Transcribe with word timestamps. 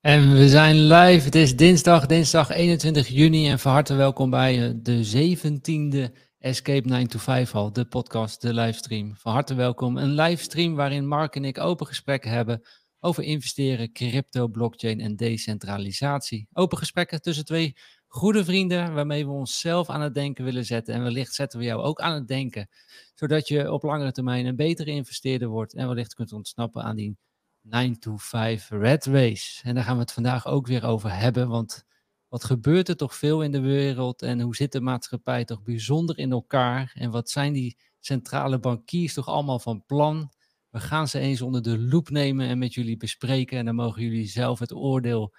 En 0.00 0.32
we 0.32 0.48
zijn 0.48 0.76
live. 0.76 1.24
Het 1.24 1.34
is 1.34 1.56
dinsdag, 1.56 2.06
dinsdag 2.06 2.50
21 2.50 3.08
juni. 3.08 3.48
En 3.48 3.58
van 3.58 3.72
harte 3.72 3.94
welkom 3.94 4.30
bij 4.30 4.68
eh, 4.68 4.74
de 4.76 5.04
17e 5.04 6.16
Escape 6.38 6.88
9 6.88 7.08
to 7.08 7.18
5 7.18 7.54
al, 7.54 7.72
de 7.72 7.84
podcast, 7.84 8.40
de 8.40 8.54
livestream. 8.54 9.16
Van 9.16 9.32
harte 9.32 9.54
welkom. 9.54 9.96
Een 9.96 10.14
livestream 10.14 10.74
waarin 10.74 11.06
Mark 11.06 11.36
en 11.36 11.44
ik 11.44 11.58
open 11.58 11.86
gesprekken 11.86 12.30
hebben 12.30 12.62
over 13.00 13.22
investeren, 13.22 13.92
crypto, 13.92 14.48
blockchain 14.48 15.00
en 15.00 15.16
decentralisatie. 15.16 16.48
Open 16.52 16.78
gesprekken 16.78 17.22
tussen 17.22 17.44
twee 17.44 17.76
goede 18.06 18.44
vrienden 18.44 18.94
waarmee 18.94 19.26
we 19.26 19.32
onszelf 19.32 19.88
aan 19.88 20.00
het 20.00 20.14
denken 20.14 20.44
willen 20.44 20.64
zetten. 20.64 20.94
En 20.94 21.02
wellicht 21.02 21.34
zetten 21.34 21.58
we 21.58 21.64
jou 21.64 21.82
ook 21.82 22.00
aan 22.00 22.14
het 22.14 22.28
denken, 22.28 22.68
zodat 23.14 23.48
je 23.48 23.72
op 23.72 23.82
langere 23.82 24.12
termijn 24.12 24.46
een 24.46 24.56
betere 24.56 24.90
investeerder 24.90 25.48
wordt 25.48 25.74
en 25.74 25.88
wellicht 25.88 26.14
kunt 26.14 26.32
ontsnappen 26.32 26.82
aan 26.82 26.96
die 26.96 27.16
9 27.62 27.98
to 27.98 28.16
5 28.16 28.68
Red 28.70 29.06
Race. 29.06 29.62
En 29.62 29.74
daar 29.74 29.84
gaan 29.84 29.94
we 29.94 30.00
het 30.00 30.12
vandaag 30.12 30.46
ook 30.46 30.66
weer 30.66 30.84
over 30.84 31.12
hebben, 31.12 31.48
want 31.48 31.84
wat 32.28 32.44
gebeurt 32.44 32.88
er 32.88 32.96
toch 32.96 33.14
veel 33.14 33.42
in 33.42 33.52
de 33.52 33.60
wereld 33.60 34.22
en 34.22 34.40
hoe 34.40 34.56
zit 34.56 34.72
de 34.72 34.80
maatschappij 34.80 35.44
toch 35.44 35.62
bijzonder 35.62 36.18
in 36.18 36.30
elkaar? 36.32 36.92
En 36.94 37.10
wat 37.10 37.30
zijn 37.30 37.52
die 37.52 37.78
centrale 37.98 38.58
bankiers 38.58 39.14
toch 39.14 39.28
allemaal 39.28 39.58
van 39.58 39.84
plan? 39.86 40.32
We 40.70 40.80
gaan 40.80 41.08
ze 41.08 41.18
eens 41.18 41.42
onder 41.42 41.62
de 41.62 41.78
loep 41.78 42.10
nemen 42.10 42.48
en 42.48 42.58
met 42.58 42.74
jullie 42.74 42.96
bespreken. 42.96 43.58
En 43.58 43.64
dan 43.64 43.74
mogen 43.74 44.02
jullie 44.02 44.26
zelf 44.26 44.58
het 44.58 44.72
oordeel 44.72 45.34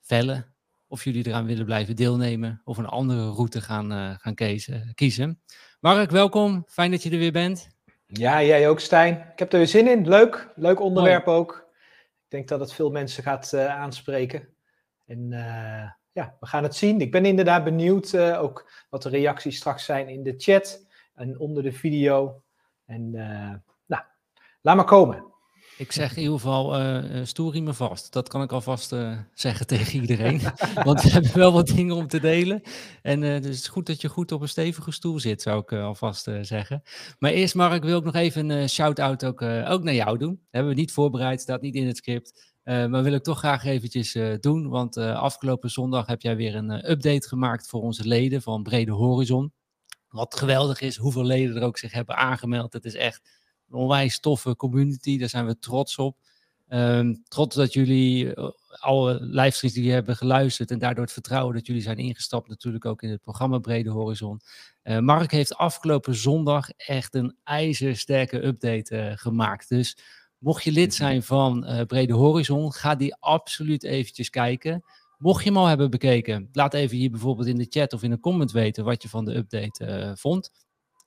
vellen 0.00 0.54
of 0.86 1.04
jullie 1.04 1.26
eraan 1.26 1.46
willen 1.46 1.64
blijven 1.64 1.96
deelnemen 1.96 2.60
of 2.64 2.78
een 2.78 2.86
andere 2.86 3.30
route 3.30 3.60
gaan, 3.60 3.92
uh, 3.92 4.14
gaan 4.18 4.34
kiezen. 4.94 5.42
Mark, 5.80 6.10
welkom. 6.10 6.64
Fijn 6.66 6.90
dat 6.90 7.02
je 7.02 7.10
er 7.10 7.18
weer 7.18 7.32
bent. 7.32 7.71
Ja, 8.14 8.42
jij 8.42 8.68
ook, 8.68 8.80
Stijn. 8.80 9.14
Ik 9.32 9.38
heb 9.38 9.52
er 9.52 9.58
weer 9.58 9.66
zin 9.66 9.88
in. 9.88 10.08
Leuk. 10.08 10.52
Leuk 10.54 10.80
onderwerp 10.80 11.26
ook. 11.26 11.70
Ik 12.24 12.28
denk 12.28 12.48
dat 12.48 12.60
het 12.60 12.72
veel 12.72 12.90
mensen 12.90 13.22
gaat 13.22 13.52
uh, 13.54 13.66
aanspreken. 13.66 14.48
En 15.06 15.30
uh, 15.30 15.90
ja, 16.12 16.36
we 16.40 16.46
gaan 16.46 16.62
het 16.62 16.74
zien. 16.74 17.00
Ik 17.00 17.10
ben 17.10 17.24
inderdaad 17.24 17.64
benieuwd 17.64 18.12
uh, 18.12 18.42
ook 18.42 18.70
wat 18.90 19.02
de 19.02 19.08
reacties 19.08 19.56
straks 19.56 19.84
zijn 19.84 20.08
in 20.08 20.22
de 20.22 20.34
chat 20.36 20.86
en 21.14 21.38
onder 21.38 21.62
de 21.62 21.72
video. 21.72 22.42
En 22.86 23.10
nou, 23.86 24.02
laat 24.60 24.76
maar 24.76 24.84
komen. 24.84 25.31
Ik 25.82 25.92
zeg 25.92 26.16
in 26.16 26.22
ieder 26.22 26.34
geval, 26.34 26.80
uh, 26.80 27.20
stoer 27.24 27.62
me 27.62 27.74
vast. 27.74 28.12
Dat 28.12 28.28
kan 28.28 28.42
ik 28.42 28.52
alvast 28.52 28.92
uh, 28.92 29.18
zeggen 29.34 29.66
tegen 29.66 30.00
iedereen. 30.00 30.40
Want 30.84 31.02
we 31.02 31.10
hebben 31.10 31.36
wel 31.36 31.52
wat 31.52 31.66
dingen 31.66 31.96
om 31.96 32.06
te 32.06 32.20
delen. 32.20 32.62
En 33.02 33.20
dus 33.20 33.30
het 33.32 33.44
is 33.44 33.68
goed 33.68 33.86
dat 33.86 34.00
je 34.00 34.08
goed 34.08 34.32
op 34.32 34.40
een 34.40 34.48
stevige 34.48 34.90
stoel 34.90 35.20
zit, 35.20 35.42
zou 35.42 35.60
ik 35.60 35.72
alvast 35.72 36.28
zeggen. 36.42 36.82
Maar 37.18 37.30
eerst, 37.30 37.54
Mark, 37.54 37.84
wil 37.84 37.98
ik 37.98 38.04
nog 38.04 38.14
even 38.14 38.48
een 38.48 38.68
shout-out 38.68 39.24
ook, 39.24 39.42
ook 39.42 39.82
naar 39.82 39.94
jou 39.94 40.18
doen. 40.18 40.40
Hebben 40.50 40.72
we 40.74 40.80
niet 40.80 40.92
voorbereid, 40.92 41.40
staat 41.40 41.60
niet 41.60 41.74
in 41.74 41.86
het 41.86 41.96
script. 41.96 42.54
maar 42.64 43.02
wil 43.02 43.12
ik 43.12 43.22
toch 43.22 43.38
graag 43.38 43.64
eventjes 43.64 44.16
doen. 44.40 44.68
Want 44.68 44.96
afgelopen 44.96 45.70
zondag 45.70 46.06
heb 46.06 46.22
jij 46.22 46.36
weer 46.36 46.54
een 46.54 46.90
update 46.90 47.28
gemaakt 47.28 47.68
voor 47.68 47.82
onze 47.82 48.06
leden 48.06 48.42
van 48.42 48.62
Brede 48.62 48.92
Horizon. 48.92 49.52
Wat 50.08 50.36
geweldig 50.36 50.80
is, 50.80 50.96
hoeveel 50.96 51.24
leden 51.24 51.56
er 51.56 51.62
ook 51.62 51.78
zich 51.78 51.92
hebben 51.92 52.16
aangemeld. 52.16 52.72
Het 52.72 52.84
is 52.84 52.94
echt 52.94 53.40
een 53.72 53.78
onwijs 53.78 54.20
toffe 54.20 54.56
community. 54.56 55.18
Daar 55.18 55.28
zijn 55.28 55.46
we 55.46 55.58
trots 55.58 55.98
op. 55.98 56.16
Um, 56.68 57.22
trots 57.28 57.56
dat 57.56 57.72
jullie 57.72 58.24
uh, 58.24 58.50
alle 58.68 59.18
livestreams 59.20 59.76
die 59.76 59.92
hebben 59.92 60.16
geluisterd 60.16 60.70
en 60.70 60.78
daardoor 60.78 61.04
het 61.04 61.12
vertrouwen 61.12 61.54
dat 61.54 61.66
jullie 61.66 61.82
zijn 61.82 61.96
ingestapt 61.96 62.48
natuurlijk 62.48 62.84
ook 62.84 63.02
in 63.02 63.10
het 63.10 63.22
programma 63.22 63.58
Brede 63.58 63.90
Horizon. 63.90 64.40
Uh, 64.84 64.98
Mark 64.98 65.30
heeft 65.30 65.54
afgelopen 65.54 66.14
zondag 66.14 66.70
echt 66.76 67.14
een 67.14 67.36
ijzersterke 67.44 68.44
update 68.44 68.96
uh, 68.96 69.12
gemaakt. 69.14 69.68
Dus 69.68 69.96
mocht 70.38 70.64
je 70.64 70.72
lid 70.72 70.94
zijn 70.94 71.22
van 71.22 71.84
Brede 71.86 72.12
Horizon, 72.12 72.72
ga 72.72 72.94
die 72.94 73.14
absoluut 73.14 73.84
eventjes 73.84 74.30
kijken. 74.30 74.84
Mocht 75.18 75.44
je 75.44 75.48
hem 75.48 75.58
al 75.58 75.66
hebben 75.66 75.90
bekeken, 75.90 76.48
laat 76.52 76.74
even 76.74 76.96
hier 76.96 77.10
bijvoorbeeld 77.10 77.48
in 77.48 77.58
de 77.58 77.66
chat 77.68 77.92
of 77.92 78.02
in 78.02 78.12
een 78.12 78.20
comment 78.20 78.52
weten 78.52 78.84
wat 78.84 79.02
je 79.02 79.08
van 79.08 79.24
de 79.24 79.36
update 79.36 80.12
vond. 80.16 80.50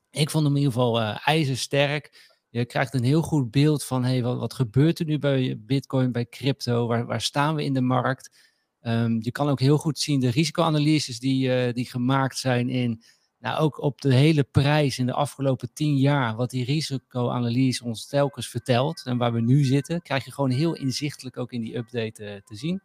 Ik 0.10 0.30
vond 0.30 0.44
hem 0.44 0.56
in 0.56 0.62
ieder 0.62 0.74
geval 0.74 1.02
ijzersterk. 1.02 2.34
Je 2.60 2.66
krijgt 2.66 2.94
een 2.94 3.04
heel 3.04 3.22
goed 3.22 3.52
beeld 3.52 3.84
van 3.84 4.04
hey, 4.04 4.24
wat, 4.24 4.38
wat 4.38 4.54
gebeurt 4.54 5.00
er 5.00 5.06
nu 5.06 5.20
bij 5.20 5.56
Bitcoin, 5.60 6.12
bij 6.12 6.26
crypto, 6.26 6.88
waar, 6.88 7.06
waar 7.06 7.22
staan 7.22 7.56
we 7.56 7.64
in 7.64 7.74
de 7.74 7.82
markt. 7.82 8.38
Um, 8.82 9.18
je 9.22 9.32
kan 9.32 9.50
ook 9.50 9.60
heel 9.60 9.78
goed 9.78 10.00
zien 10.00 10.20
de 10.20 10.30
risicoanalyses 10.30 11.20
die, 11.20 11.68
uh, 11.68 11.74
die 11.74 11.86
gemaakt 11.86 12.38
zijn 12.38 12.70
in, 12.70 13.02
nou 13.40 13.60
ook 13.60 13.82
op 13.82 14.02
de 14.02 14.14
hele 14.14 14.44
prijs 14.44 15.00
in 15.00 15.06
de 15.06 15.14
afgelopen 15.14 15.74
tien 15.74 15.98
jaar, 15.98 16.36
wat 16.36 16.50
die 16.50 16.66
risicoanalyse 16.66 17.84
ons 17.84 18.08
telkens 18.08 18.50
vertelt 18.50 19.02
en 19.06 19.18
waar 19.18 19.34
we 19.34 19.42
nu 19.42 19.64
zitten, 19.64 20.02
krijg 20.02 20.26
je 20.26 20.32
gewoon 20.32 20.52
heel 20.52 20.76
inzichtelijk 20.76 21.38
ook 21.38 21.52
in 21.52 21.62
die 21.62 21.78
update 21.78 22.24
uh, 22.24 22.36
te 22.44 22.56
zien. 22.56 22.82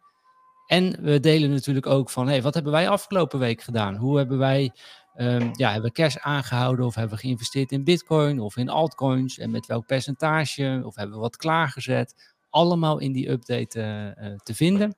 En 0.67 1.03
we 1.03 1.19
delen 1.19 1.49
natuurlijk 1.49 1.85
ook 1.85 2.09
van, 2.09 2.27
hey, 2.27 2.41
wat 2.41 2.53
hebben 2.53 2.71
wij 2.71 2.89
afgelopen 2.89 3.39
week 3.39 3.61
gedaan? 3.61 3.95
Hoe 3.95 4.17
hebben 4.17 4.37
wij 4.37 4.71
Um, 5.17 5.51
ja, 5.53 5.71
hebben 5.71 5.89
we 5.89 6.01
cash 6.01 6.15
aangehouden 6.17 6.85
of 6.85 6.95
hebben 6.95 7.15
we 7.15 7.21
geïnvesteerd 7.21 7.71
in 7.71 7.83
bitcoin 7.83 8.39
of 8.39 8.57
in 8.57 8.69
altcoins 8.69 9.37
en 9.37 9.51
met 9.51 9.65
welk 9.65 9.85
percentage 9.85 10.81
of 10.85 10.95
hebben 10.95 11.15
we 11.15 11.21
wat 11.21 11.37
klaargezet. 11.37 12.33
Allemaal 12.49 12.99
in 12.99 13.11
die 13.11 13.29
update 13.29 13.79
uh, 13.79 14.29
uh, 14.29 14.37
te 14.37 14.53
vinden. 14.53 14.95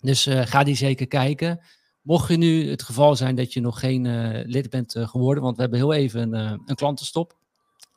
Dus 0.00 0.26
uh, 0.26 0.40
ga 0.44 0.64
die 0.64 0.76
zeker 0.76 1.06
kijken. 1.06 1.60
Mocht 2.02 2.28
je 2.28 2.36
nu 2.36 2.70
het 2.70 2.82
geval 2.82 3.16
zijn 3.16 3.34
dat 3.34 3.52
je 3.52 3.60
nog 3.60 3.80
geen 3.80 4.06
lid 4.46 4.70
bent 4.70 4.94
geworden, 4.98 5.42
want 5.42 5.56
we 5.56 5.62
hebben 5.62 5.80
heel 5.80 5.92
even 5.92 6.32
een, 6.32 6.62
een 6.66 6.74
klantenstop. 6.74 7.36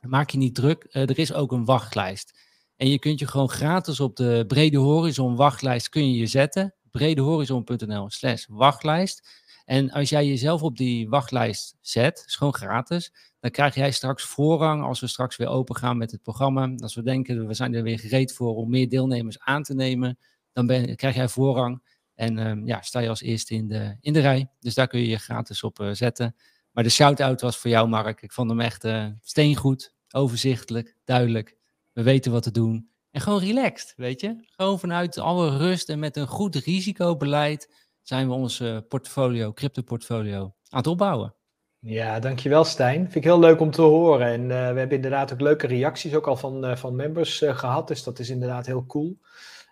Maak 0.00 0.30
je 0.30 0.38
niet 0.38 0.54
druk, 0.54 0.86
er 0.90 1.18
is 1.18 1.32
ook 1.32 1.52
een 1.52 1.64
wachtlijst. 1.64 2.38
En 2.76 2.88
je 2.88 2.98
kunt 2.98 3.18
je 3.18 3.26
gewoon 3.26 3.50
gratis 3.50 4.00
op 4.00 4.16
de 4.16 4.44
Brede 4.46 4.78
Horizon 4.78 5.36
wachtlijst 5.36 5.88
kun 5.88 6.10
je 6.10 6.18
je 6.18 6.26
zetten. 6.26 6.74
bredehorizon.nl 6.90 8.10
slash 8.10 8.46
wachtlijst. 8.48 9.44
En 9.66 9.90
als 9.90 10.08
jij 10.08 10.26
jezelf 10.26 10.62
op 10.62 10.76
die 10.76 11.08
wachtlijst 11.08 11.76
zet, 11.80 12.24
is 12.26 12.36
gewoon 12.36 12.54
gratis, 12.54 13.12
dan 13.40 13.50
krijg 13.50 13.74
jij 13.74 13.90
straks 13.90 14.22
voorrang 14.24 14.82
als 14.82 15.00
we 15.00 15.06
straks 15.06 15.36
weer 15.36 15.48
open 15.48 15.76
gaan 15.76 15.96
met 15.96 16.10
het 16.10 16.22
programma. 16.22 16.72
Als 16.76 16.94
we 16.94 17.02
denken, 17.02 17.46
we 17.46 17.54
zijn 17.54 17.74
er 17.74 17.82
weer 17.82 17.98
gereed 17.98 18.32
voor 18.32 18.56
om 18.56 18.70
meer 18.70 18.88
deelnemers 18.88 19.40
aan 19.40 19.62
te 19.62 19.74
nemen, 19.74 20.18
dan 20.52 20.66
ben, 20.66 20.96
krijg 20.96 21.14
jij 21.14 21.28
voorrang. 21.28 21.82
En 22.14 22.38
um, 22.38 22.66
ja, 22.66 22.82
sta 22.82 23.00
je 23.00 23.08
als 23.08 23.20
eerste 23.20 23.54
in 23.54 23.68
de, 23.68 23.96
in 24.00 24.12
de 24.12 24.20
rij. 24.20 24.50
Dus 24.60 24.74
daar 24.74 24.88
kun 24.88 25.00
je 25.00 25.08
je 25.08 25.18
gratis 25.18 25.62
op 25.62 25.80
uh, 25.80 25.92
zetten. 25.92 26.36
Maar 26.70 26.84
de 26.84 26.90
shout-out 26.90 27.40
was 27.40 27.56
voor 27.56 27.70
jou, 27.70 27.88
Mark. 27.88 28.22
Ik 28.22 28.32
vond 28.32 28.50
hem 28.50 28.60
echt 28.60 28.84
uh, 28.84 29.06
steengoed, 29.22 29.94
overzichtelijk, 30.10 30.96
duidelijk. 31.04 31.56
We 31.92 32.02
weten 32.02 32.32
wat 32.32 32.42
te 32.42 32.50
doen. 32.50 32.88
En 33.10 33.20
gewoon 33.20 33.40
relaxed, 33.40 33.92
weet 33.96 34.20
je? 34.20 34.36
Gewoon 34.46 34.78
vanuit 34.78 35.18
alle 35.18 35.56
rust 35.56 35.88
en 35.88 35.98
met 35.98 36.16
een 36.16 36.26
goed 36.26 36.54
risicobeleid 36.54 37.85
zijn 38.08 38.28
we 38.28 38.34
onze 38.34 38.84
portfolio, 38.88 39.52
crypto 39.52 39.82
portfolio 39.82 40.40
aan 40.42 40.78
het 40.78 40.86
opbouwen. 40.86 41.34
Ja, 41.78 42.20
dankjewel 42.20 42.64
Stijn. 42.64 43.00
Vind 43.00 43.14
ik 43.14 43.24
heel 43.24 43.38
leuk 43.38 43.60
om 43.60 43.70
te 43.70 43.82
horen. 43.82 44.26
En 44.26 44.40
uh, 44.40 44.48
we 44.48 44.78
hebben 44.78 44.90
inderdaad 44.90 45.32
ook 45.32 45.40
leuke 45.40 45.66
reacties 45.66 46.14
ook 46.14 46.26
al 46.26 46.36
van, 46.36 46.64
uh, 46.64 46.76
van 46.76 46.96
members 46.96 47.42
gehad. 47.46 47.88
Dus 47.88 48.02
dat 48.02 48.18
is 48.18 48.30
inderdaad 48.30 48.66
heel 48.66 48.86
cool. 48.86 49.18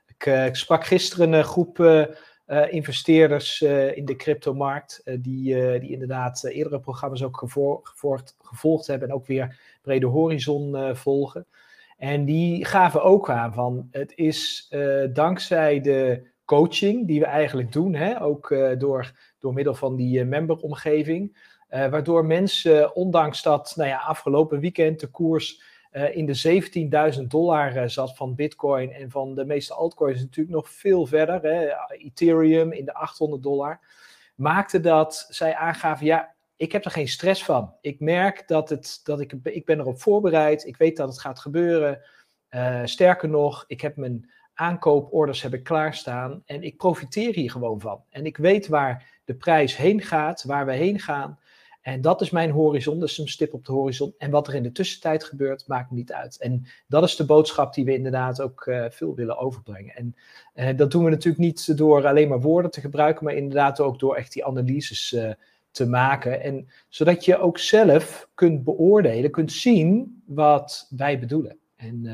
Ik, 0.07 0.27
ik 0.27 0.57
sprak 0.57 0.85
gisteren 0.85 1.33
een 1.33 1.45
groep 1.45 1.79
investeerders 2.71 3.63
in 3.95 4.05
de 4.05 4.17
cryptomarkt. 4.17 5.03
die, 5.05 5.79
die 5.81 5.91
inderdaad 5.91 6.45
eerdere 6.45 6.81
programma's 6.81 7.23
ook 7.23 7.37
gevolgd, 7.37 8.37
gevolgd 8.43 8.87
hebben. 8.87 9.09
En 9.09 9.15
ook 9.15 9.27
weer 9.27 9.61
Brede 9.83 10.07
Horizon 10.07 10.97
volgen. 10.97 11.47
En 11.97 12.25
die 12.25 12.65
gaven 12.65 13.03
ook 13.03 13.31
aan 13.31 13.53
van 13.53 13.89
het 13.91 14.13
is 14.15 14.73
dankzij 15.13 15.81
de 15.81 16.33
coaching 16.45 17.07
die 17.07 17.21
we 17.21 17.27
eigenlijk 17.27 17.73
doen, 17.73 17.95
hè? 17.95 18.23
ook 18.23 18.51
uh, 18.51 18.79
door, 18.79 19.13
door 19.39 19.53
middel 19.53 19.75
van 19.75 19.97
die 19.97 20.21
uh, 20.21 20.27
memberomgeving. 20.27 21.53
Uh, 21.71 21.89
waardoor 21.89 22.27
mensen, 22.27 22.95
ondanks 22.95 23.43
dat 23.43 23.73
nou 23.77 23.89
ja, 23.89 23.99
afgelopen 23.99 24.61
weekend 24.61 25.01
de 25.01 25.07
koers 25.07 25.73
in 26.13 26.27
de 26.27 26.63
17.000 27.17 27.23
dollar 27.23 27.91
zat 27.91 28.17
van 28.17 28.35
Bitcoin 28.35 28.93
en 28.93 29.11
van 29.11 29.35
de 29.35 29.45
meeste 29.45 29.75
altcoins 29.75 30.21
natuurlijk 30.21 30.57
nog 30.57 30.71
veel 30.71 31.07
verder, 31.07 31.43
hè? 31.43 31.69
Ethereum 31.97 32.73
in 32.73 32.85
de 32.85 32.95
800 32.95 33.43
dollar, 33.43 33.81
maakte 34.35 34.81
dat 34.81 35.27
zij 35.29 35.55
aangaven, 35.55 36.07
ja, 36.07 36.35
ik 36.57 36.73
heb 36.73 36.85
er 36.85 36.91
geen 36.91 37.09
stress 37.09 37.45
van. 37.45 37.75
Ik 37.81 38.01
merk 38.01 38.49
dat, 38.49 38.69
het, 38.69 39.01
dat 39.05 39.21
ik, 39.21 39.35
ik 39.43 39.65
ben 39.65 39.79
erop 39.79 40.01
voorbereid, 40.01 40.67
ik 40.67 40.77
weet 40.77 40.97
dat 40.97 41.09
het 41.09 41.21
gaat 41.21 41.41
gebeuren. 41.41 42.01
sterker 42.85 43.29
nog, 43.29 43.65
ik 43.67 43.81
heb 43.81 43.97
mijn 43.97 44.31
aankooporders 44.55 45.43
heb 45.43 45.55
ik 45.55 45.65
klaarstaan 45.65 46.43
en 46.47 46.63
ik 46.63 46.77
profiteer 46.77 47.35
hier 47.35 47.51
gewoon 47.51 47.81
van. 47.81 48.01
En 48.11 48.27
ik 48.27 48.37
weet 48.37 48.69
waar 48.69 49.21
de 49.25 49.35
prijs 49.35 49.77
heen 49.77 50.01
gaat, 50.01 50.45
waar 50.45 50.67
we 50.67 50.73
heen 50.73 51.01
gaan. 51.01 51.39
En 51.81 52.01
dat 52.01 52.21
is 52.21 52.31
mijn 52.31 52.51
horizon, 52.51 53.01
dus 53.01 53.19
een 53.19 53.29
stip 53.29 53.55
op 53.55 53.65
de 53.65 53.73
horizon. 53.73 54.15
En 54.19 54.31
wat 54.31 54.49
er 54.49 54.55
in 54.55 54.63
de 54.63 54.73
tussentijd 54.73 55.25
gebeurt, 55.25 55.67
maakt 55.67 55.91
niet 55.91 56.13
uit. 56.13 56.41
En 56.41 56.67
dat 56.87 57.03
is 57.03 57.17
de 57.17 57.25
boodschap 57.25 57.75
die 57.75 57.85
we 57.85 57.95
inderdaad 57.95 58.41
ook 58.41 58.67
uh, 58.67 58.85
veel 58.91 59.15
willen 59.15 59.39
overbrengen. 59.39 59.95
En 59.95 60.17
uh, 60.55 60.77
dat 60.77 60.91
doen 60.91 61.05
we 61.05 61.11
natuurlijk 61.11 61.43
niet 61.45 61.77
door 61.77 62.07
alleen 62.07 62.29
maar 62.29 62.41
woorden 62.41 62.71
te 62.71 62.81
gebruiken, 62.81 63.25
maar 63.25 63.35
inderdaad 63.35 63.81
ook 63.81 63.99
door 63.99 64.17
echt 64.17 64.33
die 64.33 64.45
analyses 64.45 65.13
uh, 65.13 65.31
te 65.71 65.87
maken. 65.87 66.43
En 66.43 66.69
zodat 66.89 67.25
je 67.25 67.39
ook 67.39 67.59
zelf 67.59 68.29
kunt 68.35 68.65
beoordelen, 68.65 69.31
kunt 69.31 69.53
zien 69.53 70.23
wat 70.27 70.87
wij 70.97 71.19
bedoelen. 71.19 71.59
En 71.77 72.07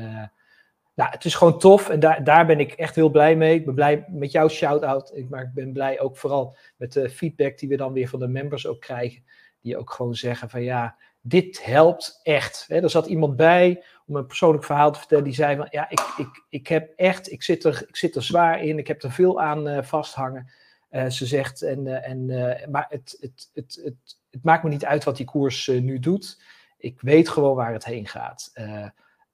nou, 0.95 1.09
het 1.09 1.25
is 1.25 1.35
gewoon 1.35 1.59
tof 1.59 1.89
en 1.89 1.99
daar, 1.99 2.23
daar 2.23 2.45
ben 2.45 2.59
ik 2.59 2.71
echt 2.71 2.95
heel 2.95 3.09
blij 3.09 3.35
mee. 3.35 3.55
Ik 3.55 3.65
ben 3.65 3.75
blij 3.75 4.05
met 4.07 4.31
jouw 4.31 4.47
shout-out, 4.47 5.23
maar 5.29 5.41
ik 5.41 5.53
ben 5.53 5.73
blij 5.73 5.99
ook 5.99 6.17
vooral 6.17 6.55
met 6.75 6.93
de 6.93 7.09
feedback 7.09 7.57
die 7.57 7.69
we 7.69 7.77
dan 7.77 7.93
weer 7.93 8.07
van 8.07 8.19
de 8.19 8.27
members 8.27 8.67
ook 8.67 8.79
krijgen. 8.81 9.23
Die 9.61 9.77
ook 9.77 9.91
gewoon 9.91 10.15
zeggen 10.15 10.49
van 10.49 10.63
ja, 10.63 10.95
dit 11.21 11.65
helpt 11.65 12.19
echt. 12.23 12.65
er 12.67 12.89
zat 12.89 13.05
iemand 13.05 13.35
bij 13.35 13.83
om 14.05 14.15
een 14.15 14.25
persoonlijk 14.25 14.63
verhaal 14.63 14.91
te 14.91 14.99
vertellen. 14.99 15.23
Die 15.23 15.33
zei 15.33 15.55
van 15.55 15.67
ja, 15.69 15.89
ik, 15.89 16.13
ik, 16.17 16.45
ik 16.49 16.67
heb 16.67 16.93
echt, 16.95 17.31
ik 17.31 17.43
zit, 17.43 17.63
er, 17.63 17.85
ik 17.87 17.95
zit 17.95 18.15
er 18.15 18.23
zwaar 18.23 18.63
in. 18.63 18.77
Ik 18.77 18.87
heb 18.87 19.03
er 19.03 19.11
veel 19.11 19.41
aan 19.41 19.67
uh, 19.67 19.81
vasthangen. 19.81 20.51
Uh, 20.91 21.05
ze 21.05 21.25
zegt, 21.25 21.61
en, 21.61 21.85
uh, 21.85 22.09
en, 22.09 22.25
maar 22.71 22.85
het, 22.89 23.17
het, 23.19 23.49
het, 23.53 23.81
het, 23.83 24.19
het, 24.31 24.43
maakt 24.43 24.63
me 24.63 24.69
niet 24.69 24.85
uit 24.85 25.03
wat 25.03 25.17
die 25.17 25.25
koers 25.25 25.67
nu 25.67 25.99
doet. 25.99 26.41
Ik 26.77 27.01
weet 27.01 27.29
gewoon 27.29 27.55
waar 27.55 27.73
het 27.73 27.85
heen 27.85 28.07
gaat. 28.07 28.51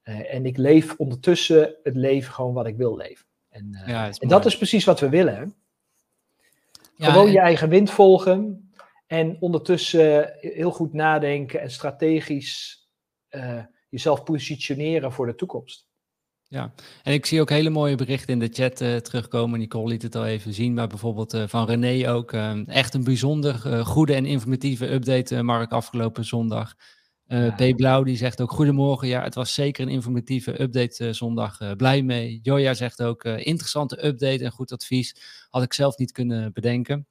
En 0.08 0.46
ik 0.46 0.58
leef 0.58 0.96
ondertussen 0.98 1.76
het 1.84 1.96
leven 1.96 2.34
gewoon 2.34 2.54
wat 2.54 2.68
ik 2.68 2.78
wil 2.78 2.98
leven. 2.98 3.26
En, 3.50 3.84
ja, 3.86 4.12
en 4.20 4.28
dat 4.28 4.46
is 4.46 4.58
precies 4.58 4.86
wat 4.86 5.00
we 5.00 5.10
willen. 5.10 5.36
Hè? 5.36 5.44
Ja, 6.96 7.12
gewoon 7.12 7.32
je 7.32 7.40
eigen 7.40 7.70
wind 7.70 7.92
volgen. 7.92 8.72
En 9.08 9.38
ondertussen 9.40 10.34
heel 10.40 10.72
goed 10.72 10.94
nadenken 10.94 11.62
en 11.62 11.72
strategisch 11.72 12.88
uh, 13.30 13.60
jezelf 13.90 14.24
positioneren 14.24 15.12
voor 15.12 15.26
de 15.26 15.36
toekomst. 15.36 15.88
Ja, 16.50 16.74
en 17.04 17.14
ik 17.14 17.26
zie 17.26 17.42
ook 17.42 17.50
hele 17.50 17.70
mooie 17.70 17.96
berichten 17.96 18.34
in 18.34 18.40
de 18.40 18.50
chat 18.54 18.82
uh, 18.82 18.96
terugkomen. 18.96 19.60
Nicole 19.60 19.88
liet 19.90 20.02
het 20.02 20.16
al 20.16 20.26
even 20.26 20.54
zien, 20.54 20.74
maar 20.74 20.88
bijvoorbeeld 20.88 21.34
uh, 21.34 21.44
van 21.48 21.66
René 21.66 22.12
ook. 22.12 22.34
echt 22.66 22.94
een 22.94 23.04
bijzonder 23.04 23.86
goede 23.86 24.14
en 24.14 24.26
informatieve 24.26 24.92
update, 24.92 25.44
Mark, 25.44 25.72
afgelopen 25.72 26.26
zondag. 26.26 26.76
Ja. 27.28 27.52
B. 27.52 27.76
Blauw 27.76 28.04
die 28.04 28.18
zegt 28.18 28.42
ook 28.42 28.52
goedemorgen. 28.52 29.08
Ja, 29.08 29.24
het 29.24 29.36
was 29.36 29.54
zeker 29.54 29.86
een 29.86 29.92
informatieve 29.92 30.62
update 30.62 31.14
zondag. 31.14 31.76
blij 31.78 32.02
mee. 32.02 32.40
Joja 32.42 32.74
zegt 32.74 33.02
ook 33.04 33.24
interessante 33.24 34.06
update 34.06 34.44
en 34.44 34.52
goed 34.52 34.72
advies. 34.72 35.16
Had 35.50 35.64
ik 35.64 35.74
zelf 35.74 35.98
niet 35.98 36.12
kunnen 36.12 36.54
bedenken. 36.54 37.08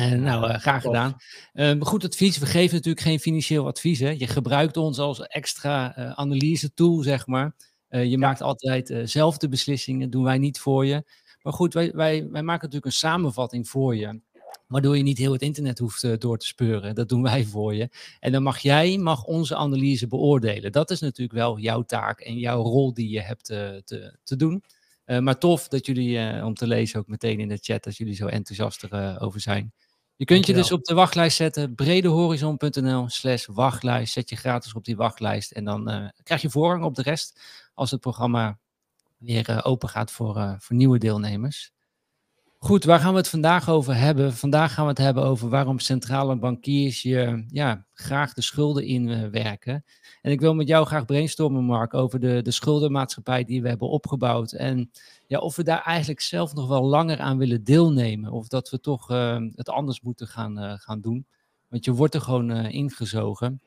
Uh, 0.00 0.12
nou, 0.12 0.48
uh, 0.48 0.58
graag 0.58 0.82
gedaan. 0.82 1.16
Uh, 1.54 1.72
goed 1.80 2.04
advies. 2.04 2.38
We 2.38 2.46
geven 2.46 2.74
natuurlijk 2.74 3.04
geen 3.04 3.20
financieel 3.20 3.66
advies. 3.66 3.98
Hè. 3.98 4.10
Je 4.10 4.26
gebruikt 4.26 4.76
ons 4.76 4.98
als 4.98 5.20
extra 5.20 5.98
uh, 5.98 6.10
analyse 6.10 6.74
tool, 6.74 7.02
zeg 7.02 7.26
maar. 7.26 7.56
je 7.88 8.08
ja. 8.08 8.18
maakt 8.18 8.40
altijd 8.40 8.94
zelf 9.04 9.38
de 9.38 9.48
beslissingen, 9.48 10.10
doen 10.10 10.24
wij 10.24 10.38
niet 10.38 10.58
voor 10.58 10.86
je. 10.86 11.04
Maar 11.42 11.52
goed, 11.52 11.74
wij, 11.74 11.92
wij, 11.94 12.28
wij 12.30 12.42
maken 12.42 12.64
natuurlijk 12.64 12.84
een 12.84 12.92
samenvatting 12.92 13.68
voor 13.68 13.96
je. 13.96 14.20
Waardoor 14.66 14.96
je 14.96 15.02
niet 15.02 15.18
heel 15.18 15.32
het 15.32 15.42
internet 15.42 15.78
hoeft 15.78 16.20
door 16.20 16.38
te 16.38 16.46
speuren. 16.46 16.94
Dat 16.94 17.08
doen 17.08 17.22
wij 17.22 17.44
voor 17.44 17.74
je. 17.74 17.88
En 18.20 18.32
dan 18.32 18.42
mag 18.42 18.58
jij 18.58 18.98
mag 18.98 19.24
onze 19.24 19.56
analyse 19.56 20.06
beoordelen. 20.06 20.72
Dat 20.72 20.90
is 20.90 21.00
natuurlijk 21.00 21.38
wel 21.38 21.58
jouw 21.58 21.82
taak 21.82 22.20
en 22.20 22.38
jouw 22.38 22.62
rol 22.62 22.94
die 22.94 23.08
je 23.08 23.20
hebt 23.20 23.44
te, 23.44 23.82
te 24.24 24.36
doen. 24.36 24.64
maar 25.04 25.38
tof 25.38 25.68
dat 25.68 25.86
jullie, 25.86 26.44
om 26.44 26.54
te 26.54 26.66
lezen 26.66 26.98
ook 26.98 27.06
meteen 27.06 27.40
in 27.40 27.48
de 27.48 27.58
chat, 27.60 27.86
als 27.86 27.96
jullie 27.96 28.14
zo 28.14 28.26
enthousiast 28.26 28.84
erover 28.84 29.40
zijn. 29.40 29.72
Je 30.16 30.24
kunt 30.24 30.46
je 30.46 30.54
dus 30.54 30.72
op 30.72 30.84
de 30.84 30.94
wachtlijst 30.94 31.36
zetten, 31.36 31.74
bredehorizon.nl 31.74 33.08
slash 33.08 33.46
wachtlijst. 33.46 34.12
Zet 34.12 34.28
je 34.28 34.36
gratis 34.36 34.74
op 34.74 34.84
die 34.84 34.96
wachtlijst 34.96 35.50
en 35.50 35.64
dan 35.64 36.12
krijg 36.22 36.42
je 36.42 36.50
voorrang 36.50 36.84
op 36.84 36.94
de 36.94 37.02
rest 37.02 37.40
als 37.74 37.90
het 37.90 38.00
programma 38.00 38.58
weer 39.18 39.64
open 39.64 39.88
gaat 39.88 40.10
voor, 40.10 40.56
voor 40.58 40.76
nieuwe 40.76 40.98
deelnemers. 40.98 41.72
Goed, 42.60 42.84
waar 42.84 43.00
gaan 43.00 43.12
we 43.12 43.18
het 43.18 43.28
vandaag 43.28 43.68
over 43.68 43.96
hebben? 43.96 44.32
Vandaag 44.32 44.74
gaan 44.74 44.84
we 44.84 44.90
het 44.90 44.98
hebben 44.98 45.22
over 45.24 45.48
waarom 45.48 45.78
centrale 45.78 46.38
bankiers 46.38 47.02
je 47.02 47.44
ja, 47.48 47.86
graag 47.92 48.34
de 48.34 48.42
schulden 48.42 48.84
inwerken. 48.84 49.84
En 50.22 50.30
ik 50.30 50.40
wil 50.40 50.54
met 50.54 50.68
jou 50.68 50.86
graag 50.86 51.04
brainstormen, 51.04 51.64
Mark, 51.64 51.94
over 51.94 52.20
de, 52.20 52.42
de 52.42 52.50
schuldenmaatschappij 52.50 53.44
die 53.44 53.62
we 53.62 53.68
hebben 53.68 53.88
opgebouwd. 53.88 54.52
En 54.52 54.90
ja, 55.26 55.38
of 55.38 55.56
we 55.56 55.62
daar 55.62 55.82
eigenlijk 55.82 56.20
zelf 56.20 56.54
nog 56.54 56.68
wel 56.68 56.84
langer 56.84 57.20
aan 57.20 57.38
willen 57.38 57.64
deelnemen. 57.64 58.32
Of 58.32 58.48
dat 58.48 58.70
we 58.70 58.80
toch 58.80 59.10
uh, 59.10 59.36
het 59.54 59.68
anders 59.68 60.00
moeten 60.00 60.26
gaan, 60.26 60.58
uh, 60.64 60.72
gaan 60.76 61.00
doen. 61.00 61.26
Want 61.68 61.84
je 61.84 61.92
wordt 61.92 62.14
er 62.14 62.20
gewoon 62.20 62.50
ingezogen. 62.50 63.60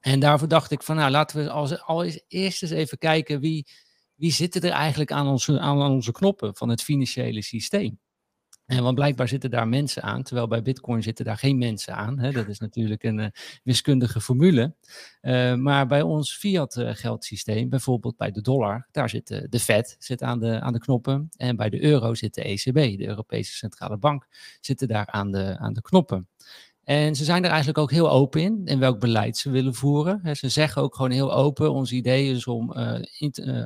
En 0.00 0.20
daarvoor 0.20 0.48
dacht 0.48 0.70
ik 0.70 0.82
van, 0.82 0.96
nou, 0.96 1.10
laten 1.10 1.44
we 1.44 1.50
als, 1.50 1.82
als 1.82 2.20
eerst 2.28 2.62
eens 2.62 2.72
even 2.72 2.98
kijken 2.98 3.40
wie, 3.40 3.66
wie 4.14 4.32
zitten 4.32 4.62
er 4.62 4.70
eigenlijk 4.70 5.12
aan 5.12 5.26
onze, 5.26 5.60
aan 5.60 5.82
onze 5.82 6.12
knoppen 6.12 6.56
van 6.56 6.68
het 6.68 6.82
financiële 6.82 7.42
systeem. 7.42 7.98
En 8.66 8.82
want 8.82 8.94
blijkbaar 8.94 9.28
zitten 9.28 9.50
daar 9.50 9.68
mensen 9.68 10.02
aan, 10.02 10.22
terwijl 10.22 10.46
bij 10.46 10.62
Bitcoin 10.62 11.02
zitten 11.02 11.24
daar 11.24 11.36
geen 11.36 11.58
mensen 11.58 11.94
aan. 11.94 12.18
Hè? 12.18 12.32
Dat 12.32 12.48
is 12.48 12.58
natuurlijk 12.58 13.02
een 13.02 13.18
uh, 13.18 13.26
wiskundige 13.62 14.20
formule. 14.20 14.74
Uh, 15.22 15.54
maar 15.54 15.86
bij 15.86 16.02
ons 16.02 16.36
fiat 16.36 16.76
uh, 16.76 16.90
geldsysteem, 16.92 17.68
bijvoorbeeld 17.68 18.16
bij 18.16 18.30
de 18.30 18.40
dollar, 18.40 18.88
daar 18.90 19.08
zit 19.08 19.46
de 19.50 19.60
Fed 19.60 19.96
zit 19.98 20.22
aan, 20.22 20.40
de, 20.40 20.60
aan 20.60 20.72
de 20.72 20.78
knoppen. 20.78 21.28
En 21.36 21.56
bij 21.56 21.70
de 21.70 21.82
euro 21.82 22.14
zit 22.14 22.34
de 22.34 22.42
ECB, 22.42 22.98
de 22.98 23.06
Europese 23.06 23.52
Centrale 23.52 23.96
Bank, 23.96 24.26
zitten 24.60 24.88
daar 24.88 25.06
aan 25.06 25.30
de, 25.30 25.56
aan 25.58 25.72
de 25.72 25.82
knoppen. 25.82 26.28
En 26.84 27.14
ze 27.14 27.24
zijn 27.24 27.42
er 27.42 27.48
eigenlijk 27.48 27.78
ook 27.78 27.90
heel 27.90 28.10
open 28.10 28.40
in, 28.40 28.62
in 28.64 28.78
welk 28.78 29.00
beleid 29.00 29.36
ze 29.36 29.50
willen 29.50 29.74
voeren. 29.74 30.36
Ze 30.36 30.48
zeggen 30.48 30.82
ook 30.82 30.94
gewoon 30.94 31.10
heel 31.10 31.32
open, 31.34 31.72
ons 31.72 31.92
idee 31.92 32.30
is 32.30 32.46
om, 32.46 32.74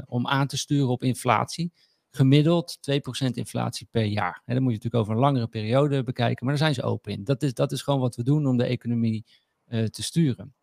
om 0.07 0.27
aan 0.27 0.47
te 0.47 0.57
sturen 0.57 0.89
op 0.89 1.03
inflatie 1.03 1.73
gemiddeld 2.19 2.79
2% 3.27 3.31
inflatie 3.33 3.89
per 3.91 4.05
jaar. 4.05 4.43
En 4.45 4.55
dan 4.55 4.63
moet 4.63 4.73
je 4.73 4.79
natuurlijk 4.79 4.95
over 4.95 5.13
een 5.13 5.21
langere 5.21 5.47
periode 5.47 6.03
bekijken, 6.03 6.47
maar 6.47 6.55
daar 6.55 6.65
zijn 6.65 6.75
ze 6.75 6.83
open 6.83 7.13
in. 7.13 7.25
Dat 7.25 7.43
is, 7.43 7.55
dat 7.55 7.73
is 7.73 7.83
gewoon 7.83 8.01
wat 8.01 8.17
we 8.17 8.23
doen 8.23 8.47
om 8.47 8.57
de 8.57 8.65
economie 8.65 9.25
uh, 9.67 9.85
te 9.85 10.03
sturen. 10.03 10.55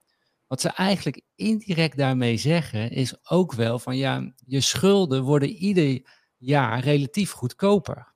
Wat 0.48 0.62
ze 0.62 0.69
eigenlijk 0.69 1.22
indirect 1.36 1.98
daarmee 1.98 2.38
zeggen, 2.38 2.92
is 2.92 3.30
ook 3.30 3.54
wel 3.54 3.80
van 3.80 3.98
ja, 3.98 4.34
je 4.46 4.62
schulden 4.62 5.24
worden 5.24 5.50
ieder 5.50 6.02
jaar 6.38 6.80
relatief 6.80 7.31
goedkoper. 7.31 8.13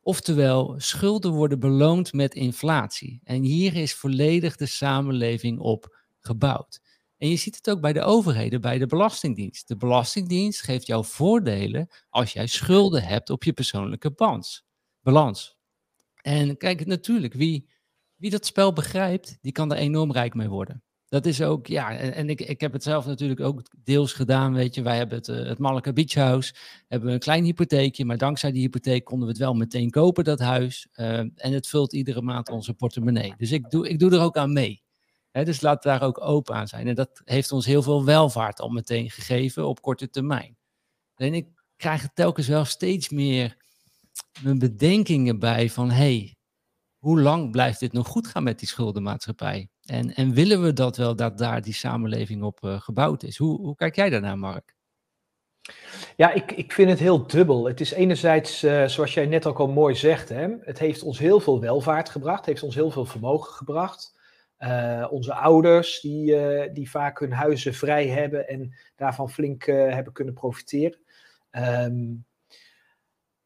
Oftewel, 0.00 0.74
schulden 0.76 1.32
worden 1.32 1.60
beloond 1.60 2.12
met 2.12 2.34
inflatie. 2.34 3.20
En 3.24 3.42
hier 3.42 3.74
is 3.76 3.94
volledig 3.94 4.56
de 4.56 4.66
samenleving 4.66 5.58
op 5.58 5.96
gebouwd. 6.18 6.80
En 7.18 7.28
je 7.28 7.36
ziet 7.36 7.56
het 7.56 7.70
ook 7.70 7.80
bij 7.80 7.92
de 7.92 8.02
overheden, 8.02 8.60
bij 8.60 8.78
de 8.78 8.86
Belastingdienst. 8.86 9.68
De 9.68 9.76
Belastingdienst 9.76 10.62
geeft 10.62 10.86
jou 10.86 11.04
voordelen 11.04 11.88
als 12.08 12.32
jij 12.32 12.46
schulden 12.46 13.02
hebt 13.02 13.30
op 13.30 13.44
je 13.44 13.52
persoonlijke 13.52 14.10
balans. 15.00 15.56
En 16.22 16.56
kijk, 16.56 16.86
natuurlijk, 16.86 17.34
wie, 17.34 17.68
wie 18.16 18.30
dat 18.30 18.46
spel 18.46 18.72
begrijpt, 18.72 19.38
die 19.40 19.52
kan 19.52 19.72
er 19.72 19.78
enorm 19.78 20.12
rijk 20.12 20.34
mee 20.34 20.48
worden. 20.48 20.82
Dat 21.08 21.26
is 21.26 21.42
ook, 21.42 21.66
ja, 21.66 21.96
en, 21.96 22.28
ik, 22.28 22.40
ik 22.40 22.60
heb 22.60 22.72
het 22.72 22.82
zelf 22.82 23.06
natuurlijk 23.06 23.40
ook 23.40 23.62
deels 23.82 24.12
gedaan, 24.12 24.52
weet 24.52 24.74
je. 24.74 24.82
Wij 24.82 24.96
hebben 24.96 25.18
het, 25.18 25.28
uh, 25.28 25.46
het 25.48 25.58
Malaka 25.58 25.92
Beach 25.92 26.14
House, 26.14 26.54
hebben 26.88 27.12
een 27.12 27.18
klein 27.18 27.44
hypotheekje, 27.44 28.04
maar 28.04 28.18
dankzij 28.18 28.52
die 28.52 28.60
hypotheek 28.60 29.04
konden 29.04 29.26
we 29.26 29.32
het 29.32 29.42
wel 29.42 29.54
meteen 29.54 29.90
kopen, 29.90 30.24
dat 30.24 30.38
huis. 30.38 30.88
Uh, 30.94 31.18
en 31.18 31.32
het 31.52 31.66
vult 31.66 31.92
iedere 31.92 32.22
maand 32.22 32.48
onze 32.48 32.74
portemonnee. 32.74 33.34
Dus 33.36 33.52
ik 33.52 33.70
doe, 33.70 33.88
ik 33.88 33.98
doe 33.98 34.10
er 34.10 34.20
ook 34.20 34.36
aan 34.36 34.52
mee 34.52 34.84
dus 35.44 35.60
laat 35.60 35.82
daar 35.82 36.02
ook 36.02 36.20
open 36.20 36.54
aan 36.54 36.68
zijn. 36.68 36.88
En 36.88 36.94
dat 36.94 37.20
heeft 37.24 37.52
ons 37.52 37.66
heel 37.66 37.82
veel 37.82 38.04
welvaart 38.04 38.60
al 38.60 38.68
meteen 38.68 39.10
gegeven 39.10 39.66
op 39.66 39.82
korte 39.82 40.10
termijn. 40.10 40.56
En 41.14 41.34
ik 41.34 41.46
krijg 41.76 42.08
telkens 42.14 42.48
wel 42.48 42.64
steeds 42.64 43.08
meer 43.08 43.56
mijn 44.42 44.58
bedenkingen 44.58 45.38
bij 45.38 45.70
van 45.70 45.90
hey, 45.90 46.36
hoe 46.98 47.20
lang 47.20 47.50
blijft 47.50 47.80
dit 47.80 47.92
nog 47.92 48.06
goed 48.06 48.26
gaan 48.26 48.42
met 48.42 48.58
die 48.58 48.68
schuldenmaatschappij? 48.68 49.68
En, 49.84 50.14
en 50.14 50.34
willen 50.34 50.62
we 50.62 50.72
dat 50.72 50.96
wel 50.96 51.16
dat 51.16 51.38
daar 51.38 51.62
die 51.62 51.74
samenleving 51.74 52.42
op 52.42 52.64
uh, 52.64 52.80
gebouwd 52.80 53.22
is? 53.22 53.36
Hoe, 53.36 53.60
hoe 53.60 53.74
kijk 53.74 53.96
jij 53.96 54.10
daarnaar, 54.10 54.38
Mark? 54.38 54.74
Ja, 56.16 56.32
ik, 56.32 56.52
ik 56.52 56.72
vind 56.72 56.90
het 56.90 56.98
heel 56.98 57.26
dubbel. 57.26 57.66
Het 57.66 57.80
is 57.80 57.90
enerzijds, 57.90 58.64
uh, 58.64 58.86
zoals 58.86 59.14
jij 59.14 59.26
net 59.26 59.46
ook 59.46 59.58
al 59.58 59.68
mooi 59.68 59.94
zegt, 59.94 60.28
hè, 60.28 60.48
het 60.60 60.78
heeft 60.78 61.02
ons 61.02 61.18
heel 61.18 61.40
veel 61.40 61.60
welvaart 61.60 62.08
gebracht, 62.08 62.46
heeft 62.46 62.62
ons 62.62 62.74
heel 62.74 62.90
veel 62.90 63.04
vermogen 63.04 63.52
gebracht. 63.52 64.14
Uh, 64.58 65.06
onze 65.10 65.34
ouders, 65.34 66.00
die, 66.00 66.34
uh, 66.34 66.72
die 66.72 66.90
vaak 66.90 67.18
hun 67.18 67.32
huizen 67.32 67.74
vrij 67.74 68.06
hebben 68.06 68.48
en 68.48 68.74
daarvan 68.96 69.30
flink 69.30 69.66
uh, 69.66 69.92
hebben 69.92 70.12
kunnen 70.12 70.34
profiteren. 70.34 70.98
Um, 71.50 72.24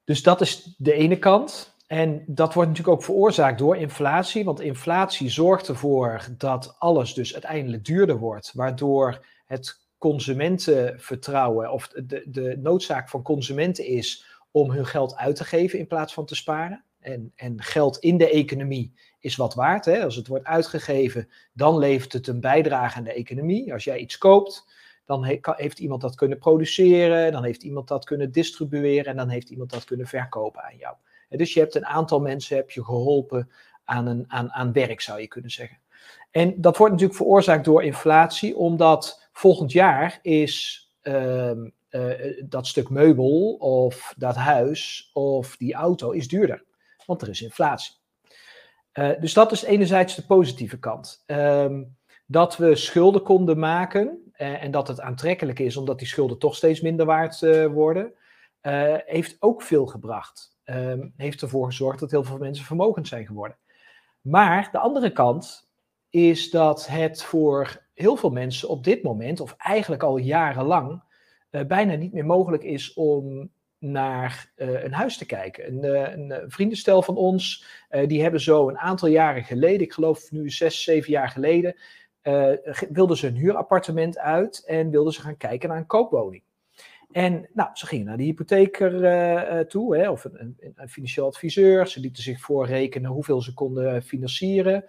dus 0.05 0.23
dat 0.23 0.41
is 0.41 0.75
de 0.79 0.93
ene 0.93 1.19
kant. 1.19 1.79
En 1.87 2.25
dat 2.27 2.55
wordt 2.55 2.69
natuurlijk 2.69 2.97
ook 2.97 3.05
veroorzaakt 3.05 3.59
door 3.59 3.77
inflatie, 3.77 4.45
want 4.45 4.61
inflatie 4.61 5.29
zorgt 5.29 5.69
ervoor 5.69 6.29
dat 6.37 6.77
alles 6.79 7.15
dus 7.15 7.33
uiteindelijk 7.33 7.85
duurder 7.85 8.19
wordt, 8.19 8.53
waardoor 8.55 9.27
het 9.47 9.89
consumentenvertrouwen 9.99 11.73
of 11.73 11.89
de, 11.89 12.25
de 12.27 12.57
noodzaak 12.63 13.09
van 13.09 13.23
consumenten 13.23 13.87
is 13.87 14.25
om 14.51 14.71
hun 14.71 14.87
geld 14.87 15.17
uit 15.17 15.37
te 15.37 15.45
geven 15.45 15.79
in 15.79 15.87
plaats 15.87 16.15
van 16.15 16.27
te 16.27 16.35
sparen. 16.35 16.85
En, 17.01 17.33
en 17.37 17.63
geld 17.63 17.99
in 17.99 18.17
de 18.17 18.31
economie 18.31 18.93
is 19.19 19.37
wat 19.37 19.55
waard. 19.55 19.85
Hè? 19.85 20.05
Als 20.05 20.17
het 20.17 20.27
wordt 20.27 20.45
uitgegeven, 20.45 21.29
dan 21.53 21.79
levert 21.79 22.13
het 22.13 22.27
een 22.27 22.41
bijdrage 22.41 22.97
aan 22.97 23.05
de 23.05 23.13
economie. 23.13 23.73
Als 23.73 23.85
jij 23.85 23.99
iets 23.99 24.19
koopt, 24.19 24.67
dan 25.05 25.25
heeft 25.57 25.79
iemand 25.79 26.01
dat 26.01 26.15
kunnen 26.15 26.39
produceren, 26.39 27.33
dan 27.33 27.45
heeft 27.45 27.63
iemand 27.63 27.89
dat 27.89 28.05
kunnen 28.05 28.33
distribueren 28.33 29.05
en 29.05 29.17
dan 29.17 29.29
heeft 29.29 29.51
iemand 29.51 29.71
dat 29.71 29.85
kunnen 29.85 30.07
verkopen 30.07 30.63
aan 30.63 30.77
jou. 30.77 30.97
dus 31.29 31.55
je 31.55 31.61
hebt 31.61 31.75
een 31.75 31.87
aantal 31.87 32.21
mensen 32.21 32.57
heb 32.57 32.71
je 32.71 32.85
geholpen 32.85 33.51
aan, 33.85 34.07
een, 34.07 34.25
aan, 34.29 34.53
aan 34.53 34.73
werk, 34.73 35.01
zou 35.01 35.21
je 35.21 35.29
kunnen 35.29 35.51
zeggen. 35.51 35.79
En 36.31 36.61
dat 36.61 36.77
wordt 36.77 36.93
natuurlijk 36.93 37.21
veroorzaakt 37.21 37.65
door 37.65 37.83
inflatie, 37.83 38.57
omdat 38.57 39.29
volgend 39.33 39.73
jaar 39.73 40.19
is, 40.23 40.85
uh, 41.03 41.51
dat 42.45 42.67
stuk 42.67 42.89
meubel 42.91 43.53
of 43.59 44.15
dat 44.17 44.37
huis 44.37 45.11
of 45.13 45.57
die 45.57 45.75
auto 45.75 46.11
is 46.11 46.29
duurder. 46.29 46.65
Want 47.11 47.23
er 47.23 47.29
is 47.29 47.43
inflatie. 47.43 47.95
dus 49.21 49.33
dat 49.33 49.53
is 49.53 49.63
enerzijds 49.63 50.15
de 50.15 50.27
positieve 50.27 50.79
kant. 50.79 51.23
Ehm, 51.27 51.83
dat 52.27 52.57
we 52.57 52.77
schulden 52.77 53.23
konden 53.23 53.59
maken 53.59 54.33
en 54.33 54.71
dat 54.71 54.89
het 54.89 55.01
aantrekkelijk 55.01 55.59
is 55.59 55.77
omdat 55.77 55.99
die 55.99 56.09
schulden 56.09 56.39
toch 56.39 56.57
steeds 56.57 56.81
minder 56.81 57.07
waard 57.07 57.41
worden, 57.73 58.13
heeft 59.07 59.37
ook 59.41 59.63
veel 59.63 59.87
gebracht. 59.87 60.59
Ehm, 60.65 61.09
heeft 61.17 61.43
ervoor 61.43 61.67
gezorgd 61.67 62.01
dat 62.01 62.11
heel 62.11 62.25
veel 62.25 62.39
mensen 62.39 62.65
vermogend 62.65 63.09
zijn 63.09 63.27
geworden. 63.27 63.57
Maar 64.21 64.69
de 64.73 64.79
andere 64.79 65.13
kant 65.13 65.69
is 66.11 66.51
dat 66.51 66.87
het 66.87 67.23
voor 67.23 67.87
heel 67.95 68.17
veel 68.17 68.31
mensen 68.31 68.69
op 68.69 68.85
dit 68.85 69.03
moment, 69.03 69.41
of 69.41 69.55
eigenlijk 69.59 70.03
al 70.03 70.17
jarenlang, 70.17 71.03
bijna 71.51 71.95
niet 71.95 72.13
meer 72.13 72.27
mogelijk 72.27 72.63
is 72.63 72.93
om 72.95 73.51
naar 73.81 74.53
uh, 74.57 74.83
een 74.85 74.93
huis 74.93 75.17
te 75.17 75.27
kijken. 75.27 75.67
Een, 75.67 75.85
uh, 75.85 76.41
een 76.41 76.51
vriendenstel 76.51 77.03
van 77.03 77.17
ons, 77.17 77.67
die 78.07 78.23
hebben 78.23 78.41
zo 78.41 78.69
een 78.69 78.79
aantal 78.79 79.09
jaren 79.09 79.45
geleden, 79.45 79.81
ik 79.81 79.93
geloof 79.93 80.31
nu 80.31 80.51
zes, 80.51 80.83
zeven 80.83 81.11
jaar 81.11 81.29
geleden, 81.29 81.77
wilden 82.91 83.17
ze 83.17 83.27
een 83.27 83.37
huurappartement 83.37 84.19
uit 84.19 84.65
en 84.67 84.91
wilden 84.91 85.13
ze 85.13 85.21
gaan 85.21 85.37
kijken 85.37 85.69
naar 85.69 85.79
een 85.79 85.87
koopwoning. 85.87 86.43
En 87.11 87.49
nou, 87.53 87.71
ze 87.73 87.87
gingen 87.87 88.07
naar 88.07 88.17
de 88.17 88.23
hypotheker 88.23 89.67
toe, 89.67 89.97
hè, 89.97 90.11
of 90.11 90.25
een, 90.25 90.39
een, 90.39 90.73
een, 90.75 90.89
financieel 90.89 91.27
adviseur. 91.27 91.87
Ze 91.87 92.01
lieten 92.01 92.23
zich 92.23 92.41
voorrekenen 92.41 93.11
hoeveel 93.11 93.43
ze 93.43 93.55
konden 93.55 94.03
financieren. 94.03 94.85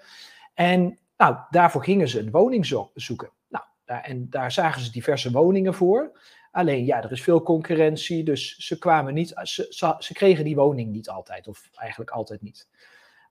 En 0.53 0.99
nou, 1.17 1.37
daarvoor 1.49 1.83
gingen 1.83 2.07
ze 2.07 2.19
een 2.19 2.31
woning 2.31 2.65
zoeken. 2.93 3.31
Nou, 3.49 3.63
daar, 3.85 4.03
en 4.03 4.29
daar 4.29 4.51
zagen 4.51 4.81
ze 4.81 4.91
diverse 4.91 5.31
woningen 5.31 5.73
voor. 5.73 6.19
Alleen 6.51 6.85
ja, 6.85 7.03
er 7.03 7.11
is 7.11 7.23
veel 7.23 7.41
concurrentie, 7.41 8.23
dus 8.23 8.55
ze 8.55 8.77
kwamen 8.77 9.13
niet, 9.13 9.33
ze, 9.43 9.95
ze, 9.99 10.13
kregen 10.13 10.43
die 10.43 10.55
woning 10.55 10.91
niet 10.91 11.09
altijd, 11.09 11.47
of 11.47 11.69
eigenlijk 11.73 12.11
altijd 12.11 12.41
niet. 12.41 12.69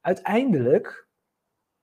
Uiteindelijk 0.00 1.08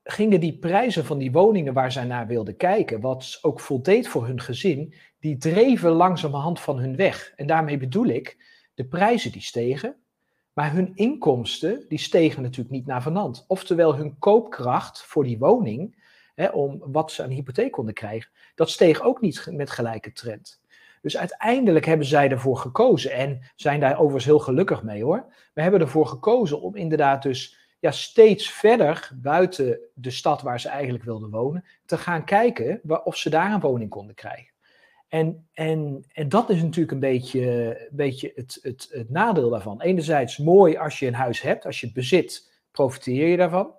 gingen 0.03 0.39
die 0.39 0.58
prijzen 0.58 1.06
van 1.06 1.17
die 1.17 1.32
woningen 1.32 1.74
waar 1.74 1.91
zij 1.91 2.03
naar 2.03 2.27
wilden 2.27 2.56
kijken, 2.56 3.01
wat 3.01 3.39
ook 3.41 3.60
voldeed 3.60 4.08
voor 4.08 4.25
hun 4.25 4.41
gezin, 4.41 4.94
die 5.20 5.38
dreven 5.38 5.91
langzamerhand 5.91 6.60
van 6.60 6.79
hun 6.79 6.96
weg. 6.96 7.34
En 7.36 7.48
daarmee 7.48 7.77
bedoel 7.77 8.06
ik, 8.06 8.38
de 8.74 8.86
prijzen 8.86 9.32
die 9.32 9.41
stegen, 9.41 9.96
maar 10.53 10.74
hun 10.74 10.91
inkomsten 10.96 11.86
die 11.88 12.00
stegen 12.00 12.41
natuurlijk 12.41 12.75
niet 12.75 12.86
naar 12.86 13.01
vanand. 13.01 13.46
Oftewel 13.48 13.96
hun 13.96 14.17
koopkracht 14.20 15.01
voor 15.01 15.24
die 15.24 15.38
woning, 15.38 16.06
hè, 16.36 16.48
om 16.48 16.82
wat 16.91 17.12
ze 17.12 17.24
aan 17.24 17.29
hypotheek 17.29 17.72
konden 17.72 17.94
krijgen, 17.94 18.32
dat 18.56 18.70
steeg 18.70 19.01
ook 19.01 19.22
niet 19.22 19.48
met 19.51 19.70
gelijke 19.70 20.12
trend. 20.12 20.62
Dus 21.07 21.17
uiteindelijk 21.17 21.85
hebben 21.85 22.05
zij 22.05 22.29
ervoor 22.29 22.57
gekozen 22.57 23.11
en 23.11 23.41
zijn 23.55 23.79
daar 23.79 23.95
overigens 23.95 24.25
heel 24.25 24.39
gelukkig 24.39 24.83
mee 24.83 25.03
hoor. 25.03 25.25
We 25.53 25.61
hebben 25.61 25.81
ervoor 25.81 26.07
gekozen 26.07 26.61
om 26.61 26.75
inderdaad 26.75 27.23
dus 27.23 27.57
ja, 27.79 27.91
steeds 27.91 28.51
verder 28.51 29.11
buiten 29.15 29.79
de 29.93 30.11
stad 30.11 30.41
waar 30.41 30.59
ze 30.59 30.69
eigenlijk 30.69 31.03
wilden 31.03 31.29
wonen, 31.29 31.65
te 31.85 31.97
gaan 31.97 32.25
kijken 32.25 32.81
of 33.03 33.15
ze 33.15 33.29
daar 33.29 33.53
een 33.53 33.59
woning 33.59 33.89
konden 33.89 34.15
krijgen. 34.15 34.53
En, 35.07 35.47
en, 35.53 36.05
en 36.11 36.29
dat 36.29 36.49
is 36.49 36.61
natuurlijk 36.61 36.91
een 36.91 36.99
beetje, 36.99 37.87
beetje 37.91 38.31
het, 38.35 38.59
het, 38.61 38.87
het 38.91 39.09
nadeel 39.09 39.49
daarvan. 39.49 39.81
Enerzijds 39.81 40.37
mooi 40.37 40.77
als 40.77 40.99
je 40.99 41.07
een 41.07 41.13
huis 41.13 41.41
hebt, 41.41 41.65
als 41.65 41.79
je 41.79 41.85
het 41.85 41.95
bezit, 41.95 42.51
profiteer 42.71 43.27
je 43.27 43.37
daarvan. 43.37 43.73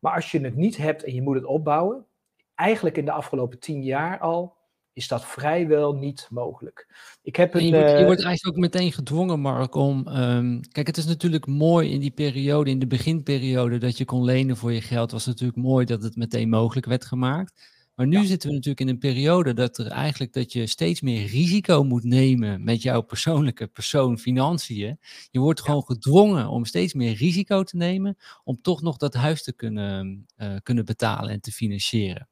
Maar 0.00 0.14
als 0.14 0.30
je 0.30 0.40
het 0.40 0.56
niet 0.56 0.76
hebt 0.76 1.04
en 1.04 1.14
je 1.14 1.22
moet 1.22 1.34
het 1.34 1.44
opbouwen, 1.44 2.06
eigenlijk 2.54 2.96
in 2.96 3.04
de 3.04 3.12
afgelopen 3.12 3.58
tien 3.58 3.82
jaar 3.82 4.18
al, 4.18 4.56
is 4.92 5.08
dat 5.08 5.24
vrijwel 5.24 5.92
niet 5.92 6.26
mogelijk. 6.30 6.86
Ik 7.22 7.36
heb 7.36 7.54
een, 7.54 7.64
je, 7.64 7.70
wordt, 7.70 7.98
je, 7.98 8.04
wordt, 8.04 8.22
eigenlijk 8.22 8.56
ook 8.56 8.62
meteen 8.62 8.92
gedwongen, 8.92 9.40
Mark, 9.40 9.74
om. 9.74 10.08
Um, 10.08 10.60
kijk, 10.72 10.86
het 10.86 10.96
is 10.96 11.06
natuurlijk 11.06 11.46
mooi 11.46 11.90
in 11.90 12.00
die 12.00 12.10
periode, 12.10 12.70
in 12.70 12.78
de 12.78 12.86
beginperiode, 12.86 13.78
dat 13.78 13.98
je 13.98 14.04
kon 14.04 14.24
lenen 14.24 14.56
voor 14.56 14.72
je 14.72 14.80
geld. 14.80 15.10
Was 15.10 15.26
natuurlijk 15.26 15.58
mooi 15.58 15.86
dat 15.86 16.02
het 16.02 16.16
meteen 16.16 16.48
mogelijk 16.48 16.86
werd 16.86 17.04
gemaakt. 17.04 17.78
Maar 18.00 18.08
nu 18.08 18.24
zitten 18.24 18.48
we 18.48 18.54
natuurlijk 18.54 18.80
in 18.80 18.88
een 18.88 18.98
periode 18.98 19.52
dat 19.52 19.78
er 19.78 19.86
eigenlijk 19.86 20.32
dat 20.32 20.52
je 20.52 20.66
steeds 20.66 21.00
meer 21.00 21.26
risico 21.26 21.84
moet 21.84 22.04
nemen 22.04 22.64
met 22.64 22.82
jouw 22.82 23.00
persoonlijke 23.00 23.66
persoon 23.66 24.18
financiën. 24.18 24.98
Je 25.30 25.38
wordt 25.38 25.60
gewoon 25.60 25.84
gedwongen 25.84 26.48
om 26.48 26.64
steeds 26.64 26.94
meer 26.94 27.14
risico 27.14 27.62
te 27.62 27.76
nemen 27.76 28.16
om 28.44 28.62
toch 28.62 28.82
nog 28.82 28.96
dat 28.96 29.14
huis 29.14 29.42
te 29.42 29.52
kunnen, 29.52 30.26
uh, 30.36 30.56
kunnen 30.62 30.84
betalen 30.84 31.30
en 31.30 31.40
te 31.40 31.52
financieren. 31.52 32.28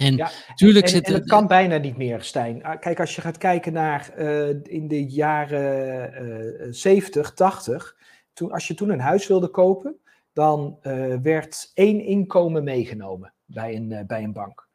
En 0.00 0.16
ja, 0.16 0.30
tuurlijk 0.54 0.84
en, 0.84 0.90
zit 0.90 1.06
en, 1.06 1.12
het 1.12 1.28
kan 1.28 1.46
bijna 1.46 1.76
niet 1.76 1.96
meer, 1.96 2.22
Stijn. 2.22 2.64
Ah, 2.64 2.80
kijk, 2.80 3.00
als 3.00 3.14
je 3.14 3.20
gaat 3.20 3.38
kijken 3.38 3.72
naar 3.72 4.12
uh, 4.18 4.48
in 4.62 4.88
de 4.88 5.04
jaren 5.06 6.66
uh, 6.66 6.72
70, 6.72 7.34
80, 7.34 7.96
toen, 8.32 8.52
als 8.52 8.68
je 8.68 8.74
toen 8.74 8.90
een 8.90 9.00
huis 9.00 9.26
wilde 9.26 9.48
kopen, 9.48 9.96
dan 10.32 10.78
uh, 10.82 11.16
werd 11.22 11.70
één 11.74 12.00
inkomen 12.00 12.64
meegenomen 12.64 13.32
bij 13.44 13.76
een, 13.76 14.04
bij 14.06 14.22
een 14.22 14.32
bank. 14.32 14.68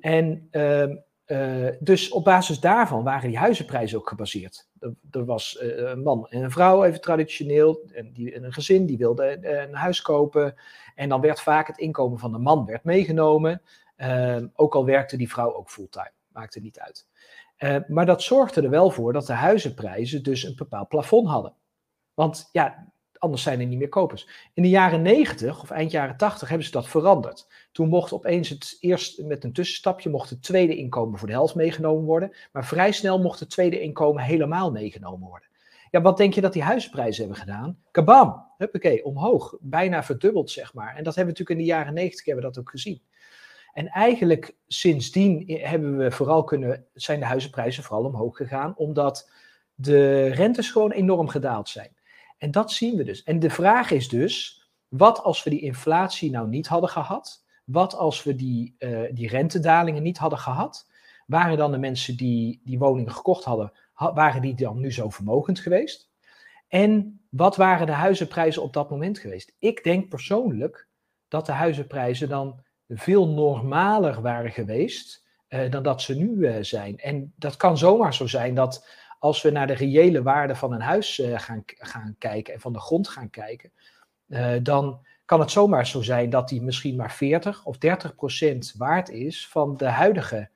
En 0.00 0.48
uh, 0.52 1.68
dus 1.80 2.10
op 2.10 2.24
basis 2.24 2.60
daarvan 2.60 3.04
waren 3.04 3.28
die 3.28 3.38
huizenprijzen 3.38 3.98
ook 3.98 4.08
gebaseerd. 4.08 4.68
Er, 4.80 4.94
er 5.10 5.24
was 5.24 5.56
een 5.60 6.02
man 6.02 6.26
en 6.28 6.42
een 6.42 6.50
vrouw, 6.50 6.84
even 6.84 7.00
traditioneel, 7.00 7.90
en, 7.92 8.12
die, 8.12 8.34
en 8.34 8.44
een 8.44 8.52
gezin, 8.52 8.86
die 8.86 8.98
wilde 8.98 9.38
een 9.42 9.74
huis 9.74 10.02
kopen. 10.02 10.54
En 10.94 11.08
dan 11.08 11.20
werd 11.20 11.40
vaak 11.40 11.66
het 11.66 11.78
inkomen 11.78 12.18
van 12.18 12.32
de 12.32 12.38
man 12.38 12.66
werd 12.66 12.84
meegenomen. 12.84 13.62
Ehm, 13.98 14.46
ook 14.54 14.74
al 14.74 14.84
werkte 14.84 15.16
die 15.16 15.28
vrouw 15.28 15.54
ook 15.54 15.70
fulltime, 15.70 16.12
maakte 16.32 16.60
niet 16.60 16.78
uit. 16.78 17.06
Ehm, 17.56 17.82
maar 17.88 18.06
dat 18.06 18.22
zorgde 18.22 18.62
er 18.62 18.70
wel 18.70 18.90
voor 18.90 19.12
dat 19.12 19.26
de 19.26 19.32
huizenprijzen 19.32 20.22
dus 20.22 20.42
een 20.42 20.56
bepaald 20.56 20.88
plafond 20.88 21.28
hadden. 21.28 21.54
Want 22.14 22.48
ja, 22.52 22.92
anders 23.12 23.42
zijn 23.42 23.60
er 23.60 23.66
niet 23.66 23.78
meer 23.78 23.88
kopers. 23.88 24.28
In 24.54 24.62
de 24.62 24.68
jaren 24.68 25.02
90 25.02 25.62
of 25.62 25.70
eind 25.70 25.90
jaren 25.90 26.16
80 26.16 26.48
hebben 26.48 26.66
ze 26.66 26.72
dat 26.72 26.88
veranderd. 26.88 27.46
Toen 27.72 27.88
mocht 27.88 28.12
opeens 28.12 28.48
het 28.48 28.76
eerst 28.80 29.22
met 29.22 29.44
een 29.44 29.52
tussenstapje 29.52 30.10
mocht 30.10 30.30
het 30.30 30.42
tweede 30.42 30.76
inkomen 30.76 31.18
voor 31.18 31.28
de 31.28 31.34
helft 31.34 31.54
meegenomen 31.54 32.04
worden. 32.04 32.36
Maar 32.52 32.66
vrij 32.66 32.92
snel 32.92 33.18
mocht 33.20 33.40
het 33.40 33.50
tweede 33.50 33.80
inkomen 33.80 34.22
helemaal 34.22 34.72
meegenomen 34.72 35.28
worden. 35.28 35.48
Ja, 35.90 36.00
wat 36.00 36.16
denk 36.16 36.34
je 36.34 36.40
dat 36.40 36.52
die 36.52 36.62
huizenprijzen 36.62 37.24
hebben 37.24 37.40
gedaan? 37.40 37.78
Kabam, 37.90 38.46
huppakee, 38.58 39.04
omhoog. 39.04 39.56
Bijna 39.60 40.02
verdubbeld, 40.02 40.50
zeg 40.50 40.74
maar. 40.74 40.96
En 40.96 41.04
dat 41.04 41.14
hebben 41.14 41.34
we 41.34 41.40
natuurlijk 41.40 41.50
in 41.50 41.66
de 41.66 41.72
jaren 41.72 41.94
90 41.94 42.26
hebben 42.26 42.44
we 42.44 42.50
dat 42.50 42.60
ook 42.60 42.70
gezien. 42.70 43.02
En 43.78 43.88
eigenlijk 43.88 44.56
sindsdien 44.66 45.58
hebben 45.60 45.96
we 45.96 46.10
vooral 46.10 46.44
kunnen, 46.44 46.84
zijn 46.94 47.20
de 47.20 47.26
huizenprijzen 47.26 47.82
vooral 47.82 48.04
omhoog 48.04 48.36
gegaan, 48.36 48.76
omdat 48.76 49.30
de 49.74 50.26
rentes 50.26 50.70
gewoon 50.70 50.90
enorm 50.90 51.28
gedaald 51.28 51.68
zijn. 51.68 51.96
En 52.38 52.50
dat 52.50 52.72
zien 52.72 52.96
we 52.96 53.04
dus. 53.04 53.22
En 53.22 53.38
de 53.38 53.50
vraag 53.50 53.90
is 53.90 54.08
dus, 54.08 54.62
wat 54.88 55.22
als 55.22 55.42
we 55.42 55.50
die 55.50 55.60
inflatie 55.60 56.30
nou 56.30 56.48
niet 56.48 56.66
hadden 56.66 56.90
gehad? 56.90 57.44
Wat 57.64 57.94
als 57.94 58.22
we 58.22 58.34
die, 58.34 58.74
uh, 58.78 59.00
die 59.12 59.28
rentedalingen 59.28 60.02
niet 60.02 60.18
hadden 60.18 60.38
gehad? 60.38 60.90
Waren 61.26 61.56
dan 61.56 61.70
de 61.70 61.78
mensen 61.78 62.16
die 62.16 62.60
die 62.64 62.78
woningen 62.78 63.12
gekocht 63.12 63.44
hadden, 63.44 63.72
waren 63.94 64.42
die 64.42 64.54
dan 64.54 64.80
nu 64.80 64.92
zo 64.92 65.10
vermogend 65.10 65.58
geweest? 65.58 66.10
En 66.68 67.20
wat 67.30 67.56
waren 67.56 67.86
de 67.86 67.92
huizenprijzen 67.92 68.62
op 68.62 68.72
dat 68.72 68.90
moment 68.90 69.18
geweest? 69.18 69.54
Ik 69.58 69.84
denk 69.84 70.08
persoonlijk 70.08 70.88
dat 71.28 71.46
de 71.46 71.52
huizenprijzen 71.52 72.28
dan 72.28 72.66
veel 72.88 73.28
normaler 73.28 74.20
waren 74.20 74.50
geweest 74.50 75.24
uh, 75.48 75.70
dan 75.70 75.82
dat 75.82 76.02
ze 76.02 76.14
nu 76.14 76.28
uh, 76.28 76.56
zijn. 76.60 76.98
En 76.98 77.32
dat 77.36 77.56
kan 77.56 77.78
zomaar 77.78 78.14
zo 78.14 78.26
zijn 78.26 78.54
dat 78.54 78.86
als 79.18 79.42
we 79.42 79.50
naar 79.50 79.66
de 79.66 79.74
reële 79.74 80.22
waarde 80.22 80.54
van 80.54 80.72
een 80.72 80.80
huis 80.80 81.18
uh, 81.18 81.38
gaan, 81.38 81.62
gaan 81.64 82.14
kijken 82.18 82.54
en 82.54 82.60
van 82.60 82.72
de 82.72 82.80
grond 82.80 83.08
gaan 83.08 83.30
kijken, 83.30 83.72
dan 84.62 85.06
kan 85.24 85.40
het 85.40 85.50
zomaar 85.50 85.86
zo 85.86 86.02
zijn 86.02 86.30
dat 86.30 86.48
die 86.48 86.62
misschien 86.62 86.96
maar 86.96 87.12
40 87.12 87.64
of 87.64 87.78
30 87.78 88.14
procent 88.14 88.74
waard 88.76 89.08
is 89.08 89.48
van 89.48 89.76
de 89.76 89.86
huidige 89.86 90.50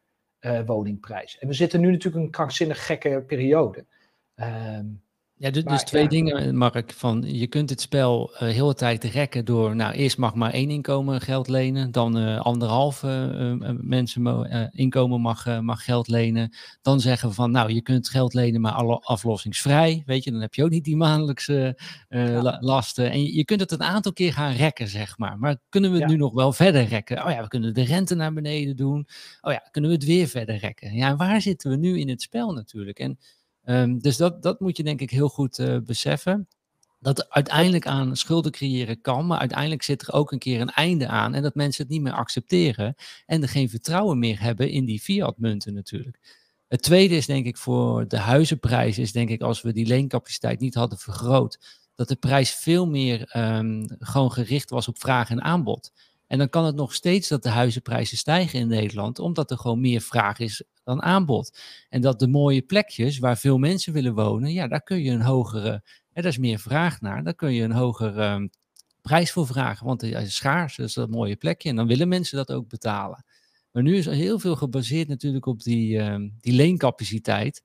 woningprijs. 0.67 1.39
En 1.39 1.49
we 1.49 1.55
zitten 1.55 1.81
nu 1.81 1.91
natuurlijk 1.91 2.25
een 2.25 2.31
krankzinnig 2.31 2.87
gekke 2.87 3.25
periode. 3.27 3.87
Ehm, 4.35 4.87
ja, 5.35 5.51
dus, 5.51 5.65
dus 5.65 5.83
twee 5.83 6.09
dingen, 6.09 6.57
Mark. 6.57 6.93
Van, 6.93 7.25
je 7.27 7.47
kunt 7.47 7.71
het 7.71 7.81
spel 7.81 8.31
uh, 8.33 8.39
heel 8.39 8.67
de 8.67 8.75
tijd 8.75 9.05
rekken 9.05 9.45
door, 9.45 9.77
nou, 9.77 9.95
eerst 9.95 10.19
mag 10.19 10.35
maar 10.35 10.53
één 10.53 10.71
inkomen 10.71 11.21
geld 11.21 11.49
lenen, 11.49 11.91
dan 11.91 12.19
uh, 12.19 12.41
anderhalf 12.41 13.03
uh, 13.03 13.71
mensen 13.81 14.71
inkomen 14.73 15.21
mag, 15.21 15.61
mag 15.61 15.85
geld 15.85 16.09
lenen. 16.09 16.57
Dan 16.83 17.01
zeggen 17.01 17.29
we 17.29 17.35
van, 17.35 17.51
nou, 17.51 17.73
je 17.73 17.83
kunt 17.83 18.09
geld 18.09 18.35
lenen, 18.35 18.61
maar 18.61 18.73
alle 18.73 18.99
aflossingsvrij, 18.99 20.03
weet 20.07 20.25
je, 20.25 20.31
dan 20.31 20.41
heb 20.41 20.55
je 20.55 20.65
ook 20.65 20.71
niet 20.71 20.85
die 20.85 20.97
maandelijkse 20.97 21.79
ja. 22.09 22.59
lasten. 22.61 23.11
En 23.11 23.23
je, 23.23 23.35
je, 23.35 23.45
kunt 23.45 23.61
het 23.61 23.71
een 23.71 23.83
aantal 23.83 24.13
keer 24.13 24.33
gaan 24.33 24.53
rekken, 24.53 24.89
zeg 24.89 25.19
maar. 25.19 25.39
Maar 25.39 25.57
kunnen 25.69 25.91
we 25.91 25.97
het 25.97 26.09
ja. 26.09 26.13
nu 26.13 26.21
nog 26.21 26.33
wel 26.33 26.53
verder 26.53 26.85
rekken? 26.85 27.25
Oh 27.25 27.31
ja, 27.31 27.43
we 27.43 27.49
kunnen 27.49 27.75
de 27.75 27.85
rente 27.85 28.15
naar 28.15 28.33
beneden 28.33 28.77
doen. 28.77 29.07
Oh 29.41 29.53
ja, 29.53 29.69
kunnen 29.71 29.91
we 29.91 29.97
het 29.97 30.07
weer 30.07 30.27
verder 30.27 30.57
rekken? 30.57 30.95
Ja, 30.95 31.17
waar 31.17 31.41
zitten 31.41 31.71
we 31.71 31.77
nu 31.77 31.99
in 31.99 32.09
het 32.09 32.23
spel 32.23 32.53
natuurlijk? 32.53 32.99
En 32.99 33.19
Um, 33.65 33.99
dus 33.99 34.17
dat, 34.17 34.43
dat 34.43 34.61
moet 34.61 34.77
je 34.77 34.83
denk 34.83 35.01
ik 35.01 35.11
heel 35.11 35.29
goed 35.29 35.59
uh, 35.59 35.77
beseffen. 35.79 36.49
Dat 37.01 37.31
uiteindelijk 37.31 37.87
aan 37.87 38.17
schulden 38.17 38.53
creëren 38.53 39.01
kan, 39.01 39.27
maar 39.27 39.39
uiteindelijk 39.39 39.83
zit 39.83 40.03
er 40.03 40.13
ook 40.13 40.33
een 40.33 40.39
keer 40.39 40.61
een 40.61 40.71
einde 40.71 41.09
aan. 41.09 41.35
En 41.35 41.43
dat 41.43 41.55
mensen 41.55 41.83
het 41.83 41.93
niet 41.93 42.03
meer 42.03 42.13
accepteren 42.13 42.95
en 43.27 43.43
er 43.43 43.49
geen 43.49 43.69
vertrouwen 43.69 44.19
meer 44.19 44.41
hebben 44.41 44.71
in 44.71 44.85
die 44.85 45.01
fiat-munten 45.01 45.75
natuurlijk. 45.75 46.19
Het 46.69 46.83
tweede 46.83 47.17
is 47.17 47.27
denk 47.27 47.47
ik 47.47 47.57
voor 47.57 48.09
de 48.09 48.19
huizenprijs, 48.19 48.99
is 48.99 49.13
denk 49.13 49.29
ik 49.29 49.41
als 49.41 49.63
we 49.63 49.73
die 49.73 49.87
leencapaciteit 49.87 50.61
niet 50.61 50.75
hadden 50.75 50.99
vergroot, 50.99 51.81
dat 51.95 52.09
de 52.09 52.17
prijs 52.17 52.51
veel 52.51 52.87
meer 52.87 53.25
ehm, 53.29 53.85
gewoon 53.99 54.33
gericht 54.33 54.71
was 54.71 54.89
op 54.89 54.99
vraag 54.99 55.31
en 55.31 55.43
aanbod. 55.43 55.93
En 56.27 56.39
dan 56.39 56.49
kan 56.49 56.65
het 56.65 56.75
nog 56.75 56.95
steeds 56.95 57.29
dat 57.29 57.43
de 57.43 57.49
huizenprijzen 57.49 58.17
stijgen 58.17 58.59
in 58.59 58.69
Nederland, 58.69 59.19
omdat 59.19 59.51
er 59.51 59.59
gewoon 59.59 59.81
meer 59.81 60.01
vraag 60.01 60.39
is 60.39 60.63
dan 60.85 61.03
aanbod. 61.03 61.59
En 61.89 62.01
dat 62.01 62.19
de 62.19 62.29
mooie 62.29 62.63
plekjes 62.63 63.19
waar 63.19 63.39
veel 63.39 63.59
mensen 63.59 63.93
willen 63.93 64.15
wonen, 64.15 64.53
ja, 64.53 64.69
daar 64.69 64.83
kun 64.83 65.03
je 65.03 65.11
een 65.11 65.23
hogere, 65.23 65.83
er 66.13 66.25
is 66.25 66.39
meer 66.39 66.59
vraag 66.59 67.01
naar, 67.01 67.25
daar 67.25 67.35
kun 67.35 67.53
je 67.53 67.63
een 67.63 67.73
hogere 67.73 68.23
ehm, 68.23 68.47
prijs 69.03 69.33
voor 69.33 69.47
vragen, 69.47 69.87
want 69.87 70.01
het 70.01 70.27
is 70.27 70.35
schaars, 70.35 70.77
dus 70.77 70.95
dat 70.95 71.11
mooie 71.11 71.37
plekje 71.37 71.69
en 71.69 71.77
dan 71.77 71.87
willen 71.87 72.09
mensen 72.09 72.37
dat 72.37 72.53
ook 72.53 72.69
betalen. 72.69 73.25
Maar 73.73 73.83
nu 73.83 73.97
is 73.97 74.07
er 74.07 74.13
heel 74.13 74.39
veel 74.39 74.57
gebaseerd 74.57 75.09
natuurlijk 75.09 75.47
op 75.47 75.63
die, 75.63 75.99
ehm, 75.99 76.29
die 76.41 76.53
leencapaciteit. 76.53 77.63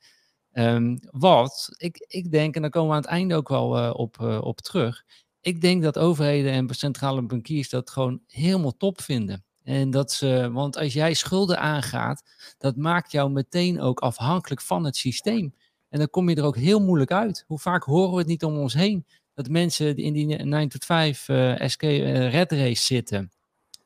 Um, 0.53 0.99
wat 1.11 1.69
ik, 1.77 2.05
ik 2.07 2.31
denk, 2.31 2.55
en 2.55 2.61
daar 2.61 2.71
komen 2.71 2.89
we 2.89 2.95
aan 2.95 3.01
het 3.01 3.11
einde 3.11 3.35
ook 3.35 3.49
wel 3.49 3.77
uh, 3.77 3.93
op, 3.93 4.17
uh, 4.21 4.41
op 4.41 4.61
terug. 4.61 5.03
Ik 5.41 5.61
denk 5.61 5.83
dat 5.83 5.97
overheden 5.97 6.51
en 6.51 6.75
centrale 6.75 7.21
bankiers 7.21 7.69
dat 7.69 7.89
gewoon 7.89 8.21
helemaal 8.27 8.77
top 8.77 9.01
vinden. 9.01 9.43
En 9.67 9.89
dat 9.89 10.11
ze, 10.11 10.49
want 10.51 10.77
als 10.77 10.93
jij 10.93 11.13
schulden 11.13 11.59
aangaat, 11.59 12.23
dat 12.57 12.75
maakt 12.75 13.11
jou 13.11 13.31
meteen 13.31 13.81
ook 13.81 13.99
afhankelijk 13.99 14.61
van 14.61 14.83
het 14.83 14.97
systeem. 14.97 15.53
En 15.89 15.99
dan 15.99 16.09
kom 16.09 16.29
je 16.29 16.35
er 16.35 16.43
ook 16.43 16.57
heel 16.57 16.79
moeilijk 16.79 17.11
uit. 17.11 17.43
Hoe 17.47 17.59
vaak 17.59 17.83
horen 17.83 18.11
we 18.11 18.17
het 18.17 18.27
niet 18.27 18.43
om 18.43 18.57
ons 18.57 18.73
heen? 18.73 19.05
Dat 19.33 19.49
mensen 19.49 19.95
in 19.95 20.13
die 20.13 20.25
9 20.25 20.69
tot 20.69 20.85
5 20.85 21.27
uh, 21.27 21.67
SK 21.67 21.81
red 21.81 22.51
race 22.51 22.83
zitten. 22.83 23.31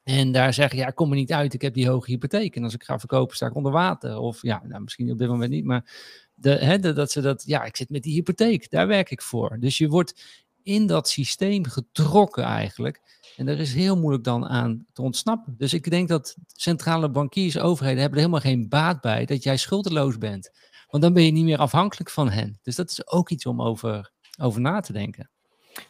En 0.03 0.31
daar 0.31 0.53
zeggen, 0.53 0.77
ja, 0.77 0.87
ik 0.87 0.95
kom 0.95 1.09
er 1.09 1.17
niet 1.17 1.33
uit, 1.33 1.53
ik 1.53 1.61
heb 1.61 1.73
die 1.73 1.89
hoge 1.89 2.11
hypotheek. 2.11 2.55
En 2.55 2.63
als 2.63 2.73
ik 2.73 2.83
ga 2.83 2.99
verkopen, 2.99 3.35
sta 3.35 3.47
ik 3.47 3.55
onder 3.55 3.71
water. 3.71 4.17
Of 4.17 4.41
ja, 4.41 4.61
nou, 4.67 4.81
misschien 4.81 5.11
op 5.11 5.17
dit 5.17 5.27
moment 5.27 5.51
niet, 5.51 5.65
maar 5.65 5.91
de, 6.33 6.93
dat 6.93 7.11
ze 7.11 7.21
dat, 7.21 7.43
ja, 7.45 7.63
ik 7.63 7.75
zit 7.75 7.89
met 7.89 8.03
die 8.03 8.13
hypotheek, 8.13 8.69
daar 8.69 8.87
werk 8.87 9.11
ik 9.11 9.21
voor. 9.21 9.57
Dus 9.59 9.77
je 9.77 9.87
wordt 9.87 10.41
in 10.63 10.87
dat 10.87 11.09
systeem 11.09 11.65
getrokken 11.65 12.43
eigenlijk. 12.43 13.01
En 13.35 13.47
er 13.47 13.59
is 13.59 13.73
heel 13.73 13.97
moeilijk 13.97 14.23
dan 14.23 14.47
aan 14.47 14.85
te 14.93 15.01
ontsnappen. 15.01 15.55
Dus 15.57 15.73
ik 15.73 15.89
denk 15.89 16.07
dat 16.07 16.35
centrale 16.47 17.09
bankiers, 17.09 17.59
overheden 17.59 17.99
hebben 17.99 18.19
er 18.19 18.25
helemaal 18.25 18.51
geen 18.51 18.69
baat 18.69 19.01
bij 19.01 19.25
dat 19.25 19.43
jij 19.43 19.57
schuldeloos 19.57 20.17
bent. 20.17 20.49
Want 20.87 21.03
dan 21.03 21.13
ben 21.13 21.23
je 21.23 21.31
niet 21.31 21.45
meer 21.45 21.57
afhankelijk 21.57 22.09
van 22.09 22.29
hen. 22.29 22.59
Dus 22.61 22.75
dat 22.75 22.89
is 22.89 23.07
ook 23.07 23.29
iets 23.29 23.45
om 23.45 23.61
over, 23.61 24.11
over 24.41 24.61
na 24.61 24.79
te 24.79 24.93
denken. 24.93 25.29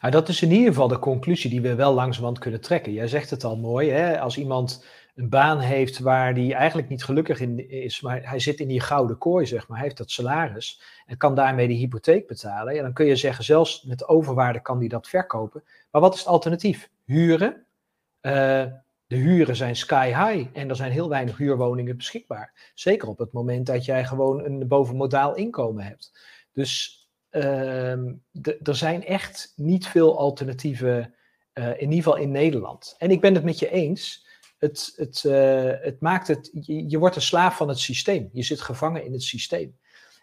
Nou, 0.01 0.13
dat 0.13 0.29
is 0.29 0.41
in 0.41 0.51
ieder 0.51 0.67
geval 0.67 0.87
de 0.87 0.99
conclusie 0.99 1.49
die 1.49 1.61
we 1.61 1.75
wel 1.75 1.93
langzamerhand 1.93 2.39
kunnen 2.39 2.61
trekken. 2.61 2.93
Jij 2.93 3.07
zegt 3.07 3.29
het 3.29 3.43
al 3.43 3.57
mooi, 3.57 3.89
hè? 3.89 4.19
als 4.19 4.37
iemand 4.37 4.85
een 5.21 5.29
baan 5.29 5.59
heeft 5.59 5.99
waar 5.99 6.33
hij 6.33 6.53
eigenlijk 6.53 6.89
niet 6.89 7.03
gelukkig 7.03 7.39
in 7.39 7.69
is, 7.69 8.01
maar 8.01 8.29
hij 8.29 8.39
zit 8.39 8.59
in 8.59 8.67
die 8.67 8.79
gouden 8.79 9.17
kooi, 9.17 9.45
zeg 9.45 9.67
maar, 9.67 9.77
hij 9.77 9.85
heeft 9.85 9.97
dat 9.97 10.11
salaris 10.11 10.81
en 11.05 11.17
kan 11.17 11.35
daarmee 11.35 11.67
de 11.67 11.73
hypotheek 11.73 12.27
betalen, 12.27 12.73
ja, 12.73 12.81
dan 12.81 12.93
kun 12.93 13.05
je 13.05 13.15
zeggen, 13.15 13.43
zelfs 13.43 13.83
met 13.83 14.07
overwaarde 14.07 14.61
kan 14.61 14.79
hij 14.79 14.87
dat 14.87 15.07
verkopen. 15.07 15.63
Maar 15.91 16.01
wat 16.01 16.13
is 16.13 16.19
het 16.19 16.27
alternatief? 16.27 16.89
Huren. 17.05 17.65
Uh, 18.21 18.65
de 19.07 19.15
huren 19.15 19.55
zijn 19.55 19.75
sky 19.75 20.07
high 20.07 20.49
en 20.53 20.69
er 20.69 20.75
zijn 20.75 20.91
heel 20.91 21.09
weinig 21.09 21.37
huurwoningen 21.37 21.97
beschikbaar. 21.97 22.71
Zeker 22.73 23.07
op 23.07 23.17
het 23.17 23.31
moment 23.31 23.65
dat 23.65 23.85
jij 23.85 24.05
gewoon 24.05 24.45
een 24.45 24.67
bovenmodaal 24.67 25.35
inkomen 25.35 25.83
hebt. 25.83 26.11
Dus 26.53 26.99
uh, 27.31 27.91
er 28.63 28.75
zijn 28.75 29.05
echt 29.05 29.53
niet 29.55 29.87
veel 29.87 30.17
alternatieven, 30.17 31.13
uh, 31.53 31.67
in 31.67 31.79
ieder 31.79 32.03
geval 32.03 32.17
in 32.17 32.31
Nederland. 32.31 32.95
En 32.97 33.11
ik 33.11 33.21
ben 33.21 33.33
het 33.33 33.43
met 33.43 33.59
je 33.59 33.69
eens 33.69 34.29
het, 34.61 34.93
het, 34.95 35.23
uh, 35.27 35.71
het 35.81 36.01
maakt 36.01 36.27
het, 36.27 36.49
je, 36.53 36.89
je, 36.89 36.97
wordt 36.97 37.15
een 37.15 37.21
slaaf 37.21 37.57
van 37.57 37.67
het 37.67 37.79
systeem. 37.79 38.29
Je 38.33 38.43
zit 38.43 38.61
gevangen 38.61 39.05
in 39.05 39.11
het 39.11 39.23
systeem. 39.23 39.77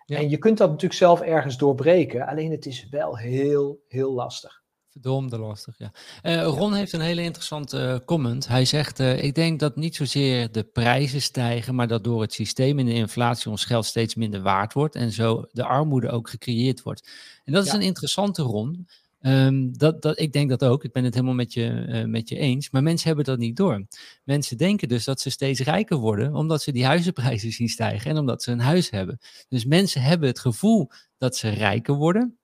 Ja. 0.04 0.16
En 0.16 0.30
je 0.30 0.38
kunt 0.38 0.58
dat 0.58 0.68
natuurlijk 0.68 1.00
zelf 1.00 1.20
ergens 1.20 1.56
doorbreken, 1.56 2.26
alleen 2.26 2.50
het 2.50 2.66
is 2.66 2.86
wel 2.90 3.16
heel, 3.16 3.84
heel 3.88 4.12
lastig. 4.12 4.62
Verdomde 4.90 5.38
lastig, 5.38 5.78
ja. 5.78 5.92
Uh, 6.22 6.44
Ron 6.44 6.74
heeft 6.74 6.92
een 6.92 7.00
hele 7.00 7.22
interessante 7.22 8.02
comment. 8.04 8.48
Hij 8.48 8.64
zegt, 8.64 9.00
uh, 9.00 9.22
ik 9.22 9.34
denk 9.34 9.60
dat 9.60 9.76
niet 9.76 9.96
zozeer 9.96 10.52
de 10.52 10.62
prijzen 10.62 11.22
stijgen, 11.22 11.74
maar 11.74 11.88
dat 11.88 12.04
door 12.04 12.20
het 12.20 12.32
systeem 12.32 12.78
en 12.78 12.86
de 12.86 12.92
inflatie 12.92 13.50
ons 13.50 13.64
geld 13.64 13.84
steeds 13.84 14.14
minder 14.14 14.42
waard 14.42 14.72
wordt 14.72 14.94
en 14.94 15.12
zo 15.12 15.44
de 15.52 15.64
armoede 15.64 16.10
ook 16.10 16.30
gecreëerd 16.30 16.82
wordt. 16.82 17.08
En 17.44 17.52
dat 17.52 17.64
is 17.64 17.70
ja. 17.70 17.76
een 17.76 17.84
interessante, 17.84 18.42
Ron. 18.42 18.88
Um, 19.20 19.78
dat, 19.78 20.02
dat, 20.02 20.18
ik 20.18 20.32
denk 20.32 20.48
dat 20.48 20.64
ook. 20.64 20.84
Ik 20.84 20.92
ben 20.92 21.04
het 21.04 21.14
helemaal 21.14 21.34
met 21.34 21.52
je, 21.52 21.86
uh, 21.88 22.04
met 22.04 22.28
je 22.28 22.36
eens. 22.36 22.70
Maar 22.70 22.82
mensen 22.82 23.06
hebben 23.06 23.24
dat 23.24 23.38
niet 23.38 23.56
door. 23.56 23.86
Mensen 24.24 24.56
denken 24.56 24.88
dus 24.88 25.04
dat 25.04 25.20
ze 25.20 25.30
steeds 25.30 25.60
rijker 25.60 25.96
worden, 25.96 26.34
omdat 26.34 26.62
ze 26.62 26.72
die 26.72 26.84
huizenprijzen 26.84 27.52
zien 27.52 27.68
stijgen 27.68 28.10
en 28.10 28.18
omdat 28.18 28.42
ze 28.42 28.50
een 28.50 28.60
huis 28.60 28.90
hebben. 28.90 29.18
Dus 29.48 29.64
mensen 29.64 30.02
hebben 30.02 30.28
het 30.28 30.38
gevoel 30.38 30.90
dat 31.16 31.36
ze 31.36 31.48
rijker 31.48 31.94
worden. 31.94 32.38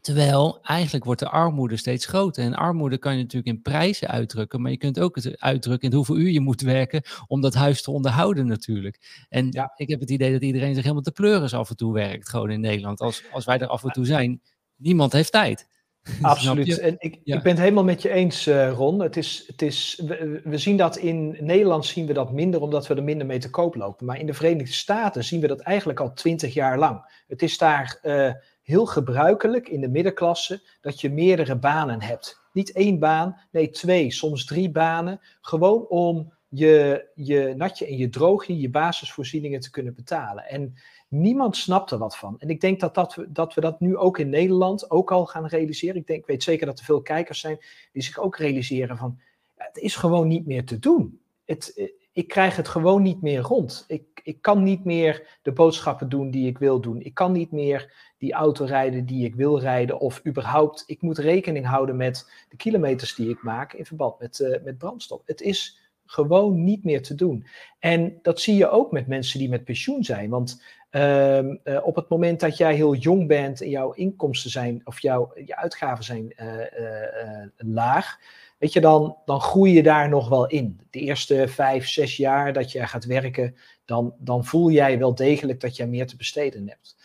Terwijl 0.00 0.58
eigenlijk 0.62 1.04
wordt 1.04 1.20
de 1.20 1.28
armoede 1.28 1.76
steeds 1.76 2.06
groter. 2.06 2.44
En 2.44 2.54
armoede 2.54 2.98
kan 2.98 3.16
je 3.16 3.22
natuurlijk 3.22 3.56
in 3.56 3.62
prijzen 3.62 4.08
uitdrukken, 4.08 4.62
maar 4.62 4.70
je 4.70 4.76
kunt 4.76 5.00
ook 5.00 5.14
het 5.16 5.40
uitdrukken 5.40 5.90
in 5.90 5.96
hoeveel 5.96 6.16
uur 6.16 6.30
je 6.30 6.40
moet 6.40 6.60
werken 6.60 7.02
om 7.26 7.40
dat 7.40 7.54
huis 7.54 7.82
te 7.82 7.90
onderhouden 7.90 8.46
natuurlijk. 8.46 9.26
En 9.28 9.46
ja. 9.50 9.72
ik 9.76 9.88
heb 9.88 10.00
het 10.00 10.10
idee 10.10 10.32
dat 10.32 10.42
iedereen 10.42 10.74
zich 10.74 10.82
helemaal 10.82 11.02
te 11.02 11.12
pleuris 11.12 11.54
af 11.54 11.70
en 11.70 11.76
toe 11.76 11.92
werkt, 11.92 12.28
gewoon 12.28 12.50
in 12.50 12.60
Nederland. 12.60 13.00
Als, 13.00 13.22
als 13.32 13.44
wij 13.44 13.58
er 13.58 13.66
af 13.66 13.84
en 13.84 13.90
toe 13.90 14.06
zijn, 14.06 14.42
niemand 14.76 15.12
heeft 15.12 15.32
tijd. 15.32 15.68
Absoluut. 16.22 16.78
En 16.78 16.94
ik, 16.98 17.20
ja. 17.24 17.36
ik 17.36 17.42
ben 17.42 17.52
het 17.52 17.60
helemaal 17.60 17.84
met 17.84 18.02
je 18.02 18.10
eens, 18.10 18.46
uh, 18.46 18.72
Ron. 18.72 19.00
Het 19.00 19.16
is, 19.16 19.44
het 19.46 19.62
is, 19.62 20.02
we, 20.06 20.40
we, 20.44 20.58
zien 20.58 20.76
dat 20.76 20.96
in 20.96 21.36
Nederland 21.40 21.86
zien 21.86 22.06
we 22.06 22.12
dat 22.12 22.32
minder, 22.32 22.60
omdat 22.60 22.86
we 22.86 22.94
er 22.94 23.02
minder 23.02 23.26
mee 23.26 23.38
te 23.38 23.50
koop 23.50 23.74
lopen. 23.74 24.06
Maar 24.06 24.18
in 24.18 24.26
de 24.26 24.34
Verenigde 24.34 24.72
Staten 24.72 25.24
zien 25.24 25.40
we 25.40 25.46
dat 25.46 25.60
eigenlijk 25.60 26.00
al 26.00 26.12
twintig 26.12 26.54
jaar 26.54 26.78
lang. 26.78 27.22
Het 27.26 27.42
is 27.42 27.58
daar 27.58 27.98
uh, 28.02 28.32
heel 28.62 28.86
gebruikelijk 28.86 29.68
in 29.68 29.80
de 29.80 29.88
middenklasse 29.88 30.62
dat 30.80 31.00
je 31.00 31.10
meerdere 31.10 31.56
banen 31.56 32.02
hebt. 32.02 32.40
Niet 32.52 32.72
één 32.72 32.98
baan, 32.98 33.40
nee 33.50 33.70
twee, 33.70 34.12
soms 34.12 34.44
drie 34.44 34.70
banen. 34.70 35.20
Gewoon 35.40 35.86
om 35.88 36.32
je, 36.54 37.06
je 37.14 37.54
natje 37.56 37.86
en 37.86 37.96
je 37.96 38.08
droogje, 38.08 38.58
je 38.58 38.70
basisvoorzieningen 38.70 39.60
te 39.60 39.70
kunnen 39.70 39.94
betalen. 39.94 40.44
En 40.44 40.74
Niemand 41.12 41.56
snapt 41.56 41.90
er 41.90 41.98
wat 41.98 42.16
van. 42.16 42.38
En 42.38 42.48
ik 42.48 42.60
denk 42.60 42.80
dat, 42.80 42.94
dat, 42.94 43.14
we, 43.14 43.32
dat 43.32 43.54
we 43.54 43.60
dat 43.60 43.80
nu 43.80 43.96
ook 43.96 44.18
in 44.18 44.28
Nederland 44.28 44.90
ook 44.90 45.10
al 45.10 45.26
gaan 45.26 45.46
realiseren. 45.46 45.96
Ik, 45.96 46.06
denk, 46.06 46.20
ik 46.20 46.26
weet 46.26 46.42
zeker 46.42 46.66
dat 46.66 46.78
er 46.78 46.84
veel 46.84 47.02
kijkers 47.02 47.40
zijn 47.40 47.58
die 47.92 48.02
zich 48.02 48.18
ook 48.18 48.36
realiseren 48.36 48.96
van... 48.96 49.20
Het 49.54 49.76
is 49.76 49.96
gewoon 49.96 50.28
niet 50.28 50.46
meer 50.46 50.64
te 50.64 50.78
doen. 50.78 51.20
Het, 51.44 51.72
eh, 51.76 51.88
ik 52.12 52.28
krijg 52.28 52.56
het 52.56 52.68
gewoon 52.68 53.02
niet 53.02 53.22
meer 53.22 53.40
rond. 53.40 53.84
Ik, 53.88 54.20
ik 54.22 54.42
kan 54.42 54.62
niet 54.62 54.84
meer 54.84 55.38
de 55.42 55.52
boodschappen 55.52 56.08
doen 56.08 56.30
die 56.30 56.46
ik 56.46 56.58
wil 56.58 56.80
doen. 56.80 57.00
Ik 57.00 57.14
kan 57.14 57.32
niet 57.32 57.50
meer 57.50 58.12
die 58.18 58.32
auto 58.32 58.64
rijden 58.64 59.06
die 59.06 59.24
ik 59.24 59.34
wil 59.34 59.60
rijden. 59.60 60.00
Of 60.00 60.26
überhaupt, 60.26 60.84
ik 60.86 61.02
moet 61.02 61.18
rekening 61.18 61.66
houden 61.66 61.96
met 61.96 62.30
de 62.48 62.56
kilometers 62.56 63.14
die 63.14 63.28
ik 63.28 63.42
maak 63.42 63.72
in 63.72 63.86
verband 63.86 64.18
met, 64.18 64.38
uh, 64.38 64.62
met 64.64 64.78
brandstof. 64.78 65.22
Het 65.24 65.40
is 65.40 65.80
gewoon 66.12 66.64
niet 66.64 66.84
meer 66.84 67.02
te 67.02 67.14
doen. 67.14 67.46
En 67.78 68.18
dat 68.22 68.40
zie 68.40 68.56
je 68.56 68.68
ook 68.68 68.92
met 68.92 69.06
mensen 69.06 69.38
die 69.38 69.48
met 69.48 69.64
pensioen 69.64 70.04
zijn. 70.04 70.30
Want 70.30 70.62
um, 70.90 71.60
uh, 71.64 71.86
op 71.86 71.96
het 71.96 72.08
moment 72.08 72.40
dat 72.40 72.56
jij 72.56 72.74
heel 72.74 72.94
jong 72.94 73.26
bent 73.26 73.60
en 73.60 73.68
jouw 73.68 73.92
inkomsten 73.92 74.50
zijn, 74.50 74.80
of 74.84 75.00
jouw 75.00 75.32
je 75.44 75.56
uitgaven 75.56 76.04
zijn 76.04 76.34
uh, 76.36 76.52
uh, 76.56 77.46
laag, 77.56 78.18
weet 78.58 78.72
je, 78.72 78.80
dan, 78.80 79.16
dan 79.24 79.40
groei 79.40 79.72
je 79.72 79.82
daar 79.82 80.08
nog 80.08 80.28
wel 80.28 80.46
in. 80.46 80.80
De 80.90 80.98
eerste 80.98 81.48
vijf, 81.48 81.88
zes 81.88 82.16
jaar 82.16 82.52
dat 82.52 82.72
je 82.72 82.86
gaat 82.86 83.04
werken, 83.04 83.56
dan, 83.84 84.14
dan 84.18 84.44
voel 84.44 84.70
jij 84.70 84.98
wel 84.98 85.14
degelijk 85.14 85.60
dat 85.60 85.76
je 85.76 85.86
meer 85.86 86.06
te 86.06 86.16
besteden 86.16 86.68
hebt. 86.68 86.96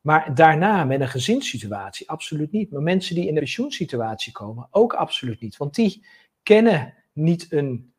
Maar 0.00 0.34
daarna 0.34 0.84
met 0.84 1.00
een 1.00 1.08
gezinssituatie, 1.08 2.08
absoluut 2.10 2.52
niet. 2.52 2.70
Maar 2.70 2.82
mensen 2.82 3.14
die 3.14 3.24
in 3.26 3.34
een 3.34 3.38
pensioensituatie 3.38 4.32
komen, 4.32 4.68
ook 4.70 4.92
absoluut 4.92 5.40
niet. 5.40 5.56
Want 5.56 5.74
die 5.74 6.06
kennen 6.42 6.94
niet 7.12 7.52
een, 7.52 7.92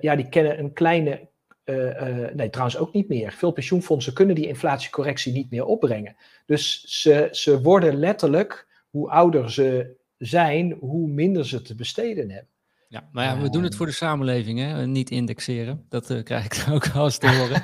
ja, 0.00 0.16
die 0.16 0.28
kennen 0.28 0.58
een 0.58 0.72
kleine 0.72 1.28
uh, 1.64 1.76
uh, 1.76 2.34
nee, 2.34 2.50
trouwens 2.50 2.78
ook 2.78 2.92
niet 2.92 3.08
meer. 3.08 3.32
Veel 3.32 3.50
pensioenfondsen 3.50 4.12
kunnen 4.12 4.34
die 4.34 4.46
inflatiecorrectie 4.46 5.32
niet 5.32 5.50
meer 5.50 5.64
opbrengen. 5.64 6.16
Dus 6.46 6.84
ze, 6.84 7.28
ze 7.30 7.60
worden 7.60 7.96
letterlijk, 7.96 8.66
hoe 8.90 9.10
ouder 9.10 9.52
ze 9.52 9.96
zijn, 10.18 10.76
hoe 10.80 11.08
minder 11.08 11.46
ze 11.46 11.62
te 11.62 11.74
besteden 11.74 12.30
hebben. 12.30 12.50
Ja, 12.88 13.08
maar 13.12 13.24
ja, 13.24 13.42
we 13.42 13.50
doen 13.50 13.62
het 13.62 13.76
voor 13.76 13.86
de 13.86 13.92
samenleving, 13.92 14.58
hè? 14.58 14.86
niet 14.86 15.10
indexeren. 15.10 15.84
Dat 15.88 16.10
uh, 16.10 16.22
krijg 16.22 16.44
ik 16.44 16.64
ook 16.74 16.86
wel 16.86 17.04
eens 17.04 17.18
te 17.18 17.28
horen. 17.28 17.62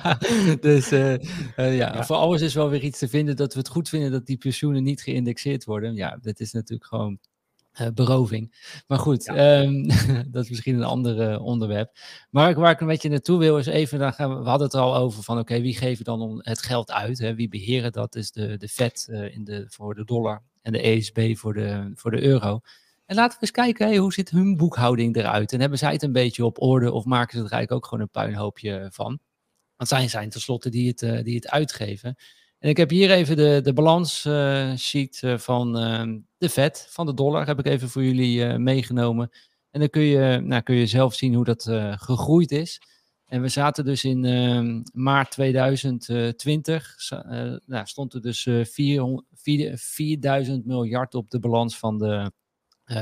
dus 0.60 0.92
uh, 0.92 1.12
uh, 1.12 1.18
ja, 1.56 1.94
ja, 1.94 2.04
voor 2.04 2.16
alles 2.16 2.40
is 2.40 2.54
wel 2.54 2.70
weer 2.70 2.82
iets 2.82 2.98
te 2.98 3.08
vinden 3.08 3.36
dat 3.36 3.52
we 3.52 3.58
het 3.58 3.68
goed 3.68 3.88
vinden 3.88 4.10
dat 4.10 4.26
die 4.26 4.36
pensioenen 4.36 4.82
niet 4.82 5.02
geïndexeerd 5.02 5.64
worden. 5.64 5.94
Ja, 5.94 6.18
dat 6.20 6.40
is 6.40 6.52
natuurlijk 6.52 6.88
gewoon 6.88 7.18
uh, 7.80 7.88
beroving. 7.94 8.54
Maar 8.86 8.98
goed, 8.98 9.24
ja. 9.24 9.62
um, 9.62 9.88
dat 10.32 10.44
is 10.44 10.50
misschien 10.50 10.74
een 10.74 10.84
ander 10.84 11.32
uh, 11.32 11.44
onderwerp. 11.44 11.96
Maar 12.30 12.54
waar 12.54 12.70
ik 12.70 12.80
een 12.80 12.86
beetje 12.86 13.08
naartoe 13.08 13.38
wil 13.38 13.58
is 13.58 13.66
even, 13.66 13.98
dan 13.98 14.12
gaan 14.12 14.36
we, 14.36 14.42
we 14.42 14.48
hadden 14.48 14.66
het 14.66 14.76
er 14.76 14.82
al 14.82 14.96
over 14.96 15.22
van 15.22 15.38
oké, 15.38 15.52
okay, 15.52 15.62
wie 15.62 15.76
geeft 15.76 16.04
dan 16.04 16.40
het 16.42 16.62
geld 16.62 16.92
uit? 16.92 17.18
Hè? 17.18 17.34
Wie 17.34 17.48
beheren 17.48 17.92
dat? 17.92 18.14
Is 18.14 18.30
de, 18.32 18.56
de 18.56 18.68
Fed 18.68 19.06
uh, 19.10 19.34
in 19.34 19.44
de, 19.44 19.64
voor 19.68 19.94
de 19.94 20.04
dollar 20.04 20.42
en 20.62 20.72
de 20.72 20.80
ESB 20.80 21.36
voor 21.36 21.54
de, 21.54 21.92
voor 21.94 22.10
de 22.10 22.22
euro. 22.22 22.60
En 23.06 23.16
laten 23.16 23.34
we 23.34 23.40
eens 23.40 23.50
kijken, 23.50 23.86
hey, 23.86 23.96
hoe 23.96 24.12
ziet 24.12 24.30
hun 24.30 24.56
boekhouding 24.56 25.16
eruit? 25.16 25.52
En 25.52 25.60
hebben 25.60 25.78
zij 25.78 25.92
het 25.92 26.02
een 26.02 26.12
beetje 26.12 26.44
op 26.44 26.62
orde 26.62 26.92
of 26.92 27.04
maken 27.04 27.38
ze 27.38 27.44
er 27.44 27.50
eigenlijk 27.50 27.72
ook 27.72 27.84
gewoon 27.84 28.00
een 28.00 28.22
puinhoopje 28.22 28.88
van? 28.92 29.18
Want 29.76 29.88
zij 29.88 30.08
zijn 30.08 30.30
tenslotte 30.30 30.70
die 30.70 30.88
het, 30.88 31.24
die 31.24 31.34
het 31.34 31.48
uitgeven. 31.48 32.16
En 32.62 32.68
ik 32.68 32.76
heb 32.76 32.90
hier 32.90 33.10
even 33.10 33.36
de, 33.36 33.60
de 33.62 33.72
balanssheet 33.72 35.22
van 35.36 35.78
ehm, 35.78 36.18
de 36.38 36.48
vet, 36.48 36.86
van 36.90 37.06
de 37.06 37.14
dollar, 37.14 37.46
heb 37.46 37.58
ik 37.58 37.66
even 37.66 37.88
voor 37.88 38.04
jullie 38.04 38.58
meegenomen. 38.58 39.30
En 39.70 39.80
dan 39.80 39.88
kun 39.88 40.02
je, 40.02 40.40
nou, 40.40 40.62
kun 40.62 40.74
je 40.74 40.86
zelf 40.86 41.14
zien 41.14 41.34
hoe 41.34 41.44
dat 41.44 41.62
gegroeid 41.96 42.50
is. 42.50 42.80
En 43.32 43.42
we 43.42 43.48
zaten 43.48 43.84
dus 43.84 44.04
in 44.04 44.24
uh, 44.24 44.82
maart 44.92 45.30
2020, 45.30 46.96
uh, 47.12 47.20
nou, 47.66 47.86
stond 47.86 48.14
er 48.14 48.20
dus 48.20 48.46
uh, 48.46 48.64
4, 48.64 49.22
4, 49.34 49.78
4000 49.78 50.66
miljard 50.66 51.14
op 51.14 51.30
de 51.30 51.38
balans 51.38 51.78
van 51.78 51.98
de, 51.98 52.32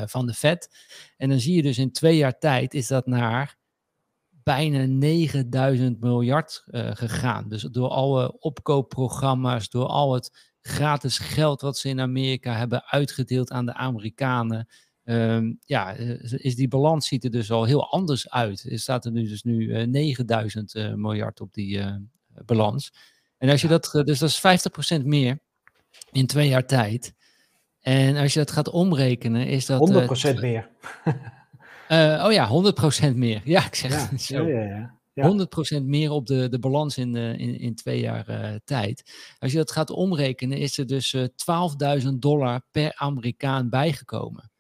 van 0.07 0.27
de 0.27 0.33
Fed. 0.33 0.69
En 1.17 1.29
dan 1.29 1.41
zie 1.41 1.55
je 1.55 1.63
dus 1.63 1.79
in 1.79 1.93
twee 1.93 2.17
jaar 2.17 2.39
tijd 2.39 2.75
is 2.75 2.87
dat 2.87 3.07
naar 3.07 3.60
bijna 4.51 4.85
9000 4.87 6.01
miljard 6.01 6.65
uh, 6.67 6.91
gegaan. 6.93 7.49
Dus 7.49 7.63
door 7.63 7.89
alle 7.89 8.39
opkoopprogramma's, 8.41 9.69
door 9.69 9.87
al 9.87 10.15
het 10.15 10.53
gratis 10.61 11.19
geld 11.19 11.61
wat 11.61 11.79
ze 11.79 11.89
in 11.89 12.01
Amerika 12.01 12.57
hebben 12.57 12.85
uitgedeeld 12.87 13.51
aan 13.51 13.67
de 13.67 13.75
Amerikanen. 13.75 14.69
Um, 15.05 15.59
ja, 15.65 15.97
eh, 15.97 16.33
is 16.33 16.57
die 16.57 16.69
balans 16.69 17.07
ziet 17.07 17.25
er 17.25 17.31
dus 17.31 17.51
al 17.51 17.65
heel 17.65 17.91
anders 17.91 18.31
uit. 18.31 18.67
Er 18.71 18.79
staat 18.79 19.05
er 19.05 19.13
nu 19.13 19.29
dus 19.29 19.43
nu 19.43 19.63
uh, 19.63 19.87
9000 19.87 20.75
uh, 20.75 20.95
miljard 20.95 21.41
op 21.41 21.53
die 21.53 21.81
balans. 22.45 22.93
En 23.39 23.49
als 23.49 23.61
je 23.61 23.69
dat, 23.69 23.91
dus 24.05 24.19
dat 24.19 24.29
is 24.29 25.01
50% 25.01 25.05
meer 25.05 25.39
in 26.13 26.27
twee 26.27 26.49
jaar 26.49 26.67
tijd. 26.67 27.15
En 27.81 28.17
als 28.17 28.33
je 28.33 28.39
dat 28.39 28.51
gaat 28.51 28.69
omrekenen, 28.69 29.47
is 29.47 29.67
dat. 29.67 30.09
100% 30.35 30.41
meer. 30.41 30.71
oh 32.25 32.33
ja, 32.33 32.73
100% 33.13 33.15
meer. 33.15 33.41
Ja, 33.45 33.67
ik 33.67 33.75
zeg 33.75 34.11
ja, 34.11 34.19
zo. 34.19 34.49
Ja, 34.49 34.63
ja, 34.63 34.99
ja. 35.13 35.79
100% 35.81 35.83
meer 35.83 36.11
op 36.11 36.27
de, 36.27 36.49
de 36.49 36.59
balans 36.59 36.99
in, 36.99 37.17
in, 37.17 37.59
in 37.59 37.75
twee 37.75 38.01
jaar 38.01 38.59
tijd. 38.65 39.13
Als 39.39 39.53
je 39.53 39.59
dat 39.59 39.73
gaat 39.73 39.91
omrekenen, 39.91 40.59
is 40.59 40.79
er 40.79 40.87
dus 40.87 41.17
12.000 41.17 42.09
dollar 42.19 42.63
per 42.71 42.93
Amerikaan 42.97 43.69
bijgekomen 43.69 44.51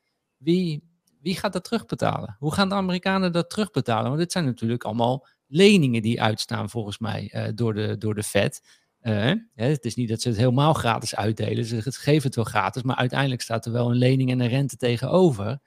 wie, 0.40 0.82
wie 1.20 1.36
gaat 1.36 1.52
dat 1.52 1.64
terugbetalen? 1.64 2.36
Hoe 2.38 2.54
gaan 2.54 2.68
de 2.68 2.74
Amerikanen 2.74 3.32
dat 3.32 3.50
terugbetalen? 3.50 4.06
Want 4.06 4.18
dit 4.18 4.32
zijn 4.32 4.44
natuurlijk 4.44 4.84
allemaal 4.84 5.26
leningen 5.46 6.02
die 6.02 6.22
uitstaan 6.22 6.70
volgens 6.70 6.98
mij 6.98 7.32
uh, 7.34 7.48
door, 7.54 7.74
de, 7.74 7.98
door 7.98 8.14
de 8.14 8.22
Fed. 8.22 8.78
Uh, 9.02 9.32
het 9.54 9.84
is 9.84 9.94
niet 9.94 10.08
dat 10.08 10.20
ze 10.20 10.28
het 10.28 10.36
helemaal 10.36 10.72
gratis 10.72 11.16
uitdelen. 11.16 11.64
Ze 11.64 11.82
geven 11.82 12.26
het 12.26 12.34
wel 12.34 12.44
gratis, 12.44 12.82
maar 12.82 12.96
uiteindelijk 12.96 13.42
staat 13.42 13.66
er 13.66 13.72
wel 13.72 13.90
een 13.90 13.96
lening 13.96 14.30
en 14.30 14.40
een 14.40 14.48
rente 14.48 14.76
tegenover. 14.76 15.58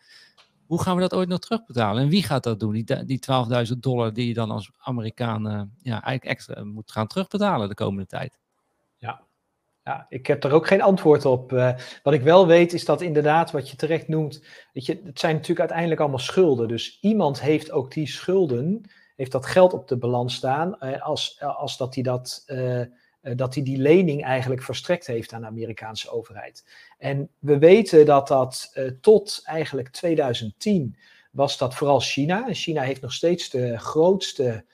Hoe 0.66 0.82
gaan 0.82 0.96
we 0.96 1.02
dat 1.02 1.14
ooit 1.14 1.30
nog 1.30 1.40
terugbetalen? 1.40 2.04
En 2.04 2.10
wie 2.10 2.24
gaat 2.24 2.44
dat 2.44 2.60
doen? 2.60 2.74
Die, 2.74 3.06
die 3.06 3.20
12.000 3.74 3.78
dollar 3.78 4.14
die 4.14 4.28
je 4.28 4.34
dan 4.34 4.52
als 4.52 4.72
Amerikaan 4.78 5.48
uh, 5.48 5.62
ja, 5.82 5.92
eigenlijk 5.92 6.26
extra 6.26 6.64
moet 6.64 6.92
gaan 6.92 7.08
terugbetalen 7.08 7.70
de 7.70 7.76
komende 7.76 8.06
tijd. 8.06 8.38
Ja, 8.98 9.22
ja, 9.84 10.06
ik 10.10 10.28
heb 10.28 10.44
er 10.44 10.52
ook 10.52 10.68
geen 10.68 10.82
antwoord 10.82 11.26
op. 11.26 11.52
Uh, 11.52 11.74
wat 12.04 12.14
ik 12.14 12.22
wel 12.22 12.48
weet 12.48 12.74
is 12.74 12.86
dat 12.86 13.02
inderdaad, 13.02 13.52
wat 13.52 13.70
je 13.70 13.76
terecht 13.76 14.08
noemt, 14.08 14.44
weet 14.74 14.86
je, 14.86 15.02
het 15.04 15.20
zijn 15.20 15.34
natuurlijk 15.34 15.60
uiteindelijk 15.60 16.00
allemaal 16.00 16.20
schulden. 16.20 16.68
Dus 16.68 16.98
iemand 17.02 17.42
heeft 17.42 17.72
ook 17.72 17.92
die 17.92 18.08
schulden, 18.08 18.82
heeft 19.16 19.32
dat 19.32 19.46
geld 19.46 19.74
op 19.74 19.88
de 19.88 19.98
balans 19.98 20.36
staan, 20.36 20.76
uh, 20.80 21.02
als, 21.02 21.42
als 21.42 21.78
dat 21.78 21.94
hij 21.94 22.04
dat, 22.04 22.44
dat 23.36 23.54
hij 23.54 23.64
die 23.64 23.78
lening 23.78 24.24
eigenlijk 24.24 24.64
verstrekt 24.64 25.08
heeft 25.08 25.34
aan 25.34 25.42
de 25.42 25.48
Amerikaanse 25.48 26.10
overheid. 26.10 26.66
En 26.98 27.30
we 27.40 27.58
weten 27.58 28.06
dat 28.06 28.28
dat 28.28 28.74
tot 29.02 29.42
eigenlijk 29.44 29.90
2010 29.90 30.98
was 31.32 31.58
dat 31.58 31.76
vooral 31.76 32.00
China. 32.00 32.48
En 32.48 32.56
China 32.56 32.82
heeft 32.82 33.02
nog 33.02 33.14
steeds 33.14 33.50
de 33.50 33.78
grootste 33.78 34.66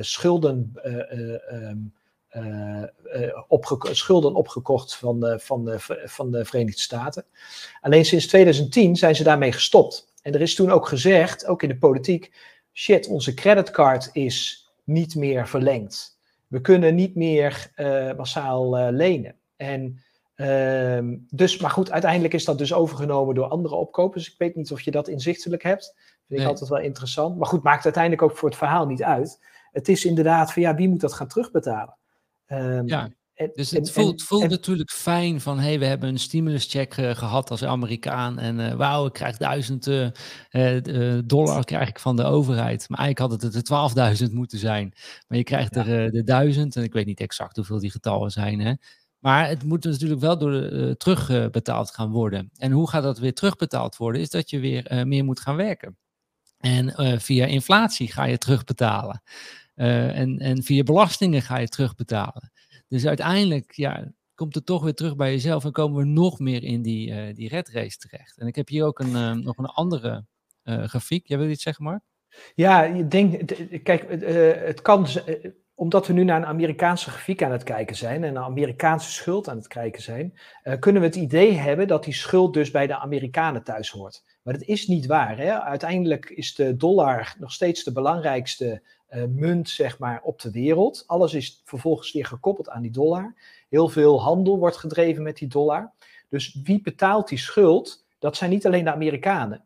schulden. 0.00 0.72
Schulden 3.80 4.34
opgekocht 4.34 4.96
van 4.96 5.40
van, 5.40 5.80
van 6.04 6.30
de 6.30 6.44
Verenigde 6.44 6.80
Staten. 6.80 7.24
Alleen 7.80 8.04
sinds 8.04 8.26
2010 8.26 8.96
zijn 8.96 9.16
ze 9.16 9.22
daarmee 9.22 9.52
gestopt. 9.52 10.12
En 10.22 10.34
er 10.34 10.40
is 10.40 10.54
toen 10.54 10.70
ook 10.70 10.88
gezegd, 10.88 11.46
ook 11.46 11.62
in 11.62 11.68
de 11.68 11.78
politiek, 11.78 12.32
shit, 12.72 13.06
onze 13.06 13.34
creditcard 13.34 14.10
is 14.12 14.65
niet 14.86 15.14
meer 15.14 15.48
verlengd. 15.48 16.18
We 16.46 16.60
kunnen 16.60 16.94
niet 16.94 17.14
meer 17.14 17.70
uh, 17.76 18.12
massaal 18.16 18.78
uh, 18.78 18.86
lenen. 18.90 19.34
En 19.56 20.00
uh, 20.36 21.16
dus, 21.30 21.58
maar 21.58 21.70
goed, 21.70 21.90
uiteindelijk 21.90 22.34
is 22.34 22.44
dat 22.44 22.58
dus 22.58 22.72
overgenomen 22.72 23.34
door 23.34 23.46
andere 23.46 23.74
opkopers. 23.74 24.32
Ik 24.32 24.38
weet 24.38 24.56
niet 24.56 24.72
of 24.72 24.80
je 24.80 24.90
dat 24.90 25.08
inzichtelijk 25.08 25.62
hebt. 25.62 25.94
Vind 26.28 26.40
ik 26.40 26.46
altijd 26.46 26.70
wel 26.70 26.78
interessant. 26.78 27.38
Maar 27.38 27.48
goed, 27.48 27.62
maakt 27.62 27.84
uiteindelijk 27.84 28.22
ook 28.22 28.36
voor 28.36 28.48
het 28.48 28.58
verhaal 28.58 28.86
niet 28.86 29.02
uit. 29.02 29.44
Het 29.72 29.88
is 29.88 30.04
inderdaad 30.04 30.52
van 30.52 30.62
ja, 30.62 30.74
wie 30.74 30.88
moet 30.88 31.00
dat 31.00 31.12
gaan 31.12 31.28
terugbetalen? 31.28 31.96
Um, 32.46 32.86
ja. 32.86 33.10
Dus 33.54 33.70
het 33.70 33.90
voelt, 33.90 34.22
voelt 34.22 34.48
natuurlijk 34.50 34.90
fijn 34.90 35.40
van, 35.40 35.58
hé, 35.58 35.64
hey, 35.64 35.78
we 35.78 35.84
hebben 35.84 36.08
een 36.08 36.18
stimuluscheck 36.18 36.96
uh, 36.96 37.10
gehad 37.10 37.50
als 37.50 37.64
Amerikaan 37.64 38.38
en 38.38 38.58
uh, 38.58 38.72
wauw, 38.72 39.06
ik 39.06 39.12
krijg 39.12 39.36
duizend 39.36 39.86
uh, 39.86 41.18
dollar 41.24 41.64
krijg 41.64 41.88
ik 41.88 41.98
van 41.98 42.16
de 42.16 42.24
overheid. 42.24 42.88
Maar 42.88 42.98
eigenlijk 42.98 43.32
had 43.32 43.42
het 43.42 43.70
er 43.70 44.26
12.000 44.28 44.32
moeten 44.32 44.58
zijn. 44.58 44.92
Maar 45.28 45.38
je 45.38 45.44
krijgt 45.44 45.74
ja. 45.74 45.86
er 45.86 46.10
de 46.10 46.22
duizend 46.22 46.76
en 46.76 46.82
ik 46.82 46.92
weet 46.92 47.06
niet 47.06 47.20
exact 47.20 47.56
hoeveel 47.56 47.78
die 47.78 47.90
getallen 47.90 48.30
zijn, 48.30 48.60
hè. 48.60 48.72
Maar 49.18 49.48
het 49.48 49.64
moet 49.64 49.84
natuurlijk 49.84 50.20
wel 50.20 50.38
door, 50.38 50.96
terugbetaald 50.96 51.90
gaan 51.90 52.10
worden. 52.10 52.50
En 52.56 52.72
hoe 52.72 52.88
gaat 52.88 53.02
dat 53.02 53.18
weer 53.18 53.34
terugbetaald 53.34 53.96
worden? 53.96 54.20
Is 54.20 54.30
dat 54.30 54.50
je 54.50 54.58
weer 54.58 55.06
meer 55.06 55.24
moet 55.24 55.40
gaan 55.40 55.56
werken. 55.56 55.96
En 56.58 57.20
via 57.20 57.46
inflatie 57.46 58.12
ga 58.12 58.24
je 58.24 58.38
terugbetalen. 58.38 59.22
En, 59.74 60.38
en 60.38 60.62
via 60.62 60.82
belastingen 60.82 61.42
ga 61.42 61.58
je 61.58 61.68
terugbetalen. 61.68 62.52
Dus 62.88 63.06
uiteindelijk 63.06 63.72
ja, 63.72 64.12
komt 64.34 64.54
het 64.54 64.66
toch 64.66 64.82
weer 64.82 64.94
terug 64.94 65.16
bij 65.16 65.30
jezelf 65.30 65.64
en 65.64 65.72
komen 65.72 65.98
we 65.98 66.04
nog 66.04 66.38
meer 66.38 66.62
in 66.62 66.82
die, 66.82 67.10
uh, 67.10 67.34
die 67.34 67.48
red 67.48 67.68
race 67.68 67.98
terecht. 67.98 68.38
En 68.38 68.46
ik 68.46 68.56
heb 68.56 68.68
hier 68.68 68.84
ook 68.84 68.98
een, 68.98 69.10
uh, 69.10 69.32
nog 69.32 69.58
een 69.58 69.66
andere 69.66 70.24
grafiek. 70.64 71.26
Jij 71.26 71.38
wil 71.38 71.48
iets 71.48 71.62
zeggen, 71.62 71.84
Mark? 71.84 72.02
Ja, 72.54 72.84
ik 72.84 73.10
denk, 73.10 73.52
kijk, 73.82 74.24
het 74.66 74.82
kan, 74.82 75.06
omdat 75.74 76.06
we 76.06 76.12
nu 76.12 76.24
naar 76.24 76.36
een 76.36 76.46
Amerikaanse 76.46 77.10
grafiek 77.10 77.42
aan 77.42 77.52
het 77.52 77.62
kijken 77.62 77.96
zijn 77.96 78.24
en 78.24 78.36
een 78.36 78.42
Amerikaanse 78.42 79.12
schuld 79.12 79.48
aan 79.48 79.56
het 79.56 79.68
kijken 79.68 80.02
zijn, 80.02 80.38
kunnen 80.78 81.02
we 81.02 81.08
het 81.08 81.16
idee 81.16 81.52
hebben 81.52 81.88
dat 81.88 82.04
die 82.04 82.14
schuld 82.14 82.54
dus 82.54 82.70
bij 82.70 82.86
de 82.86 82.98
Amerikanen 82.98 83.62
thuis 83.62 83.90
hoort. 83.90 84.24
Maar 84.42 84.54
dat 84.54 84.68
is 84.68 84.86
niet 84.86 85.06
waar. 85.06 85.38
Hè? 85.38 85.60
Uiteindelijk 85.60 86.30
is 86.30 86.54
de 86.54 86.76
dollar 86.76 87.34
nog 87.38 87.52
steeds 87.52 87.84
de 87.84 87.92
belangrijkste 87.92 88.82
uh, 89.10 89.24
munt 89.28 89.68
zeg 89.68 89.98
maar, 89.98 90.20
op 90.22 90.40
de 90.40 90.50
wereld. 90.50 91.04
Alles 91.06 91.34
is 91.34 91.62
vervolgens 91.64 92.12
weer 92.12 92.26
gekoppeld 92.26 92.68
aan 92.68 92.82
die 92.82 92.90
dollar. 92.90 93.34
Heel 93.68 93.88
veel 93.88 94.22
handel 94.22 94.58
wordt 94.58 94.76
gedreven 94.76 95.22
met 95.22 95.36
die 95.36 95.48
dollar. 95.48 95.92
Dus 96.28 96.60
wie 96.62 96.80
betaalt 96.82 97.28
die 97.28 97.38
schuld? 97.38 98.04
Dat 98.18 98.36
zijn 98.36 98.50
niet 98.50 98.66
alleen 98.66 98.84
de 98.84 98.92
Amerikanen. 98.92 99.64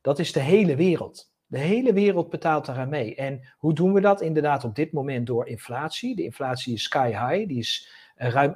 Dat 0.00 0.18
is 0.18 0.32
de 0.32 0.40
hele 0.40 0.76
wereld. 0.76 1.30
De 1.46 1.58
hele 1.58 1.92
wereld 1.92 2.30
betaalt 2.30 2.66
daaraan 2.66 2.88
mee. 2.88 3.14
En 3.14 3.40
hoe 3.58 3.74
doen 3.74 3.92
we 3.92 4.00
dat? 4.00 4.20
Inderdaad 4.20 4.64
op 4.64 4.74
dit 4.74 4.92
moment 4.92 5.26
door 5.26 5.46
inflatie. 5.46 6.16
De 6.16 6.22
inflatie 6.22 6.74
is 6.74 6.82
sky 6.82 7.08
high. 7.08 7.48
Die 7.48 7.58
is 7.58 7.90
uh, 8.18 8.28
ruim 8.28 8.54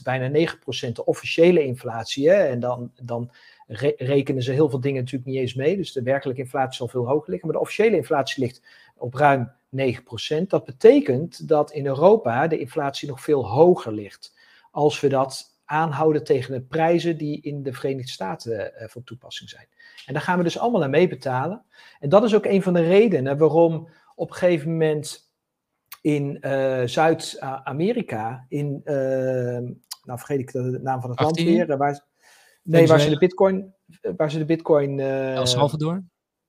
8%, 0.00 0.02
bijna 0.02 0.48
9% 0.88 0.92
de 0.92 1.04
officiële 1.04 1.64
inflatie. 1.64 2.28
Hè? 2.28 2.34
En 2.34 2.60
dan, 2.60 2.92
dan 3.02 3.30
re 3.66 3.94
rekenen 3.96 4.42
ze 4.42 4.52
heel 4.52 4.68
veel 4.68 4.80
dingen 4.80 5.00
natuurlijk 5.00 5.30
niet 5.30 5.40
eens 5.40 5.54
mee. 5.54 5.76
Dus 5.76 5.92
de 5.92 6.02
werkelijke 6.02 6.42
inflatie 6.42 6.76
zal 6.76 6.88
veel 6.88 7.06
hoger 7.06 7.30
liggen. 7.30 7.48
Maar 7.48 7.56
de 7.56 7.62
officiële 7.62 7.96
inflatie 7.96 8.42
ligt 8.42 8.62
op 8.98 9.14
ruim 9.14 9.52
9%. 9.76 10.46
Dat 10.46 10.64
betekent 10.64 11.48
dat 11.48 11.72
in 11.72 11.86
Europa 11.86 12.46
de 12.46 12.58
inflatie 12.58 13.08
nog 13.08 13.20
veel 13.20 13.48
hoger 13.48 13.92
ligt. 13.92 14.36
Als 14.70 15.00
we 15.00 15.08
dat 15.08 15.56
aanhouden 15.64 16.24
tegen 16.24 16.52
de 16.52 16.60
prijzen 16.60 17.16
die 17.16 17.40
in 17.40 17.62
de 17.62 17.72
Verenigde 17.72 18.12
Staten 18.12 18.72
uh, 18.82 18.88
van 18.88 19.04
toepassing 19.04 19.50
zijn. 19.50 19.68
En 20.06 20.12
daar 20.12 20.22
gaan 20.22 20.38
we 20.38 20.44
dus 20.44 20.58
allemaal 20.58 20.82
aan 20.82 20.90
meebetalen. 20.90 21.64
En 21.98 22.08
dat 22.08 22.24
is 22.24 22.34
ook 22.34 22.44
een 22.44 22.62
van 22.62 22.72
de 22.72 22.80
redenen 22.80 23.38
waarom 23.38 23.88
op 24.14 24.30
een 24.30 24.36
gegeven 24.36 24.70
moment 24.70 25.30
in 26.00 26.38
uh, 26.40 26.82
Zuid-Amerika, 26.84 28.46
in, 28.48 28.80
uh, 28.84 28.94
nou 30.02 30.18
vergeet 30.18 30.40
ik 30.40 30.52
de 30.52 30.78
naam 30.82 31.00
van 31.00 31.10
het 31.10 31.18
18? 31.18 31.44
land 31.44 31.56
weer, 31.56 31.76
waar, 31.76 32.04
nee, 32.62 32.86
waar 32.86 33.00
ze 33.00 33.10
de 33.10 33.18
bitcoin, 33.18 33.74
waar 34.16 34.30
ze 34.30 34.38
de 34.38 34.44
bitcoin... 34.44 35.00
El 35.00 35.46
Salvador? 35.46 36.02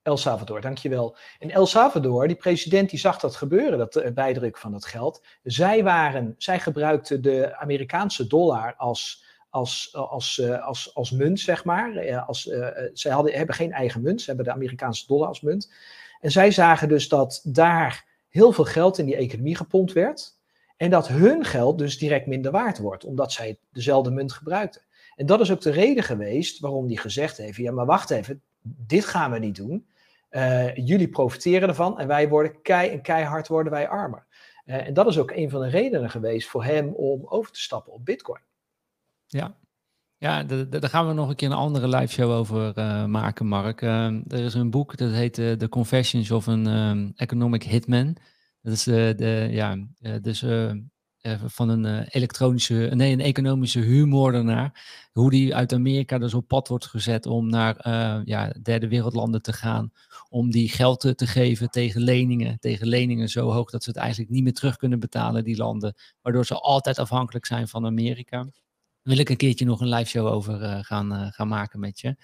El 0.09 0.17
Salvador, 0.17 0.61
dankjewel. 0.61 1.15
En 1.39 1.51
El 1.51 1.65
Salvador, 1.65 2.27
die 2.27 2.35
president, 2.35 2.89
die 2.89 2.99
zag 2.99 3.19
dat 3.19 3.35
gebeuren, 3.35 3.77
dat 3.77 3.95
uh, 3.95 4.11
bijdruk 4.11 4.57
van 4.57 4.71
dat 4.71 4.85
geld. 4.85 5.23
Zij, 5.43 5.83
waren, 5.83 6.35
zij 6.37 6.59
gebruikten 6.59 7.21
de 7.21 7.57
Amerikaanse 7.57 8.27
dollar 8.27 8.75
als, 8.77 9.25
als, 9.49 9.89
als, 9.93 10.37
uh, 10.37 10.67
als, 10.67 10.95
als 10.95 11.11
munt, 11.11 11.39
zeg 11.39 11.63
maar. 11.63 12.21
Als, 12.25 12.41
zij 12.93 13.11
hadden, 13.11 13.33
hebben 13.33 13.55
geen 13.55 13.71
eigen 13.71 14.01
munt, 14.01 14.21
ze 14.21 14.27
hebben 14.27 14.45
de 14.45 14.51
Amerikaanse 14.51 15.07
dollar 15.07 15.27
als 15.27 15.41
munt. 15.41 15.71
En 16.19 16.31
zij 16.31 16.51
zagen 16.51 16.87
dus 16.87 17.07
dat 17.07 17.41
daar 17.43 18.05
heel 18.29 18.51
veel 18.51 18.65
geld 18.65 18.97
in 18.97 19.05
die 19.05 19.15
economie 19.15 19.55
gepompt 19.55 19.93
werd. 19.93 20.37
En 20.77 20.89
dat 20.89 21.07
hun 21.07 21.45
geld 21.45 21.77
dus 21.77 21.97
direct 21.97 22.27
minder 22.27 22.51
waard 22.51 22.77
wordt, 22.77 23.05
omdat 23.05 23.31
zij 23.31 23.59
dezelfde 23.71 24.11
munt 24.11 24.33
gebruikten. 24.33 24.81
En 25.15 25.25
dat 25.25 25.39
is 25.39 25.51
ook 25.51 25.61
de 25.61 25.71
reden 25.71 26.03
geweest 26.03 26.59
waarom 26.59 26.87
die 26.87 26.97
gezegd 26.97 27.37
heeft: 27.37 27.57
ja, 27.57 27.71
maar 27.71 27.85
wacht 27.85 28.09
even, 28.09 28.41
dit 28.61 29.05
gaan 29.05 29.31
we 29.31 29.39
niet 29.39 29.55
doen. 29.55 29.87
Jullie 30.73 31.09
profiteren 31.09 31.69
ervan 31.69 31.99
en 31.99 32.07
wij 32.07 32.29
worden 32.29 32.61
kei 32.61 32.89
en 32.89 33.01
keihard 33.01 33.47
worden 33.47 33.71
wij 33.71 33.87
armer. 33.87 34.25
en 34.65 34.93
dat 34.93 35.07
is 35.07 35.17
ook 35.17 35.31
een 35.31 35.49
van 35.49 35.61
de 35.61 35.69
redenen 35.69 36.09
geweest 36.09 36.47
voor 36.47 36.63
hem 36.63 36.93
om 36.93 37.25
over 37.25 37.51
te 37.51 37.61
stappen 37.61 37.93
op 37.93 38.05
Bitcoin. 38.05 38.41
Ja, 39.27 39.57
ja, 40.17 40.43
daar 40.43 40.89
gaan 40.89 41.07
we 41.07 41.13
nog 41.13 41.29
een 41.29 41.35
keer 41.35 41.47
een 41.47 41.53
andere 41.55 41.87
live 41.87 42.13
show 42.13 42.31
over 42.31 42.77
uh, 42.77 43.05
maken, 43.05 43.45
Mark. 43.45 43.81
Uh, 43.81 44.05
er 44.05 44.39
is 44.39 44.53
een 44.53 44.69
boek 44.69 44.97
dat 44.97 45.11
heet 45.11 45.33
The 45.33 45.67
Confessions 45.69 46.31
of 46.31 46.47
an 46.47 46.67
um, 46.67 47.13
Economic 47.15 47.63
Hitman. 47.63 48.15
Dat 48.61 48.73
is 48.73 48.83
de, 48.83 49.47
ja, 49.51 49.77
dus 50.21 50.45
van 51.45 51.69
een 51.69 52.03
elektronische, 52.03 52.73
nee, 52.93 53.13
een 53.13 53.21
economische 53.21 53.79
huurmoordenaar. 53.79 54.87
Hoe 55.11 55.29
die 55.29 55.55
uit 55.55 55.73
Amerika 55.73 56.17
dus 56.17 56.33
op 56.33 56.47
pad 56.47 56.67
wordt 56.67 56.85
gezet 56.85 57.25
om 57.25 57.49
naar 57.49 57.89
ja, 58.25 58.53
derde 58.61 58.87
wereldlanden 58.87 59.41
te 59.41 59.53
gaan. 59.53 59.91
Om 60.29 60.51
die 60.51 60.69
geld 60.69 60.99
te, 60.99 61.27
geven 61.27 61.69
tegen 61.69 62.01
leningen. 62.01 62.59
Tegen 62.59 62.87
leningen 62.87 63.29
zo 63.29 63.51
hoog 63.51 63.69
dat 63.69 63.83
ze 63.83 63.89
het 63.89 63.99
eigenlijk 63.99 64.31
niet 64.31 64.43
meer 64.43 64.53
terug 64.53 64.75
kunnen 64.75 64.99
betalen, 64.99 65.43
die 65.43 65.57
landen. 65.57 65.95
Waardoor 66.21 66.45
ze 66.45 66.55
altijd 66.55 66.99
afhankelijk 66.99 67.45
zijn 67.45 67.67
van 67.67 67.85
Amerika 67.85 68.47
wil 69.09 69.17
ik 69.17 69.29
een 69.29 69.37
keertje 69.37 69.65
nog 69.65 69.81
een 69.81 69.89
live 69.89 70.09
show 70.09 70.27
over 70.27 70.61
uh, 70.61 70.79
gaan, 70.81 71.13
uh, 71.13 71.27
gaan 71.31 71.47
maken 71.47 71.79
met 71.79 71.99
je. 71.99 72.15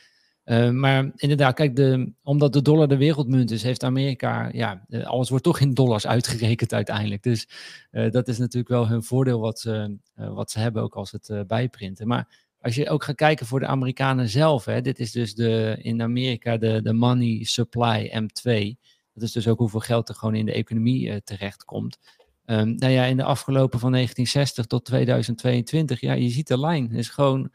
Uh, 0.46 0.70
maar 0.70 1.12
inderdaad, 1.16 1.56
kijk, 1.56 1.76
de, 1.76 2.12
omdat 2.24 2.54
de 2.54 2.62
dollar 2.62 2.88
de 2.88 2.98
wereldmunt 2.98 3.52
is, 3.52 3.64
heeft 3.64 3.84
Amerika, 3.84 4.50
ja, 4.54 4.86
alles 5.04 5.30
wordt 5.30 5.44
toch 5.44 5.60
in 5.60 5.74
dollars 5.74 6.08
uitgerekend 6.08 6.74
uiteindelijk. 6.74 7.24
Dus 7.24 7.48
dat 7.92 8.28
is 8.28 8.38
natuurlijk 8.38 8.68
wel 8.68 8.88
hun 8.88 9.04
voordeel 9.04 9.40
wat 9.40 9.60
ze, 9.60 9.98
wat 10.16 10.52
ze 10.52 10.60
hebben, 10.60 10.84
ook 10.84 10.96
als 10.96 11.12
het 11.12 11.44
bijprinten. 11.48 12.08
Maar 12.08 12.54
als 12.62 12.76
je 12.76 12.90
ook 12.90 13.04
gaat 13.04 13.16
kijken 13.16 13.46
voor 13.46 13.60
de 13.60 13.68
Amerikanen 13.68 14.30
zelf, 14.30 14.66
hè, 14.66 14.82
dit 14.82 15.00
is 15.00 15.12
dus 15.12 15.36
de, 15.36 15.78
in 15.82 16.02
Amerika 16.02 16.58
de, 16.58 16.82
de 16.82 16.94
money 16.94 17.44
supply 17.44 18.12
M2. 18.14 18.76
Dat 19.14 19.24
is 19.24 19.32
dus 19.32 19.48
ook 19.48 19.60
hoeveel 19.60 19.80
geld 19.80 20.10
er 20.10 20.16
gewoon 20.16 20.36
in 20.36 20.46
de 20.46 20.54
economie 20.54 21.24
terecht 21.24 21.66
komt. 21.66 21.98
Um, 22.46 22.76
nou 22.76 22.92
ja, 22.92 23.04
in 23.04 23.18
de 23.18 23.24
afgelopen 23.24 23.80
van 23.80 23.92
1960 23.92 24.66
tot 24.66 24.86
2022, 24.86 26.00
ja, 26.00 26.14
je 26.14 26.30
ziet 26.30 26.48
de 26.48 26.60
lijn. 26.60 26.92
Is 26.92 27.10
gewoon 27.10 27.52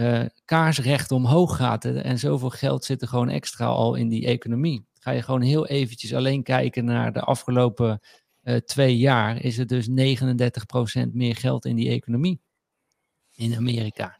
uh, 0.00 0.24
kaarsrecht 0.44 1.10
omhoog 1.10 1.56
gaat. 1.56 1.84
En 1.84 2.18
zoveel 2.18 2.50
geld 2.50 2.84
zit 2.84 3.02
er 3.02 3.08
gewoon 3.08 3.28
extra 3.28 3.66
al 3.66 3.94
in 3.94 4.08
die 4.08 4.26
economie. 4.26 4.86
Ga 4.98 5.10
je 5.10 5.22
gewoon 5.22 5.40
heel 5.40 5.66
eventjes 5.66 6.14
alleen 6.14 6.42
kijken 6.42 6.84
naar 6.84 7.12
de 7.12 7.20
afgelopen 7.20 8.00
uh, 8.42 8.56
twee 8.56 8.96
jaar, 8.96 9.42
is 9.42 9.58
er 9.58 9.66
dus 9.66 9.88
39% 9.88 9.92
meer 11.12 11.36
geld 11.36 11.64
in 11.64 11.76
die 11.76 11.90
economie 11.90 12.40
in 13.34 13.56
Amerika. 13.56 14.18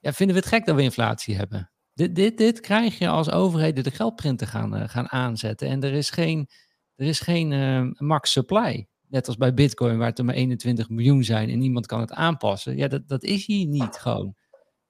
Ja, 0.00 0.12
vinden 0.12 0.36
we 0.36 0.42
het 0.42 0.50
gek 0.50 0.66
dat 0.66 0.76
we 0.76 0.82
inflatie 0.82 1.36
hebben? 1.36 1.70
Dit, 1.94 2.14
dit, 2.14 2.38
dit 2.38 2.60
krijg 2.60 2.98
je 2.98 3.08
als 3.08 3.30
overheden 3.30 3.84
de 3.84 3.90
geldprinten 3.90 4.46
gaan, 4.46 4.76
uh, 4.76 4.88
gaan 4.88 5.10
aanzetten. 5.10 5.68
En 5.68 5.82
er 5.82 5.92
is 5.92 6.10
geen, 6.10 6.48
er 6.96 7.06
is 7.06 7.20
geen 7.20 7.94
max 7.98 8.32
supply. 8.32 8.86
Net 9.08 9.26
als 9.26 9.36
bij 9.36 9.54
Bitcoin, 9.54 9.98
waar 9.98 10.08
het 10.08 10.18
er 10.18 10.24
maar 10.24 10.34
21 10.34 10.88
miljoen 10.88 11.24
zijn 11.24 11.50
en 11.50 11.58
niemand 11.58 11.86
kan 11.86 12.00
het 12.00 12.12
aanpassen. 12.12 12.76
Ja, 12.76 12.88
dat, 12.88 13.08
dat 13.08 13.22
is 13.22 13.46
hier 13.46 13.66
niet 13.66 13.96
gewoon. 13.96 14.36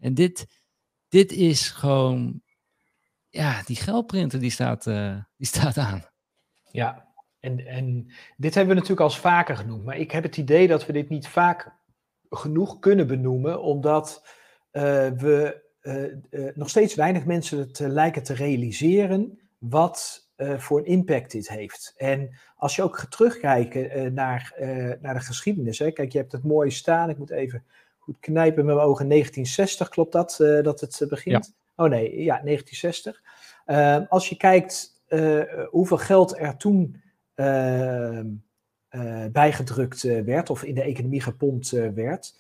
En 0.06 0.14
dit, 0.14 0.46
dit 1.08 1.32
is 1.32 1.70
gewoon, 1.70 2.42
ja, 3.28 3.62
die 3.62 3.76
geldprinter 3.76 4.40
die 4.40 4.50
staat, 4.50 4.86
uh, 4.86 5.16
die 5.36 5.46
staat 5.46 5.78
aan. 5.78 6.04
Ja, 6.70 7.14
en, 7.40 7.66
en 7.66 8.12
dit 8.36 8.54
hebben 8.54 8.74
we 8.74 8.80
natuurlijk 8.80 9.10
al 9.10 9.16
vaker 9.20 9.56
genoemd. 9.56 9.84
Maar 9.84 9.96
ik 9.96 10.10
heb 10.10 10.22
het 10.22 10.36
idee 10.36 10.68
dat 10.68 10.86
we 10.86 10.92
dit 10.92 11.08
niet 11.08 11.28
vaak 11.28 11.74
genoeg 12.28 12.78
kunnen 12.78 13.06
benoemen, 13.06 13.62
omdat 13.62 14.26
uh, 14.72 14.82
we 15.08 15.64
uh, 16.30 16.54
nog 16.54 16.68
steeds 16.68 16.94
weinig 16.94 17.24
mensen 17.24 17.58
het 17.58 17.78
lijken 17.78 18.22
te 18.22 18.34
realiseren 18.34 19.40
wat 19.58 20.24
voor 20.36 20.78
een 20.78 20.86
impact 20.86 21.30
dit 21.30 21.48
heeft. 21.48 21.94
En 21.96 22.38
als 22.56 22.76
je 22.76 22.82
ook 22.82 22.98
gaat 22.98 23.10
terugkijken 23.10 24.14
naar, 24.14 24.54
naar 25.00 25.14
de 25.14 25.20
geschiedenis. 25.20 25.78
Hè? 25.78 25.90
Kijk, 25.90 26.12
je 26.12 26.18
hebt 26.18 26.32
het 26.32 26.44
mooi 26.44 26.70
staan. 26.70 27.10
Ik 27.10 27.18
moet 27.18 27.30
even 27.30 27.64
goed 28.06 28.20
knijpen 28.20 28.64
met 28.64 28.74
mijn 28.74 28.86
ogen. 28.86 29.08
1960, 29.08 29.88
klopt 29.88 30.12
dat, 30.12 30.36
dat 30.62 30.80
het 30.80 31.06
begint? 31.08 31.46
Ja. 31.46 31.84
Oh 31.84 31.90
nee, 31.90 32.10
ja, 32.10 32.40
1960. 32.42 33.22
Ehm, 33.64 34.04
als 34.08 34.28
je 34.28 34.36
kijkt 34.36 35.04
hoeveel 35.70 35.98
geld 35.98 36.38
er 36.38 36.56
toen 36.56 37.02
ehm, 37.34 38.26
bijgedrukt 39.32 40.02
werd, 40.02 40.50
of 40.50 40.62
in 40.62 40.74
de 40.74 40.82
economie 40.82 41.20
gepompt 41.20 41.70
werd... 41.70 42.34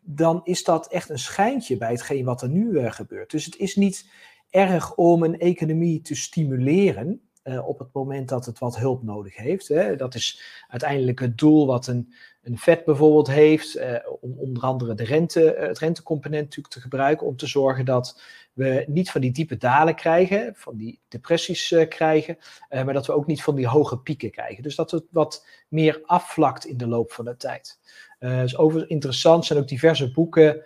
dan 0.00 0.40
is 0.44 0.64
dat 0.64 0.88
echt 0.88 1.08
een 1.08 1.18
schijntje 1.18 1.76
bij 1.76 1.90
hetgeen 1.90 2.24
wat 2.24 2.42
er 2.42 2.48
nu 2.48 2.90
gebeurt. 2.90 3.30
Dus 3.30 3.44
het 3.44 3.56
is 3.56 3.76
niet 3.76 4.10
erg 4.50 4.94
om 4.94 5.22
een 5.22 5.38
economie 5.38 6.00
te 6.00 6.14
stimuleren. 6.14 7.20
Uh, 7.44 7.68
op 7.68 7.78
het 7.78 7.92
moment 7.92 8.28
dat 8.28 8.46
het 8.46 8.58
wat 8.58 8.78
hulp 8.78 9.02
nodig 9.02 9.36
heeft. 9.36 9.68
Hè. 9.68 9.96
Dat 9.96 10.14
is 10.14 10.42
uiteindelijk 10.68 11.20
het 11.20 11.38
doel 11.38 11.66
wat 11.66 11.86
een, 11.86 12.14
een 12.46 12.58
vet 12.58 12.84
bijvoorbeeld 12.84 13.26
heeft, 13.26 13.76
uh, 13.76 13.96
om 14.20 14.38
onder 14.38 14.62
andere 14.62 14.94
de 14.94 15.04
rente, 15.04 15.56
uh, 15.56 15.66
het 15.66 15.78
rentecomponent 15.78 16.44
natuurlijk 16.44 16.74
te 16.74 16.80
gebruiken, 16.80 17.26
om 17.26 17.36
te 17.36 17.46
zorgen 17.46 17.84
dat 17.84 18.20
we 18.52 18.84
niet 18.86 19.10
van 19.10 19.20
die 19.20 19.32
diepe 19.32 19.56
dalen 19.56 19.94
krijgen, 19.94 20.52
van 20.56 20.76
die 20.76 21.00
depressies 21.08 21.74
krijgen, 21.88 22.38
maar 22.68 22.92
dat 22.92 23.06
we 23.06 23.12
ook 23.12 23.26
niet 23.26 23.42
van 23.42 23.54
die 23.54 23.66
hoge 23.66 23.98
pieken 23.98 24.30
krijgen. 24.30 24.62
Dus 24.62 24.74
dat 24.76 24.90
het 24.90 25.04
wat 25.10 25.46
meer 25.68 26.00
afvlakt 26.04 26.66
in 26.66 26.76
de 26.76 26.86
loop 26.86 27.12
van 27.12 27.24
de 27.24 27.36
tijd. 27.36 27.78
Uh, 28.18 28.40
dus 28.40 28.56
over 28.56 28.90
interessant 28.90 29.44
zijn 29.44 29.58
ook 29.58 29.68
diverse 29.68 30.10
boeken 30.10 30.62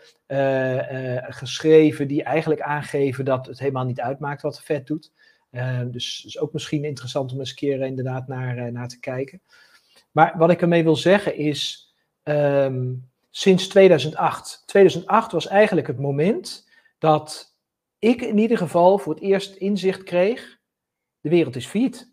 geschreven 1.28 2.08
die 2.08 2.22
eigenlijk 2.22 2.60
aangeven 2.60 3.24
dat 3.24 3.46
het 3.46 3.58
helemaal 3.58 3.84
niet 3.84 4.00
uitmaakt 4.00 4.42
wat 4.42 4.54
de 4.54 4.62
vet 4.62 4.86
doet. 4.86 5.12
dus 5.86 6.24
is 6.26 6.38
ook 6.38 6.52
misschien 6.52 6.84
interessant 6.84 7.32
om 7.32 7.38
eens 7.38 7.50
een 7.50 7.56
keer 7.56 7.80
inderdaad 7.80 8.28
naar, 8.28 8.72
naar 8.72 8.88
te 8.88 9.00
kijken. 9.00 9.40
Maar 10.10 10.34
wat 10.38 10.50
ik 10.50 10.60
ermee 10.60 10.82
wil 10.82 10.96
zeggen 10.96 11.36
is, 11.36 11.92
um, 12.22 13.10
sinds 13.30 13.68
2008. 13.68 14.62
2008 14.66 15.32
was 15.32 15.46
eigenlijk 15.46 15.86
het 15.86 15.98
moment 15.98 16.68
dat 16.98 17.56
ik 17.98 18.20
in 18.20 18.38
ieder 18.38 18.58
geval 18.58 18.98
voor 18.98 19.14
het 19.14 19.22
eerst 19.22 19.54
inzicht 19.54 20.02
kreeg, 20.02 20.58
de 21.20 21.28
wereld 21.28 21.56
is 21.56 21.66
failliet. 21.66 22.12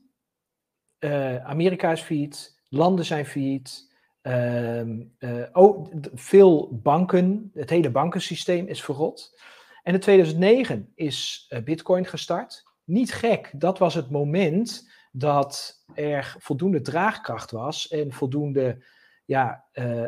Amerika 1.43 1.91
is 1.91 2.01
failliet, 2.01 2.59
landen 2.69 3.05
zijn 3.05 3.25
failliet, 3.25 3.87
Uh, 4.27 5.43
oh, 5.51 5.91
veel 6.13 6.79
banken, 6.83 7.51
het 7.53 7.69
hele 7.69 7.89
bankensysteem 7.89 8.67
is 8.67 8.83
verrot. 8.83 9.39
En 9.83 9.93
in 9.93 9.99
2009 9.99 10.91
is 10.95 11.47
uh, 11.49 11.59
Bitcoin 11.63 12.05
gestart. 12.05 12.63
Niet 12.83 13.13
gek, 13.13 13.51
dat 13.55 13.77
was 13.77 13.93
het 13.93 14.09
moment 14.09 14.91
dat 15.17 15.83
er 15.93 16.35
voldoende 16.39 16.81
draagkracht 16.81 17.51
was 17.51 17.87
en 17.87 18.11
voldoende 18.11 18.83
ja, 19.25 19.65
uh, 19.73 20.03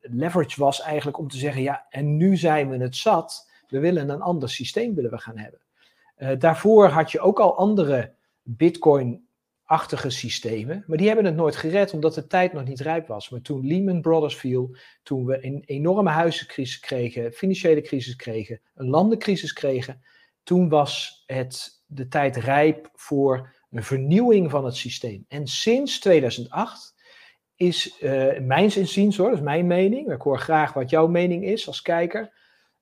leverage 0.00 0.60
was 0.60 0.80
eigenlijk 0.80 1.18
om 1.18 1.28
te 1.28 1.36
zeggen, 1.36 1.62
ja, 1.62 1.86
en 1.90 2.16
nu 2.16 2.36
zijn 2.36 2.70
we 2.70 2.76
het 2.76 2.96
zat, 2.96 3.50
we 3.68 3.78
willen 3.78 4.08
een 4.08 4.20
ander 4.20 4.50
systeem 4.50 4.94
willen 4.94 5.10
we 5.10 5.18
gaan 5.18 5.38
hebben. 5.38 6.38
daarvoor 6.38 6.88
had 6.88 7.10
je 7.10 7.20
ook 7.20 7.40
al 7.40 7.56
andere 7.56 8.14
Bitcoin 8.42 9.28
achtige 9.70 10.10
systemen. 10.10 10.84
Maar 10.86 10.96
die 10.96 11.06
hebben 11.06 11.24
het 11.24 11.34
nooit 11.34 11.56
gered 11.56 11.92
omdat 11.92 12.14
de 12.14 12.26
tijd 12.26 12.52
nog 12.52 12.64
niet 12.64 12.80
rijp 12.80 13.06
was. 13.06 13.28
Maar 13.28 13.40
toen 13.40 13.66
Lehman 13.66 14.00
Brothers 14.00 14.36
viel, 14.36 14.76
toen 15.02 15.26
we 15.26 15.44
een 15.44 15.62
enorme 15.66 16.10
huizencrisis 16.10 16.80
kregen, 16.80 17.32
financiële 17.32 17.80
crisis 17.80 18.16
kregen, 18.16 18.60
een 18.74 18.88
landencrisis 18.88 19.52
kregen, 19.52 20.02
toen 20.42 20.68
was 20.68 21.22
het 21.26 21.82
de 21.86 22.08
tijd 22.08 22.36
rijp 22.36 22.90
voor 22.94 23.54
een 23.70 23.82
vernieuwing 23.82 24.50
van 24.50 24.64
het 24.64 24.76
systeem. 24.76 25.24
En 25.28 25.46
sinds 25.46 25.98
2008 25.98 26.94
is, 27.56 28.00
uh, 28.02 28.38
mijn 28.38 28.74
inziens 28.76 29.16
hoor, 29.16 29.28
dat 29.28 29.38
is 29.38 29.44
mijn 29.44 29.66
mening, 29.66 30.12
ik 30.12 30.22
hoor 30.22 30.38
graag 30.38 30.72
wat 30.72 30.90
jouw 30.90 31.06
mening 31.06 31.44
is 31.44 31.66
als 31.66 31.82
kijker, 31.82 32.32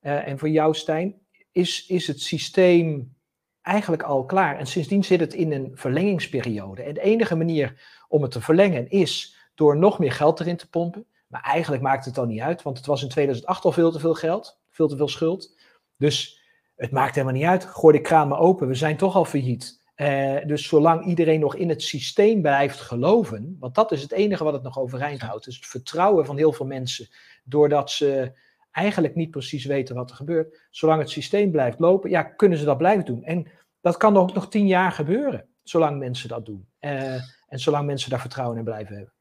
uh, 0.02 0.28
en 0.28 0.38
voor 0.38 0.48
jou 0.48 0.74
Stijn, 0.74 1.14
is, 1.52 1.86
is 1.86 2.06
het 2.06 2.20
systeem 2.20 3.16
eigenlijk 3.62 4.02
al 4.02 4.24
klaar. 4.24 4.58
En 4.58 4.66
sindsdien 4.66 5.04
zit 5.04 5.20
het 5.20 5.34
in 5.34 5.52
een 5.52 5.70
verlengingsperiode. 5.74 6.82
En 6.82 6.94
de 6.94 7.00
enige 7.00 7.36
manier 7.36 7.82
om 8.08 8.22
het 8.22 8.30
te 8.30 8.40
verlengen 8.40 8.90
is 8.90 9.36
door 9.54 9.76
nog 9.76 9.98
meer 9.98 10.12
geld 10.12 10.40
erin 10.40 10.56
te 10.56 10.68
pompen. 10.68 11.06
Maar 11.26 11.42
eigenlijk 11.42 11.82
maakt 11.82 12.04
het 12.04 12.14
dan 12.14 12.28
niet 12.28 12.40
uit, 12.40 12.62
want 12.62 12.76
het 12.76 12.86
was 12.86 13.02
in 13.02 13.08
2008 13.08 13.64
al 13.64 13.72
veel 13.72 13.92
te 13.92 13.98
veel 13.98 14.14
geld, 14.14 14.60
veel 14.70 14.88
te 14.88 14.96
veel 14.96 15.08
schuld. 15.08 15.58
Dus 15.96 16.42
het 16.76 16.90
maakt 16.90 17.14
helemaal 17.14 17.36
niet 17.36 17.44
uit. 17.44 17.64
Gooi 17.64 17.96
de 17.96 18.02
kraan 18.02 18.28
maar 18.28 18.38
open, 18.38 18.68
we 18.68 18.74
zijn 18.74 18.96
toch 18.96 19.16
al 19.16 19.24
failliet. 19.24 19.80
Uh, 20.00 20.36
dus 20.46 20.68
zolang 20.68 21.04
iedereen 21.04 21.40
nog 21.40 21.54
in 21.54 21.68
het 21.68 21.82
systeem 21.82 22.42
blijft 22.42 22.80
geloven, 22.80 23.56
want 23.58 23.74
dat 23.74 23.92
is 23.92 24.02
het 24.02 24.12
enige 24.12 24.44
wat 24.44 24.52
het 24.52 24.62
nog 24.62 24.78
overeind 24.78 25.20
houdt, 25.20 25.46
is 25.46 25.56
het 25.56 25.66
vertrouwen 25.66 26.26
van 26.26 26.36
heel 26.36 26.52
veel 26.52 26.66
mensen, 26.66 27.08
doordat 27.44 27.90
ze 27.90 28.32
eigenlijk 28.70 29.14
niet 29.14 29.30
precies 29.30 29.64
weten 29.64 29.94
wat 29.94 30.10
er 30.10 30.16
gebeurt. 30.16 30.66
Zolang 30.70 31.00
het 31.00 31.10
systeem 31.10 31.50
blijft 31.50 31.78
lopen, 31.78 32.10
ja, 32.10 32.22
kunnen 32.22 32.58
ze 32.58 32.64
dat 32.64 32.78
blijven 32.78 33.04
doen. 33.04 33.24
En 33.24 33.46
dat 33.80 33.96
kan 33.96 34.16
ook 34.16 34.34
nog 34.34 34.48
tien 34.48 34.66
jaar 34.66 34.92
gebeuren, 34.92 35.48
zolang 35.62 35.98
mensen 35.98 36.28
dat 36.28 36.46
doen. 36.46 36.68
Uh, 36.80 37.14
en 37.48 37.58
zolang 37.58 37.86
mensen 37.86 38.10
daar 38.10 38.20
vertrouwen 38.20 38.58
in 38.58 38.64
blijven 38.64 38.94
hebben. 38.94 39.12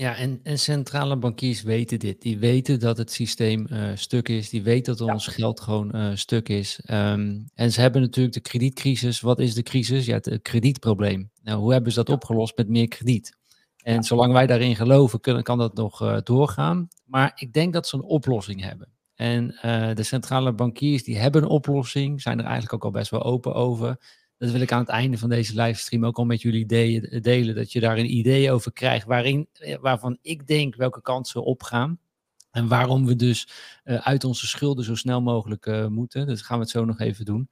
Ja, 0.00 0.16
en, 0.16 0.40
en 0.42 0.58
centrale 0.58 1.16
bankiers 1.16 1.62
weten 1.62 1.98
dit. 1.98 2.22
Die 2.22 2.38
weten 2.38 2.80
dat 2.80 2.96
het 2.96 3.12
systeem 3.12 3.66
uh, 3.70 3.90
stuk 3.94 4.28
is. 4.28 4.48
Die 4.50 4.62
weten 4.62 4.96
dat 4.96 5.08
ons 5.08 5.26
geld 5.26 5.60
gewoon 5.60 5.96
uh, 5.96 6.10
stuk 6.14 6.48
is. 6.48 6.80
Um, 6.90 7.44
en 7.54 7.72
ze 7.72 7.80
hebben 7.80 8.00
natuurlijk 8.00 8.34
de 8.34 8.40
kredietcrisis. 8.40 9.20
Wat 9.20 9.38
is 9.38 9.54
de 9.54 9.62
crisis? 9.62 10.06
Ja, 10.06 10.14
het 10.14 10.38
kredietprobleem. 10.42 11.30
Nou, 11.42 11.60
hoe 11.60 11.72
hebben 11.72 11.92
ze 11.92 11.98
dat 12.04 12.14
opgelost 12.14 12.56
met 12.56 12.68
meer 12.68 12.88
krediet? 12.88 13.36
En 13.82 13.94
ja. 13.94 14.02
zolang 14.02 14.32
wij 14.32 14.46
daarin 14.46 14.76
geloven, 14.76 15.20
kunnen, 15.20 15.42
kan 15.42 15.58
dat 15.58 15.74
nog 15.74 16.02
uh, 16.02 16.16
doorgaan. 16.22 16.88
Maar 17.04 17.32
ik 17.34 17.52
denk 17.52 17.72
dat 17.72 17.88
ze 17.88 17.96
een 17.96 18.02
oplossing 18.02 18.62
hebben. 18.62 18.88
En 19.14 19.46
de 19.94 20.02
centrale 20.02 20.52
bankiers 20.52 21.02
die 21.02 21.18
hebben 21.18 21.42
een 21.42 21.48
oplossing, 21.48 22.22
zijn 22.22 22.38
er 22.38 22.44
eigenlijk 22.44 22.74
ook 22.74 22.84
al 22.84 22.90
best 23.00 23.10
wel 23.10 23.22
open 23.22 23.54
over 23.54 23.96
dat 24.40 24.50
wil 24.50 24.60
ik 24.60 24.72
aan 24.72 24.80
het 24.80 24.88
einde 24.88 25.18
van 25.18 25.28
deze 25.28 25.54
livestream 25.54 26.04
ook 26.04 26.18
al 26.18 26.24
met 26.24 26.42
jullie 26.42 26.66
de 26.66 27.20
delen. 27.20 27.54
Dat 27.54 27.72
je 27.72 27.80
daar 27.80 27.98
een 27.98 28.16
idee 28.16 28.52
over 28.52 28.72
krijgt 28.72 29.06
waarin, 29.06 29.48
eh, 29.52 29.76
waarvan 29.80 30.18
ik 30.22 30.46
denk 30.46 30.76
welke 30.76 31.02
kansen 31.02 31.44
opgaan. 31.44 31.98
En 32.50 32.68
waarom 32.68 33.06
we 33.06 33.16
dus 33.16 33.48
uh, 33.84 33.96
uit 33.96 34.24
onze 34.24 34.46
schulden 34.46 34.84
zo 34.84 34.94
snel 34.94 35.22
mogelijk 35.22 35.66
uh, 35.66 35.86
moeten. 35.86 36.26
Dus 36.26 36.42
gaan 36.42 36.56
we 36.56 36.62
het 36.62 36.72
zo 36.72 36.84
nog 36.84 37.00
even 37.00 37.24
doen. 37.24 37.50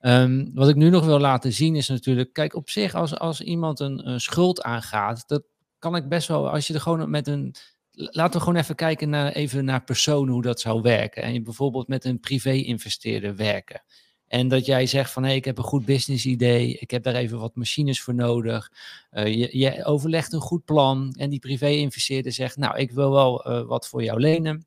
Um, 0.00 0.50
wat 0.54 0.68
ik 0.68 0.74
nu 0.74 0.90
nog 0.90 1.04
wil 1.04 1.18
laten 1.18 1.52
zien 1.52 1.76
is 1.76 1.88
natuurlijk, 1.88 2.32
kijk 2.32 2.54
op 2.54 2.70
zich 2.70 2.94
als, 2.94 3.18
als 3.18 3.40
iemand 3.40 3.80
een, 3.80 4.08
een 4.08 4.20
schuld 4.20 4.62
aangaat, 4.62 5.28
dat 5.28 5.42
kan 5.78 5.96
ik 5.96 6.08
best 6.08 6.28
wel, 6.28 6.50
als 6.50 6.66
je 6.66 6.74
er 6.74 6.80
gewoon 6.80 7.10
met 7.10 7.26
een, 7.26 7.54
laten 7.92 8.32
we 8.32 8.44
gewoon 8.44 8.60
even 8.60 8.74
kijken 8.74 9.08
naar, 9.08 9.32
even 9.32 9.64
naar 9.64 9.84
personen 9.84 10.32
hoe 10.32 10.42
dat 10.42 10.60
zou 10.60 10.82
werken. 10.82 11.22
En 11.22 11.32
je 11.32 11.42
bijvoorbeeld 11.42 11.88
met 11.88 12.04
een 12.04 12.20
privé-investeerder 12.20 13.36
werken. 13.36 13.82
En 14.30 14.48
dat 14.48 14.66
jij 14.66 14.86
zegt 14.86 15.10
van 15.10 15.22
hé, 15.22 15.28
hey, 15.28 15.38
ik 15.38 15.44
heb 15.44 15.58
een 15.58 15.64
goed 15.64 15.84
business 15.84 16.26
idee, 16.26 16.76
ik 16.78 16.90
heb 16.90 17.02
daar 17.02 17.14
even 17.14 17.38
wat 17.38 17.54
machines 17.54 18.00
voor 18.00 18.14
nodig. 18.14 18.72
Uh, 19.12 19.26
je, 19.26 19.58
je, 19.58 19.84
overlegt 19.84 20.32
een 20.32 20.40
goed 20.40 20.64
plan 20.64 21.14
en 21.18 21.30
die 21.30 21.38
privé-investeerder 21.38 22.32
zegt, 22.32 22.56
nou, 22.56 22.78
ik 22.78 22.90
wil 22.90 23.10
wel 23.10 23.48
uh, 23.48 23.66
wat 23.66 23.88
voor 23.88 24.02
jou 24.02 24.20
lenen. 24.20 24.66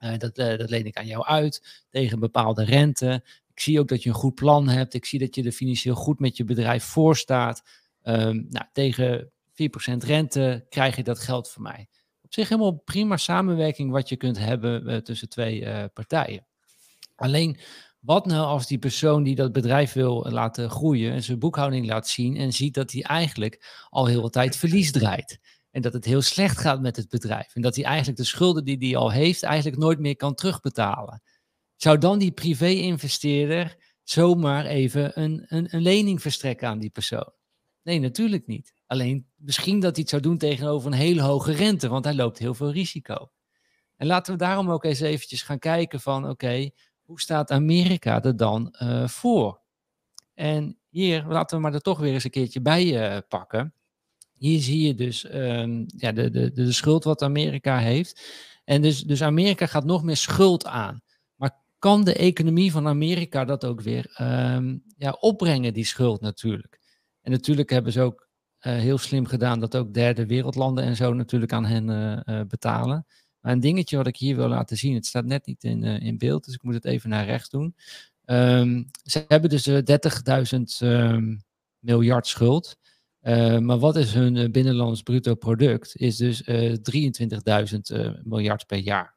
Uh, 0.00 0.18
dat, 0.18 0.34
dat 0.34 0.70
leen 0.70 0.86
ik 0.86 0.96
aan 0.96 1.06
jou 1.06 1.24
uit 1.24 1.84
tegen 1.90 2.12
een 2.12 2.20
bepaalde 2.20 2.64
rente. 2.64 3.24
Ik 3.54 3.60
zie 3.60 3.80
ook 3.80 3.88
dat 3.88 4.02
je 4.02 4.08
een 4.08 4.14
goed 4.14 4.34
plan 4.34 4.68
hebt. 4.68 4.94
Ik 4.94 5.04
zie 5.04 5.18
dat 5.18 5.34
je 5.34 5.42
er 5.42 5.52
financieel 5.52 5.94
goed 5.94 6.18
met 6.18 6.36
je 6.36 6.44
bedrijf 6.44 6.84
voor 6.84 7.16
staat. 7.16 7.62
Um, 8.04 8.46
nou, 8.48 8.66
tegen 8.72 9.30
4% 9.50 9.96
rente 9.98 10.66
krijg 10.68 10.96
je 10.96 11.02
dat 11.02 11.18
geld 11.18 11.50
van 11.50 11.62
mij. 11.62 11.88
Op 12.22 12.32
zich 12.34 12.48
helemaal 12.48 12.82
prima 12.84 13.16
samenwerking 13.16 13.90
wat 13.90 14.08
je 14.08 14.16
kunt 14.16 14.38
hebben 14.38 15.04
tussen 15.04 15.28
twee 15.28 15.88
partijen. 15.88 16.46
Alleen 17.16 17.58
wat 17.98 18.26
nou 18.26 18.46
als 18.46 18.66
die 18.66 18.78
persoon 18.78 19.22
die 19.22 19.34
dat 19.34 19.52
bedrijf 19.52 19.92
wil 19.92 20.26
laten 20.30 20.70
groeien 20.70 21.12
en 21.12 21.22
zijn 21.22 21.38
boekhouding 21.38 21.86
laat 21.86 22.08
zien 22.08 22.36
en 22.36 22.52
ziet 22.52 22.74
dat 22.74 22.92
hij 22.92 23.02
eigenlijk 23.02 23.86
al 23.88 24.06
heel 24.06 24.22
wat 24.22 24.32
tijd 24.32 24.56
verlies 24.56 24.92
draait. 24.92 25.38
En 25.70 25.82
dat 25.82 25.92
het 25.92 26.04
heel 26.04 26.22
slecht 26.22 26.58
gaat 26.58 26.80
met 26.80 26.96
het 26.96 27.08
bedrijf. 27.08 27.54
En 27.54 27.62
dat 27.62 27.74
hij 27.74 27.84
eigenlijk 27.84 28.18
de 28.18 28.24
schulden 28.24 28.64
die 28.64 28.76
hij 28.78 28.96
al 28.96 29.12
heeft 29.12 29.42
eigenlijk 29.42 29.82
nooit 29.82 29.98
meer 29.98 30.16
kan 30.16 30.34
terugbetalen. 30.34 31.22
Zou 31.76 31.98
dan 31.98 32.18
die 32.18 32.32
privé-investeerder 32.32 33.76
zomaar 34.02 34.64
even 34.66 35.20
een, 35.20 35.44
een, 35.48 35.74
een 35.74 35.82
lening 35.82 36.22
verstrekken 36.22 36.68
aan 36.68 36.78
die 36.78 36.90
persoon? 36.90 37.32
Nee, 37.82 38.00
natuurlijk 38.00 38.46
niet. 38.46 38.72
Alleen 38.86 39.26
misschien 39.36 39.80
dat 39.80 39.92
hij 39.92 40.00
het 40.00 40.10
zou 40.10 40.22
doen 40.22 40.38
tegenover 40.38 40.92
een 40.92 40.98
hele 40.98 41.22
hoge 41.22 41.52
rente, 41.52 41.88
want 41.88 42.04
hij 42.04 42.14
loopt 42.14 42.38
heel 42.38 42.54
veel 42.54 42.72
risico. 42.72 43.30
En 43.96 44.06
laten 44.06 44.32
we 44.32 44.38
daarom 44.38 44.70
ook 44.70 44.84
eens 44.84 45.00
eventjes 45.00 45.42
gaan 45.42 45.58
kijken 45.58 46.00
van 46.00 46.28
oké, 46.28 46.70
hoe 47.08 47.20
staat 47.20 47.50
Amerika 47.50 48.22
er 48.22 48.36
dan 48.36 48.74
uh, 48.82 49.08
voor? 49.08 49.60
En 50.34 50.78
hier, 50.88 51.24
laten 51.28 51.56
we 51.56 51.62
maar 51.62 51.74
er 51.74 51.80
toch 51.80 51.98
weer 51.98 52.12
eens 52.12 52.24
een 52.24 52.30
keertje 52.30 52.60
bij 52.60 53.12
uh, 53.14 53.18
pakken. 53.28 53.74
Hier 54.34 54.60
zie 54.60 54.86
je 54.86 54.94
dus 54.94 55.34
um, 55.34 55.84
ja, 55.86 56.12
de, 56.12 56.30
de, 56.30 56.52
de 56.52 56.72
schuld 56.72 57.04
wat 57.04 57.22
Amerika 57.22 57.78
heeft. 57.78 58.22
En 58.64 58.82
dus, 58.82 59.02
dus 59.02 59.22
Amerika 59.22 59.66
gaat 59.66 59.84
nog 59.84 60.02
meer 60.02 60.16
schuld 60.16 60.66
aan. 60.66 61.00
Maar 61.34 61.56
kan 61.78 62.04
de 62.04 62.14
economie 62.14 62.72
van 62.72 62.86
Amerika 62.86 63.44
dat 63.44 63.64
ook 63.64 63.80
weer 63.80 64.16
um, 64.20 64.82
ja, 64.96 65.10
opbrengen, 65.10 65.74
die 65.74 65.86
schuld 65.86 66.20
natuurlijk? 66.20 66.80
En 67.22 67.30
natuurlijk 67.30 67.70
hebben 67.70 67.92
ze 67.92 68.00
ook 68.00 68.28
uh, 68.60 68.72
heel 68.72 68.98
slim 68.98 69.26
gedaan 69.26 69.60
dat 69.60 69.76
ook 69.76 69.94
derde 69.94 70.26
wereldlanden 70.26 70.84
en 70.84 70.96
zo 70.96 71.12
natuurlijk 71.12 71.52
aan 71.52 71.66
hen 71.66 72.48
betalen. 72.48 73.06
Een 73.48 73.60
dingetje 73.60 73.96
wat 73.96 74.06
ik 74.06 74.16
hier 74.16 74.36
wil 74.36 74.48
laten 74.48 74.76
zien, 74.76 74.94
het 74.94 75.06
staat 75.06 75.24
net 75.24 75.46
niet 75.46 75.64
in, 75.64 75.84
uh, 75.84 76.00
in 76.00 76.18
beeld, 76.18 76.44
dus 76.44 76.54
ik 76.54 76.62
moet 76.62 76.74
het 76.74 76.84
even 76.84 77.10
naar 77.10 77.24
rechts 77.24 77.50
doen. 77.50 77.74
Um, 78.26 78.90
ze 79.04 79.24
hebben 79.28 79.50
dus 79.50 79.66
uh, 79.66 79.78
30.000 79.78 80.88
um, 80.88 81.42
miljard 81.78 82.26
schuld. 82.26 82.76
Uh, 83.22 83.58
maar 83.58 83.78
wat 83.78 83.96
is 83.96 84.14
hun 84.14 84.52
binnenlands 84.52 85.02
bruto 85.02 85.34
product? 85.34 85.96
Is 85.96 86.16
dus 86.16 86.42
23.000 86.42 86.50
miljard 88.22 88.66
per 88.66 88.78
jaar. 88.78 89.16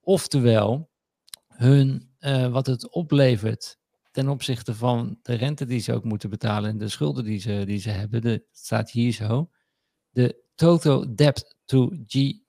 Oftewel, 0.00 0.90
hun, 1.48 2.10
wat 2.50 2.66
het 2.66 2.90
oplevert 2.90 3.78
ten 4.10 4.28
opzichte 4.28 4.74
van 4.74 5.18
de 5.22 5.34
rente 5.34 5.64
die 5.64 5.80
ze 5.80 5.94
ook 5.94 6.04
moeten 6.04 6.30
betalen 6.30 6.70
en 6.70 6.78
de 6.78 6.88
schulden 6.88 7.24
die 7.24 7.40
ze, 7.40 7.62
die 7.66 7.80
ze 7.80 7.90
hebben, 7.90 8.20
de, 8.20 8.44
staat 8.52 8.90
hier 8.90 9.12
zo. 9.12 9.50
De 10.10 10.42
total 10.54 11.14
debt 11.14 11.56
to 11.64 11.92
G 12.06 12.40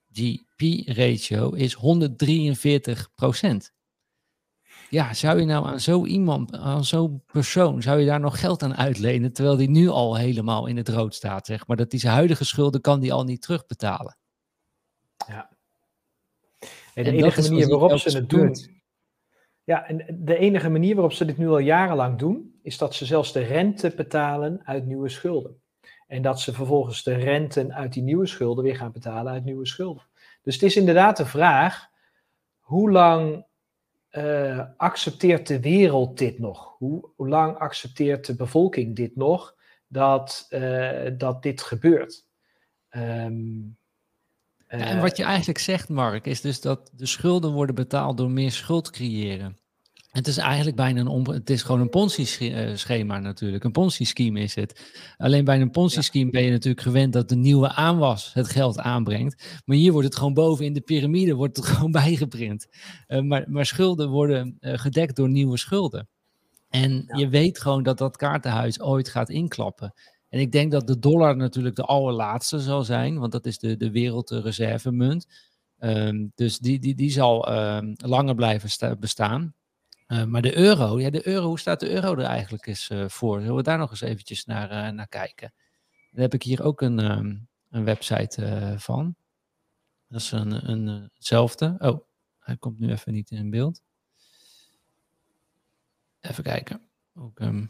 GDP-ratio 0.63 1.49
is 1.49 1.75
143% 1.75 1.79
Ja, 4.89 5.13
zou 5.13 5.39
je 5.39 5.45
nou 5.45 5.65
aan 5.65 5.79
zo 5.79 6.05
iemand, 6.05 6.55
aan 6.55 6.85
zo'n 6.85 7.23
persoon, 7.25 7.81
zou 7.81 7.99
je 7.99 8.05
daar 8.05 8.19
nog 8.19 8.39
geld 8.39 8.63
aan 8.63 8.75
uitlenen, 8.75 9.33
terwijl 9.33 9.57
die 9.57 9.69
nu 9.69 9.87
al 9.87 10.17
helemaal 10.17 10.67
in 10.67 10.77
het 10.77 10.89
rood 10.89 11.15
staat, 11.15 11.45
zeg 11.45 11.67
maar, 11.67 11.77
dat 11.77 11.91
die 11.91 11.99
zijn 11.99 12.13
huidige 12.13 12.45
schulden 12.45 12.81
kan 12.81 12.99
die 12.99 13.13
al 13.13 13.23
niet 13.23 13.41
terugbetalen. 13.41 14.17
Ja. 15.27 15.49
En 16.93 17.03
de 17.03 17.09
en 17.09 17.15
enige 17.15 17.41
manier 17.41 17.67
waarop 17.67 17.97
ze 17.97 18.17
het 18.17 18.29
doen, 18.29 18.55
ja, 19.63 19.87
en 19.87 20.17
de 20.19 20.37
enige 20.37 20.69
manier 20.69 20.93
waarop 20.93 21.13
ze 21.13 21.25
dit 21.25 21.37
nu 21.37 21.47
al 21.47 21.59
jarenlang 21.59 22.19
doen, 22.19 22.59
is 22.61 22.77
dat 22.77 22.95
ze 22.95 23.05
zelfs 23.05 23.33
de 23.33 23.43
rente 23.43 23.93
betalen 23.95 24.61
uit 24.63 24.85
nieuwe 24.85 25.09
schulden. 25.09 25.61
En 26.07 26.21
dat 26.21 26.41
ze 26.41 26.53
vervolgens 26.53 27.03
de 27.03 27.13
renten 27.13 27.73
uit 27.73 27.93
die 27.93 28.03
nieuwe 28.03 28.25
schulden 28.25 28.63
weer 28.63 28.75
gaan 28.75 28.91
betalen 28.91 29.33
uit 29.33 29.43
nieuwe 29.43 29.65
schulden. 29.65 30.03
Dus 30.43 30.53
het 30.53 30.63
is 30.63 30.75
inderdaad 30.75 31.17
de 31.17 31.25
vraag: 31.25 31.87
hoe 32.59 32.91
lang 32.91 33.45
uh, 34.11 34.63
accepteert 34.77 35.47
de 35.47 35.59
wereld 35.59 36.17
dit 36.17 36.39
nog? 36.39 36.75
Hoe, 36.77 37.11
lang 37.17 37.57
accepteert 37.57 38.25
de 38.25 38.35
bevolking 38.35 38.95
dit 38.95 39.15
nog 39.15 39.55
dat, 39.87 40.47
uh, 40.49 41.09
dat 41.17 41.43
dit 41.43 41.61
gebeurt? 41.61 42.25
Ja, 44.77 44.79
en 44.79 45.01
wat 45.01 45.17
je 45.17 45.23
eigenlijk 45.23 45.59
zegt, 45.59 45.89
Mark, 45.89 46.25
is 46.25 46.41
dus 46.41 46.61
dat 46.61 46.91
de 46.93 47.05
schulden 47.05 47.51
worden 47.51 47.75
betaald 47.75 48.17
door 48.17 48.31
meer 48.31 48.51
schuld 48.51 48.89
creëren. 48.89 49.57
Het 50.13 50.27
is 50.27 50.37
eigenlijk 50.37 50.75
bijna 50.75 51.01
een, 51.01 51.31
het 51.31 51.49
is 51.49 51.61
gewoon 51.61 51.81
een 51.81 51.89
Ponzi-schema 51.89 53.19
natuurlijk. 53.19 53.63
Een 53.63 53.71
Ponzi-scheme 53.71 54.39
is 54.39 54.55
het. 54.55 54.91
Alleen 55.17 55.45
bij 55.45 55.61
een 55.61 55.71
Ponzi-scheme 55.71 56.31
ben 56.31 56.43
je 56.43 56.51
natuurlijk 56.51 56.83
gewend 56.83 57.13
dat 57.13 57.29
de 57.29 57.35
nieuwe 57.35 57.69
aanwas 57.69 58.33
het 58.33 58.47
geld 58.47 58.79
aanbrengt. 58.79 59.61
Maar 59.65 59.77
hier 59.77 59.91
wordt 59.91 60.07
het 60.07 60.15
gewoon 60.15 60.33
boven 60.33 60.65
in 60.65 60.73
de 60.73 60.81
piramide 60.81 61.33
wordt 61.33 61.57
het 61.57 61.65
gewoon 61.75 61.91
bijgeprint. 61.91 62.67
Uh, 63.07 63.21
maar, 63.21 63.45
maar, 63.47 63.65
schulden 63.65 64.09
worden 64.09 64.57
uh, 64.59 64.73
gedekt 64.77 65.15
door 65.15 65.29
nieuwe 65.29 65.57
schulden. 65.57 66.07
En 66.69 67.03
ja. 67.07 67.17
je 67.17 67.29
weet 67.29 67.59
gewoon 67.59 67.83
dat 67.83 67.97
dat 67.97 68.17
kaartenhuis 68.17 68.81
ooit 68.81 69.09
gaat 69.09 69.29
inklappen. 69.29 69.93
En 70.29 70.39
ik 70.39 70.51
denk 70.51 70.71
dat 70.71 70.87
de 70.87 70.99
dollar 70.99 71.35
natuurlijk 71.35 71.75
de 71.75 71.83
allerlaatste 71.83 72.59
zal 72.59 72.83
zijn, 72.83 73.19
want 73.19 73.31
dat 73.31 73.45
is 73.45 73.57
de, 73.57 73.77
de 73.77 73.91
wereldreservemunt. 73.91 75.27
Um, 75.79 76.31
dus 76.35 76.57
die, 76.57 76.79
die, 76.79 76.95
die 76.95 77.11
zal 77.11 77.53
um, 77.53 77.93
langer 77.95 78.35
blijven 78.35 78.99
bestaan. 78.99 79.53
Uh, 80.07 80.23
maar 80.23 80.41
de 80.41 80.57
euro, 80.57 80.99
ja, 80.99 81.09
de 81.09 81.27
euro, 81.27 81.47
hoe 81.47 81.59
staat 81.59 81.79
de 81.79 81.89
euro 81.89 82.15
er 82.15 82.25
eigenlijk 82.25 82.65
eens 82.65 82.89
uh, 82.89 83.07
voor? 83.07 83.39
Zullen 83.39 83.55
we 83.55 83.63
daar 83.63 83.77
nog 83.77 83.89
eens 83.89 84.01
eventjes 84.01 84.45
naar, 84.45 84.71
uh, 84.71 84.89
naar 84.89 85.07
kijken? 85.07 85.53
Dan 86.11 86.21
heb 86.21 86.33
ik 86.33 86.43
hier 86.43 86.63
ook 86.63 86.81
een, 86.81 87.11
um, 87.11 87.47
een 87.69 87.83
website 87.83 88.75
van. 88.77 89.15
Dat 90.07 90.21
is 90.21 90.31
een, 90.31 90.69
een, 90.69 91.09
hetzelfde. 91.13 91.75
Oh, 91.79 91.99
hij 92.39 92.57
komt 92.57 92.79
nu 92.79 92.91
even 92.91 93.13
niet 93.13 93.31
in 93.31 93.49
beeld. 93.49 93.81
Even 96.19 96.43
kijken. 96.43 96.81
Ook, 97.15 97.39
um, 97.39 97.67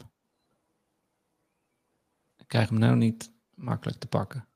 ik 2.36 2.48
krijg 2.48 2.68
hem 2.68 2.78
nou 2.78 2.96
niet 2.96 3.32
makkelijk 3.54 3.98
te 3.98 4.06
pakken. 4.06 4.46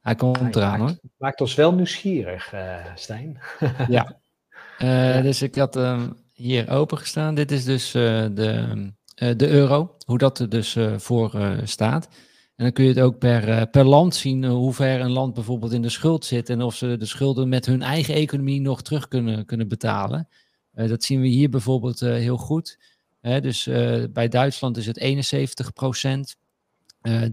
Hij 0.00 0.14
komt 0.14 0.38
hij 0.38 0.50
eraan 0.50 0.78
maakt, 0.78 1.00
hoor. 1.02 1.10
Maakt 1.16 1.40
ons 1.40 1.54
wel 1.54 1.74
nieuwsgierig, 1.74 2.54
Stijn. 2.94 3.40
ja. 3.88 4.20
ja. 4.78 5.20
Dus 5.20 5.42
ik 5.42 5.54
had 5.54 5.76
um, 5.76 6.20
hier 6.40 6.68
opengestaan. 6.68 7.34
Dit 7.34 7.50
is 7.50 7.64
dus 7.64 7.94
uh, 7.94 8.26
de, 8.32 8.76
uh, 9.22 9.30
de 9.36 9.48
euro, 9.48 9.96
hoe 10.06 10.18
dat 10.18 10.38
er 10.38 10.48
dus 10.48 10.74
uh, 10.74 10.98
voor 10.98 11.60
staat. 11.64 12.08
En 12.56 12.64
dan 12.66 12.72
kun 12.72 12.84
je 12.84 12.90
het 12.90 13.00
ook 13.00 13.18
per, 13.18 13.66
per 13.66 13.84
land 13.84 14.14
zien 14.14 14.44
hoe 14.44 14.72
ver 14.72 15.00
een 15.00 15.10
land 15.10 15.34
bijvoorbeeld 15.34 15.72
in 15.72 15.82
de 15.82 15.88
schuld 15.88 16.24
zit 16.24 16.48
en 16.48 16.62
of 16.62 16.74
ze 16.74 16.96
de 16.96 17.06
schulden 17.06 17.48
met 17.48 17.66
hun 17.66 17.82
eigen 17.82 18.14
economie 18.14 18.60
nog 18.60 18.82
terug 18.82 19.08
kunnen, 19.08 19.46
kunnen 19.46 19.68
betalen. 19.68 20.28
dat 20.72 21.04
zien 21.04 21.20
we 21.20 21.26
hier 21.26 21.50
bijvoorbeeld 21.50 22.00
heel 22.00 22.36
goed. 22.36 22.78
dus 23.20 23.64
bij 24.12 24.28
Duitsland 24.28 24.76
is 24.76 24.86
het 24.86 25.00
71% 25.00 26.20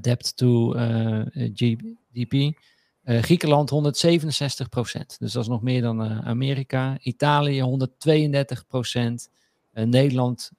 debt 0.01 0.37
to 0.37 0.73
GDP. 1.53 2.57
Uh, 3.07 3.21
Griekenland 3.21 3.69
167 3.69 4.69
procent. 4.69 5.19
Dus 5.19 5.31
dat 5.31 5.43
is 5.43 5.49
nog 5.49 5.61
meer 5.61 5.81
dan 5.81 6.03
uh, 6.03 6.19
Amerika. 6.19 6.97
Italië 6.99 7.61
132 7.61 8.67
procent. 8.67 9.29
Uh, 9.73 9.83
Nederland, 9.83 10.51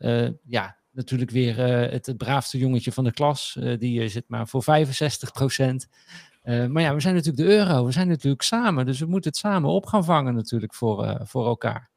ja, 0.44 0.76
natuurlijk 0.90 1.30
weer 1.30 1.57
het, 1.90 2.07
het, 2.07 2.16
braafste 2.16 2.59
jongetje 2.59 2.92
van 2.92 3.05
de 3.05 3.12
klas. 3.12 3.59
die 3.78 4.09
zit 4.09 4.24
maar 4.28 4.49
voor 4.49 4.62
65 4.62 5.32
procent. 5.32 5.88
maar 6.42 6.82
ja, 6.82 6.94
we 6.94 7.01
zijn 7.01 7.14
natuurlijk 7.14 7.49
de 7.49 7.55
euro. 7.55 7.84
We 7.84 7.92
zijn 7.92 8.09
natuurlijk 8.09 8.42
samen. 8.42 8.86
Dus 8.86 8.99
we 8.99 9.07
moeten 9.07 9.30
het 9.30 9.38
samen 9.38 9.70
op 9.70 9.86
gaan 9.86 10.05
vangen 10.05 10.34
natuurlijk 10.34 10.74
voor, 10.74 11.20
voor 11.24 11.46
elkaar. 11.46 11.90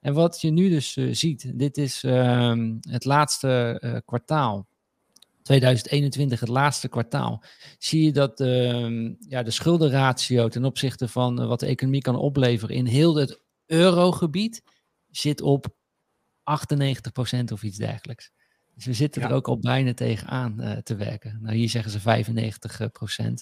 En 0.00 0.14
wat 0.14 0.40
je 0.40 0.50
nu 0.50 0.68
dus 0.68 0.92
ziet, 1.10 1.58
dit 1.58 1.76
is 1.76 2.04
ehm, 2.04 2.76
het 2.80 3.04
laatste 3.04 4.02
kwartaal 4.04 4.66
2021, 5.48 6.40
het 6.40 6.48
laatste 6.48 6.88
kwartaal, 6.88 7.42
zie 7.78 8.04
je 8.04 8.12
dat 8.12 8.40
uh, 8.40 9.10
ja, 9.18 9.42
de 9.42 9.50
schuldenratio 9.50 10.48
ten 10.48 10.64
opzichte 10.64 11.08
van 11.08 11.42
uh, 11.42 11.48
wat 11.48 11.60
de 11.60 11.66
economie 11.66 12.00
kan 12.00 12.16
opleveren 12.16 12.76
in 12.76 12.86
heel 12.86 13.16
het 13.16 13.40
eurogebied 13.66 14.62
zit 15.10 15.40
op 15.40 15.66
98% 15.68 15.72
of 17.52 17.62
iets 17.62 17.76
dergelijks. 17.76 18.30
Dus 18.74 18.84
we 18.84 18.92
zitten 18.92 19.22
er 19.22 19.32
ook 19.32 19.48
al 19.48 19.58
bijna 19.58 19.94
tegenaan 19.94 20.60
uh, 20.60 20.76
te 20.76 20.96
werken. 20.96 21.38
Nou, 21.42 21.56
hier 21.56 21.68
zeggen 21.68 21.90
ze 21.90 22.00
95%. 22.00 22.04
Um, 23.24 23.36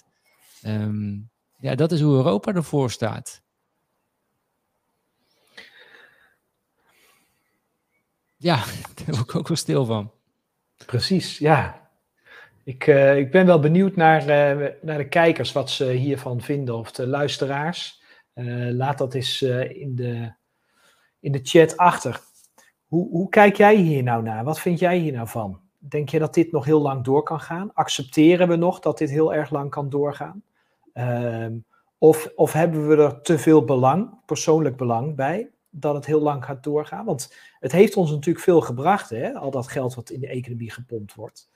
ehm, 0.62 1.18
ja, 1.66 1.74
dat 1.74 1.92
is 1.92 2.00
hoe 2.00 2.14
Europa 2.14 2.54
ervoor 2.54 2.90
staat. 2.90 3.42
Ja, 8.36 8.56
daar 8.94 9.06
word 9.06 9.28
ik 9.28 9.34
ook 9.34 9.48
wel 9.48 9.56
stil 9.56 9.84
van. 9.84 10.12
Precies, 10.86 11.38
ja. 11.38 11.85
Ik, 12.66 12.86
uh, 12.86 13.18
ik 13.18 13.30
ben 13.30 13.46
wel 13.46 13.60
benieuwd 13.60 13.96
naar, 13.96 14.20
uh, 14.20 14.68
naar 14.82 14.98
de 14.98 15.08
kijkers 15.08 15.52
wat 15.52 15.70
ze 15.70 15.90
hiervan 15.90 16.40
vinden, 16.40 16.74
of 16.74 16.92
de 16.92 17.06
luisteraars. 17.06 18.02
Uh, 18.34 18.70
laat 18.70 18.98
dat 18.98 19.14
eens 19.14 19.42
in, 19.42 19.94
de, 19.94 20.32
in 21.20 21.32
de 21.32 21.40
chat 21.42 21.76
achter. 21.76 22.20
Hoe, 22.86 23.08
hoe 23.08 23.28
kijk 23.28 23.56
jij 23.56 23.76
hier 23.76 24.02
nou 24.02 24.22
naar? 24.22 24.44
Wat 24.44 24.60
vind 24.60 24.78
jij 24.78 24.98
hier 24.98 25.12
nou 25.12 25.28
van? 25.28 25.60
Denk 25.78 26.08
je 26.08 26.18
dat 26.18 26.34
dit 26.34 26.52
nog 26.52 26.64
heel 26.64 26.80
lang 26.80 27.04
door 27.04 27.22
kan 27.22 27.40
gaan? 27.40 27.70
Accepteren 27.74 28.48
we 28.48 28.56
nog 28.56 28.80
dat 28.80 28.98
dit 28.98 29.10
heel 29.10 29.34
erg 29.34 29.50
lang 29.50 29.70
kan 29.70 29.88
doorgaan? 29.88 30.42
Ehm, 30.92 31.56
of, 31.98 32.32
of 32.34 32.52
hebben 32.52 32.88
we 32.88 32.96
er 32.96 33.20
te 33.22 33.38
veel 33.38 33.64
belang, 33.64 34.24
persoonlijk 34.24 34.76
belang 34.76 35.14
bij, 35.14 35.50
dat 35.70 35.94
het 35.94 36.06
heel 36.06 36.20
lang 36.20 36.44
gaat 36.44 36.62
doorgaan? 36.62 37.04
Want 37.04 37.34
het 37.58 37.72
heeft 37.72 37.96
ons 37.96 38.10
natuurlijk 38.10 38.44
veel 38.44 38.60
gebracht, 38.60 39.10
hè? 39.10 39.34
al 39.34 39.50
dat 39.50 39.68
geld 39.68 39.94
wat 39.94 40.10
in 40.10 40.20
de 40.20 40.28
economie 40.28 40.70
gepompt 40.70 41.14
wordt. 41.14 41.48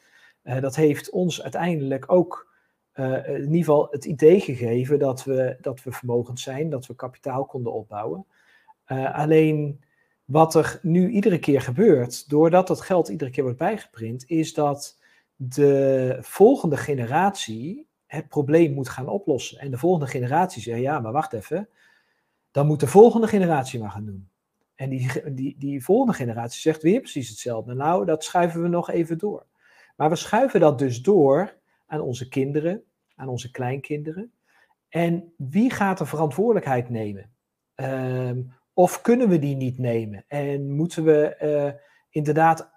Uh, 0.45 0.61
dat 0.61 0.77
heeft 0.77 1.11
ons 1.11 1.43
uiteindelijk 1.43 2.13
ook 2.13 2.49
uh, 2.95 3.29
in 3.29 3.41
ieder 3.41 3.57
geval 3.57 3.89
het 3.91 4.05
idee 4.05 4.41
gegeven 4.41 4.99
dat 4.99 5.25
we, 5.25 5.57
dat 5.61 5.83
we 5.83 5.93
vermogend 5.93 6.41
zijn, 6.41 6.71
dat 6.71 6.87
we 6.87 6.95
kapitaal 6.95 7.45
konden 7.45 7.73
opbouwen. 7.73 8.27
Uh, 8.87 9.15
alleen 9.15 9.81
wat 10.25 10.55
er 10.55 10.79
nu 10.83 11.11
iedere 11.11 11.39
keer 11.39 11.61
gebeurt, 11.61 12.29
doordat 12.29 12.67
dat 12.67 12.81
geld 12.81 13.09
iedere 13.09 13.31
keer 13.31 13.43
wordt 13.43 13.59
bijgeprint, 13.59 14.25
is 14.27 14.55
dat 14.55 14.99
de 15.37 16.19
volgende 16.21 16.77
generatie 16.77 17.89
het 18.07 18.29
probleem 18.29 18.73
moet 18.73 18.89
gaan 18.89 19.09
oplossen. 19.09 19.59
En 19.59 19.71
de 19.71 19.79
volgende 19.79 20.07
generatie 20.07 20.63
zegt, 20.63 20.81
ja, 20.81 21.01
maar 21.01 21.13
wacht 21.13 21.33
even, 21.33 21.69
dan 22.51 22.67
moet 22.67 22.81
de 22.81 22.87
volgende 22.87 23.27
generatie 23.27 23.81
maar 23.81 23.91
gaan 23.91 24.05
doen. 24.05 24.29
En 24.75 24.91
die, 24.91 25.33
die, 25.35 25.55
die 25.59 25.85
volgende 25.85 26.13
generatie 26.13 26.61
zegt 26.61 26.83
weer 26.83 27.01
precies 27.01 27.29
hetzelfde. 27.29 27.75
Nou, 27.75 28.05
dat 28.05 28.25
schuiven 28.25 28.63
we 28.63 28.69
nog 28.69 28.91
even 28.91 29.19
door. 29.19 29.47
Maar 30.01 30.11
we 30.11 30.17
schuiven 30.17 30.61
dat 30.61 30.79
dus 30.79 31.03
door 31.03 31.57
aan 31.87 32.01
onze 32.01 32.29
kinderen, 32.29 32.85
aan 33.15 33.29
onze 33.29 33.51
kleinkinderen. 33.51 34.33
En 34.89 35.35
wie 35.37 35.71
gaat 35.71 35.99
de 35.99 36.07
verantwoordelijkheid 36.07 36.91
nemen? 36.91 37.31
Um, 37.75 38.53
of 38.73 39.01
kunnen 39.01 39.29
we 39.29 39.39
die 39.39 39.57
niet 39.57 39.79
nemen? 39.79 40.25
En 40.29 40.71
moeten 40.71 41.05
we 41.05 41.37
uh, 41.43 41.81
inderdaad, 42.11 42.71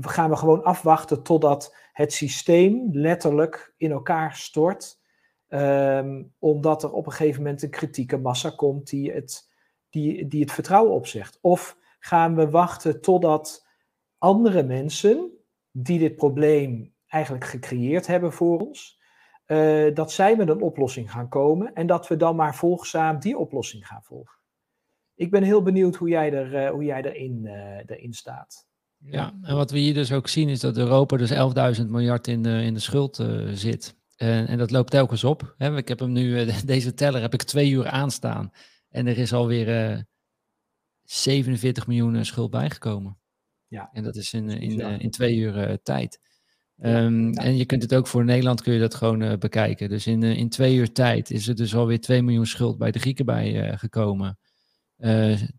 gaan 0.00 0.30
we 0.30 0.36
gewoon 0.36 0.64
afwachten 0.64 1.22
totdat 1.22 1.76
het 1.92 2.12
systeem 2.12 2.88
letterlijk 2.92 3.74
in 3.76 3.90
elkaar 3.90 4.36
stort? 4.36 5.00
Um, 5.48 6.34
omdat 6.38 6.82
er 6.82 6.92
op 6.92 7.06
een 7.06 7.12
gegeven 7.12 7.42
moment 7.42 7.62
een 7.62 7.70
kritieke 7.70 8.16
massa 8.16 8.50
komt 8.50 8.90
die 8.90 9.12
het, 9.12 9.50
die, 9.90 10.26
die 10.26 10.40
het 10.40 10.52
vertrouwen 10.52 10.92
opzegt. 10.92 11.38
Of 11.40 11.78
gaan 11.98 12.34
we 12.34 12.50
wachten 12.50 13.00
totdat 13.00 13.66
andere 14.18 14.62
mensen 14.62 15.38
die 15.76 15.98
dit 15.98 16.16
probleem 16.16 16.94
eigenlijk 17.06 17.44
gecreëerd 17.44 18.06
hebben 18.06 18.32
voor 18.32 18.58
ons, 18.58 19.00
uh, 19.46 19.94
dat 19.94 20.12
zij 20.12 20.36
met 20.36 20.48
een 20.48 20.62
oplossing 20.62 21.10
gaan 21.10 21.28
komen 21.28 21.74
en 21.74 21.86
dat 21.86 22.08
we 22.08 22.16
dan 22.16 22.36
maar 22.36 22.54
volgzaam 22.54 23.18
die 23.18 23.38
oplossing 23.38 23.86
gaan 23.86 24.02
volgen. 24.02 24.38
Ik 25.14 25.30
ben 25.30 25.42
heel 25.42 25.62
benieuwd 25.62 25.96
hoe 25.96 26.08
jij, 26.08 26.32
er, 26.32 26.64
uh, 26.64 26.70
hoe 26.70 26.84
jij 26.84 27.02
erin, 27.02 27.40
uh, 27.44 27.52
erin 27.86 28.12
staat. 28.12 28.66
Ja, 28.98 29.38
en 29.42 29.56
wat 29.56 29.70
we 29.70 29.78
hier 29.78 29.94
dus 29.94 30.12
ook 30.12 30.28
zien 30.28 30.48
is 30.48 30.60
dat 30.60 30.76
Europa 30.76 31.16
dus 31.16 31.32
11.000 31.80 31.86
miljard 31.88 32.26
in, 32.26 32.44
in 32.44 32.74
de 32.74 32.80
schuld 32.80 33.24
zit. 33.52 33.96
En, 34.16 34.46
en, 34.46 34.58
dat 34.58 34.70
loopt 34.70 34.90
telkens 34.90 35.24
op. 35.24 35.54
Hè. 35.56 35.76
Ik 35.76 35.88
heb 35.88 35.98
hem 35.98 36.12
nu, 36.12 36.46
deze 36.64 36.94
teller 36.94 37.20
heb 37.20 37.32
ik 37.34 37.42
twee 37.42 37.70
uur 37.70 37.88
aanstaan. 37.88 38.52
En 38.88 39.06
er 39.06 39.18
is 39.18 39.32
alweer 39.32 40.04
47 41.02 41.86
miljoen 41.86 42.24
schuld 42.24 42.50
bijgekomen. 42.50 43.18
Ja. 43.68 43.88
En 43.92 44.02
dat 44.02 44.16
is 44.16 44.32
in, 44.32 44.48
in, 44.48 44.80
in, 44.80 45.00
in 45.00 45.10
twee 45.10 45.36
uur 45.36 45.68
uh, 45.68 45.76
tijd. 45.82 46.20
Um, 46.82 47.32
ja. 47.32 47.42
En 47.42 47.56
je 47.56 47.64
kunt 47.64 47.82
het 47.82 47.94
ook 47.94 48.06
voor 48.06 48.24
Nederland 48.24 48.62
kun 48.62 48.72
je 48.72 48.80
dat 48.80 48.94
gewoon 48.94 49.22
uh, 49.22 49.32
bekijken. 49.38 49.88
Dus 49.88 50.06
in, 50.06 50.22
uh, 50.22 50.36
in 50.36 50.48
twee 50.48 50.74
uur 50.76 50.92
tijd 50.92 51.30
is 51.30 51.48
er 51.48 51.54
dus 51.54 51.74
alweer 51.74 52.00
2 52.00 52.22
miljoen 52.22 52.46
schuld 52.46 52.78
bij 52.78 52.90
de 52.90 52.98
Grieken 52.98 53.26
bij 53.26 53.78
gekomen. 53.78 54.38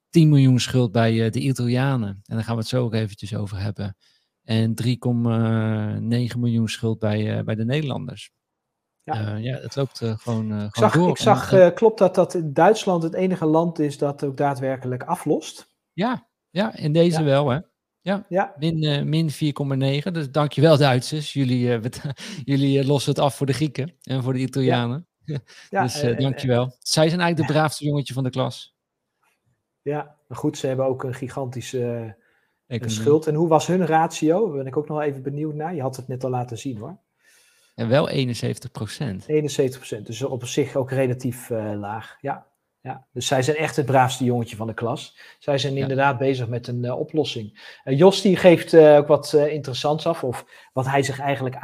10 0.10 0.30
miljoen 0.30 0.60
schuld 0.60 0.92
bij 0.92 1.30
de 1.30 1.40
Italianen. 1.40 2.10
En 2.10 2.36
daar 2.36 2.44
gaan 2.44 2.56
we 2.56 2.60
het 2.60 2.70
zo 2.70 2.84
ook 2.84 2.94
eventjes 2.94 3.36
over 3.36 3.60
hebben. 3.60 3.98
En 4.44 4.74
3,9 4.84 6.40
miljoen 6.40 6.68
schuld 6.68 7.00
bij, 7.00 7.44
bij 7.44 7.56
de 7.56 7.66
Nederlanders. 7.66 8.32
Ja. 9.04 9.36
ja, 9.36 9.58
het 9.58 9.76
loopt 9.76 9.98
gewoon, 9.98 10.18
gewoon 10.18 10.64
ik 10.66 10.76
zag, 10.76 10.94
door. 10.94 11.10
Ik 11.10 11.18
zag, 11.18 11.74
klopt 11.74 11.98
dat, 11.98 12.16
dat 12.16 12.42
Duitsland 12.44 13.04
het 13.04 13.14
enige 13.14 13.46
land 13.46 13.80
is 13.80 13.98
dat 13.98 14.24
ook 14.24 14.38
daadwerkelijk 14.38 15.04
aflost? 15.04 15.68
Ja, 15.94 16.28
ja 16.50 16.76
in 16.76 16.94
deze 16.94 17.20
ja. 17.20 17.26
wel 17.26 17.50
hè. 17.50 17.60
Ja, 18.06 18.26
ja. 18.30 18.56
min, 18.60 18.84
uh, 18.84 19.02
min 19.02 19.30
4,9. 20.04 20.12
Dus 20.12 20.32
dankjewel 20.32 20.78
Duitsers. 20.78 21.34
Jullie, 21.34 21.68
uh, 21.68 21.82
jullie 22.44 22.80
uh, 22.80 22.88
lossen 22.88 23.12
het 23.12 23.20
af 23.20 23.36
voor 23.36 23.46
de 23.46 23.54
Grieken 23.54 23.96
en 24.04 24.24
voor 24.24 24.34
de 24.34 24.40
Italianen. 24.40 25.08
Ja. 25.24 25.40
ja 25.70 25.82
dus 25.82 26.02
dankjewel. 26.02 26.76
Zij 26.80 27.10
zijn 27.10 27.22
eigenlijk 27.22 27.48
de 27.48 27.54
braafste 27.54 27.86
jongetje 27.86 28.14
van 28.14 28.24
de 28.24 28.30
klas. 28.30 28.76
Ja, 29.82 30.16
maar 30.28 30.38
goed, 30.38 30.58
ze 30.58 30.68
hebben 30.68 30.86
ook 30.86 31.04
een 31.04 31.14
gigantische 31.14 32.16
schuld. 32.68 33.28
En 33.28 33.36
hoe 33.36 33.48
was 33.48 33.68
hun 33.68 33.86
ratio? 33.86 34.46
Daar 34.48 34.58
ben 34.58 34.68
ik 34.68 34.78
ook 34.78 34.88
nog 34.88 35.02
even 35.02 35.22
benieuwd 35.22 35.54
naar. 35.54 35.76
Je 35.76 35.82
had 35.82 35.96
het 35.96 36.08
net 36.08 36.24
al 36.24 36.30
laten 36.30 36.58
zien 36.58 36.78
hoor. 36.78 36.98
En 37.76 37.88
wel 37.88 38.10
71 38.10 38.72
procent. 38.72 39.28
71 39.28 39.78
procent, 39.80 40.06
dus 40.06 40.24
op 40.24 40.46
zich 40.46 40.76
ook 40.76 40.92
relatief 40.92 41.50
laag. 41.50 42.18
Ja. 42.22 42.48
Ja, 42.86 43.08
dus 43.12 43.28
zij 43.28 43.42
zijn 43.42 43.58
echt 43.58 43.76
het 43.76 43.86
braafste 43.86 44.24
jongetje 44.24 44.56
van 44.56 44.68
de 44.68 44.74
klas. 44.74 45.18
Zij 45.40 45.58
zijn 45.58 45.78
inderdaad 45.78 46.18
bezig 46.18 46.48
met 46.48 46.68
een 46.68 46.84
uh, 46.84 47.00
oplossing. 47.00 47.78
Uh, 47.86 47.98
Jos 47.98 48.22
die 48.22 48.36
geeft 48.36 48.74
uh, 48.74 48.96
ook 48.96 49.08
wat 49.08 49.34
interessants 49.34 50.08
af, 50.08 50.24
of 50.24 50.46
wat 50.74 50.86
hij 50.86 51.04
zich 51.04 51.20
eigenlijk 51.20 51.56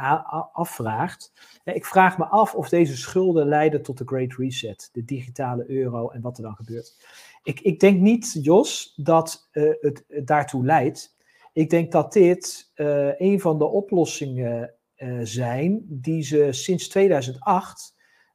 afvraagt. 0.52 1.32
ik 1.64 1.84
vraag 1.84 2.18
me 2.18 2.24
af 2.24 2.54
of 2.54 2.68
deze 2.68 2.96
schulden 2.96 3.48
leiden 3.48 3.82
tot 3.82 3.98
de 3.98 4.04
Great 4.06 4.34
Reset, 4.36 4.88
de 4.92 5.04
digitale 5.04 5.70
euro 5.70 6.10
en 6.10 6.20
wat 6.20 6.36
er 6.36 6.42
dan 6.42 6.56
gebeurt. 6.56 6.96
Ik, 7.42 7.60
ik 7.60 7.80
denk 7.80 8.00
niet, 8.00 8.38
Jos, 8.42 8.92
dat 8.96 9.48
het, 9.50 9.78
het, 9.80 10.26
daartoe 10.26 10.64
leidt. 10.64 11.16
Ik 11.52 11.70
denk 11.70 11.92
dat 11.92 12.12
dit 12.12 12.72
een 13.18 13.40
van 13.40 13.58
de 13.58 13.66
oplossingen 13.66 14.74
zijn 15.22 15.82
die 15.88 16.22
ze 16.22 16.48
sinds 16.50 16.88
2008 16.88 17.91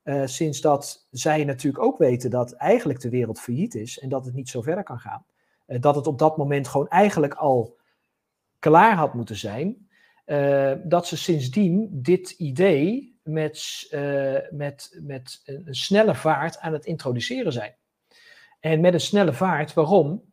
uh, 0.07 0.25
sinds 0.25 0.61
dat 0.61 1.07
zij 1.11 1.43
natuurlijk 1.43 1.83
ook 1.83 1.97
weten 1.97 2.29
dat 2.29 2.51
eigenlijk 2.51 2.99
de 2.99 3.09
wereld 3.09 3.39
failliet 3.39 3.75
is 3.75 3.99
en 3.99 4.09
dat 4.09 4.25
het 4.25 4.33
niet 4.33 4.49
zo 4.49 4.61
verder 4.61 4.83
kan 4.83 4.99
gaan. 4.99 5.25
Uh, 5.67 5.81
dat 5.81 5.95
het 5.95 6.07
op 6.07 6.19
dat 6.19 6.37
moment 6.37 6.67
gewoon 6.67 6.87
eigenlijk 6.87 7.33
al 7.33 7.77
klaar 8.59 8.95
had 8.95 9.13
moeten 9.13 9.35
zijn. 9.35 9.89
Uh, 10.25 10.73
dat 10.83 11.07
ze 11.07 11.17
sindsdien 11.17 11.89
dit 11.91 12.29
idee 12.29 13.19
met, 13.23 13.87
met, 14.51 14.99
met 15.01 15.41
een 15.45 15.75
snelle 15.75 16.15
vaart 16.15 16.59
aan 16.59 16.73
het 16.73 16.85
introduceren 16.85 17.53
zijn. 17.53 17.75
En 18.59 18.81
met 18.81 18.93
een 18.93 18.99
snelle 18.99 19.33
vaart, 19.33 19.73
waarom? 19.73 20.23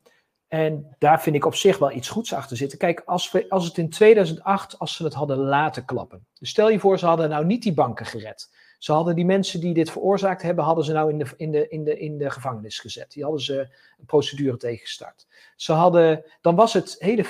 En 0.48 0.94
daar 0.98 1.22
vind 1.22 1.36
ik 1.36 1.44
op 1.44 1.54
zich 1.54 1.78
wel 1.78 1.92
iets 1.92 2.08
goeds 2.08 2.32
achter 2.32 2.56
zitten. 2.56 2.78
Kijk, 2.78 3.02
als, 3.04 3.30
we, 3.30 3.48
als 3.48 3.64
het 3.64 3.78
in 3.78 3.90
2008, 3.90 4.78
als 4.78 4.96
ze 4.96 5.04
het 5.04 5.14
hadden 5.14 5.38
laten 5.38 5.84
klappen. 5.84 6.26
Dus 6.38 6.50
stel 6.50 6.70
je 6.70 6.78
voor, 6.78 6.98
ze 6.98 7.06
hadden 7.06 7.28
nou 7.28 7.44
niet 7.44 7.62
die 7.62 7.74
banken 7.74 8.06
gered. 8.06 8.50
Ze 8.84 8.92
hadden 8.92 9.14
die 9.14 9.24
mensen 9.24 9.60
die 9.60 9.74
dit 9.74 9.90
veroorzaakt 9.90 10.42
hebben, 10.42 10.64
hadden 10.64 10.84
ze 10.84 10.92
nou 10.92 11.10
in 11.10 11.18
de, 11.18 11.26
in 11.36 11.50
de, 11.50 11.68
in 11.68 11.84
de, 11.84 11.98
in 11.98 12.18
de 12.18 12.30
gevangenis 12.30 12.78
gezet. 12.78 13.12
Die 13.12 13.22
hadden 13.22 13.40
ze 13.40 13.58
een 13.98 14.06
procedure 14.06 14.56
tegengestart. 14.56 15.26
Ze 15.56 15.72
hadden, 15.72 16.24
dan 16.40 16.54
was 16.54 16.72
het 16.72 16.96
hele 16.98 17.24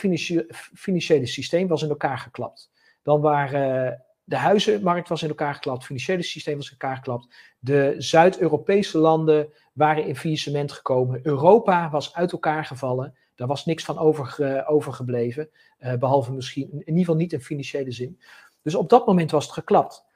financiële 0.75 1.27
systeem 1.27 1.69
was 1.69 1.83
in 1.83 1.89
elkaar 1.89 2.19
geklapt. 2.19 2.71
Dan 3.03 3.21
waren 3.21 4.05
de 4.25 4.37
huizenmarkt 4.37 5.09
was 5.09 5.23
in 5.23 5.29
elkaar 5.29 5.55
geklapt, 5.55 5.77
het 5.77 5.87
financiële 5.87 6.23
systeem 6.23 6.57
was 6.57 6.67
in 6.67 6.77
elkaar 6.79 6.97
geklapt. 6.97 7.35
De 7.59 7.95
Zuid-Europese 7.99 8.99
landen 8.99 9.53
waren 9.73 10.07
in 10.07 10.17
faillissement 10.17 10.73
gekomen. 10.73 11.21
Europa 11.23 11.91
was 11.91 12.15
uit 12.15 12.33
elkaar 12.33 12.65
gevallen. 12.65 13.15
Daar 13.35 13.49
was 13.49 13.65
niks 13.65 13.85
van 13.85 13.99
over, 13.99 14.65
overgebleven. 14.67 15.49
Uh, 15.81 15.95
behalve 15.95 16.33
misschien, 16.33 16.71
in 16.71 16.79
ieder 16.79 16.99
geval 16.99 17.17
niet 17.17 17.33
in 17.33 17.41
financiële 17.41 17.93
zin. 17.93 18.21
Dus 18.63 18.75
op 18.75 18.89
dat 18.89 19.07
moment 19.07 19.31
was 19.31 19.45
het 19.45 19.55
geklapt. 19.55 20.13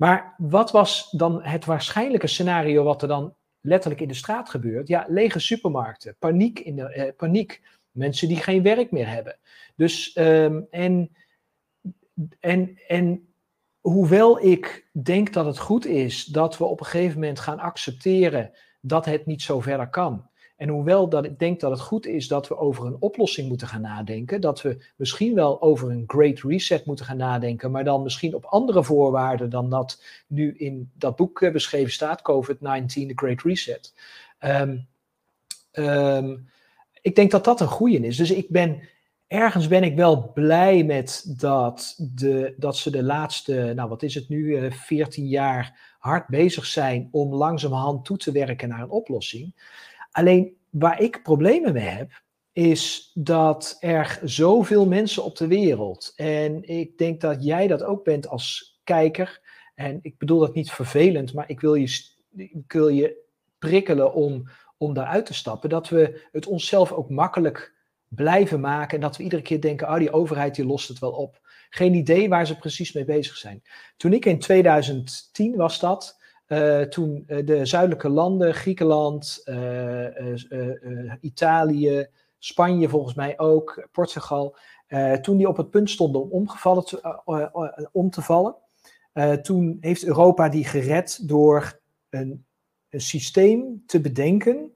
Maar 0.00 0.34
wat 0.38 0.70
was 0.70 1.10
dan 1.10 1.42
het 1.42 1.64
waarschijnlijke 1.64 2.26
scenario 2.26 2.84
wat 2.84 3.02
er 3.02 3.08
dan 3.08 3.34
letterlijk 3.60 4.00
in 4.00 4.08
de 4.08 4.14
straat 4.14 4.50
gebeurt? 4.50 4.88
Ja, 4.88 5.04
lege 5.08 5.38
supermarkten, 5.38 6.16
paniek, 6.18 6.58
in 6.58 6.76
de, 6.76 6.82
eh, 6.82 7.16
paniek. 7.16 7.62
Mensen 7.90 8.28
die 8.28 8.36
geen 8.36 8.62
werk 8.62 8.90
meer 8.90 9.08
hebben. 9.08 9.38
Dus, 9.76 10.16
um, 10.16 10.66
en, 10.70 11.16
en, 12.40 12.78
en 12.88 13.34
hoewel 13.80 14.44
ik 14.44 14.88
denk 15.02 15.32
dat 15.32 15.46
het 15.46 15.58
goed 15.58 15.86
is 15.86 16.24
dat 16.24 16.58
we 16.58 16.64
op 16.64 16.80
een 16.80 16.86
gegeven 16.86 17.20
moment 17.20 17.40
gaan 17.40 17.58
accepteren 17.58 18.50
dat 18.80 19.04
het 19.04 19.26
niet 19.26 19.42
zo 19.42 19.60
verder 19.60 19.90
kan. 19.90 20.29
En 20.60 20.68
hoewel 20.68 21.08
dat 21.08 21.24
ik 21.24 21.38
denk 21.38 21.60
dat 21.60 21.70
het 21.70 21.80
goed 21.80 22.06
is 22.06 22.28
dat 22.28 22.48
we 22.48 22.56
over 22.56 22.86
een 22.86 22.96
oplossing 22.98 23.48
moeten 23.48 23.66
gaan 23.66 23.80
nadenken, 23.80 24.40
dat 24.40 24.62
we 24.62 24.84
misschien 24.96 25.34
wel 25.34 25.62
over 25.62 25.90
een 25.90 26.04
great 26.06 26.40
reset 26.40 26.84
moeten 26.84 27.04
gaan 27.04 27.16
nadenken, 27.16 27.70
maar 27.70 27.84
dan 27.84 28.02
misschien 28.02 28.34
op 28.34 28.44
andere 28.44 28.84
voorwaarden 28.84 29.50
dan 29.50 29.70
dat 29.70 30.02
nu 30.26 30.54
in 30.56 30.90
dat 30.94 31.16
boek 31.16 31.42
eh, 31.42 31.52
beschreven 31.52 31.92
staat, 31.92 32.22
COVID-19, 32.22 32.86
The 32.86 33.12
Great 33.14 33.42
Reset. 33.42 33.94
Um, 34.40 34.86
um, 35.72 36.48
ik 37.02 37.14
denk 37.14 37.30
dat 37.30 37.44
dat 37.44 37.60
een 37.60 37.66
goede 37.66 38.06
is. 38.06 38.16
Dus 38.16 38.30
ik 38.30 38.48
ben, 38.48 38.80
ergens 39.26 39.68
ben 39.68 39.82
ik 39.82 39.96
wel 39.96 40.32
blij 40.32 40.84
met 40.84 41.34
dat, 41.38 41.96
de, 42.14 42.54
dat 42.56 42.76
ze 42.76 42.90
de 42.90 43.02
laatste, 43.02 43.72
nou 43.74 43.88
wat 43.88 44.02
is 44.02 44.14
het 44.14 44.28
nu, 44.28 44.70
14 44.72 45.24
eh, 45.24 45.30
jaar 45.30 45.96
hard 45.98 46.26
bezig 46.26 46.66
zijn 46.66 47.08
om 47.10 47.34
langzamerhand 47.34 48.04
toe 48.04 48.16
te 48.16 48.32
werken 48.32 48.68
naar 48.68 48.82
een 48.82 48.90
oplossing. 48.90 49.54
Alleen 50.10 50.56
waar 50.70 51.00
ik 51.00 51.22
problemen 51.22 51.72
mee 51.72 51.88
heb, 51.88 52.22
is 52.52 53.10
dat 53.14 53.76
er 53.80 54.20
zoveel 54.22 54.86
mensen 54.86 55.24
op 55.24 55.36
de 55.36 55.46
wereld, 55.46 56.12
en 56.16 56.62
ik 56.68 56.98
denk 56.98 57.20
dat 57.20 57.44
jij 57.44 57.66
dat 57.66 57.82
ook 57.82 58.04
bent 58.04 58.28
als 58.28 58.78
kijker, 58.84 59.40
en 59.74 59.98
ik 60.02 60.18
bedoel 60.18 60.38
dat 60.38 60.54
niet 60.54 60.70
vervelend, 60.70 61.34
maar 61.34 61.48
ik 61.48 61.60
wil 61.60 61.74
je, 61.74 62.04
wil 62.66 62.88
je 62.88 63.16
prikkelen 63.58 64.14
om, 64.14 64.48
om 64.76 64.94
daaruit 64.94 65.26
te 65.26 65.34
stappen, 65.34 65.68
dat 65.68 65.88
we 65.88 66.28
het 66.32 66.46
onszelf 66.46 66.92
ook 66.92 67.10
makkelijk 67.10 67.74
blijven 68.08 68.60
maken 68.60 68.94
en 68.94 69.00
dat 69.00 69.16
we 69.16 69.22
iedere 69.22 69.42
keer 69.42 69.60
denken, 69.60 69.88
oh 69.88 69.98
die 69.98 70.12
overheid 70.12 70.54
die 70.54 70.66
lost 70.66 70.88
het 70.88 70.98
wel 70.98 71.12
op. 71.12 71.40
Geen 71.70 71.94
idee 71.94 72.28
waar 72.28 72.46
ze 72.46 72.58
precies 72.58 72.92
mee 72.92 73.04
bezig 73.04 73.36
zijn. 73.36 73.62
Toen 73.96 74.12
ik 74.12 74.24
in 74.24 74.38
2010 74.38 75.56
was 75.56 75.80
dat, 75.80 76.19
uh, 76.52 76.80
toen 76.80 77.24
uh, 77.26 77.46
de 77.46 77.66
zuidelijke 77.66 78.08
landen, 78.08 78.54
Griekenland, 78.54 79.42
uh, 79.44 80.34
Italië, 81.20 82.08
Spanje 82.38 82.88
volgens 82.88 83.14
mij 83.14 83.38
ook, 83.38 83.88
Portugal, 83.92 84.56
toen 85.20 85.36
die 85.36 85.48
op 85.48 85.56
het 85.56 85.70
punt 85.70 85.90
stonden 85.90 86.22
om 86.22 86.30
omgevallen 86.30 86.84
te, 86.84 87.88
om 87.92 88.10
te 88.10 88.22
vallen, 88.22 88.56
toen 89.42 89.76
heeft 89.80 90.04
Europa 90.04 90.48
die 90.48 90.64
gered 90.64 91.28
door 91.28 91.80
een 92.08 92.46
systeem 92.90 93.82
te 93.86 94.00
bedenken 94.00 94.72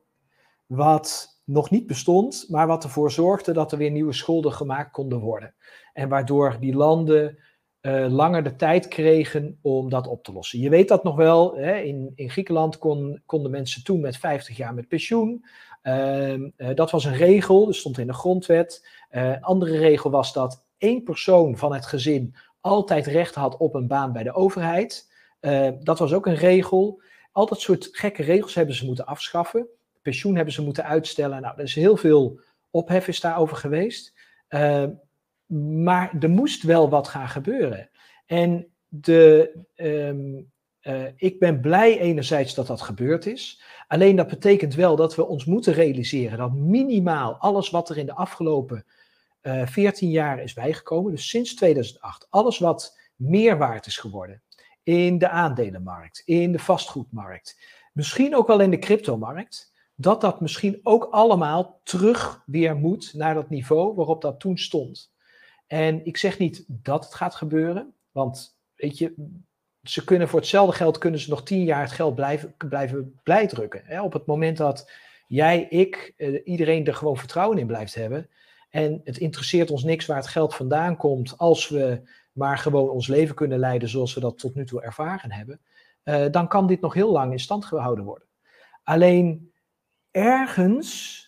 wat 0.67 1.41
nog 1.45 1.71
niet 1.71 1.87
bestond, 1.87 2.47
maar 2.49 2.67
wat 2.67 2.85
ervoor 2.85 3.11
zorgde 3.11 3.53
dat 3.53 3.73
er 3.73 3.79
weer 3.79 3.91
nieuwe 3.91 4.13
schulden 4.13 4.53
gemaakt 4.53 4.91
konden 4.91 5.21
worden. 5.21 5.55
En 5.93 6.09
waardoor 6.09 6.57
die 6.61 6.75
landen 6.75 7.39
uh, 7.87 8.07
langer 8.09 8.43
de 8.43 8.57
tijd 8.57 8.89
kregen 8.89 9.59
om 9.63 9.91
dat 9.91 10.07
op 10.07 10.25
te 10.25 10.33
lossen. 10.33 10.61
Je 10.61 10.69
weet 10.69 10.89
dat 10.89 11.05
nog 11.05 11.17
wel, 11.17 11.57
hè? 11.57 11.77
In, 11.79 12.13
in 12.15 12.31
Griekenland 12.31 12.79
kon, 12.79 13.23
konden 13.27 13.51
mensen 13.51 13.85
toen 13.85 14.01
met 14.01 14.17
50 14.17 14.57
jaar 14.57 14.75
met 14.75 14.89
pensioen. 14.89 15.45
Uh, 15.83 16.33
uh, 16.33 16.49
dat 16.75 16.91
was 16.91 17.05
een 17.05 17.17
regel, 17.17 17.65
dat 17.67 17.75
stond 17.75 17.99
in 17.99 18.07
de 18.07 18.13
grondwet. 18.13 18.89
Eh, 19.09 19.29
een 19.29 19.43
andere 19.43 19.79
regel 19.79 20.11
was 20.11 20.33
dat 20.33 20.67
één 20.79 21.03
persoon 21.03 21.57
van 21.57 21.75
het 21.75 21.87
gezin 21.87 22.35
altijd 22.61 23.07
recht 23.07 23.35
had 23.35 23.57
op 23.57 23.75
een 23.75 23.87
baan 23.87 24.13
bij 24.13 24.23
de 24.23 24.35
overheid. 24.35 25.13
dat 25.81 25.99
was 25.99 26.13
ook 26.13 26.27
een 26.27 26.35
regel. 26.35 27.03
Al 27.33 27.47
dat 27.47 27.61
soort 27.61 27.89
gekke 27.93 28.23
regels 28.23 28.55
hebben 28.55 28.75
ze 28.75 28.87
moeten 28.87 29.07
afschaffen. 29.07 29.67
Pensioen 30.03 30.37
hebben 30.37 30.55
ze 30.55 30.63
moeten 30.63 30.85
uitstellen. 30.85 31.43
Nou, 31.43 31.55
er 31.57 31.65
is 31.65 31.75
heel 31.75 31.97
veel 31.97 32.41
ophef 32.71 33.09
is 33.09 33.21
daarover 33.21 33.57
geweest. 33.57 34.15
Maar 35.47 36.17
er 36.21 36.31
moest 36.31 36.63
wel 36.63 36.89
wat 36.89 37.09
gaan 37.09 37.29
gebeuren. 37.29 37.91
En 38.27 38.67
de, 38.89 39.55
um, 39.75 40.53
uh, 40.83 41.05
ik 41.17 41.39
ben 41.39 41.61
blij 41.61 41.99
enerzijds 41.99 42.55
dat 42.55 42.67
dat 42.67 42.81
gebeurd 42.81 43.27
is. 43.27 43.63
Alleen 43.87 44.17
dat 44.17 44.29
betekent 44.29 44.75
wel 44.75 44.97
dat 44.97 45.15
we 45.15 45.27
ons 45.27 45.45
moeten 45.45 45.73
realiseren 45.73 46.39
dat 46.39 46.53
minimaal 46.53 47.35
alles 47.35 47.71
wat 47.71 47.89
er 47.89 47.99
in 47.99 48.07
de 48.07 48.15
afgelopen 48.15 48.85
uh, 49.43 49.63
eh, 49.63 49.69
14 49.69 50.11
jaar 50.11 50.43
is 50.43 50.53
bijgekomen, 50.53 51.11
dus 51.11 51.29
sinds 51.29 51.55
2008, 51.55 52.27
alles 52.31 52.59
wat 52.59 52.99
meer 53.17 53.59
waard 53.59 53.87
is 53.87 53.97
geworden 53.97 54.43
in 54.83 55.19
de 55.19 55.29
aandelenmarkt, 55.29 56.23
in 56.25 56.53
de 56.53 56.59
vastgoedmarkt, 56.59 57.61
misschien 57.93 58.37
ook 58.37 58.47
wel 58.47 58.61
in 58.61 58.71
de 58.71 58.79
cryptomarkt, 58.79 59.73
dat 59.95 60.21
dat 60.21 60.41
misschien 60.41 60.81
ook 60.83 61.05
allemaal 61.05 61.81
terug 61.83 62.43
weer 62.47 62.77
moet 62.77 63.13
naar 63.15 63.35
dat 63.35 63.51
niveau 63.51 63.95
waarop 63.95 64.23
dat 64.23 64.41
toen 64.41 64.59
stond. 64.59 65.14
En 65.75 66.07
ik 66.07 66.17
zeg 66.17 66.39
niet 66.39 66.65
dat 66.67 67.05
het 67.05 67.15
gaat 67.15 67.35
gebeuren, 67.35 67.95
want 68.11 68.59
weet 68.75 68.99
je, 68.99 69.15
ze 69.83 70.05
kunnen 70.05 70.29
voor 70.29 70.39
hetzelfde 70.39 70.77
geld 70.77 70.99
kunnen 70.99 71.21
ze 71.21 71.31
nog 71.31 71.43
tien 71.43 71.65
jaar 71.65 71.81
het 71.81 71.93
geld 71.93 72.15
blijven, 72.15 72.55
blijven 72.69 73.21
blijdrukken. 73.23 73.83
Hè? 73.85 74.03
Op 74.03 74.13
het 74.13 74.27
moment 74.27 74.57
dat 74.57 74.91
jij, 75.27 75.63
ik, 75.63 76.15
eh, 76.17 76.41
iedereen 76.45 76.87
er 76.87 76.95
gewoon 76.95 77.17
vertrouwen 77.17 77.59
in 77.59 77.67
blijft 77.67 77.95
hebben. 77.95 78.29
En 78.71 79.01
het 79.05 79.19
interesseert 79.19 79.71
ons 79.71 79.85
niks 79.85 80.07
waar 80.07 80.17
het 80.17 80.27
geld 80.27 80.55
vandaan 80.55 80.97
komt, 80.97 81.39
als 81.39 81.69
we 81.69 82.03
maar 82.33 82.59
gewoon 82.59 82.89
ons 82.89 83.07
leven 83.07 83.35
kunnen 83.35 83.59
leiden 83.59 83.89
zoals 83.89 84.15
we 84.15 84.21
dat 84.21 84.39
tot 84.39 84.55
nu 84.55 84.65
toe 84.65 84.83
ervaren 84.83 85.33
hebben. 85.33 85.61
Uh, 86.05 86.25
dan 86.31 86.49
kan 86.49 86.67
dit 86.67 86.81
nog 86.81 86.95
heel 86.95 87.13
lang 87.13 87.33
in 87.33 87.41
stand 87.41 87.65
gehouden 87.65 88.05
worden. 88.05 88.29
Alleen 88.83 89.53
ergens 90.11 91.21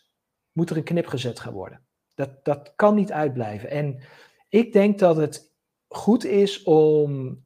moet 0.53 0.71
er 0.71 0.77
een 0.77 0.83
knip 0.83 1.07
gezet 1.07 1.41
gaan 1.41 1.53
worden. 1.53 1.81
Dat, 2.15 2.45
dat 2.45 2.73
kan 2.77 2.95
niet 2.95 3.13
uitblijven. 3.13 3.71
En 3.71 4.01
ik 4.49 4.73
denk 4.73 4.99
dat 4.99 5.17
het 5.17 5.55
goed 5.89 6.25
is 6.25 6.63
om 6.63 7.39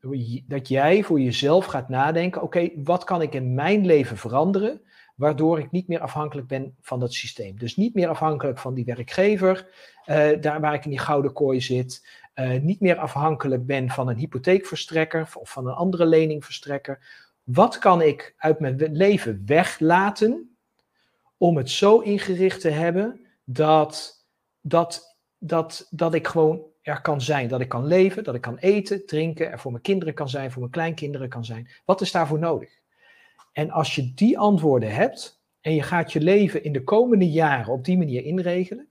dat 0.47 0.69
jij 0.69 1.03
voor 1.03 1.21
jezelf 1.21 1.65
gaat 1.65 1.89
nadenken: 1.89 2.43
oké, 2.43 2.71
wat 2.85 3.05
kan 3.05 3.23
ik 3.23 3.35
in 3.35 3.55
mijn 3.55 3.87
leven 3.87 4.17
veranderen, 4.17 4.81
waardoor 5.21 5.59
ik 5.59 5.71
niet 5.71 5.89
meer 5.89 6.01
afhankelijk 6.01 6.47
ben 6.47 6.77
van 6.81 7.01
dat 7.01 7.13
systeem. 7.13 7.59
Dus 7.59 7.77
niet 7.77 7.95
meer 7.95 8.09
afhankelijk 8.09 8.59
van 8.59 8.75
die 8.75 8.85
werkgever, 8.85 9.69
uh, 10.07 10.29
daar 10.41 10.61
waar 10.61 10.75
ik 10.75 10.85
in 10.85 10.91
die 10.91 10.99
gouden 10.99 11.33
kooi 11.33 11.61
zit. 11.61 12.09
Uh, 12.35 12.61
niet 12.61 12.81
meer 12.81 12.97
afhankelijk 12.97 13.67
ben 13.67 13.91
van 13.91 14.09
een 14.09 14.17
hypotheekverstrekker 14.17 15.29
of 15.35 15.51
van 15.51 15.67
een 15.67 15.75
andere 15.75 16.07
leningverstrekker. 16.07 16.99
Wat 17.43 17.79
kan 17.79 18.03
ik 18.03 18.35
uit 18.37 18.61
mijn 18.61 18.93
leven 18.93 19.43
weglaten 19.47 20.57
om 21.37 21.57
het 21.57 21.71
zo 21.71 21.99
ingericht 21.99 22.61
te 22.61 22.71
hebben 22.71 23.27
dat, 23.45 24.25
dat, 24.61 25.17
dat, 25.39 25.87
dat 25.91 26.15
ik 26.15 26.27
gewoon 26.27 26.70
er 26.91 27.01
kan 27.01 27.21
zijn. 27.21 27.49
Dat 27.49 27.61
ik 27.61 27.69
kan 27.69 27.87
leven, 27.87 28.25
dat 28.25 28.35
ik 28.35 28.41
kan 28.41 28.57
eten, 28.57 29.07
drinken, 29.07 29.51
er 29.51 29.59
voor 29.59 29.71
mijn 29.71 29.83
kinderen 29.83 30.15
kan 30.15 30.29
zijn, 30.29 30.51
voor 30.51 30.61
mijn 30.61 30.73
kleinkinderen 30.73 31.29
kan 31.29 31.45
zijn. 31.45 31.69
Wat 31.85 32.01
is 32.01 32.13
daarvoor 32.13 32.39
nodig? 32.39 32.79
En 33.53 33.71
als 33.71 33.95
je 33.95 34.15
die 34.15 34.39
antwoorden 34.39 34.95
hebt 34.95 35.43
en 35.61 35.75
je 35.75 35.83
gaat 35.83 36.13
je 36.13 36.21
leven 36.21 36.65
in 36.65 36.73
de 36.73 36.85
komende 36.85 37.31
jaren 37.31 37.73
op 37.73 37.85
die 37.85 37.99
manier 37.99 38.25
inregelen, 38.25 38.89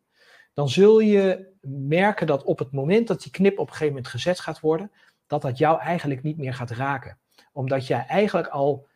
dan 0.53 0.69
zul 0.69 0.99
je 0.99 1.47
merken 1.87 2.27
dat 2.27 2.43
op 2.43 2.59
het 2.59 2.71
moment 2.71 3.07
dat 3.07 3.21
die 3.21 3.31
knip 3.31 3.59
op 3.59 3.65
een 3.65 3.71
gegeven 3.71 3.93
moment 3.93 4.07
gezet 4.07 4.39
gaat 4.39 4.59
worden, 4.59 4.91
dat 5.27 5.41
dat 5.41 5.57
jou 5.57 5.79
eigenlijk 5.79 6.23
niet 6.23 6.37
meer 6.37 6.53
gaat 6.53 6.71
raken. 6.71 7.17
Omdat 7.53 7.87
jij 7.87 8.05
eigenlijk 8.07 8.47
al 8.47 8.87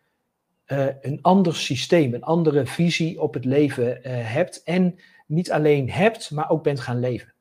uh, 0.67 0.87
een 1.01 1.19
ander 1.21 1.55
systeem, 1.55 2.13
een 2.13 2.23
andere 2.23 2.65
visie 2.65 3.21
op 3.21 3.33
het 3.33 3.45
leven 3.45 3.97
uh, 3.97 4.01
hebt. 4.33 4.63
En 4.63 4.99
niet 5.25 5.51
alleen 5.51 5.89
hebt, 5.89 6.31
maar 6.31 6.49
ook 6.49 6.63
bent 6.63 6.79
gaan 6.79 6.99
leven. 6.99 7.33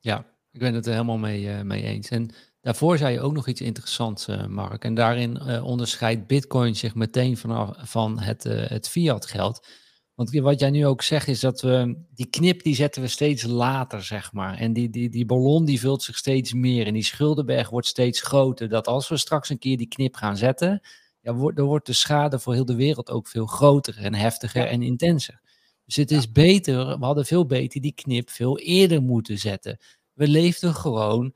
Ja, 0.00 0.24
ik 0.52 0.60
ben 0.60 0.74
het 0.74 0.86
er 0.86 0.92
helemaal 0.92 1.18
mee, 1.18 1.42
uh, 1.42 1.60
mee 1.60 1.82
eens. 1.82 2.08
En 2.08 2.30
daarvoor 2.60 2.98
zei 2.98 3.12
je 3.12 3.20
ook 3.20 3.32
nog 3.32 3.48
iets 3.48 3.60
interessants, 3.60 4.28
uh, 4.28 4.46
Mark. 4.46 4.84
En 4.84 4.94
daarin 4.94 5.40
uh, 5.46 5.64
onderscheidt 5.64 6.26
Bitcoin 6.26 6.76
zich 6.76 6.94
meteen 6.94 7.36
vanaf, 7.36 7.76
van 7.78 8.18
het, 8.18 8.42
het 8.44 8.88
fiat 8.88 9.26
geld. 9.26 9.66
Want 10.14 10.30
wat 10.32 10.60
jij 10.60 10.70
nu 10.70 10.86
ook 10.86 11.02
zegt 11.02 11.28
is 11.28 11.40
dat 11.40 11.60
we 11.60 12.04
die 12.14 12.26
knip 12.26 12.62
die 12.62 12.74
zetten 12.74 13.02
we 13.02 13.08
steeds 13.08 13.42
later, 13.42 14.04
zeg 14.04 14.32
maar. 14.32 14.56
En 14.56 14.72
die, 14.72 14.90
die, 14.90 15.08
die 15.08 15.26
ballon 15.26 15.64
die 15.64 15.80
vult 15.80 16.02
zich 16.02 16.16
steeds 16.16 16.52
meer 16.52 16.86
en 16.86 16.92
die 16.92 17.04
schuldenberg 17.04 17.70
wordt 17.70 17.86
steeds 17.86 18.20
groter. 18.20 18.68
Dat 18.68 18.86
als 18.86 19.08
we 19.08 19.16
straks 19.16 19.48
een 19.48 19.58
keer 19.58 19.76
die 19.76 19.88
knip 19.88 20.14
gaan 20.14 20.36
zetten, 20.36 20.80
ja, 21.20 21.34
wordt, 21.34 21.56
dan 21.56 21.66
wordt 21.66 21.86
de 21.86 21.92
schade 21.92 22.38
voor 22.38 22.54
heel 22.54 22.64
de 22.64 22.74
wereld 22.74 23.10
ook 23.10 23.28
veel 23.28 23.46
groter 23.46 23.98
en 23.98 24.14
heftiger 24.14 24.66
en 24.66 24.82
intenser. 24.82 25.40
Dus 25.84 25.96
het 25.96 26.10
is 26.10 26.32
beter, 26.32 26.98
we 26.98 27.04
hadden 27.04 27.26
veel 27.26 27.46
beter 27.46 27.80
die 27.80 27.94
knip 27.94 28.30
veel 28.30 28.58
eerder 28.58 29.02
moeten 29.02 29.38
zetten 29.38 29.78
we 30.12 30.28
leefden 30.28 30.74
gewoon 30.74 31.34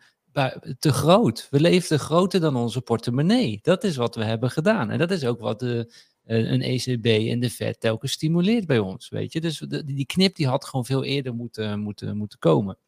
te 0.79 0.93
groot. 0.93 1.47
We 1.51 1.61
leefden 1.61 1.99
groter 1.99 2.41
dan 2.41 2.57
onze 2.57 2.81
portemonnee. 2.81 3.59
Dat 3.63 3.85
is 3.85 3.97
wat 3.97 4.15
we 4.15 4.25
hebben 4.25 4.51
gedaan. 4.51 4.91
En 4.91 4.99
dat 4.99 5.11
is 5.11 5.25
ook 5.25 5.41
wat 5.41 5.59
de, 5.59 5.95
eh, 6.25 6.51
een 6.51 6.63
ECB 6.63 7.07
en 7.31 7.41
de 7.41 7.51
Fed 7.51 7.81
telkens 7.81 8.13
stimuleert 8.13 8.67
bij 8.67 8.79
ons. 8.79 9.09
Weet 9.09 9.33
je? 9.33 9.41
Dus 9.41 9.59
die 9.85 10.07
knip 10.07 10.37
die 10.37 10.47
had 10.47 10.65
gewoon 10.65 10.85
veel 10.85 11.05
eerder 11.05 11.35
moeten, 11.35 11.81
moeten, 11.81 12.17
moeten 12.17 12.39
komen. 12.39 12.79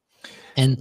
En 0.54 0.78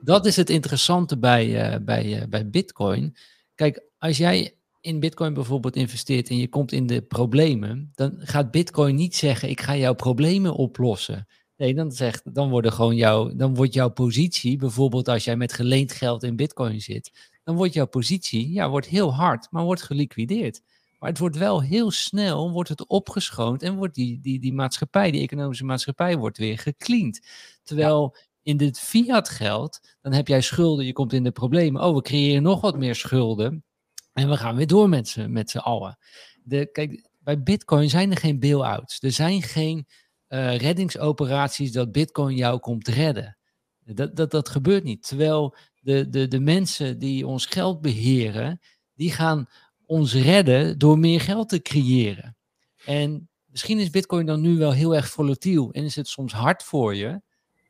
dat 0.00 0.26
is 0.26 0.36
het 0.36 0.50
interessante 0.50 1.18
bij, 1.18 1.74
uh, 1.74 1.84
bij, 1.84 2.20
uh, 2.20 2.26
bij 2.28 2.50
Bitcoin. 2.50 3.16
Kijk, 3.54 3.82
als 3.98 4.16
jij 4.16 4.54
in 4.80 5.00
Bitcoin 5.00 5.34
bijvoorbeeld 5.34 5.76
investeert 5.76 6.28
en 6.28 6.36
je 6.36 6.48
komt 6.48 6.72
in 6.72 6.86
de 6.86 7.02
problemen, 7.02 7.92
dan 7.94 8.14
gaat 8.18 8.50
Bitcoin 8.50 8.94
niet 8.94 9.16
zeggen: 9.16 9.48
Ik 9.48 9.60
ga 9.60 9.76
jouw 9.76 9.94
problemen 9.94 10.54
oplossen. 10.54 11.26
Nee, 11.58 11.74
dan, 11.74 11.92
zegt, 11.92 12.34
dan, 12.34 12.50
worden 12.50 12.72
gewoon 12.72 12.96
jouw, 12.96 13.34
dan 13.36 13.54
wordt 13.54 13.74
jouw 13.74 13.88
positie, 13.88 14.56
bijvoorbeeld 14.56 15.08
als 15.08 15.24
jij 15.24 15.36
met 15.36 15.52
geleend 15.52 15.92
geld 15.92 16.22
in 16.22 16.36
Bitcoin 16.36 16.80
zit, 16.80 17.30
dan 17.44 17.56
wordt 17.56 17.72
jouw 17.72 17.86
positie 17.86 18.52
ja, 18.52 18.70
wordt 18.70 18.86
heel 18.86 19.14
hard, 19.14 19.50
maar 19.50 19.64
wordt 19.64 19.82
geliquideerd. 19.82 20.62
Maar 20.98 21.08
het 21.10 21.18
wordt 21.18 21.36
wel 21.36 21.62
heel 21.62 21.90
snel, 21.90 22.50
wordt 22.50 22.68
het 22.68 22.86
opgeschoond 22.86 23.62
en 23.62 23.76
wordt 23.76 23.94
die, 23.94 24.20
die, 24.20 24.40
die 24.40 24.52
maatschappij, 24.52 25.10
die 25.10 25.22
economische 25.22 25.64
maatschappij, 25.64 26.16
wordt 26.16 26.38
weer 26.38 26.58
gecleand. 26.58 27.20
Terwijl 27.62 28.16
in 28.42 28.56
dit 28.56 28.80
fiat 28.80 29.28
geld, 29.28 29.80
dan 30.00 30.12
heb 30.12 30.28
jij 30.28 30.40
schulden, 30.40 30.84
je 30.84 30.92
komt 30.92 31.12
in 31.12 31.24
de 31.24 31.30
problemen. 31.30 31.82
Oh, 31.82 31.94
we 31.94 32.02
creëren 32.02 32.42
nog 32.42 32.60
wat 32.60 32.78
meer 32.78 32.94
schulden. 32.94 33.64
En 34.12 34.28
we 34.28 34.36
gaan 34.36 34.56
weer 34.56 34.66
door 34.66 34.88
met 34.88 35.08
z'n, 35.08 35.30
met 35.30 35.50
z'n 35.50 35.58
allen. 35.58 35.98
De, 36.42 36.70
kijk, 36.72 37.08
bij 37.18 37.42
Bitcoin 37.42 37.90
zijn 37.90 38.10
er 38.10 38.16
geen 38.16 38.40
bail-outs. 38.40 39.02
Er 39.02 39.12
zijn 39.12 39.42
geen 39.42 39.86
uh, 40.28 40.56
reddingsoperaties 40.56 41.72
dat 41.72 41.92
Bitcoin 41.92 42.36
jou 42.36 42.58
komt 42.58 42.88
redden. 42.88 43.38
Dat, 43.84 44.16
dat, 44.16 44.30
dat 44.30 44.48
gebeurt 44.48 44.84
niet. 44.84 45.06
Terwijl 45.06 45.56
de, 45.80 46.08
de, 46.08 46.28
de 46.28 46.40
mensen 46.40 46.98
die 46.98 47.26
ons 47.26 47.46
geld 47.46 47.80
beheren, 47.80 48.60
die 48.94 49.12
gaan 49.12 49.46
ons 49.86 50.14
redden 50.14 50.78
door 50.78 50.98
meer 50.98 51.20
geld 51.20 51.48
te 51.48 51.62
creëren. 51.62 52.36
En 52.84 53.28
misschien 53.46 53.78
is 53.78 53.90
Bitcoin 53.90 54.26
dan 54.26 54.40
nu 54.40 54.58
wel 54.58 54.72
heel 54.72 54.94
erg 54.94 55.08
volatiel 55.08 55.72
en 55.72 55.84
is 55.84 55.96
het 55.96 56.08
soms 56.08 56.32
hard 56.32 56.62
voor 56.62 56.94
je. 56.94 57.20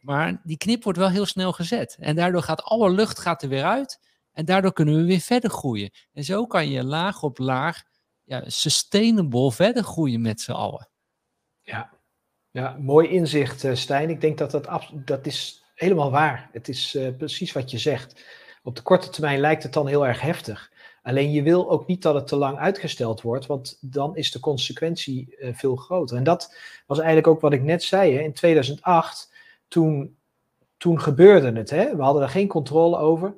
Maar 0.00 0.40
die 0.44 0.56
knip 0.56 0.84
wordt 0.84 0.98
wel 0.98 1.10
heel 1.10 1.26
snel 1.26 1.52
gezet. 1.52 1.96
En 2.00 2.16
daardoor 2.16 2.42
gaat 2.42 2.62
alle 2.62 2.90
lucht 2.90 3.18
gaat 3.18 3.42
er 3.42 3.48
weer 3.48 3.64
uit. 3.64 4.00
En 4.32 4.44
daardoor 4.44 4.72
kunnen 4.72 4.96
we 4.96 5.04
weer 5.04 5.20
verder 5.20 5.50
groeien. 5.50 5.90
En 6.12 6.24
zo 6.24 6.46
kan 6.46 6.68
je 6.68 6.84
laag 6.84 7.22
op 7.22 7.38
laag 7.38 7.82
ja, 8.24 8.42
sustainable 8.46 9.52
verder 9.52 9.82
groeien 9.82 10.20
met 10.20 10.40
z'n 10.40 10.50
allen. 10.50 10.88
Ja. 11.62 11.97
Ja, 12.58 12.76
mooi 12.80 13.08
inzicht 13.08 13.64
uh, 13.64 13.74
Stijn. 13.74 14.10
Ik 14.10 14.20
denk 14.20 14.38
dat 14.38 14.50
dat, 14.50 14.68
dat 14.92 15.26
is 15.26 15.64
helemaal 15.74 16.10
waar. 16.10 16.48
Het 16.52 16.68
is 16.68 16.94
uh, 16.94 17.16
precies 17.16 17.52
wat 17.52 17.70
je 17.70 17.78
zegt. 17.78 18.24
Op 18.62 18.76
de 18.76 18.82
korte 18.82 19.08
termijn 19.08 19.40
lijkt 19.40 19.62
het 19.62 19.72
dan 19.72 19.86
heel 19.86 20.06
erg 20.06 20.20
heftig. 20.20 20.72
Alleen 21.02 21.32
je 21.32 21.42
wil 21.42 21.70
ook 21.70 21.86
niet 21.86 22.02
dat 22.02 22.14
het 22.14 22.26
te 22.26 22.36
lang 22.36 22.58
uitgesteld 22.58 23.22
wordt, 23.22 23.46
want 23.46 23.78
dan 23.80 24.16
is 24.16 24.30
de 24.30 24.40
consequentie 24.40 25.36
uh, 25.38 25.54
veel 25.54 25.76
groter. 25.76 26.16
En 26.16 26.24
dat 26.24 26.56
was 26.86 26.98
eigenlijk 26.98 27.26
ook 27.26 27.40
wat 27.40 27.52
ik 27.52 27.62
net 27.62 27.82
zei. 27.82 28.14
Hè. 28.14 28.20
In 28.20 28.32
2008 28.32 29.32
toen, 29.68 30.16
toen 30.76 31.00
gebeurde 31.00 31.52
het. 31.52 31.70
Hè? 31.70 31.96
We 31.96 32.02
hadden 32.02 32.22
er 32.22 32.28
geen 32.28 32.48
controle 32.48 32.96
over. 32.96 33.34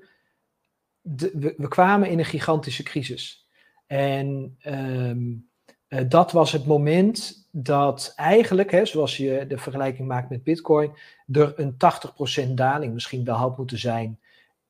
we, 1.01 1.55
we, 1.57 1.69
kwamen 1.69 2.09
in 2.09 2.19
een 2.19 2.25
gigantische 2.25 2.83
crisis. 2.83 3.49
En 3.87 4.57
uh, 5.89 6.09
dat 6.09 6.33
was 6.33 6.53
het 6.53 6.67
moment 6.67 7.40
dat 7.51 8.13
eigenlijk, 8.17 8.71
hè, 8.71 8.85
zoals 8.85 9.17
je 9.17 9.47
de 9.49 9.59
vergelijking 9.59 10.09
maakt 10.09 10.31
met 10.31 10.43
Bitcoin, 10.43 10.93
er 11.33 11.53
een 11.57 11.77
80% 12.49 12.55
daling 12.55 12.93
misschien 12.93 13.25
wel 13.25 13.37
had 13.37 13.57
moeten 13.59 13.79
zijn 13.79 14.21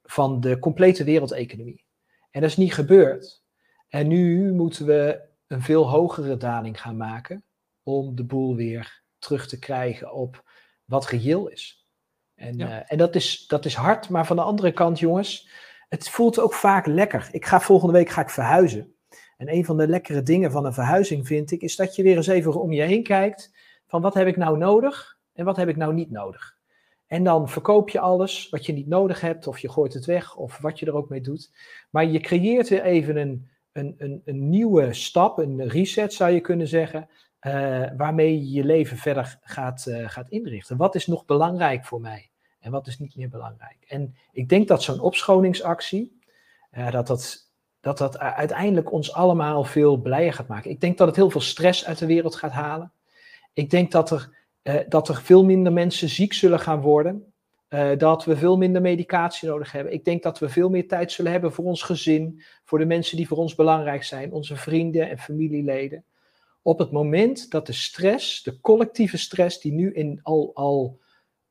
van 0.03 0.41
de 0.41 0.59
complete 0.59 1.05
wereldeconomie. 1.05 1.85
En 2.31 2.41
dat 2.41 2.51
is 2.51 2.57
niet 2.57 2.75
gebeurd. 2.75 3.43
En 3.89 4.09
nu 4.09 4.53
moeten 4.53 4.87
we 4.87 5.21
een 5.47 5.63
veel 5.63 5.89
hogere 5.89 6.37
daling 6.37 6.81
gaan 6.81 6.97
maken 6.97 7.45
om 7.83 8.15
de 8.15 8.25
boel 8.25 8.57
weer 8.57 9.03
terug 9.19 9.49
te 9.49 9.59
krijgen 9.59 10.13
op 10.13 10.45
wat 10.85 11.07
reëel 11.07 11.49
is. 11.49 11.87
En, 12.35 12.57
ja. 12.57 12.69
uh, 12.69 12.83
en 12.87 12.99
dat, 12.99 13.15
is, 13.15 13.47
dat 13.47 13.65
is 13.65 13.75
hard, 13.75 14.09
maar 14.09 14.27
van 14.27 14.37
de 14.37 14.43
andere 14.43 14.73
kant, 14.73 14.99
jongens, 14.99 15.49
het 15.89 16.09
voelt 16.09 16.39
ook 16.39 16.55
vaak 16.55 16.87
lekker. 16.87 17.29
Ik 17.33 17.45
ga 17.45 17.61
volgende 17.61 17.93
week 17.93 18.09
ga 18.09 18.21
ik 18.21 18.31
verhuizen. 18.31 18.95
En 19.41 19.55
een 19.55 19.65
van 19.65 19.77
de 19.77 19.89
lekkere 19.89 20.23
dingen 20.23 20.51
van 20.51 20.65
een 20.65 20.73
verhuizing 20.73 21.27
vind 21.27 21.51
ik, 21.51 21.63
is 21.63 21.77
dat 21.77 21.97
je 21.97 22.03
weer 22.03 22.17
eens 22.17 22.27
even 22.27 22.61
om 22.61 22.73
je 22.73 22.83
heen 22.83 23.03
kijkt 23.03 23.53
van 23.87 24.03
wat 24.03 24.15
heb 24.15 24.27
ik 24.27 24.37
nou 24.37 24.59
nodig 24.59 25.19
en 25.33 25.45
wat 25.45 25.57
heb 25.57 25.69
ik 25.69 25.77
nou 25.77 25.95
niet 25.95 26.11
nodig. 26.11 26.57
En 27.07 27.25
dan 27.25 27.49
verkoop 27.49 27.89
je 27.89 28.01
alles 28.01 28.49
wat 28.49 28.67
je 28.67 28.73
niet 28.73 28.87
nodig 28.87 29.21
hebt, 29.21 29.47
of 29.47 29.59
je 29.59 29.69
gooit 29.69 29.95
het 29.95 30.05
weg, 30.05 30.37
of 30.37 30.59
wat 30.59 30.79
je 30.79 30.87
er 30.87 30.95
ook 30.95 31.09
mee 31.09 31.21
doet. 31.21 31.53
Maar 31.91 32.07
je 32.07 32.21
creëert 32.21 32.69
weer 32.69 32.83
even 32.83 33.17
een, 33.17 33.49
een, 33.73 33.95
een, 33.99 34.23
een 34.25 34.49
nieuwe 34.49 34.93
stap, 34.93 35.39
een 35.39 35.69
reset 35.69 36.13
zou 36.13 36.31
je 36.31 36.41
kunnen 36.41 36.69
zeggen, 36.69 37.09
uh, 37.47 37.87
waarmee 37.97 38.39
je 38.39 38.51
je 38.51 38.65
leven 38.65 38.97
verder 38.97 39.39
gaat, 39.43 39.87
uh, 39.89 40.09
gaat 40.09 40.31
inrichten. 40.31 40.77
Wat 40.77 40.95
is 40.95 41.07
nog 41.07 41.25
belangrijk 41.25 41.85
voor 41.85 42.01
mij 42.01 42.31
en 42.59 42.71
wat 42.71 42.87
is 42.87 42.99
niet 42.99 43.17
meer 43.17 43.29
belangrijk? 43.29 43.85
En 43.89 44.15
ik 44.33 44.49
denk 44.49 44.69
dat 44.69 44.83
zo'n 44.83 45.01
opschoningsactie, 45.01 46.19
uh, 46.73 46.91
dat, 46.91 47.07
dat, 47.07 47.50
dat 47.81 47.99
dat 47.99 48.19
uiteindelijk 48.19 48.93
ons 48.93 49.13
allemaal 49.13 49.65
veel 49.65 49.97
blijer 49.97 50.33
gaat 50.33 50.49
maken. 50.49 50.71
Ik 50.71 50.81
denk 50.81 50.99
dat 50.99 51.07
het 51.07 51.17
heel 51.17 51.31
veel 51.31 51.41
stress 51.41 51.87
uit 51.87 51.99
de 51.99 52.07
wereld 52.07 52.35
gaat 52.35 52.53
halen. 52.53 52.93
Ik 53.53 53.71
denk 53.71 53.93
dat 53.93 54.11
er, 54.11 54.37
dat 54.89 55.09
er 55.09 55.23
veel 55.23 55.45
minder 55.45 55.73
mensen 55.73 56.09
ziek 56.09 56.33
zullen 56.33 56.61
gaan 56.61 56.81
worden. 56.81 57.33
dat 57.99 58.25
we 58.25 58.37
veel 58.37 58.57
minder 58.57 58.83
medicatie 58.83 59.49
nodig 59.49 59.73
hebben. 59.73 59.93
Ik 59.93 60.05
denk 60.05 60.23
dat 60.23 60.39
we 60.39 60.49
veel 60.49 60.69
meer 60.69 60.89
tijd 60.89 61.13
zullen 61.13 61.33
hebben 61.33 61.53
voor 61.53 61.65
ons 61.65 61.83
gezin, 61.83 62.43
voor 62.65 62.79
de 62.79 62.85
mensen 62.85 63.17
die 63.17 63.29
voor 63.29 63.39
ons 63.39 63.55
belangrijk 63.55 64.05
zijn, 64.05 64.33
onze 64.33 64.57
vrienden 64.57 65.11
en 65.11 65.19
familieleden 65.19 66.05
op 66.63 66.79
het 66.79 66.91
moment 66.91 67.51
dat 67.51 67.67
de 67.67 67.73
stress, 67.73 68.43
de 68.43 68.61
collectieve 68.61 69.17
stress, 69.19 69.61
die 69.61 69.73
nu 69.73 69.93
in 69.93 70.21
al, 70.23 70.51
al, 70.55 71.01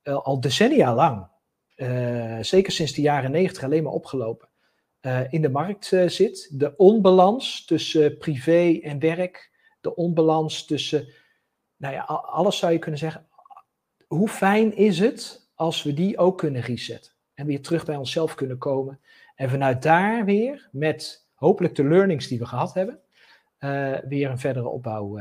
uh, 0.04 0.16
al 0.16 0.40
decennia 0.40 0.96
lang, 0.96 1.28
zeker 2.42 2.72
sinds 2.72 2.94
de 2.94 3.02
jaren 3.02 3.32
negentig 3.32 3.64
alleen 3.64 3.84
maar 3.84 3.94
opgelopen, 3.94 4.49
in 5.30 5.42
de 5.42 5.50
markt 5.50 5.86
zit. 6.06 6.60
De 6.60 6.76
onbalans 6.78 7.66
tussen 7.66 8.18
privé 8.18 8.80
en 8.84 9.00
werk, 9.00 9.52
de 9.82 9.96
onbalans 9.96 10.66
tussen, 10.66 11.08
nou 11.78 11.94
ja, 11.94 12.02
alles 12.04 12.58
zou 12.58 12.72
je 12.72 12.80
kunnen 12.80 13.00
zeggen. 13.00 13.28
Hoe 14.08 14.28
fijn 14.28 14.76
is 14.76 15.00
het 15.00 15.50
als 15.56 15.84
we 15.84 15.94
die 15.94 16.18
ook 16.18 16.38
kunnen 16.38 16.62
resetten 16.62 17.14
en 17.34 17.46
weer 17.46 17.62
terug 17.62 17.86
bij 17.86 17.96
onszelf 17.96 18.36
kunnen 18.36 18.58
komen 18.58 19.00
en 19.36 19.50
vanuit 19.50 19.82
daar 19.82 20.26
weer 20.26 20.70
met 20.72 21.28
hopelijk 21.34 21.76
de 21.76 21.84
learnings 21.84 22.28
die 22.28 22.40
we 22.40 22.46
gehad 22.46 22.74
hebben, 22.74 23.00
weer 24.10 24.30
een 24.30 24.40
verdere 24.40 24.68
opbouw 24.68 25.20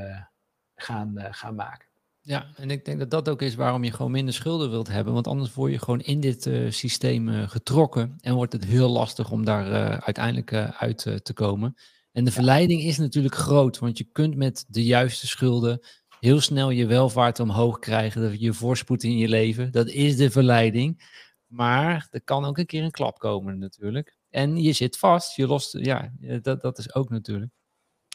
gaan, 0.74 1.14
gaan 1.30 1.54
maken. 1.54 1.87
Ja, 2.28 2.46
en 2.56 2.70
ik 2.70 2.84
denk 2.84 2.98
dat 2.98 3.10
dat 3.10 3.28
ook 3.28 3.42
is 3.42 3.54
waarom 3.54 3.84
je 3.84 3.92
gewoon 3.92 4.10
minder 4.10 4.34
schulden 4.34 4.70
wilt 4.70 4.88
hebben. 4.88 5.12
Want 5.12 5.26
anders 5.26 5.54
word 5.54 5.72
je 5.72 5.78
gewoon 5.78 6.00
in 6.00 6.20
dit 6.20 6.50
systeem 6.68 7.28
getrokken 7.48 8.16
en 8.20 8.34
wordt 8.34 8.52
het 8.52 8.64
heel 8.64 8.88
lastig 8.88 9.30
om 9.30 9.44
daar 9.44 10.00
uiteindelijk 10.00 10.52
uit 10.54 10.98
te 10.98 11.32
komen. 11.34 11.74
En 12.12 12.24
de 12.24 12.32
verleiding 12.32 12.82
is 12.82 12.98
natuurlijk 12.98 13.34
groot, 13.34 13.78
want 13.78 13.98
je 13.98 14.04
kunt 14.04 14.36
met 14.36 14.64
de 14.68 14.84
juiste 14.84 15.26
schulden 15.26 15.80
heel 16.20 16.40
snel 16.40 16.70
je 16.70 16.86
welvaart 16.86 17.40
omhoog 17.40 17.78
krijgen, 17.78 18.40
je 18.40 18.52
voorspoed 18.52 19.02
in 19.02 19.18
je 19.18 19.28
leven. 19.28 19.72
Dat 19.72 19.88
is 19.88 20.16
de 20.16 20.30
verleiding. 20.30 21.16
Maar 21.46 22.08
er 22.10 22.22
kan 22.22 22.44
ook 22.44 22.58
een 22.58 22.66
keer 22.66 22.82
een 22.82 22.90
klap 22.90 23.18
komen 23.18 23.58
natuurlijk. 23.58 24.16
En 24.30 24.62
je 24.62 24.72
zit 24.72 24.98
vast, 24.98 25.36
je 25.36 25.46
lost, 25.46 25.78
ja, 25.78 26.12
dat, 26.42 26.60
dat 26.60 26.78
is 26.78 26.94
ook 26.94 27.10
natuurlijk. 27.10 27.52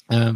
Uh, 0.08 0.34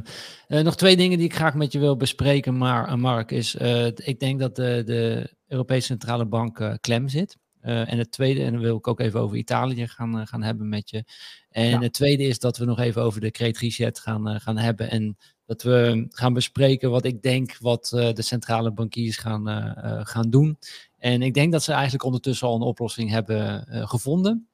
uh, 0.47 0.61
nog 0.61 0.76
twee 0.76 0.97
dingen 0.97 1.18
die 1.18 1.28
ik 1.28 1.36
graag 1.36 1.53
met 1.53 1.72
je 1.72 1.80
wil 1.80 1.97
bespreken, 1.97 2.57
maar, 2.57 2.89
uh, 2.89 2.95
Mark, 2.95 3.32
is 3.32 3.55
uh, 3.55 3.86
ik 3.86 4.20
denk 4.20 4.39
dat 4.39 4.55
de, 4.55 4.82
de 4.86 5.34
Europese 5.47 5.86
Centrale 5.86 6.26
Bank 6.26 6.78
klem 6.82 7.07
zit. 7.07 7.38
en 7.61 7.97
het 7.97 8.11
tweede, 8.11 8.43
en 8.43 8.51
dan 8.51 8.61
wil 8.61 8.78
ik 8.78 8.88
ook 8.88 8.99
even 8.99 9.20
over 9.20 9.38
Italië 9.38 9.88
gaan, 9.88 10.28
gaan 10.28 10.43
hebben 10.43 10.70
met 10.70 10.89
je. 10.89 11.03
En 11.49 11.70
ja. 11.70 11.80
het 11.80 11.93
tweede 11.93 12.24
is 12.24 12.39
dat 12.39 12.57
we 12.57 12.65
nog 12.65 12.80
even 12.80 13.01
over 13.01 13.22
de 13.22 13.30
Great 13.32 13.57
Reset 13.57 13.99
gaan, 13.99 14.39
gaan 14.39 14.57
hebben. 14.57 14.89
En 14.89 15.18
dat 15.45 15.61
we 15.63 16.05
gaan 16.09 16.34
bespreken 16.34 16.89
wat 16.89 17.05
ik 17.05 17.22
denk 17.22 17.57
wat 17.57 17.88
de 17.89 18.22
centrale 18.22 18.72
bankiers 18.72 19.18
gaan, 19.18 19.74
gaan 20.05 20.30
doen. 20.30 20.57
En 20.97 21.22
ik 21.22 21.34
denk 21.34 21.51
dat 21.51 21.63
ze 21.63 21.72
eigenlijk 21.72 22.03
ondertussen 22.03 22.47
al 22.47 22.55
een 22.55 22.61
oplossing 22.61 23.09
hebben 23.09 23.68
gevonden. 23.88 24.47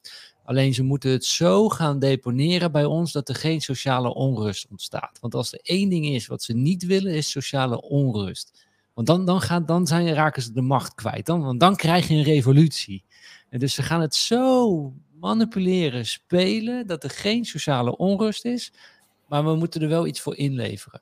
Alleen 0.43 0.73
ze 0.73 0.83
moeten 0.83 1.11
het 1.11 1.25
zo 1.25 1.69
gaan 1.69 1.99
deponeren 1.99 2.71
bij 2.71 2.85
ons 2.85 3.11
dat 3.11 3.29
er 3.29 3.35
geen 3.35 3.61
sociale 3.61 4.13
onrust 4.13 4.67
ontstaat. 4.69 5.17
Want 5.21 5.35
als 5.35 5.53
er 5.53 5.59
één 5.63 5.89
ding 5.89 6.05
is 6.05 6.27
wat 6.27 6.43
ze 6.43 6.53
niet 6.53 6.85
willen, 6.85 7.13
is 7.13 7.31
sociale 7.31 7.81
onrust. 7.81 8.65
Want 8.93 9.07
dan, 9.07 9.25
dan, 9.25 9.41
gaat, 9.41 9.67
dan 9.67 9.87
zijn, 9.87 10.13
raken 10.13 10.41
ze 10.41 10.51
de 10.51 10.61
macht 10.61 10.95
kwijt. 10.95 11.25
Dan, 11.25 11.43
want 11.43 11.59
dan 11.59 11.75
krijg 11.75 12.07
je 12.07 12.15
een 12.15 12.23
revolutie. 12.23 13.03
En 13.49 13.59
dus 13.59 13.73
ze 13.73 13.83
gaan 13.83 14.01
het 14.01 14.15
zo 14.15 14.93
manipuleren, 15.19 16.05
spelen, 16.05 16.87
dat 16.87 17.03
er 17.03 17.09
geen 17.09 17.45
sociale 17.45 17.97
onrust 17.97 18.45
is. 18.45 18.73
Maar 19.27 19.45
we 19.45 19.55
moeten 19.55 19.81
er 19.81 19.87
wel 19.87 20.07
iets 20.07 20.21
voor 20.21 20.35
inleveren. 20.35 21.01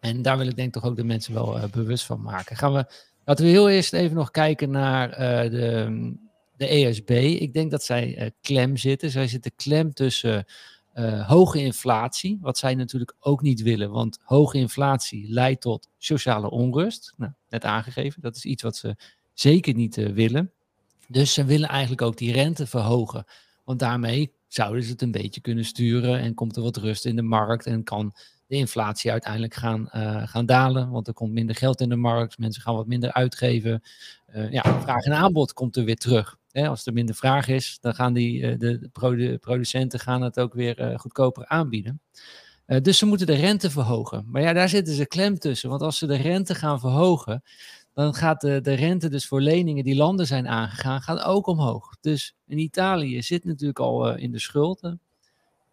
En 0.00 0.22
daar 0.22 0.38
wil 0.38 0.46
ik 0.46 0.56
denk 0.56 0.72
toch 0.72 0.84
ook 0.84 0.96
de 0.96 1.04
mensen 1.04 1.34
wel 1.34 1.56
uh, 1.56 1.64
bewust 1.64 2.04
van 2.04 2.22
maken. 2.22 2.56
Gaan 2.56 2.72
we, 2.72 2.86
laten 3.24 3.44
we 3.44 3.50
heel 3.50 3.68
eerst 3.70 3.92
even 3.92 4.16
nog 4.16 4.30
kijken 4.30 4.70
naar 4.70 5.10
uh, 5.10 5.50
de 5.50 6.12
de 6.58 6.66
ESB, 6.66 7.10
ik 7.40 7.52
denk 7.52 7.70
dat 7.70 7.84
zij 7.84 8.32
klem 8.40 8.76
zitten. 8.76 9.10
Zij 9.10 9.28
zitten 9.28 9.52
klem 9.56 9.92
tussen 9.92 10.44
hoge 11.26 11.58
inflatie, 11.58 12.38
wat 12.40 12.58
zij 12.58 12.74
natuurlijk 12.74 13.14
ook 13.20 13.42
niet 13.42 13.62
willen, 13.62 13.90
want 13.90 14.18
hoge 14.22 14.58
inflatie 14.58 15.28
leidt 15.28 15.60
tot 15.60 15.88
sociale 15.98 16.50
onrust. 16.50 17.14
Nou, 17.16 17.32
net 17.48 17.64
aangegeven, 17.64 18.22
dat 18.22 18.36
is 18.36 18.44
iets 18.44 18.62
wat 18.62 18.76
ze 18.76 18.96
zeker 19.32 19.74
niet 19.74 19.96
willen. 19.96 20.52
Dus 21.08 21.34
ze 21.34 21.44
willen 21.44 21.68
eigenlijk 21.68 22.02
ook 22.02 22.16
die 22.16 22.32
rente 22.32 22.66
verhogen. 22.66 23.24
Want 23.64 23.78
daarmee 23.78 24.32
zouden 24.48 24.82
ze 24.82 24.90
het 24.90 25.02
een 25.02 25.10
beetje 25.10 25.40
kunnen 25.40 25.64
sturen 25.64 26.18
en 26.18 26.34
komt 26.34 26.56
er 26.56 26.62
wat 26.62 26.76
rust 26.76 27.06
in 27.06 27.16
de 27.16 27.22
markt 27.22 27.66
en 27.66 27.82
kan 27.82 28.14
de 28.48 28.56
inflatie 28.56 29.10
uiteindelijk 29.10 29.54
gaan, 29.54 29.88
uh, 29.94 30.26
gaan 30.26 30.46
dalen. 30.46 30.90
Want 30.90 31.06
er 31.08 31.14
komt 31.14 31.32
minder 31.32 31.56
geld 31.56 31.80
in 31.80 31.88
de 31.88 31.96
markt, 31.96 32.38
mensen 32.38 32.62
gaan 32.62 32.74
wat 32.74 32.86
minder 32.86 33.12
uitgeven. 33.12 33.82
Uh, 34.34 34.52
ja, 34.52 34.80
vraag 34.80 35.04
en 35.04 35.12
aanbod 35.12 35.52
komt 35.52 35.76
er 35.76 35.84
weer 35.84 35.96
terug. 35.96 36.36
Hè, 36.50 36.68
als 36.68 36.86
er 36.86 36.92
minder 36.92 37.14
vraag 37.14 37.48
is, 37.48 37.78
dan 37.80 37.94
gaan 37.94 38.12
die, 38.12 38.40
uh, 38.40 38.58
de, 38.58 39.38
producenten 39.40 40.00
gaan 40.00 40.22
het 40.22 40.40
ook 40.40 40.54
weer 40.54 40.98
goedkoper 40.98 41.46
aanbieden. 41.46 42.00
dus 42.66 42.98
ze 42.98 43.06
moeten 43.06 43.26
de 43.26 43.34
rente 43.34 43.70
verhogen. 43.70 44.24
Maar 44.26 44.42
ja, 44.42 44.52
daar 44.52 44.68
zitten 44.68 44.94
ze 44.94 45.06
klem 45.06 45.38
tussen. 45.38 45.70
Want 45.70 45.82
als 45.82 45.98
ze 45.98 46.06
de 46.06 46.16
rente 46.16 46.54
gaan 46.54 46.80
verhogen, 46.80 47.42
dan 47.94 48.14
gaat 48.14 48.40
de, 48.40 48.60
de 48.60 48.74
rente 48.74 49.08
dus 49.08 49.26
voor 49.26 49.40
leningen 49.40 49.84
die 49.84 49.96
landen 49.96 50.26
zijn 50.26 50.48
aangegaan, 50.48 51.00
gaat 51.00 51.24
ook 51.24 51.46
omhoog. 51.46 51.96
Dus 52.00 52.36
in 52.46 52.58
Italië 52.58 53.22
zit 53.22 53.44
natuurlijk 53.44 53.78
al 53.78 54.16
in 54.16 54.32
de 54.32 54.38
schulden. 54.38 55.00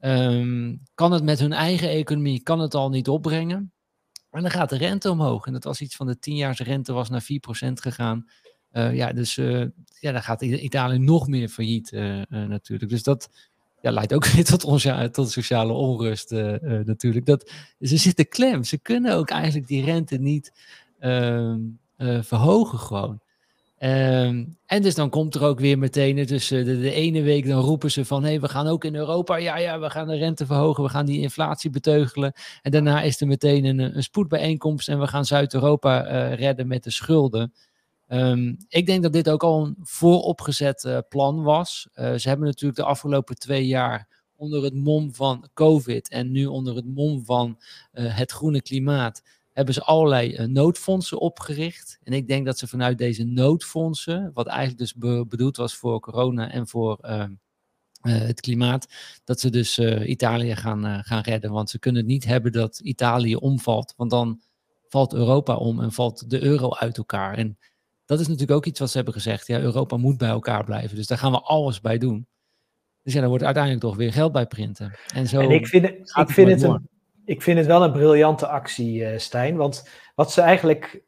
Um, 0.06 0.82
kan 0.96 1.12
het 1.12 1.24
met 1.24 1.40
hun 1.40 1.54
eigen 1.54 1.90
economie, 1.90 2.44
kan 2.44 2.60
het 2.60 2.74
al 2.74 2.90
niet 2.90 3.08
opbrengen. 3.08 3.74
En 4.32 4.42
dan 4.42 4.52
gaat 4.52 4.70
de 4.70 4.78
rente 4.78 5.12
omhoog. 5.12 5.46
En 5.46 5.54
dat 5.54 5.64
was 5.64 5.82
iets 5.82 5.96
van 5.96 6.08
de 6.08 6.20
10 6.20 6.54
rente 6.54 6.94
was 6.94 7.10
naar 7.10 7.24
4% 7.24 7.26
gegaan. 7.74 8.26
Uh, 8.72 8.96
ja, 8.96 9.14
dus 9.14 9.38
uh, 9.38 9.66
ja, 10.00 10.12
dan 10.12 10.24
gaat 10.24 10.42
Italië 10.42 10.98
nog 10.98 11.28
meer 11.28 11.50
failliet 11.50 11.92
natuurlijk. 12.30 12.90
Dus 12.90 13.04
dat 13.04 13.30
ja, 13.82 13.92
leidt 13.92 14.14
ook 14.14 14.26
weer 14.34 14.46
tot, 14.46 14.64
ons, 14.64 14.88
tot 15.12 15.32
sociale 15.32 15.74
onrust 15.74 16.32
natuurlijk. 16.86 17.26
Dat, 17.26 17.52
ze 17.80 17.98
zitten 17.98 18.28
klem. 18.28 18.64
Ze 18.64 18.78
kunnen 18.78 19.16
ook 19.16 19.30
eigenlijk 19.30 19.68
die 19.68 19.84
rente 19.84 20.18
niet... 20.18 20.52
Ehm, 21.00 21.60
verhogen 22.22 22.80
gewoon. 22.80 23.22
Um, 23.80 24.58
en 24.66 24.82
dus 24.82 24.96
dan 24.96 25.10
komt 25.10 25.36
er 25.36 25.44
ook 25.44 25.60
weer 25.60 25.78
meteen, 25.78 26.26
dus 26.26 26.48
de, 26.48 26.64
de, 26.64 26.92
ene 26.92 27.22
week 27.22 27.48
dan 27.48 27.62
roepen 27.62 27.92
ze 27.92 28.06
van, 28.06 28.24
hé, 28.24 28.30
hey, 28.30 28.40
we 28.40 28.48
gaan 28.48 28.68
ook 28.68 28.84
in 28.84 28.96
Europa, 28.96 29.36
ja, 29.36 29.58
ja, 29.58 29.80
we 29.80 29.90
gaan 29.90 30.08
de 30.08 30.18
rente 30.18 30.46
verhogen, 30.46 30.84
we 30.84 30.90
gaan 30.90 31.06
die 31.06 31.22
inflatie 31.22 31.70
beteugelen. 31.70 32.34
En 32.62 32.72
daarna 32.72 33.02
is 33.02 33.22
er 33.22 33.28
meteen 33.28 33.66
een, 33.66 33.80
een 33.80 34.04
spoedbijeenkomst 34.04 34.88
en 34.88 35.00
we 35.00 35.08
gaan 35.08 35.26
Zuid-Europa 35.26 36.06
uh, 36.06 36.34
redden 36.34 36.68
met 36.68 36.84
de 36.84 36.92
schulden. 36.92 37.54
Um, 38.08 38.58
ik 38.68 38.86
denk 38.86 39.04
dat 39.04 39.14
dit 39.14 39.30
ook 39.30 39.44
al 39.44 39.66
een 39.66 39.76
vooropgezet 39.82 40.84
uh, 40.84 40.98
plan 41.10 41.44
was. 41.44 41.88
ze 41.94 42.22
hebben 42.24 42.48
natuurlijk 42.48 42.80
de 42.80 42.86
afgelopen 42.86 43.36
twee 43.36 43.68
jaar 43.68 44.08
onder 44.36 44.64
het 44.64 44.76
mom 44.76 45.14
van 45.14 45.50
COVID 45.54 46.10
en 46.10 46.32
nu 46.32 46.46
onder 46.46 46.76
het 46.76 46.86
mom 46.86 47.26
van 47.26 47.60
het 47.92 48.32
groene 48.32 48.62
klimaat 48.62 49.22
hebben 49.56 49.74
ze 49.74 49.84
allerlei 49.84 50.38
uh, 50.38 50.46
noodfondsen 50.46 51.20
opgericht. 51.20 52.00
En 52.04 52.14
ik 52.14 52.28
denk 52.28 52.46
dat 52.46 52.58
ze 52.58 52.68
vanuit 52.68 52.98
deze 52.98 53.24
noodfondsen, 53.24 54.32
wat 54.34 54.48
eigenlijk 54.48 54.78
dus 54.78 54.94
bedoeld 55.28 55.58
was 55.58 55.76
voor 55.76 56.00
corona 56.00 56.52
en 56.52 56.68
voor 56.68 56.98
uh, 57.02 57.26
uh, 58.02 58.18
het 58.18 58.42
klimaat, 58.42 58.88
dat 59.24 59.40
ze 59.40 59.50
dus 59.50 59.78
eh, 59.78 60.10
Italië 60.10 60.56
gaan, 60.56 61.04
gaan 61.04 61.22
redden. 61.22 61.52
Want 61.52 61.70
ze 61.70 61.80
kunnen 61.80 62.02
het 62.02 62.12
niet 62.12 62.26
hebben 62.26 62.52
dat 62.52 62.80
Italië 62.80 63.36
omvalt, 63.36 63.94
want 63.98 64.12
dan 64.12 64.42
valt 64.88 65.14
Europa 65.14 65.56
om 65.56 65.82
en 65.82 65.92
valt 65.92 66.30
de 66.30 66.44
euro 66.44 66.74
uit 66.74 66.98
elkaar. 66.98 67.38
En 67.38 67.58
dat 68.06 68.20
is 68.20 68.28
natuurlijk 68.28 68.58
ook 68.58 68.66
iets 68.66 68.80
wat 68.80 68.90
ze 68.90 68.96
hebben 68.96 69.14
gezegd. 69.14 69.48
Ja, 69.48 69.60
Europa 69.60 69.98
moet 69.98 70.18
bij 70.18 70.30
elkaar 70.30 70.64
blijven. 70.64 70.96
Dus 70.96 71.08
daar 71.08 71.18
gaan 71.18 71.32
we 71.32 71.42
alles 71.42 71.82
bij 71.82 71.98
doen. 71.98 72.28
Dus 73.04 73.14
ja, 73.14 73.20
daar 73.20 73.30
wordt 73.30 73.44
uiteindelijk 73.44 73.84
toch 73.84 73.96
weer 73.96 74.14
geld 74.14 74.32
bij 74.32 74.46
printen. 74.46 74.98
En, 75.14 75.28
zo 75.28 75.40
en 75.40 75.52
ik 75.52 75.68
vind, 75.68 75.86
ik 75.86 76.30
vind 76.30 76.50
het 76.50 76.62
een, 76.62 76.90
ik 77.26 77.42
vind 77.42 77.58
het 77.58 77.68
wel 77.68 77.84
een 77.84 77.92
briljante 77.92 78.48
actie, 78.48 79.02
uh, 79.02 79.18
Stijn. 79.18 79.56
Want 79.56 79.90
wat 80.16 80.32
ze 80.32 80.42
eigenlijk. 80.42 81.04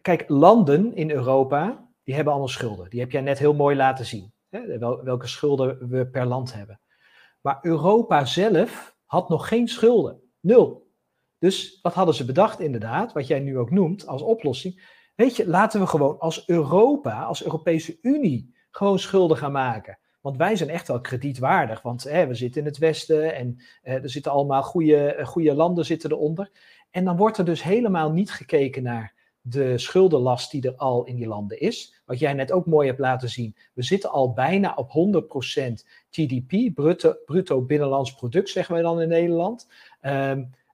Kijk, 0.00 0.24
landen 0.28 0.94
in 0.94 1.10
Europa, 1.10 1.88
die 2.02 2.14
hebben 2.14 2.32
allemaal 2.32 2.52
schulden. 2.52 2.90
Die 2.90 3.00
heb 3.00 3.10
jij 3.10 3.20
net 3.20 3.38
heel 3.38 3.54
mooi 3.54 3.76
laten 3.76 4.06
zien. 4.06 4.32
Hè? 4.48 4.78
Wel, 4.78 5.04
welke 5.04 5.26
schulden 5.26 5.88
we 5.88 6.06
per 6.06 6.26
land 6.26 6.54
hebben. 6.54 6.80
Maar 7.40 7.58
Europa 7.62 8.24
zelf 8.24 8.96
had 9.04 9.28
nog 9.28 9.48
geen 9.48 9.68
schulden. 9.68 10.20
Nul. 10.40 10.88
Dus 11.38 11.78
wat 11.82 11.94
hadden 11.94 12.14
ze 12.14 12.24
bedacht, 12.24 12.60
inderdaad, 12.60 13.12
wat 13.12 13.26
jij 13.26 13.40
nu 13.40 13.58
ook 13.58 13.70
noemt 13.70 14.06
als 14.06 14.22
oplossing? 14.22 14.98
Weet 15.14 15.36
je, 15.36 15.48
laten 15.48 15.80
we 15.80 15.86
gewoon 15.86 16.18
als 16.18 16.48
Europa, 16.48 17.22
als 17.22 17.44
Europese 17.44 17.98
Unie, 18.02 18.54
gewoon 18.70 18.98
schulden 18.98 19.36
gaan 19.36 19.52
maken. 19.52 19.98
Want 20.20 20.36
wij 20.36 20.56
zijn 20.56 20.70
echt 20.70 20.88
wel 20.88 21.00
kredietwaardig, 21.00 21.82
want 21.82 22.02
hè, 22.02 22.26
we 22.26 22.34
zitten 22.34 22.60
in 22.60 22.66
het 22.66 22.78
Westen 22.78 23.34
en 23.34 23.60
eh, 23.82 23.94
er 23.94 24.10
zitten 24.10 24.32
allemaal 24.32 24.62
goede, 24.62 25.14
eh, 25.14 25.26
goede 25.26 25.54
landen 25.54 25.84
zitten 25.84 26.12
eronder. 26.12 26.50
En 26.90 27.04
dan 27.04 27.16
wordt 27.16 27.38
er 27.38 27.44
dus 27.44 27.62
helemaal 27.62 28.12
niet 28.12 28.30
gekeken 28.30 28.82
naar 28.82 29.14
de 29.40 29.78
schuldenlast 29.78 30.50
die 30.50 30.62
er 30.62 30.76
al 30.76 31.04
in 31.04 31.16
die 31.16 31.26
landen 31.26 31.60
is. 31.60 32.02
Wat 32.04 32.18
jij 32.18 32.32
net 32.32 32.52
ook 32.52 32.66
mooi 32.66 32.86
hebt 32.86 33.00
laten 33.00 33.28
zien. 33.28 33.56
We 33.72 33.82
zitten 33.82 34.10
al 34.10 34.32
bijna 34.32 34.72
op 34.74 34.90
100% 34.90 35.84
GDP, 36.10 36.74
bruto, 36.74 37.14
bruto 37.24 37.62
binnenlands 37.62 38.14
product, 38.14 38.48
zeggen 38.48 38.74
wij 38.74 38.82
dan 38.82 39.00
in 39.00 39.08
Nederland. 39.08 39.68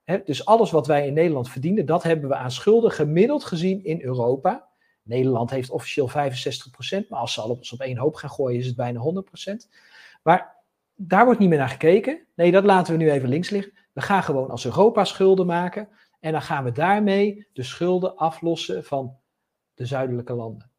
Hè, 0.07 0.21
dus 0.25 0.45
alles 0.45 0.71
wat 0.71 0.87
wij 0.87 1.07
in 1.07 1.13
Nederland 1.13 1.49
verdienen, 1.49 1.85
dat 1.85 2.03
hebben 2.03 2.29
we 2.29 2.35
aan 2.35 2.51
schulden 2.51 2.91
gemiddeld 2.91 3.43
gezien 3.43 3.83
in 3.83 4.01
Europa. 4.01 4.66
Nederland 5.07 5.49
heeft 5.49 5.69
officieel 5.69 6.09
65%, 6.09 7.07
maar 7.09 7.19
als 7.19 7.33
ze 7.33 7.41
alles 7.41 7.73
op 7.73 7.79
één 7.79 7.97
hoop 7.97 8.15
gaan 8.15 8.29
gooien, 8.29 8.59
is 8.59 8.65
het 8.65 8.75
bijna 8.75 8.99
100%. 8.99 9.53
Maar 10.23 10.55
daar 10.95 11.25
wordt 11.25 11.39
niet 11.39 11.49
meer 11.49 11.57
naar 11.57 11.69
gekeken. 11.69 12.25
Nee, 12.35 12.51
dat 12.51 12.63
laten 12.63 12.93
we 12.93 13.03
nu 13.03 13.11
even 13.11 13.29
links 13.29 13.49
liggen. 13.49 13.73
We 13.93 14.01
gaan 14.01 14.23
gewoon 14.23 14.49
als 14.49 14.65
Europa 14.65 15.03
schulden 15.03 15.45
maken. 15.45 15.89
En 16.19 16.31
dan 16.31 16.41
gaan 16.41 16.63
we 16.63 16.71
daarmee 16.71 17.47
de 17.53 17.63
schulden 17.63 18.15
aflossen 18.15 18.83
van 18.83 19.17
de 19.73 19.85
zuidelijke 19.85 20.33
landen. 20.33 20.71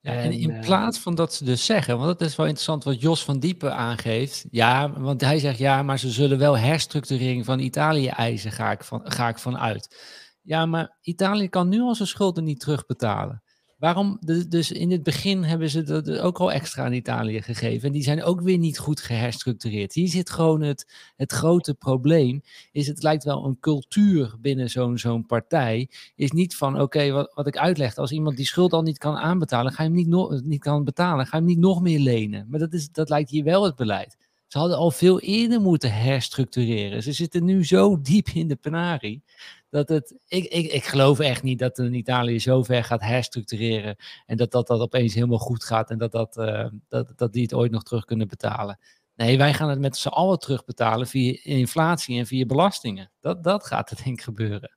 Ja, 0.00 0.12
en, 0.12 0.32
in 0.32 0.50
eh, 0.50 0.60
plaats 0.60 0.98
van 0.98 1.14
dat 1.14 1.34
ze 1.34 1.44
dus 1.44 1.64
zeggen, 1.64 1.98
want 1.98 2.18
dat 2.18 2.28
is 2.28 2.36
wel 2.36 2.46
interessant 2.46 2.84
wat 2.84 3.00
Jos 3.00 3.24
van 3.24 3.38
Diepen 3.38 3.74
aangeeft. 3.74 4.46
Ja, 4.50 5.00
want 5.00 5.20
hij 5.20 5.38
zegt 5.38 5.58
ja, 5.58 5.82
maar 5.82 5.98
ze 5.98 6.10
zullen 6.10 6.38
wel 6.38 6.58
herstructurering 6.58 7.44
van 7.44 7.58
Italië 7.58 8.08
eisen, 8.08 8.52
ga 8.52 8.70
ik 8.70 8.84
van, 8.84 9.00
ga 9.04 9.28
ik 9.28 9.38
van 9.38 9.58
uit. 9.58 9.96
Ja, 10.42 10.66
maar 10.66 10.96
Italië 11.00 11.48
kan 11.48 11.68
nu 11.68 11.80
al 11.80 11.94
zijn 11.94 12.08
schulden 12.08 12.44
niet 12.44 12.60
terugbetalen. 12.60 13.42
Waarom, 13.80 14.18
dus 14.48 14.72
in 14.72 14.90
het 14.90 15.02
begin 15.02 15.42
hebben 15.42 15.70
ze 15.70 15.82
dat 15.82 16.18
ook 16.18 16.38
al 16.38 16.52
extra 16.52 16.84
aan 16.84 16.92
Italië 16.92 17.42
gegeven. 17.42 17.86
En 17.86 17.92
die 17.92 18.02
zijn 18.02 18.22
ook 18.22 18.40
weer 18.40 18.58
niet 18.58 18.78
goed 18.78 19.00
geherstructureerd. 19.00 19.92
Hier 19.92 20.08
zit 20.08 20.30
gewoon 20.30 20.60
het, 20.60 21.12
het 21.16 21.32
grote 21.32 21.74
probleem. 21.74 22.42
Is 22.72 22.86
het 22.86 23.02
lijkt 23.02 23.24
wel 23.24 23.44
een 23.44 23.58
cultuur 23.60 24.34
binnen 24.40 24.70
zo'n 24.70 24.98
zo'n 24.98 25.26
partij. 25.26 25.90
Is 26.14 26.30
niet 26.30 26.56
van, 26.56 26.80
oké, 26.80 27.10
wat, 27.10 27.32
wat 27.34 27.46
ik 27.46 27.56
uitleg. 27.56 27.96
Als 27.96 28.12
iemand 28.12 28.36
die 28.36 28.46
schuld 28.46 28.72
al 28.72 28.82
niet 28.82 28.98
kan 28.98 29.16
aanbetalen, 29.16 29.72
ga 29.72 29.82
je 29.82 29.88
hem 29.88 29.98
niet, 29.98 30.44
niet 30.44 30.60
kan 30.62 30.84
betalen, 30.84 31.26
ga 31.26 31.36
je 31.36 31.42
hem 31.42 31.52
niet 31.52 31.64
nog 31.64 31.80
meer 31.80 31.98
lenen. 31.98 32.46
Maar 32.48 32.60
dat, 32.60 32.72
is, 32.72 32.90
dat 32.92 33.08
lijkt 33.08 33.30
hier 33.30 33.44
wel 33.44 33.64
het 33.64 33.76
beleid. 33.76 34.16
Ze 34.46 34.58
hadden 34.58 34.76
al 34.76 34.90
veel 34.90 35.20
eerder 35.20 35.60
moeten 35.60 35.92
herstructureren. 35.92 37.02
Ze 37.02 37.12
zitten 37.12 37.44
nu 37.44 37.64
zo 37.64 38.00
diep 38.00 38.28
in 38.28 38.48
de 38.48 38.56
penarie 38.56 39.22
dat 39.70 39.88
het, 39.88 40.14
ik, 40.28 40.44
ik, 40.44 40.72
ik 40.72 40.84
geloof 40.84 41.18
echt 41.18 41.42
niet 41.42 41.58
dat 41.58 41.78
een 41.78 41.94
Italië 41.94 42.40
zo 42.40 42.62
ver 42.62 42.84
gaat 42.84 43.00
herstructureren 43.00 43.96
en 44.26 44.36
dat 44.36 44.50
dat, 44.50 44.66
dat 44.66 44.80
opeens 44.80 45.14
helemaal 45.14 45.38
goed 45.38 45.64
gaat 45.64 45.90
en 45.90 45.98
dat, 45.98 46.12
dat, 46.12 46.36
uh, 46.36 46.66
dat, 46.88 47.12
dat 47.16 47.32
die 47.32 47.42
het 47.42 47.54
ooit 47.54 47.70
nog 47.70 47.82
terug 47.82 48.04
kunnen 48.04 48.28
betalen. 48.28 48.78
Nee, 49.14 49.38
wij 49.38 49.54
gaan 49.54 49.68
het 49.68 49.78
met 49.78 49.96
z'n 49.96 50.08
allen 50.08 50.38
terugbetalen 50.38 51.06
via 51.06 51.38
inflatie 51.42 52.18
en 52.18 52.26
via 52.26 52.46
belastingen. 52.46 53.10
Dat, 53.20 53.44
dat 53.44 53.66
gaat 53.66 53.90
er 53.90 53.96
denk 54.04 54.18
ik 54.18 54.24
gebeuren. 54.24 54.76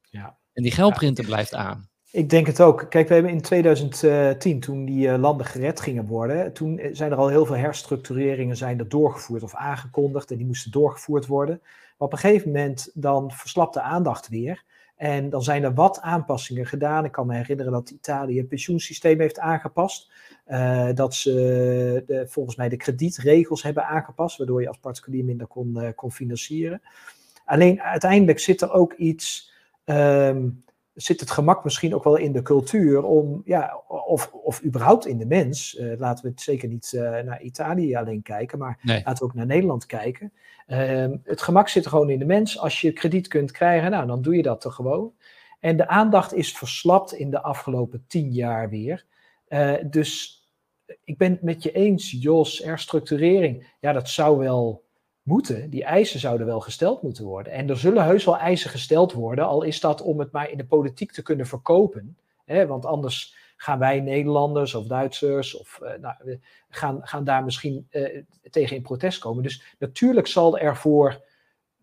Ja. 0.00 0.38
En 0.52 0.62
die 0.62 0.72
geldprinter 0.72 1.24
ja. 1.24 1.30
blijft 1.30 1.54
aan. 1.54 1.88
Ik 2.10 2.30
denk 2.30 2.46
het 2.46 2.60
ook. 2.60 2.86
Kijk, 2.88 3.08
we 3.08 3.14
hebben 3.14 3.32
in 3.32 3.40
2010, 3.40 4.60
toen 4.60 4.84
die 4.84 5.08
uh, 5.08 5.18
landen 5.18 5.46
gered 5.46 5.80
gingen 5.80 6.06
worden, 6.06 6.52
toen 6.52 6.80
zijn 6.92 7.10
er 7.10 7.16
al 7.16 7.28
heel 7.28 7.46
veel 7.46 7.56
herstructureringen 7.56 8.56
zijn 8.56 8.78
er 8.78 8.88
doorgevoerd 8.88 9.42
of 9.42 9.54
aangekondigd 9.54 10.30
en 10.30 10.36
die 10.36 10.46
moesten 10.46 10.70
doorgevoerd 10.70 11.26
worden. 11.26 11.60
Op 11.96 12.12
een 12.12 12.18
gegeven 12.18 12.46
moment 12.46 12.90
dan 12.94 13.30
verslapt 13.30 13.74
de 13.74 13.80
aandacht 13.80 14.28
weer. 14.28 14.64
En 14.96 15.30
dan 15.30 15.42
zijn 15.42 15.64
er 15.64 15.74
wat 15.74 16.00
aanpassingen 16.00 16.66
gedaan. 16.66 17.04
Ik 17.04 17.12
kan 17.12 17.26
me 17.26 17.34
herinneren 17.34 17.72
dat 17.72 17.90
Italië 17.90 18.38
het 18.38 18.48
pensioensysteem 18.48 19.20
heeft 19.20 19.38
aangepast. 19.38 20.10
Uh, 20.48 20.88
dat 20.94 21.14
ze 21.14 21.32
de, 22.06 22.24
volgens 22.28 22.56
mij 22.56 22.68
de 22.68 22.76
kredietregels 22.76 23.62
hebben 23.62 23.86
aangepast, 23.86 24.36
waardoor 24.36 24.60
je 24.60 24.68
als 24.68 24.78
particulier 24.78 25.24
minder 25.24 25.46
kon, 25.46 25.72
uh, 25.76 25.88
kon 25.94 26.12
financieren. 26.12 26.82
Alleen 27.44 27.82
uiteindelijk 27.82 28.38
zit 28.38 28.60
er 28.60 28.72
ook 28.72 28.92
iets. 28.92 29.52
Um, 29.84 30.64
zit 30.96 31.20
het 31.20 31.30
gemak 31.30 31.64
misschien 31.64 31.94
ook 31.94 32.04
wel 32.04 32.16
in 32.16 32.32
de 32.32 32.42
cultuur 32.42 33.04
om, 33.04 33.42
ja, 33.44 33.82
of, 34.06 34.30
of 34.32 34.64
überhaupt 34.64 35.06
in 35.06 35.18
de 35.18 35.26
mens. 35.26 35.78
Uh, 35.78 35.98
laten 35.98 36.24
we 36.24 36.30
het 36.30 36.40
zeker 36.40 36.68
niet 36.68 36.92
naar 37.24 37.42
Italië 37.42 37.96
alleen 37.96 38.22
kijken, 38.22 38.58
maar 38.58 38.78
nee. 38.82 39.02
laten 39.04 39.18
we 39.18 39.30
ook 39.30 39.34
naar 39.34 39.46
Nederland 39.46 39.86
kijken. 39.86 40.32
Um, 40.68 41.20
het 41.24 41.42
gemak 41.42 41.68
zit 41.68 41.86
gewoon 41.86 42.10
in 42.10 42.18
de 42.18 42.24
mens. 42.24 42.58
Als 42.58 42.80
je 42.80 42.92
krediet 42.92 43.28
kunt 43.28 43.50
krijgen, 43.50 43.90
nou, 43.90 44.06
dan 44.06 44.22
doe 44.22 44.36
je 44.36 44.42
dat 44.42 44.64
er 44.64 44.72
gewoon. 44.72 45.12
En 45.60 45.76
de 45.76 45.88
aandacht 45.88 46.34
is 46.34 46.56
verslapt 46.56 47.12
in 47.12 47.30
de 47.30 47.42
afgelopen 47.42 48.04
tien 48.06 48.32
jaar 48.32 48.68
weer. 48.68 49.04
Uh, 49.48 49.74
dus 49.90 50.40
ik 51.04 51.18
ben 51.18 51.30
het 51.30 51.42
met 51.42 51.62
je 51.62 51.72
eens, 51.72 52.10
Jos, 52.10 52.58
herstructurering. 52.58 53.66
Ja, 53.80 53.92
dat 53.92 54.08
zou 54.08 54.38
wel 54.38 54.84
moeten. 55.26 55.70
Die 55.70 55.84
eisen 55.84 56.20
zouden 56.20 56.46
wel 56.46 56.60
gesteld 56.60 57.02
moeten 57.02 57.24
worden. 57.24 57.52
En 57.52 57.68
er 57.68 57.78
zullen 57.78 58.04
heus 58.04 58.24
wel 58.24 58.38
eisen 58.38 58.70
gesteld 58.70 59.12
worden, 59.12 59.46
al 59.46 59.62
is 59.62 59.80
dat 59.80 60.02
om 60.02 60.18
het 60.18 60.32
maar 60.32 60.50
in 60.50 60.56
de 60.56 60.66
politiek 60.66 61.12
te 61.12 61.22
kunnen 61.22 61.46
verkopen. 61.46 62.16
Hè? 62.44 62.66
Want 62.66 62.86
anders 62.86 63.34
gaan 63.56 63.78
wij 63.78 64.00
Nederlanders 64.00 64.74
of 64.74 64.86
Duitsers 64.86 65.56
of 65.56 65.78
uh, 65.82 65.90
nou, 66.00 66.38
gaan, 66.68 67.00
gaan 67.02 67.24
daar 67.24 67.44
misschien 67.44 67.88
uh, 67.90 68.22
tegen 68.50 68.76
in 68.76 68.82
protest 68.82 69.18
komen. 69.18 69.42
Dus 69.42 69.62
natuurlijk 69.78 70.26
zal 70.26 70.58
er 70.58 70.76
voor 70.76 71.24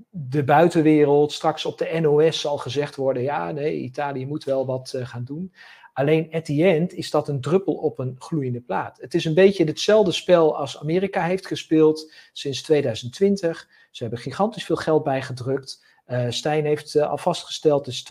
de 0.10 0.44
buitenwereld 0.44 1.32
straks 1.32 1.66
op 1.66 1.78
de 1.78 2.00
NOS 2.02 2.39
zal 2.39 2.58
gezegd 2.58 2.96
worden: 2.96 3.24
ja, 3.24 3.52
nee, 3.52 3.78
Italië 3.78 4.26
moet 4.26 4.44
wel 4.44 4.66
wat 4.66 4.94
uh, 4.96 5.08
gaan 5.08 5.24
doen. 5.24 5.54
Alleen 5.94 6.30
at 6.32 6.46
the 6.46 6.64
end 6.64 6.94
is 6.94 7.12
dat 7.12 7.28
een 7.28 7.41
druppel 7.41 7.74
op 7.74 8.00
een 8.00 8.16
gloeiende 8.20 8.62
plaat. 8.62 8.98
Het 9.02 9.14
is 9.14 9.26
een 9.26 9.34
beetje 9.34 9.64
hetzelfde 9.64 10.12
spel 10.12 10.58
als 10.58 10.80
Amerika 10.80 11.24
heeft 11.24 11.48
gespeeld 11.48 12.14
sinds 12.34 12.62
2020. 12.62 13.68
Ze 13.91 14.04
hebben 14.04 14.22
gigantisch 14.22 14.66
veel 14.66 14.76
geld 14.76 15.04
bijgedrukt. 15.04 15.86
Uh, 16.08 16.26
Stijn 16.30 16.66
heeft 16.66 16.96
uh, 16.96 17.10
al 17.10 17.18
vastgesteld, 17.18 17.88
is 17.88 18.08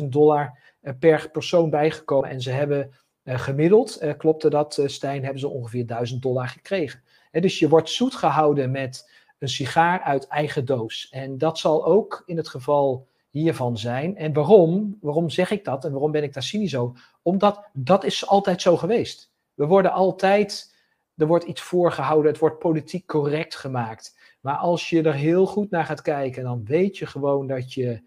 12.000 0.00 0.04
dollar 0.04 0.58
uh, 0.82 0.92
per 0.98 1.30
persoon 1.30 1.70
bijgekomen. 1.70 2.30
En 2.30 2.40
ze 2.40 2.50
hebben 2.50 2.90
gemiddeld, 3.24 4.14
klopte 4.16 4.50
dat 4.50 4.82
Stijn, 4.86 5.22
hebben 5.22 5.40
ze 5.40 5.48
ongeveer 5.48 5.86
1000 5.86 6.22
dollar 6.22 6.48
gekregen. 6.48 7.02
dus 7.30 7.58
je 7.58 7.68
wordt 7.68 7.90
zoet 7.90 8.14
gehouden 8.14 8.70
met 8.70 9.10
een 9.38 9.48
sigaar 9.48 10.00
uit 10.00 10.26
eigen 10.26 10.64
doos. 10.64 11.08
En 11.10 11.38
dat 11.38 11.58
zal 11.58 11.86
ook 11.86 12.22
in 12.26 12.36
het 12.36 12.48
geval 12.48 13.08
hiervan 13.38 13.78
zijn. 13.78 14.16
En 14.16 14.32
waarom? 14.32 14.98
Waarom 15.00 15.30
zeg 15.30 15.50
ik 15.50 15.64
dat 15.64 15.84
en 15.84 15.90
waarom 15.90 16.10
ben 16.10 16.22
ik 16.22 16.32
daar 16.32 16.42
cynisch 16.42 16.76
over? 16.76 17.16
Omdat 17.22 17.68
dat 17.72 18.04
is 18.04 18.26
altijd 18.26 18.62
zo 18.62 18.76
geweest. 18.76 19.30
We 19.54 19.66
worden 19.66 19.92
altijd, 19.92 20.74
er 21.16 21.26
wordt 21.26 21.44
iets 21.44 21.60
voorgehouden, 21.60 22.30
het 22.30 22.40
wordt 22.40 22.58
politiek 22.58 23.06
correct 23.06 23.56
gemaakt. 23.56 24.18
Maar 24.40 24.56
als 24.56 24.90
je 24.90 25.02
er 25.02 25.14
heel 25.14 25.46
goed 25.46 25.70
naar 25.70 25.84
gaat 25.84 26.02
kijken, 26.02 26.42
dan 26.42 26.64
weet 26.64 26.98
je 26.98 27.06
gewoon 27.06 27.46
dat 27.46 27.72
je 27.72 28.02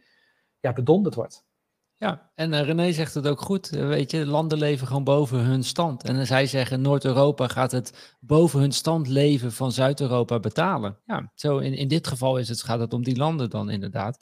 ja, 0.60 0.74
bedonderd 0.74 1.16
wordt. 1.16 1.48
Ja, 1.96 2.32
en 2.36 2.54
uh, 2.54 2.62
René 2.62 2.92
zegt 2.92 3.14
het 3.14 3.28
ook 3.28 3.42
goed. 3.42 3.74
Uh, 3.74 3.88
weet 3.88 4.12
je, 4.12 4.26
landen 4.26 4.58
leven 4.58 4.88
gewoon 4.88 5.04
boven 5.04 5.40
hun 5.40 5.64
stand. 5.64 6.04
En 6.04 6.28
zij 6.28 6.46
zeggen 6.46 6.82
Noord-Europa 6.82 7.48
gaat 7.48 7.72
het 7.72 8.16
boven 8.20 8.60
hun 8.60 8.72
stand 8.72 9.08
leven 9.08 9.52
van 9.52 9.72
Zuid-Europa 9.72 10.40
betalen. 10.40 10.98
Ja, 11.06 11.32
zo 11.36 11.58
in, 11.58 11.74
in 11.74 11.88
dit 11.88 12.08
geval 12.08 12.38
is 12.38 12.50
het, 12.50 12.64
gaat 12.64 12.80
het 12.80 12.94
om 12.94 13.04
die 13.04 13.18
landen 13.18 13.50
dan 13.50 13.70
inderdaad. 13.70 14.18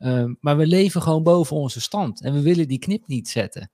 Uh, 0.00 0.24
maar 0.40 0.56
we 0.56 0.66
leven 0.66 1.02
gewoon 1.02 1.22
boven 1.22 1.56
onze 1.56 1.80
stand. 1.80 2.22
En 2.22 2.32
we 2.32 2.42
willen 2.42 2.68
die 2.68 2.78
knip 2.78 3.06
niet 3.06 3.28
zetten. 3.28 3.70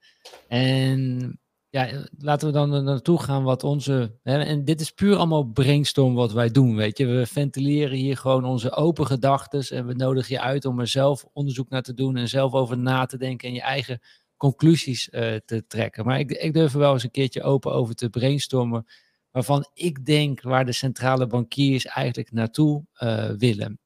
En 0.49 1.41
ja, 1.71 1.89
laten 2.19 2.47
we 2.47 2.53
dan 2.53 2.85
naartoe 2.85 3.23
gaan 3.23 3.43
wat 3.43 3.65
onze. 3.65 4.19
Hè, 4.23 4.43
en 4.43 4.65
dit 4.65 4.81
is 4.81 4.91
puur 4.91 5.17
allemaal 5.17 5.45
brainstorm 5.45 6.15
wat 6.15 6.33
wij 6.33 6.51
doen. 6.51 6.77
Weet 6.77 6.99
je, 6.99 7.07
we 7.07 7.27
ventileren 7.27 7.97
hier 7.97 8.17
gewoon 8.17 8.45
onze 8.45 8.71
open 8.71 9.07
gedachten. 9.07 9.77
En 9.77 9.87
we 9.87 9.95
nodigen 9.95 10.35
je 10.35 10.41
uit 10.41 10.65
om 10.65 10.81
er 10.81 10.87
zelf 10.87 11.27
onderzoek 11.33 11.69
naar 11.69 11.83
te 11.83 11.95
doen. 11.95 12.17
En 12.17 12.29
zelf 12.29 12.53
over 12.53 12.79
na 12.79 13.07
te 13.07 13.19
denken. 13.19 13.49
En 13.49 13.55
je 13.55 13.61
eigen 13.61 14.01
conclusies 14.37 15.09
uh, 15.09 15.35
te 15.45 15.67
trekken. 15.67 16.05
Maar 16.05 16.19
ik, 16.19 16.31
ik 16.31 16.53
durf 16.53 16.73
er 16.73 16.79
wel 16.79 16.93
eens 16.93 17.03
een 17.03 17.11
keertje 17.11 17.43
open 17.43 17.73
over 17.73 17.95
te 17.95 18.11
brainstormen. 18.11 18.87
Waarvan 19.31 19.71
ik 19.75 20.05
denk 20.05 20.43
waar 20.43 20.65
de 20.65 20.73
centrale 20.73 21.27
bankiers 21.27 21.87
eigenlijk 21.87 22.33
naartoe 22.33 22.85
uh, 23.03 23.31
willen. 23.31 23.79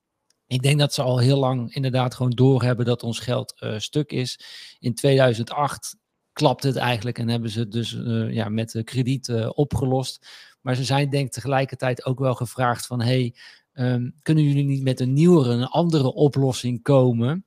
Ik 0.51 0.63
denk 0.63 0.79
dat 0.79 0.95
ze 0.95 1.03
al 1.03 1.19
heel 1.19 1.39
lang 1.39 1.75
inderdaad 1.75 2.15
gewoon 2.15 2.31
doorhebben 2.31 2.85
dat 2.87 3.03
ons 3.03 3.19
geld 3.19 3.55
uh, 3.61 3.79
stuk 3.79 4.13
is. 4.13 4.41
In 4.79 4.95
2008 4.95 5.97
klapt 6.33 6.63
het 6.63 6.77
eigenlijk 6.77 7.19
en 7.19 7.29
hebben 7.29 7.51
ze 7.51 7.59
het 7.59 7.73
dus 7.73 7.93
uh, 7.93 8.33
ja, 8.33 8.49
met 8.49 8.71
de 8.71 8.85
krediet 8.85 9.29
uh, 9.29 9.51
opgelost. 9.55 10.29
Maar 10.61 10.75
ze 10.75 10.85
zijn 10.85 11.11
denk 11.11 11.27
ik 11.27 11.33
tegelijkertijd 11.33 12.05
ook 12.05 12.19
wel 12.19 12.35
gevraagd 12.35 12.87
van... 12.87 13.01
hey, 13.01 13.35
um, 13.73 14.15
kunnen 14.23 14.45
jullie 14.45 14.65
niet 14.65 14.83
met 14.83 15.01
een 15.01 15.13
nieuwere, 15.13 15.51
een 15.51 15.67
andere 15.67 16.13
oplossing 16.13 16.83
komen... 16.83 17.45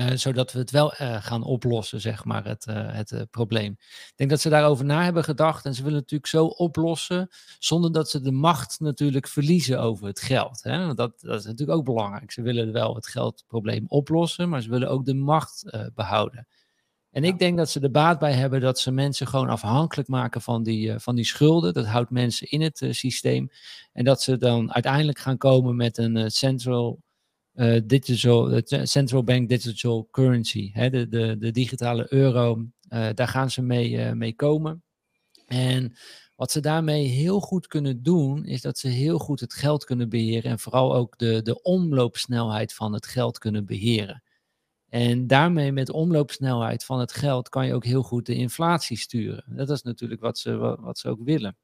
Uh, 0.00 0.10
zodat 0.14 0.52
we 0.52 0.58
het 0.58 0.70
wel 0.70 0.92
uh, 0.92 1.16
gaan 1.22 1.42
oplossen, 1.42 2.00
zeg 2.00 2.24
maar, 2.24 2.44
het, 2.44 2.66
uh, 2.66 2.74
het 2.76 3.26
probleem. 3.30 3.72
Ik 3.80 4.12
denk 4.16 4.30
dat 4.30 4.40
ze 4.40 4.48
daarover 4.48 4.84
na 4.84 5.04
hebben 5.04 5.24
gedacht 5.24 5.64
en 5.64 5.74
ze 5.74 5.82
willen 5.82 5.98
het 5.98 6.10
natuurlijk 6.10 6.30
zo 6.30 6.46
oplossen, 6.46 7.28
zonder 7.58 7.92
dat 7.92 8.10
ze 8.10 8.20
de 8.20 8.32
macht 8.32 8.80
natuurlijk 8.80 9.28
verliezen 9.28 9.80
over 9.80 10.06
het 10.06 10.20
geld. 10.20 10.62
Hè? 10.62 10.94
Dat, 10.94 11.20
dat 11.20 11.38
is 11.38 11.44
natuurlijk 11.44 11.78
ook 11.78 11.84
belangrijk. 11.84 12.32
Ze 12.32 12.42
willen 12.42 12.72
wel 12.72 12.94
het 12.94 13.06
geldprobleem 13.06 13.84
oplossen, 13.88 14.48
maar 14.48 14.62
ze 14.62 14.70
willen 14.70 14.88
ook 14.88 15.04
de 15.04 15.14
macht 15.14 15.64
behouden. 15.94 16.46
En 17.10 17.24
ik 17.24 17.38
denk 17.38 17.56
dat 17.56 17.70
ze 17.70 17.80
er 17.80 17.90
baat 17.90 18.18
bij 18.18 18.32
hebben 18.32 18.60
dat 18.60 18.78
ze 18.78 18.90
mensen 18.90 19.26
gewoon 19.26 19.48
afhankelijk 19.48 20.08
maken 20.08 20.40
van 20.40 20.62
die, 20.62 20.98
van 20.98 21.14
die 21.14 21.24
schulden. 21.24 21.74
Dat 21.74 21.86
houdt 21.86 22.10
mensen 22.10 22.50
in 22.50 22.60
het 22.60 22.86
systeem. 22.90 23.50
En 23.92 24.04
dat 24.04 24.22
ze 24.22 24.36
dan 24.36 24.72
uiteindelijk 24.72 25.18
gaan 25.18 25.38
komen 25.38 25.76
met 25.76 25.98
een 25.98 26.30
central 26.30 27.04
uh, 27.56 27.80
digital, 27.84 28.60
central 28.82 29.24
bank 29.24 29.48
digital 29.48 30.08
currency, 30.10 30.70
hè, 30.72 30.90
de, 30.90 31.36
de, 31.38 31.50
digitale 31.50 32.06
euro, 32.12 32.56
uh, 32.56 33.08
daar 33.14 33.28
gaan 33.28 33.50
ze 33.50 33.62
mee, 33.62 33.90
uh, 33.90 34.12
mee 34.12 34.34
komen. 34.34 34.82
En 35.46 35.96
wat 36.36 36.52
ze 36.52 36.60
daarmee 36.60 37.06
heel 37.06 37.40
goed 37.40 37.66
kunnen 37.66 38.02
doen, 38.02 38.44
is 38.44 38.60
dat 38.60 38.78
ze 38.78 38.88
heel 38.88 39.18
goed 39.18 39.40
het 39.40 39.54
geld 39.54 39.84
kunnen 39.84 40.08
beheren 40.08 40.50
en 40.50 40.58
vooral 40.58 40.94
ook 40.94 41.18
de, 41.18 41.42
de 41.42 41.62
omloopsnelheid 41.62 42.74
van 42.74 42.92
het 42.92 43.06
geld 43.06 43.38
kunnen 43.38 43.66
beheren. 43.66 44.22
En 44.88 45.26
daarmee 45.26 45.72
met 45.72 45.90
omloopsnelheid 45.90 46.84
van 46.84 47.00
het 47.00 47.12
geld 47.12 47.48
kan 47.48 47.66
je 47.66 47.74
ook 47.74 47.84
heel 47.84 48.02
goed 48.02 48.26
de 48.26 48.34
inflatie 48.34 48.98
sturen. 48.98 49.44
Dat 49.46 49.70
is 49.70 49.82
natuurlijk 49.82 50.20
wat 50.20 50.38
ze, 50.38 50.76
wat 50.80 50.98
ze 50.98 51.08
ook 51.08 51.20
willen. 51.24 51.56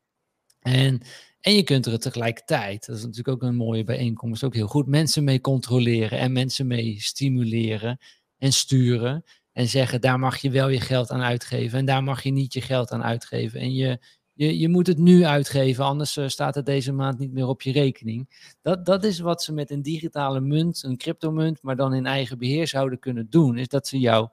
En, 0.62 1.00
en 1.40 1.54
je 1.54 1.62
kunt 1.62 1.86
er 1.86 1.98
tegelijkertijd, 1.98 2.86
dat 2.86 2.96
is 2.96 3.02
natuurlijk 3.02 3.28
ook 3.28 3.42
een 3.42 3.56
mooie 3.56 3.84
bijeenkomst, 3.84 4.44
ook 4.44 4.54
heel 4.54 4.66
goed 4.66 4.86
mensen 4.86 5.24
mee 5.24 5.40
controleren 5.40 6.18
en 6.18 6.32
mensen 6.32 6.66
mee 6.66 7.00
stimuleren 7.00 7.98
en 8.38 8.52
sturen. 8.52 9.24
En 9.52 9.68
zeggen, 9.68 10.00
daar 10.00 10.18
mag 10.18 10.38
je 10.38 10.50
wel 10.50 10.68
je 10.68 10.80
geld 10.80 11.10
aan 11.10 11.22
uitgeven 11.22 11.78
en 11.78 11.84
daar 11.84 12.02
mag 12.02 12.22
je 12.22 12.30
niet 12.30 12.52
je 12.52 12.60
geld 12.60 12.90
aan 12.90 13.02
uitgeven. 13.02 13.60
En 13.60 13.74
je, 13.74 13.98
je, 14.32 14.58
je 14.58 14.68
moet 14.68 14.86
het 14.86 14.98
nu 14.98 15.24
uitgeven, 15.24 15.84
anders 15.84 16.16
uh, 16.16 16.28
staat 16.28 16.54
het 16.54 16.66
deze 16.66 16.92
maand 16.92 17.18
niet 17.18 17.32
meer 17.32 17.46
op 17.46 17.62
je 17.62 17.72
rekening. 17.72 18.28
Dat, 18.60 18.86
dat 18.86 19.04
is 19.04 19.18
wat 19.18 19.42
ze 19.42 19.52
met 19.52 19.70
een 19.70 19.82
digitale 19.82 20.40
munt, 20.40 20.82
een 20.82 20.96
cryptomunt, 20.96 21.62
maar 21.62 21.76
dan 21.76 21.94
in 21.94 22.06
eigen 22.06 22.38
beheer 22.38 22.68
zouden 22.68 22.98
kunnen 22.98 23.30
doen. 23.30 23.58
Is 23.58 23.68
dat 23.68 23.88
ze 23.88 23.98
jou 23.98 24.28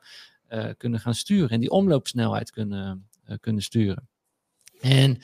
uh, 0.50 0.70
kunnen 0.78 1.00
gaan 1.00 1.16
sturen 1.16 1.50
en 1.50 1.60
die 1.60 1.72
omloopsnelheid 1.72 2.52
kunnen, 2.52 3.08
uh, 3.30 3.36
kunnen 3.40 3.64
sturen. 3.64 4.08
En 4.82 5.18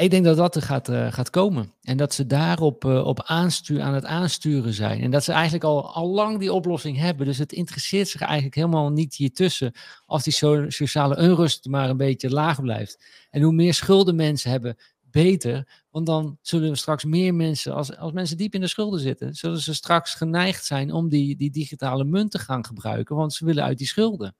ik 0.00 0.10
denk 0.10 0.24
dat 0.24 0.36
dat 0.36 0.56
er 0.56 0.62
gaat, 0.62 0.88
uh, 0.88 1.12
gaat 1.12 1.30
komen. 1.30 1.72
En 1.82 1.96
dat 1.96 2.14
ze 2.14 2.26
daarop 2.26 2.84
uh, 2.84 3.06
op 3.06 3.22
aanstuur, 3.22 3.80
aan 3.80 3.94
het 3.94 4.04
aansturen 4.04 4.72
zijn. 4.72 5.00
En 5.00 5.10
dat 5.10 5.24
ze 5.24 5.32
eigenlijk 5.32 5.64
al, 5.64 5.94
al 5.94 6.08
lang 6.08 6.38
die 6.38 6.52
oplossing 6.52 6.96
hebben. 6.96 7.26
Dus 7.26 7.38
het 7.38 7.52
interesseert 7.52 8.08
zich 8.08 8.20
eigenlijk 8.20 8.54
helemaal 8.54 8.90
niet 8.90 9.14
hiertussen. 9.14 9.72
Als 10.06 10.22
die 10.22 10.32
so 10.32 10.70
sociale 10.70 11.16
onrust 11.16 11.66
maar 11.66 11.90
een 11.90 11.96
beetje 11.96 12.30
laag 12.30 12.60
blijft. 12.60 13.04
En 13.30 13.42
hoe 13.42 13.52
meer 13.52 13.74
schulden 13.74 14.16
mensen 14.16 14.50
hebben, 14.50 14.76
beter. 15.10 15.84
Want 15.90 16.06
dan 16.06 16.38
zullen 16.42 16.70
we 16.70 16.76
straks 16.76 17.04
meer 17.04 17.34
mensen, 17.34 17.74
als, 17.74 17.96
als 17.96 18.12
mensen 18.12 18.36
diep 18.36 18.54
in 18.54 18.60
de 18.60 18.66
schulden 18.66 19.00
zitten, 19.00 19.34
zullen 19.34 19.60
ze 19.60 19.74
straks 19.74 20.14
geneigd 20.14 20.64
zijn 20.64 20.92
om 20.92 21.08
die, 21.08 21.36
die 21.36 21.50
digitale 21.50 22.04
munt 22.04 22.30
te 22.30 22.38
gaan 22.38 22.64
gebruiken. 22.64 23.16
Want 23.16 23.32
ze 23.32 23.44
willen 23.44 23.64
uit 23.64 23.78
die 23.78 23.86
schulden. 23.86 24.34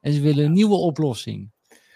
En 0.00 0.12
ze 0.12 0.20
willen 0.20 0.44
een 0.44 0.52
nieuwe 0.52 0.74
oplossing. 0.74 1.50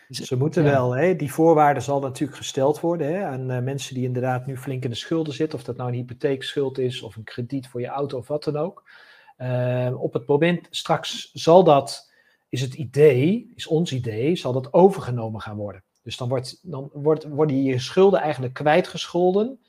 Ze 0.08 0.36
moeten 0.36 0.64
ja. 0.64 0.70
wel, 0.70 0.96
hè? 0.96 1.16
die 1.16 1.32
voorwaarden 1.32 1.82
zal 1.82 2.00
natuurlijk 2.00 2.38
gesteld 2.38 2.80
worden 2.80 3.14
hè? 3.14 3.24
aan 3.24 3.50
uh, 3.50 3.58
mensen 3.58 3.94
die 3.94 4.04
inderdaad 4.04 4.46
nu 4.46 4.56
flink 4.56 4.84
in 4.84 4.90
de 4.90 4.96
schulden 4.96 5.34
zitten, 5.34 5.58
of 5.58 5.64
dat 5.64 5.76
nou 5.76 5.88
een 5.88 5.94
hypotheekschuld 5.94 6.78
is 6.78 7.02
of 7.02 7.16
een 7.16 7.24
krediet 7.24 7.68
voor 7.68 7.80
je 7.80 7.86
auto 7.86 8.18
of 8.18 8.28
wat 8.28 8.44
dan 8.44 8.56
ook. 8.56 8.88
Uh, 9.38 9.94
op 9.98 10.12
het 10.12 10.26
moment 10.26 10.66
straks 10.70 11.30
zal 11.32 11.64
dat, 11.64 12.12
is 12.48 12.60
het 12.60 12.74
idee, 12.74 13.52
is 13.54 13.66
ons 13.66 13.92
idee, 13.92 14.36
zal 14.36 14.52
dat 14.52 14.72
overgenomen 14.72 15.40
gaan 15.40 15.56
worden. 15.56 15.82
Dus 16.02 16.16
dan, 16.16 16.28
wordt, 16.28 16.58
dan 16.62 16.90
wordt, 16.92 17.24
worden 17.24 17.62
je 17.62 17.78
schulden 17.78 18.20
eigenlijk 18.20 18.54
kwijtgescholden, 18.54 19.60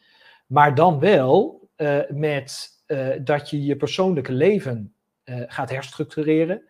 maar 0.48 0.76
dan 0.76 1.00
wel 1.00 1.68
uh, 1.78 2.00
met 2.10 2.76
dat 3.22 3.50
je 3.50 3.64
je 3.64 3.76
persoonlijke 3.76 4.32
leven 4.32 4.94
gaat 5.26 5.70
herstructureren 5.70 6.62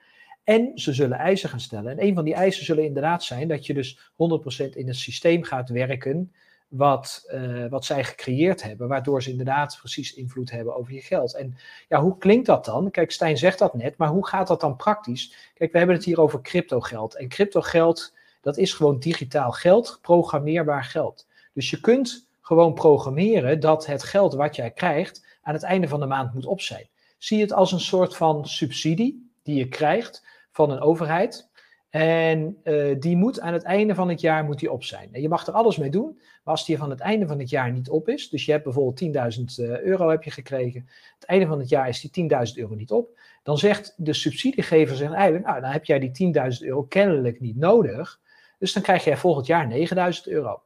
en 0.47 0.71
ze 0.75 0.93
zullen 0.93 1.17
eisen 1.17 1.49
gaan 1.49 1.59
stellen. 1.59 1.91
En 1.91 2.03
een 2.03 2.15
van 2.15 2.23
die 2.23 2.33
eisen 2.33 2.65
zullen 2.65 2.83
inderdaad 2.83 3.23
zijn 3.23 3.47
dat 3.47 3.65
je 3.65 3.73
dus 3.73 4.11
100% 4.11 4.75
in 4.75 4.87
het 4.87 4.95
systeem 4.95 5.43
gaat 5.43 5.69
werken 5.69 6.33
wat, 6.67 7.29
uh, 7.33 7.65
wat 7.69 7.85
zij 7.85 8.03
gecreëerd 8.03 8.63
hebben, 8.63 8.87
waardoor 8.87 9.23
ze 9.23 9.29
inderdaad 9.29 9.77
precies 9.79 10.13
invloed 10.13 10.51
hebben 10.51 10.75
over 10.75 10.93
je 10.93 11.01
geld. 11.01 11.35
En 11.35 11.57
ja, 11.87 12.01
hoe 12.01 12.17
klinkt 12.17 12.45
dat 12.45 12.65
dan? 12.65 12.91
Kijk, 12.91 13.11
Stijn 13.11 13.37
zegt 13.37 13.59
dat 13.59 13.73
net, 13.73 13.97
maar 13.97 14.07
hoe 14.07 14.27
gaat 14.27 14.47
dat 14.47 14.61
dan 14.61 14.75
praktisch? 14.75 15.51
Kijk, 15.53 15.71
we 15.71 15.77
hebben 15.77 15.95
het 15.95 16.05
hier 16.05 16.21
over 16.21 16.41
cryptogeld. 16.41 17.15
En 17.15 17.27
cryptogeld, 17.27 18.13
dat 18.41 18.57
is 18.57 18.73
gewoon 18.73 18.99
digitaal 18.99 19.51
geld, 19.51 19.99
programmeerbaar 20.01 20.83
geld. 20.83 21.27
Dus 21.53 21.69
je 21.69 21.79
kunt 21.79 22.27
gewoon 22.41 22.73
programmeren 22.73 23.59
dat 23.59 23.85
het 23.85 24.03
geld 24.03 24.33
wat 24.33 24.55
jij 24.55 24.71
krijgt 24.71 25.25
aan 25.41 25.53
het 25.53 25.63
einde 25.63 25.87
van 25.87 25.99
de 25.99 26.05
maand 26.05 26.33
moet 26.33 26.45
op 26.45 26.61
zijn. 26.61 26.87
Zie 27.17 27.41
het 27.41 27.53
als 27.53 27.71
een 27.71 27.79
soort 27.79 28.15
van 28.15 28.47
subsidie 28.47 29.31
die 29.43 29.55
je 29.55 29.67
krijgt 29.67 30.25
van 30.57 30.71
een 30.71 30.79
overheid. 30.79 31.49
En 31.89 32.57
uh, 32.63 32.95
die 32.99 33.15
moet 33.15 33.39
aan 33.39 33.53
het 33.53 33.63
einde 33.63 33.95
van 33.95 34.09
het 34.09 34.21
jaar 34.21 34.43
moet 34.43 34.59
die 34.59 34.71
op 34.71 34.83
zijn. 34.83 35.09
En 35.13 35.21
je 35.21 35.29
mag 35.29 35.47
er 35.47 35.53
alles 35.53 35.77
mee 35.77 35.89
doen, 35.89 36.15
maar 36.17 36.53
als 36.53 36.65
die 36.65 36.77
van 36.77 36.89
het 36.89 36.99
einde 36.99 37.27
van 37.27 37.39
het 37.39 37.49
jaar 37.49 37.71
niet 37.71 37.89
op 37.89 38.09
is, 38.09 38.29
dus 38.29 38.45
je 38.45 38.51
hebt 38.51 38.63
bijvoorbeeld 38.63 39.37
10.000 39.59 39.63
euro 39.83 40.09
heb 40.09 40.23
je 40.23 40.31
gekregen, 40.31 40.89
het 41.19 41.25
einde 41.25 41.45
van 41.45 41.59
het 41.59 41.69
jaar 41.69 41.87
is 41.87 42.01
die 42.01 42.29
10.000 42.29 42.53
euro 42.55 42.75
niet 42.75 42.91
op, 42.91 43.19
dan 43.43 43.57
zegt 43.57 43.93
de 43.97 44.13
subsidiegever 44.13 44.95
zegt 44.95 45.13
eigenlijk, 45.13 45.45
nou 45.45 45.61
dan 45.61 45.71
heb 45.71 45.85
jij 45.85 45.99
die 45.99 46.33
10.000 46.33 46.65
euro 46.67 46.83
kennelijk 46.83 47.39
niet 47.39 47.57
nodig, 47.57 48.19
dus 48.59 48.73
dan 48.73 48.83
krijg 48.83 49.03
jij 49.03 49.17
volgend 49.17 49.45
jaar 49.45 49.71
9.000 49.71 50.23
euro. 50.23 50.61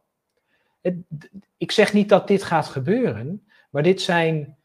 Ik 1.58 1.72
zeg 1.72 1.94
niet 1.94 2.10
dat 2.10 2.28
dit 2.28 2.44
gaat 2.44 2.68
gebeuren, 2.68 3.48
maar 3.70 3.84
dit 3.84 4.02
zijn, 4.02 4.58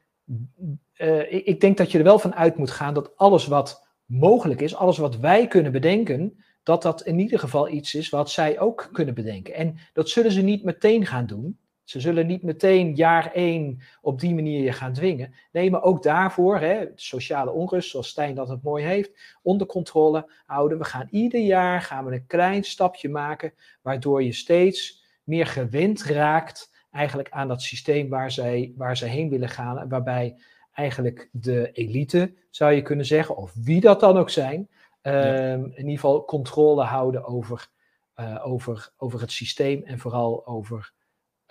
ik, 1.29 1.45
ik 1.45 1.61
denk 1.61 1.77
dat 1.77 1.93
je 1.93 1.99
er 1.99 2.05
wel 2.05 2.19
van 2.19 2.35
uit 2.35 2.57
moet 2.57 2.71
gaan 2.71 2.95
dat 2.95 3.17
alles 3.17 3.47
wat 3.47 3.86
mogelijk 4.07 4.61
is, 4.61 4.75
alles 4.75 4.99
wat 4.99 5.17
wij 5.19 5.47
kunnen 5.47 5.73
bedenken, 5.73 6.45
dat 6.63 6.83
dat 6.83 7.03
in 7.03 7.19
ieder 7.19 7.39
geval 7.39 7.69
iets 7.69 7.95
is 7.95 8.09
wat 8.09 8.31
zij 8.31 8.59
ook 8.59 8.89
kunnen 8.93 9.15
bedenken. 9.15 9.55
En 9.55 9.77
dat 9.93 10.09
zullen 10.09 10.33
ze 10.33 10.43
niet 10.43 10.65
meteen 10.65 11.07
gaan 11.07 11.27
doen. 11.27 11.59
Ze 11.85 12.01
zullen 12.01 12.27
niet 12.27 12.43
meteen 12.43 12.95
jaar 12.95 13.33
één 13.33 13.81
op 14.01 14.21
die 14.21 14.35
manier 14.35 14.63
je 14.63 14.73
gaan 14.73 14.93
dwingen. 14.93 15.35
Nee, 15.53 15.71
maar 15.71 15.83
ook 15.83 16.03
daarvoor, 16.03 16.59
hè, 16.59 16.87
sociale 16.95 17.51
onrust, 17.51 17.91
zoals 17.91 18.09
Stijn 18.09 18.35
dat 18.35 18.49
het 18.49 18.63
mooi 18.63 18.85
heeft, 18.85 19.39
onder 19.43 19.67
controle 19.67 20.31
houden. 20.47 20.79
We 20.79 20.85
gaan 20.85 21.09
ieder 21.11 21.41
jaar 21.41 21.83
gaan 21.83 22.05
we 22.05 22.13
een 22.13 22.27
klein 22.27 22.65
stapje 22.65 23.09
maken, 23.09 23.53
waardoor 23.83 24.23
je 24.23 24.33
steeds 24.33 25.05
meer 25.25 25.47
gewend 25.47 26.03
raakt 26.03 26.71
eigenlijk 26.91 27.31
aan 27.31 27.49
dat 27.49 27.63
systeem 27.63 28.09
waar 28.09 28.31
zij, 28.31 28.73
waar 28.77 28.97
ze 28.97 29.07
heen 29.07 29.29
willen 29.29 29.49
gaan. 29.49 29.89
Waarbij 29.89 30.37
eigenlijk 30.77 31.29
de 31.33 31.73
elite, 31.73 32.35
zou 32.51 32.73
je 32.73 32.83
kunnen 32.83 33.07
zeggen, 33.07 33.37
of 33.37 33.53
wie 33.55 33.81
dat 33.81 34.01
dan 34.01 34.17
ook 34.17 34.31
zijn, 34.31 34.69
Ehm, 35.07 35.65
in 35.65 35.77
ieder 35.77 35.95
geval 35.95 36.25
controle 36.25 36.83
houden 36.83 37.25
over, 37.25 37.69
uh, 38.17 38.47
over, 38.47 38.93
over 38.97 39.21
het 39.21 39.33
systeem 39.33 39.83
en 39.85 39.99
vooral 39.99 40.47
over 40.47 40.93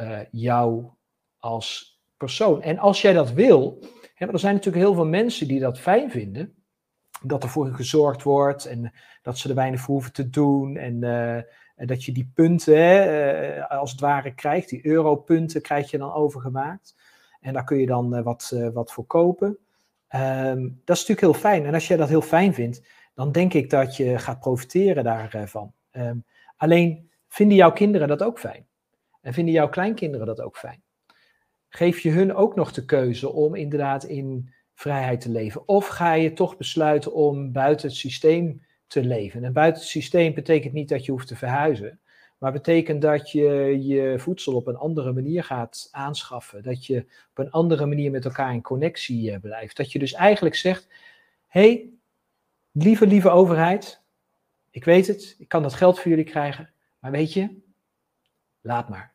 uh, 0.02 0.20
jou 0.32 0.86
als 1.40 2.00
persoon. 2.18 2.62
En 2.62 2.78
als 2.78 3.02
jij 3.02 3.14
dat 3.14 3.32
wil, 3.32 3.80
hè, 4.16 4.28
er 4.28 4.40
zijn 4.40 4.54
natuurlijk 4.54 4.84
heel 4.84 4.94
veel 4.94 5.06
mensen 5.06 5.48
die 5.48 5.60
dat 5.60 5.80
fijn 5.80 6.12
vinden, 6.12 6.56
dat 7.22 7.44
er 7.44 7.50
voor 7.50 7.68
gezorgd 7.68 8.24
wordt 8.24 8.66
en 8.66 8.94
dat 9.22 9.38
ze 9.38 9.50
er 9.50 9.56
weinig 9.56 9.80
voor 9.80 9.94
hoeven 9.94 10.14
te 10.14 10.30
doen 10.30 10.78
en, 10.78 11.04
uh, 11.04 11.36
en 11.76 11.88
dat 11.88 12.04
je 12.04 12.12
die 12.12 12.32
punten 12.34 12.78
hè, 12.78 13.68
als 13.68 13.92
het 13.92 14.00
ware 14.00 14.34
krijgt, 14.34 14.70
die 14.70 14.86
europunten 14.86 15.62
krijg 15.62 15.92
je 15.92 15.98
dan 15.98 16.14
overgemaakt. 16.14 16.96
En 17.46 17.54
daar 17.54 17.64
kun 17.64 17.78
je 17.78 17.86
dan 17.86 18.24
wat, 18.24 18.56
wat 18.74 18.92
voor 18.92 19.06
kopen. 19.06 19.58
Um, 20.16 20.82
dat 20.84 20.96
is 20.96 21.08
natuurlijk 21.08 21.20
heel 21.20 21.34
fijn. 21.34 21.66
En 21.66 21.74
als 21.74 21.88
jij 21.88 21.98
dat 21.98 22.10
heel 22.10 22.22
fijn 22.22 22.54
vindt, 22.54 22.88
dan 23.14 23.32
denk 23.32 23.54
ik 23.54 23.70
dat 23.70 23.96
je 23.96 24.18
gaat 24.18 24.40
profiteren 24.40 25.04
daarvan. 25.04 25.74
Um, 25.92 26.26
alleen 26.58 27.10
vinden 27.28 27.58
jouw 27.58 27.72
kinderen 27.72 28.08
dat 28.08 28.24
ook 28.24 28.40
fijn? 28.40 28.68
En 29.22 29.34
vinden 29.34 29.54
jouw 29.54 29.70
kleinkinderen 29.70 30.28
dat 30.28 30.42
ook 30.42 30.58
fijn? 30.58 30.82
Geef 31.70 32.00
je 32.00 32.12
hun 32.12 32.36
ook 32.36 32.56
nog 32.56 32.72
de 32.72 32.86
keuze 32.86 33.30
om 33.30 33.56
inderdaad 33.56 34.04
in 34.04 34.54
vrijheid 34.74 35.22
te 35.22 35.30
leven? 35.32 35.68
Of 35.68 35.88
ga 35.88 36.14
je 36.14 36.34
toch 36.34 36.58
besluiten 36.58 37.14
om 37.14 37.52
buiten 37.52 37.88
het 37.88 37.98
systeem 37.98 38.62
te 38.88 39.04
leven? 39.04 39.44
En 39.44 39.54
buiten 39.54 39.82
het 39.82 39.92
systeem 39.92 40.34
betekent 40.34 40.74
niet 40.74 40.90
dat 40.90 41.06
je 41.06 41.12
hoeft 41.12 41.28
te 41.28 41.36
verhuizen, 41.36 42.00
maar 42.38 42.52
betekent 42.52 43.02
dat 43.02 43.32
je 43.32 43.44
je 43.86 44.20
voedsel 44.20 44.56
op 44.56 44.68
een 44.68 44.76
andere 44.76 45.14
manier 45.14 45.44
gaat 45.44 45.88
aanschaffen. 45.92 46.64
Dat 46.64 46.86
je 46.86 47.06
op 47.30 47.38
een 47.38 47.52
andere 47.52 47.86
manier 47.86 48.12
met 48.12 48.26
elkaar 48.26 48.54
in 48.54 48.62
connectie 48.62 49.32
eh, 49.32 49.40
blijft. 49.40 49.78
Dat 49.78 49.92
je 49.92 50.00
dus 50.00 50.14
eigenlijk 50.14 50.56
zegt: 50.56 50.88
hé, 51.48 51.62
hey, 51.62 51.90
Lieve, 52.78 53.08
lieve 53.08 53.30
overheid, 53.30 54.02
ik 54.70 54.84
weet 54.84 55.08
het, 55.08 55.36
ik 55.38 55.48
kan 55.48 55.62
dat 55.62 55.74
geld 55.74 56.00
voor 56.00 56.10
jullie 56.10 56.26
krijgen, 56.26 56.74
maar 57.00 57.12
weet 57.12 57.34
je, 57.34 57.62
laat 58.62 58.90
maar. 58.90 59.14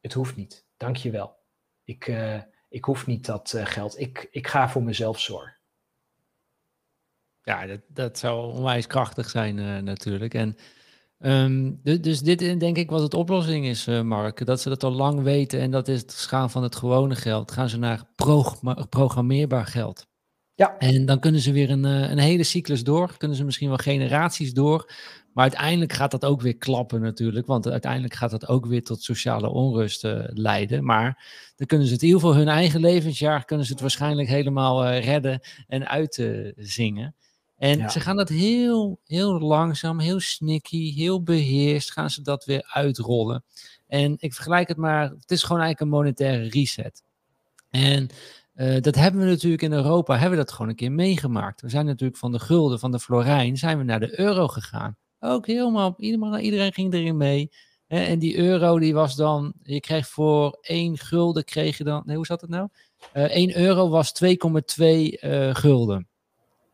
Het 0.00 0.12
hoeft 0.12 0.36
niet, 0.36 0.66
dank 0.76 0.96
je 0.96 1.10
wel. 1.10 1.36
Ik, 1.84 2.06
uh, 2.06 2.40
ik 2.68 2.84
hoef 2.84 3.06
niet 3.06 3.26
dat 3.26 3.52
uh, 3.56 3.66
geld, 3.66 3.98
ik, 3.98 4.28
ik 4.30 4.46
ga 4.46 4.68
voor 4.68 4.82
mezelf 4.82 5.20
zorgen. 5.20 5.56
Ja, 7.42 7.66
dat, 7.66 7.80
dat 7.86 8.18
zou 8.18 8.52
onwijs 8.52 8.86
krachtig 8.86 9.30
zijn 9.30 9.84
natuurlijk. 9.84 10.34
En 10.34 10.56
um, 11.22 11.80
dus, 11.82 12.00
dus 12.00 12.20
dit 12.20 12.60
denk 12.60 12.76
ik 12.76 12.90
wat 12.90 13.02
het 13.02 13.14
oplossing 13.14 13.66
is, 13.66 13.86
Mark. 13.86 14.46
Dat 14.46 14.60
ze 14.60 14.68
dat 14.68 14.84
al 14.84 14.92
lang 14.92 15.22
weten 15.22 15.60
en 15.60 15.70
dat 15.70 15.88
is 15.88 16.00
het 16.00 16.12
gaan 16.12 16.50
van 16.50 16.62
het 16.62 16.76
gewone 16.76 17.14
geld. 17.14 17.50
Gaan 17.50 17.68
ze 17.68 17.78
naar 17.78 18.04
programmeerbaar 18.88 19.66
geld. 19.66 20.06
Ja. 20.54 20.78
En 20.78 21.06
dan 21.06 21.18
kunnen 21.20 21.40
ze 21.40 21.52
weer 21.52 21.70
een, 21.70 21.84
eh, 21.84 22.10
een 22.10 22.18
hele 22.18 22.42
cyclus 22.42 22.84
door. 22.84 23.16
Kunnen 23.16 23.36
ze 23.36 23.44
misschien 23.44 23.68
wel 23.68 23.76
generaties 23.76 24.52
door. 24.52 24.92
Maar 25.32 25.42
uiteindelijk 25.42 25.92
gaat 25.92 26.10
dat 26.10 26.24
ook 26.24 26.40
weer 26.40 26.56
klappen 26.56 27.00
natuurlijk. 27.00 27.46
Want 27.46 27.68
uiteindelijk 27.68 28.14
gaat 28.14 28.30
dat 28.30 28.48
ook 28.48 28.66
weer 28.66 28.82
tot 28.82 29.02
sociale 29.02 29.48
onrust 29.48 30.04
uh, 30.04 30.24
leiden. 30.26 30.84
Maar 30.84 31.24
dan 31.56 31.66
kunnen 31.66 31.86
ze 31.86 31.92
het 31.92 32.02
in 32.02 32.08
ieder 32.08 32.22
geval 32.22 32.36
hun 32.36 32.48
eigen 32.48 32.80
levensjaar... 32.80 33.44
kunnen 33.44 33.66
ze 33.66 33.72
het 33.72 33.80
waarschijnlijk 33.80 34.28
helemaal 34.28 34.84
uh, 34.84 35.04
redden 35.04 35.40
en 35.66 35.88
uitzingen. 35.88 37.14
En 37.62 37.90
ze 37.90 38.00
gaan 38.00 38.16
dat 38.16 38.28
heel, 38.28 39.00
heel 39.04 39.40
langzaam, 39.40 39.98
heel 39.98 40.20
snicky, 40.20 40.94
heel 40.94 41.22
beheerst... 41.22 41.92
gaan 41.92 42.10
ze 42.10 42.22
dat 42.22 42.44
weer 42.44 42.70
uitrollen. 42.72 43.44
En 43.86 44.16
ik 44.18 44.34
vergelijk 44.34 44.68
het 44.68 44.76
maar... 44.76 45.02
Het 45.02 45.30
is 45.30 45.42
gewoon 45.42 45.62
eigenlijk 45.62 45.80
een 45.80 45.98
monetaire 45.98 46.48
reset. 46.48 47.02
En 47.70 48.08
uh, 48.54 48.80
dat 48.80 48.94
hebben 48.94 49.20
we 49.20 49.26
natuurlijk 49.26 49.62
in 49.62 49.72
Europa, 49.72 50.12
hebben 50.12 50.38
we 50.38 50.44
dat 50.44 50.52
gewoon 50.52 50.68
een 50.68 50.76
keer 50.76 50.92
meegemaakt. 50.92 51.60
We 51.60 51.68
zijn 51.68 51.86
natuurlijk 51.86 52.18
van 52.18 52.32
de 52.32 52.38
gulden, 52.38 52.78
van 52.78 52.90
de 52.90 53.00
florijn, 53.00 53.56
zijn 53.56 53.78
we 53.78 53.84
naar 53.84 54.00
de 54.00 54.20
euro 54.20 54.48
gegaan. 54.48 54.96
Ook 55.20 55.46
helemaal, 55.46 55.94
iedereen, 55.98 56.40
iedereen 56.40 56.72
ging 56.72 56.94
erin 56.94 57.16
mee. 57.16 57.50
Hè? 57.86 58.04
En 58.04 58.18
die 58.18 58.36
euro 58.36 58.78
die 58.78 58.94
was 58.94 59.16
dan, 59.16 59.52
je 59.62 59.80
kreeg 59.80 60.08
voor 60.08 60.58
1 60.60 60.98
gulden, 60.98 61.44
kreeg 61.44 61.78
je 61.78 61.84
dan, 61.84 62.02
nee, 62.04 62.16
hoe 62.16 62.26
zat 62.26 62.40
het 62.40 62.50
nou? 62.50 62.68
Uh, 63.14 63.24
eh, 63.24 63.30
1 63.30 63.56
euro 63.56 63.88
was 63.88 64.12
2,2 64.24 64.28
uh, 64.78 65.48
eh, 65.48 65.54
gulden. 65.54 66.06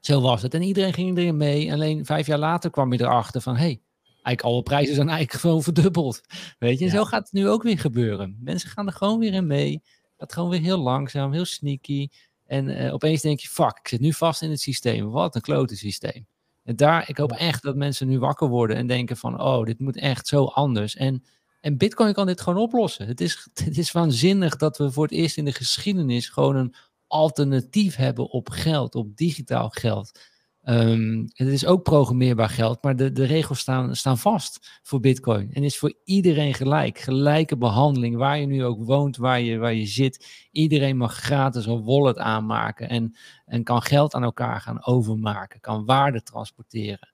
Zo 0.09 0.21
was 0.21 0.43
het. 0.43 0.55
En 0.55 0.63
iedereen 0.63 0.93
ging 0.93 1.19
erin 1.19 1.37
mee. 1.37 1.73
Alleen 1.73 2.05
vijf 2.05 2.27
jaar 2.27 2.39
later 2.39 2.71
kwam 2.71 2.93
je 2.93 3.01
erachter 3.01 3.41
van, 3.41 3.57
hé, 3.57 3.61
hey, 3.61 3.81
eigenlijk 4.03 4.43
alle 4.43 4.63
prijzen 4.63 4.95
zijn 4.95 5.09
eigenlijk 5.09 5.41
gewoon 5.41 5.63
verdubbeld. 5.63 6.21
Weet 6.59 6.79
je, 6.79 6.85
en 6.85 6.91
zo 6.91 7.05
gaat 7.05 7.23
het 7.23 7.33
nu 7.33 7.49
ook 7.49 7.63
weer 7.63 7.79
gebeuren. 7.79 8.39
Mensen 8.41 8.71
gaan 8.71 8.87
er 8.87 8.93
gewoon 8.93 9.19
weer 9.19 9.33
in 9.33 9.47
mee. 9.47 9.83
Dat 10.17 10.33
gewoon 10.33 10.49
weer 10.49 10.61
heel 10.61 10.79
langzaam, 10.79 11.33
heel 11.33 11.45
sneaky. 11.45 12.09
En 12.47 12.69
uh, 12.69 12.93
opeens 12.93 13.23
denk 13.23 13.41
je, 13.41 13.49
fuck, 13.49 13.79
ik 13.79 13.89
zit 13.89 14.01
nu 14.01 14.13
vast 14.13 14.43
in 14.43 14.51
het 14.51 14.61
systeem. 14.61 15.11
Wat 15.11 15.35
een 15.35 15.41
klote 15.41 15.77
systeem. 15.77 16.27
En 16.65 16.77
daar, 16.77 17.09
ik 17.09 17.17
hoop 17.17 17.33
echt 17.33 17.63
dat 17.63 17.77
mensen 17.77 18.09
nu 18.09 18.19
wakker 18.19 18.49
worden 18.49 18.77
en 18.77 18.87
denken 18.87 19.17
van, 19.17 19.41
oh, 19.41 19.65
dit 19.65 19.79
moet 19.79 19.97
echt 19.97 20.27
zo 20.27 20.45
anders. 20.45 20.97
En, 20.97 21.25
en 21.61 21.77
Bitcoin 21.77 22.13
kan 22.13 22.27
dit 22.27 22.41
gewoon 22.41 22.63
oplossen. 22.63 23.07
Het 23.07 23.21
is, 23.21 23.49
het 23.65 23.79
is 23.79 23.93
waanzinnig 23.93 24.57
dat 24.57 24.79
we 24.79 24.91
voor 24.91 25.05
het 25.05 25.13
eerst 25.13 25.37
in 25.37 25.45
de 25.45 25.53
geschiedenis 25.53 26.29
gewoon 26.29 26.57
een 26.57 26.75
alternatief 27.09 27.97
hebben 27.97 28.31
op 28.31 28.51
geld, 28.51 28.95
op 28.95 29.17
digitaal 29.17 29.69
geld. 29.69 30.21
Um, 30.65 31.25
het 31.33 31.49
is 31.49 31.67
ook 31.67 31.83
programmeerbaar 31.83 32.49
geld, 32.49 32.83
maar 32.83 32.97
de, 32.97 33.13
de 33.13 33.25
regels 33.25 33.59
staan, 33.59 33.97
staan 33.97 34.19
vast 34.19 34.81
voor 34.83 35.01
Bitcoin. 35.01 35.53
En 35.53 35.65
is 35.65 35.79
voor 35.79 35.95
iedereen 36.05 36.55
gelijk. 36.55 36.99
Gelijke 36.99 37.57
behandeling, 37.57 38.17
waar 38.17 38.39
je 38.39 38.47
nu 38.47 38.65
ook 38.65 38.85
woont, 38.85 39.17
waar 39.17 39.41
je, 39.41 39.59
waar 39.59 39.75
je 39.75 39.87
zit. 39.87 40.47
Iedereen 40.51 40.97
mag 40.97 41.15
gratis 41.15 41.67
een 41.67 41.85
wallet 41.85 42.19
aanmaken 42.19 42.89
en, 42.89 43.17
en 43.45 43.65
kan 43.65 43.83
geld 43.83 44.15
aan 44.15 44.23
elkaar 44.23 44.61
gaan 44.61 44.85
overmaken, 44.85 45.61
kan 45.61 45.85
waarde 45.85 46.23
transporteren. 46.23 47.13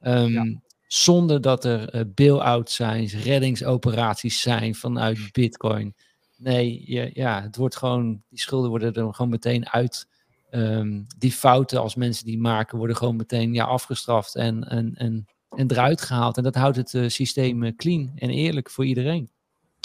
Um, 0.00 0.64
Zonder 0.86 1.40
dat 1.40 1.64
er 1.64 1.94
uh, 1.94 2.00
bail-outs 2.14 2.74
zijn, 2.74 3.06
reddingsoperaties 3.06 4.40
zijn 4.40 4.74
vanuit 4.74 5.32
Bitcoin. 5.32 5.94
Nee, 6.38 6.82
ja, 7.14 7.42
het 7.42 7.56
wordt 7.56 7.76
gewoon, 7.76 8.22
die 8.28 8.40
schulden 8.40 8.70
worden 8.70 8.94
er 8.94 9.14
gewoon 9.14 9.30
meteen 9.30 9.68
uit 9.68 10.06
Ehm, 10.50 11.02
die 11.18 11.32
fouten 11.32 11.80
als 11.80 11.94
mensen 11.94 12.24
die 12.24 12.38
maken, 12.38 12.78
worden 12.78 12.96
gewoon 12.96 13.16
meteen 13.16 13.54
ja, 13.54 13.64
afgestraft 13.64 14.34
en, 14.34 14.68
en, 14.68 14.94
en, 14.94 15.26
en 15.50 15.70
eruit 15.70 16.00
gehaald. 16.00 16.36
En 16.36 16.42
dat 16.42 16.54
houdt 16.54 16.76
het 16.76 16.92
uh, 16.92 17.08
systeem 17.08 17.62
eh, 17.62 17.76
clean 17.76 18.12
en 18.14 18.30
eerlijk 18.30 18.70
voor 18.70 18.84
iedereen. 18.84 19.30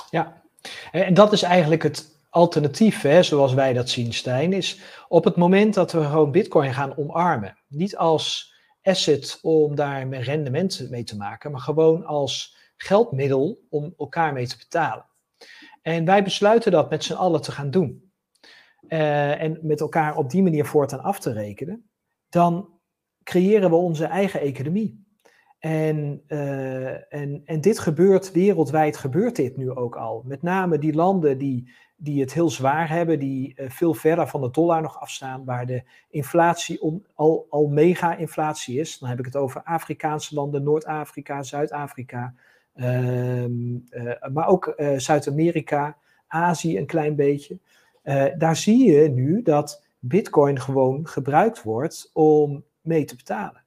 Ja, 0.09 0.41
en 0.91 1.13
dat 1.13 1.33
is 1.33 1.41
eigenlijk 1.41 1.83
het 1.83 2.19
alternatief, 2.29 3.01
hè, 3.01 3.23
zoals 3.23 3.53
wij 3.53 3.73
dat 3.73 3.89
zien, 3.89 4.13
Stijn, 4.13 4.53
is 4.53 4.79
op 5.07 5.23
het 5.23 5.35
moment 5.35 5.73
dat 5.73 5.91
we 5.91 6.03
gewoon 6.03 6.31
Bitcoin 6.31 6.73
gaan 6.73 6.97
omarmen. 6.97 7.57
Niet 7.67 7.97
als 7.97 8.53
asset 8.83 9.39
om 9.41 9.75
daar 9.75 10.09
rendement 10.09 10.87
mee 10.89 11.03
te 11.03 11.17
maken, 11.17 11.51
maar 11.51 11.61
gewoon 11.61 12.05
als 12.05 12.55
geldmiddel 12.77 13.59
om 13.69 13.93
elkaar 13.97 14.33
mee 14.33 14.47
te 14.47 14.57
betalen. 14.57 15.05
En 15.81 16.05
wij 16.05 16.23
besluiten 16.23 16.71
dat 16.71 16.89
met 16.89 17.03
z'n 17.03 17.13
allen 17.13 17.41
te 17.41 17.51
gaan 17.51 17.71
doen. 17.71 18.11
Uh, 18.87 19.41
en 19.41 19.59
met 19.61 19.79
elkaar 19.79 20.15
op 20.15 20.29
die 20.29 20.43
manier 20.43 20.65
voortaan 20.65 21.01
af 21.01 21.19
te 21.19 21.33
rekenen, 21.33 21.89
dan 22.29 22.79
creëren 23.23 23.69
we 23.69 23.75
onze 23.75 24.05
eigen 24.05 24.39
economie. 24.39 25.05
En, 25.59 26.23
uh, 26.27 27.13
en, 27.13 27.41
en 27.45 27.61
dit 27.61 27.79
gebeurt 27.79 28.31
wereldwijd, 28.31 28.97
gebeurt 28.97 29.35
dit 29.35 29.57
nu 29.57 29.71
ook 29.71 29.95
al. 29.95 30.23
Met 30.25 30.41
name 30.41 30.77
die 30.77 30.93
landen 30.93 31.37
die, 31.37 31.71
die 31.95 32.21
het 32.21 32.33
heel 32.33 32.49
zwaar 32.49 32.89
hebben, 32.89 33.19
die 33.19 33.53
veel 33.67 33.93
verder 33.93 34.27
van 34.27 34.41
de 34.41 34.51
dollar 34.51 34.81
nog 34.81 34.99
afstaan, 34.99 35.45
waar 35.45 35.65
de 35.65 35.83
inflatie 36.09 37.03
al, 37.13 37.45
al 37.49 37.67
mega-inflatie 37.67 38.79
is. 38.79 38.99
Dan 38.99 39.09
heb 39.09 39.19
ik 39.19 39.25
het 39.25 39.35
over 39.35 39.63
Afrikaanse 39.63 40.35
landen, 40.35 40.63
Noord-Afrika, 40.63 41.43
Zuid-Afrika, 41.43 42.33
maar 44.31 44.47
ook 44.47 44.75
Zuid-Amerika, 44.97 45.97
Azië 46.27 46.77
een 46.77 46.85
klein 46.85 47.15
beetje. 47.15 47.57
daar 48.37 48.55
zie 48.55 48.91
je 48.91 49.09
nu 49.09 49.41
dat 49.41 49.83
Bitcoin 49.99 50.59
gewoon 50.59 51.07
gebruikt 51.07 51.63
wordt 51.63 52.09
om 52.13 52.63
mee 52.81 53.05
te 53.05 53.15
betalen. 53.15 53.63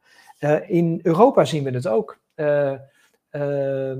in 0.66 1.00
Europa 1.02 1.44
zien 1.44 1.64
we 1.64 1.70
het 1.70 1.86
ook. 1.86 2.18
Ehm, 2.34 3.98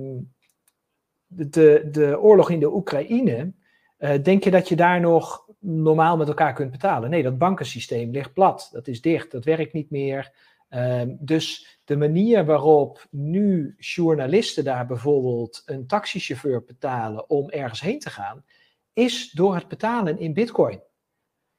de, 1.26 1.88
de 1.90 2.20
oorlog 2.20 2.50
in 2.50 2.61
de 2.61 2.74
Oekraïne, 2.74 3.52
denk 4.22 4.44
je 4.44 4.50
dat 4.50 4.68
je 4.68 4.76
daar 4.76 5.00
nog 5.00 5.44
normaal 5.59 6.16
met 6.16 6.28
elkaar 6.28 6.52
kunt 6.52 6.70
betalen? 6.70 7.11
Nee, 7.11 7.22
dat 7.22 7.38
bankensysteem 7.38 8.11
ligt 8.11 8.32
plat. 8.32 8.68
Dat 8.72 8.88
is 8.88 9.00
dicht, 9.00 9.30
dat 9.30 9.44
werkt 9.44 9.72
niet 9.72 9.90
meer. 9.90 10.32
Um, 10.75 11.16
dus 11.20 11.79
de 11.85 11.97
manier 11.97 12.45
waarop 12.45 13.07
nu 13.11 13.75
journalisten 13.79 14.64
daar 14.64 14.87
bijvoorbeeld 14.87 15.62
een 15.66 15.87
taxichauffeur 15.87 16.64
betalen 16.64 17.31
om 17.31 17.51
ergens 17.51 17.81
heen 17.81 17.99
te 17.99 18.11
gaan, 18.11 18.45
is 18.93 19.31
door 19.31 19.55
het 19.55 19.68
betalen 19.68 20.18
in 20.18 20.35
bitcoin. 20.35 20.81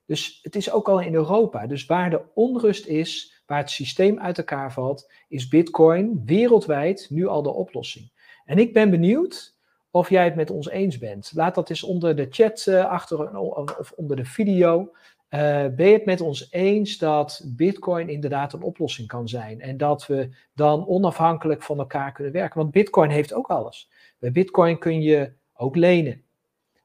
Dus 0.06 0.40
het 0.42 0.56
is 0.56 0.72
ook 0.72 0.90
al 0.90 1.00
in 1.00 1.14
Europa. 1.14 1.68
Dus 1.68 1.86
waar 1.86 2.10
de 2.10 2.22
onrust 2.34 2.86
is, 2.86 3.42
waar 3.46 3.58
het 3.58 3.72
systeem 3.72 4.20
uit 4.20 4.38
elkaar 4.38 4.74
valt, 4.74 5.12
is 5.28 5.48
bitcoin 5.48 6.22
wereldwijd 6.26 7.08
nu 7.10 7.28
al 7.28 7.44
de 7.44 7.54
oplossing. 7.54 8.12
En 8.46 8.58
ik 8.58 8.74
ben 8.74 8.90
benieuwd 8.90 9.58
of 9.92 10.10
jij 10.10 10.24
het 10.24 10.36
met 10.36 10.50
ons 10.52 10.70
eens 10.70 10.98
bent. 10.98 11.32
Laat 11.36 11.56
dat 11.56 11.70
eens 11.70 11.84
onder 11.84 12.16
de 12.16 12.28
chat 12.30 12.66
uh, 12.66 12.86
achter 12.86 13.38
of 13.78 13.92
onder 13.92 14.16
de 14.16 14.26
video. 14.26 14.92
Uh, 15.36 15.42
ben 15.76 15.88
je 15.88 15.94
het 15.94 16.06
met 16.06 16.22
ons 16.22 16.52
eens 16.52 16.98
dat 16.98 17.42
Bitcoin 17.46 18.10
inderdaad 18.10 18.54
een 18.54 18.62
oplossing 18.62 19.08
kan 19.08 19.28
zijn? 19.28 19.62
En 19.62 19.78
dat 19.78 20.08
we 20.08 20.30
dan 20.54 20.88
onafhankelijk 20.88 21.64
van 21.64 21.80
elkaar 21.80 22.12
kunnen 22.12 22.34
werken? 22.34 22.60
Want 22.60 22.72
Bitcoin 22.72 23.10
heeft 23.10 23.34
ook 23.34 23.48
alles. 23.48 23.90
Bij 24.20 24.32
Bitcoin 24.32 24.78
kun 24.78 25.02
je 25.02 25.32
ook 25.54 25.76
lenen. 25.76 26.24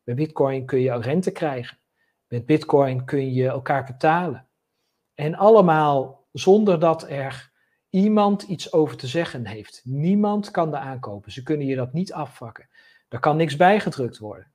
Bij 0.04 0.14
Bitcoin 0.14 0.66
kun 0.66 0.80
je 0.80 1.00
rente 1.00 1.30
krijgen. 1.30 1.78
Met 2.28 2.46
Bitcoin 2.46 3.04
kun 3.04 3.32
je 3.32 3.48
elkaar 3.48 3.84
betalen. 3.84 4.46
En 5.14 5.34
allemaal 5.34 6.24
zonder 6.32 6.80
dat 6.80 7.08
er 7.08 7.52
iemand 7.90 8.42
iets 8.42 8.72
over 8.72 8.96
te 8.96 9.06
zeggen 9.06 9.46
heeft. 9.46 9.80
Niemand 9.84 10.50
kan 10.50 10.74
er 10.74 10.80
aankopen. 10.80 11.32
Ze 11.32 11.42
kunnen 11.42 11.66
je 11.66 11.76
dat 11.76 11.92
niet 11.92 12.12
afvakken. 12.12 12.68
Er 13.08 13.20
kan 13.20 13.36
niks 13.36 13.56
bijgedrukt 13.56 14.18
worden. 14.18 14.52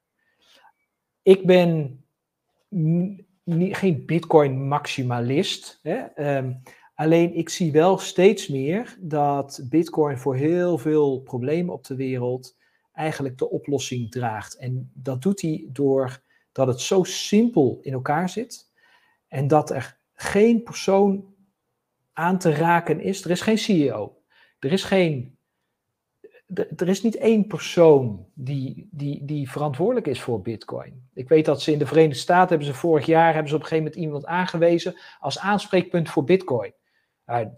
Ik 1.21 1.45
ben 1.45 2.03
geen 3.45 4.05
Bitcoin-maximalist. 4.05 5.79
Um, 6.15 6.61
alleen 6.95 7.33
ik 7.33 7.49
zie 7.49 7.71
wel 7.71 7.97
steeds 7.97 8.47
meer 8.47 8.97
dat 8.99 9.61
Bitcoin 9.69 10.17
voor 10.17 10.35
heel 10.35 10.77
veel 10.77 11.21
problemen 11.21 11.73
op 11.73 11.85
de 11.85 11.95
wereld 11.95 12.57
eigenlijk 12.93 13.37
de 13.37 13.49
oplossing 13.49 14.11
draagt. 14.11 14.57
En 14.57 14.91
dat 14.93 15.21
doet 15.21 15.41
hij 15.41 15.67
door 15.71 16.21
dat 16.51 16.67
het 16.67 16.81
zo 16.81 17.03
simpel 17.03 17.79
in 17.81 17.93
elkaar 17.93 18.29
zit 18.29 18.71
en 19.27 19.47
dat 19.47 19.69
er 19.69 19.99
geen 20.13 20.63
persoon 20.63 21.33
aan 22.13 22.37
te 22.37 22.51
raken 22.51 22.99
is. 22.99 23.23
Er 23.23 23.31
is 23.31 23.41
geen 23.41 23.57
CEO. 23.57 24.21
Er 24.59 24.71
is 24.71 24.83
geen 24.83 25.34
er 26.53 26.87
is 26.87 27.01
niet 27.01 27.15
één 27.15 27.47
persoon 27.47 28.25
die, 28.33 28.87
die, 28.91 29.25
die 29.25 29.51
verantwoordelijk 29.51 30.07
is 30.07 30.21
voor 30.21 30.41
Bitcoin. 30.41 31.09
Ik 31.13 31.29
weet 31.29 31.45
dat 31.45 31.61
ze 31.61 31.71
in 31.71 31.79
de 31.79 31.85
Verenigde 31.85 32.19
Staten 32.19 32.49
hebben 32.49 32.67
ze 32.67 32.73
vorig 32.73 33.05
jaar 33.05 33.33
hebben 33.33 33.49
ze 33.49 33.55
op 33.55 33.61
een 33.61 33.67
gegeven 33.67 33.91
moment 33.91 34.03
iemand 34.05 34.25
aangewezen 34.25 34.95
als 35.19 35.39
aanspreekpunt 35.39 36.09
voor 36.09 36.23
Bitcoin. 36.23 36.73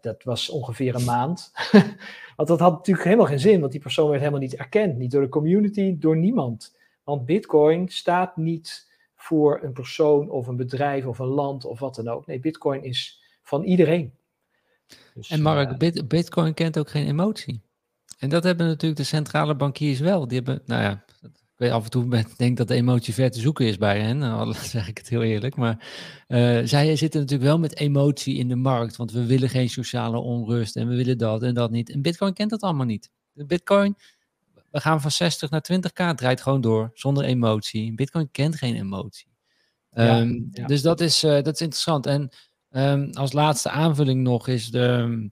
dat 0.01 0.23
was 0.23 0.49
ongeveer 0.49 0.95
een 0.95 1.03
maand. 1.03 1.51
want 2.35 2.49
dat 2.49 2.59
had 2.59 2.71
natuurlijk 2.71 3.05
helemaal 3.05 3.25
geen 3.25 3.39
zin, 3.39 3.59
want 3.59 3.71
die 3.71 3.81
persoon 3.81 4.07
werd 4.07 4.19
helemaal 4.19 4.41
niet 4.41 4.55
erkend. 4.55 4.97
Niet 4.97 5.11
door 5.11 5.21
de 5.21 5.29
community, 5.29 5.97
door 5.97 6.17
niemand. 6.17 6.77
Want 7.03 7.25
Bitcoin 7.25 7.89
staat 7.89 8.37
niet 8.37 8.91
voor 9.15 9.63
een 9.63 9.73
persoon 9.73 10.29
of 10.29 10.47
een 10.47 10.55
bedrijf 10.55 11.05
of 11.05 11.19
een 11.19 11.27
land 11.27 11.65
of 11.65 11.79
wat 11.79 11.95
dan 11.95 12.07
ook. 12.07 12.25
Nee, 12.25 12.39
Bitcoin 12.39 12.83
is 12.83 13.21
van 13.43 13.63
iedereen. 13.63 14.13
Dus, 15.13 15.29
en 15.29 15.41
Mark, 15.41 15.83
uh, 15.83 16.03
Bitcoin 16.03 16.53
kent 16.53 16.79
ook 16.79 16.89
geen 16.89 17.07
emotie. 17.07 17.61
En 18.17 18.29
dat 18.29 18.43
hebben 18.43 18.67
natuurlijk 18.67 19.01
de 19.01 19.05
centrale 19.05 19.55
bankiers 19.55 19.99
wel. 19.99 20.27
Die 20.27 20.37
hebben, 20.37 20.61
nou 20.65 20.81
ja, 20.81 21.03
ik 21.21 21.29
weet 21.55 21.71
af 21.71 21.83
en 21.83 21.89
toe 21.89 22.25
denk 22.37 22.57
dat 22.57 22.67
de 22.67 22.73
emotie 22.73 23.13
ver 23.13 23.31
te 23.31 23.39
zoeken 23.39 23.65
is 23.65 23.77
bij 23.77 24.01
hen, 24.01 24.21
al 24.31 24.53
zeg 24.53 24.87
ik 24.87 24.97
het 24.97 25.09
heel 25.09 25.23
eerlijk. 25.23 25.55
Maar 25.55 25.87
uh, 26.27 26.59
zij 26.63 26.95
zitten 26.95 27.19
natuurlijk 27.19 27.49
wel 27.49 27.59
met 27.59 27.77
emotie 27.77 28.37
in 28.37 28.47
de 28.47 28.55
markt, 28.55 28.95
want 28.95 29.11
we 29.11 29.25
willen 29.25 29.49
geen 29.49 29.69
sociale 29.69 30.17
onrust 30.17 30.75
en 30.75 30.87
we 30.87 30.95
willen 30.95 31.17
dat 31.17 31.43
en 31.43 31.53
dat 31.53 31.71
niet. 31.71 31.89
En 31.89 32.01
Bitcoin 32.01 32.33
kent 32.33 32.49
dat 32.49 32.61
allemaal 32.61 32.85
niet. 32.85 33.09
De 33.31 33.45
Bitcoin, 33.45 33.95
we 34.71 34.79
gaan 34.79 35.01
van 35.01 35.11
60 35.11 35.49
naar 35.49 35.65
20k, 35.71 36.15
draait 36.15 36.41
gewoon 36.41 36.61
door, 36.61 36.91
zonder 36.93 37.23
emotie. 37.23 37.95
Bitcoin 37.95 38.31
kent 38.31 38.55
geen 38.55 38.75
emotie. 38.75 39.27
Ja, 39.91 40.19
um, 40.19 40.49
ja. 40.51 40.65
Dus 40.65 40.81
dat 40.81 41.01
is, 41.01 41.23
uh, 41.23 41.31
dat 41.31 41.53
is 41.53 41.61
interessant. 41.61 42.05
En 42.05 42.29
um, 42.71 43.09
als 43.13 43.33
laatste 43.33 43.69
aanvulling 43.69 44.21
nog 44.21 44.47
is 44.47 44.69
de 44.69 45.29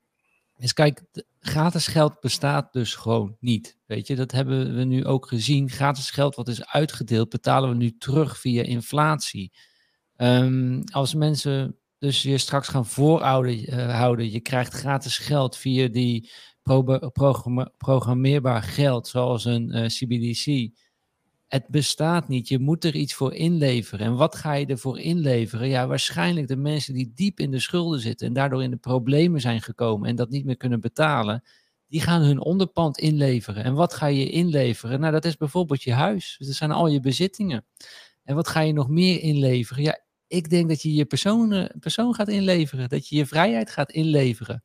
is 0.58 0.74
kijk, 0.74 1.02
gratis 1.40 1.88
geld 1.88 2.20
bestaat 2.20 2.74
dus 2.74 2.96
gewoon 2.96 3.38
niet. 3.40 3.78
Weet 3.86 4.08
je, 4.08 4.16
dat 4.16 4.32
hebben 4.32 4.76
we 4.76 4.84
nu 4.84 5.06
ook 5.06 5.28
gezien. 5.28 5.70
Gratis 5.70 6.10
geld 6.10 6.36
wat 6.36 6.48
is 6.48 6.66
uitgedeeld, 6.66 7.30
betalen 7.30 7.70
we 7.70 7.76
nu 7.76 7.98
terug 7.98 8.40
via 8.40 8.64
inflatie. 8.64 9.52
Um, 10.18 10.84
als 10.92 11.14
mensen 11.14 11.78
dus 11.98 12.22
je 12.22 12.38
straks 12.38 12.68
gaan 12.68 12.86
voorhouden, 12.86 13.74
uh, 13.74 13.98
houden, 13.98 14.32
je 14.32 14.40
krijgt 14.40 14.74
gratis 14.74 15.18
geld 15.18 15.58
via 15.58 15.88
die 15.88 16.32
pro 16.64 16.84
programmeerbaar 17.78 18.64
geld, 18.64 19.08
zoals 19.08 19.46
een 19.46 19.70
uh, 19.70 19.84
eh, 19.84 19.90
CBDC 19.90 20.74
het 21.48 21.68
bestaat 21.68 22.28
niet. 22.28 22.48
Je 22.48 22.60
moet 22.60 22.84
er 22.84 22.96
iets 22.96 23.14
voor 23.14 23.34
inleveren. 23.34 24.06
En 24.06 24.16
wat 24.16 24.36
ga 24.36 24.54
je 24.54 24.66
ervoor 24.66 25.00
inleveren? 25.00 25.68
Ja, 25.68 25.88
waarschijnlijk 25.88 26.48
de 26.48 26.56
mensen 26.56 26.94
die 26.94 27.12
diep 27.16 27.40
in 27.40 27.52
de 27.52 27.60
schulden 27.60 28.00
zitten 28.00 28.28
en 28.28 28.34
daardoor 28.34 28.64
in 28.64 28.72
de 28.72 28.78
problemen 28.78 29.42
zijn 29.42 29.62
gekomen 29.62 30.10
en 30.10 30.16
dat 30.16 30.30
niet 30.30 30.46
meer 30.46 30.58
kunnen 30.58 30.80
betalen, 30.80 31.44
die 31.88 32.02
gaan 32.02 32.22
hun 32.22 32.40
onderpand 32.40 32.98
inleveren. 32.98 33.64
En 33.64 33.74
wat 33.74 33.94
ga 33.94 34.06
je 34.06 34.30
inleveren? 34.30 35.00
Nou, 35.00 35.12
dat 35.12 35.26
is 35.26 35.38
bijvoorbeeld 35.38 35.84
je 35.84 35.94
huis. 35.94 36.36
Dat 36.40 36.56
zijn 36.56 36.72
al 36.72 36.88
je 36.88 37.00
bezittingen. 37.00 37.66
En 38.24 38.36
wat 38.36 38.48
ga 38.48 38.60
je 38.60 38.74
nog 38.74 38.90
meer 38.90 39.22
inleveren? 39.22 39.84
Ja, 39.84 40.00
ik 40.28 40.50
denk 40.50 40.70
dat 40.70 40.82
je 40.82 40.94
je 40.94 41.06
persoon, 41.06 41.70
persoon 41.80 42.14
gaat 42.14 42.28
inleveren, 42.28 42.90
dat 42.90 43.08
je 43.08 43.16
je 43.16 43.26
vrijheid 43.26 43.70
gaat 43.70 43.92
inleveren. 43.92 44.64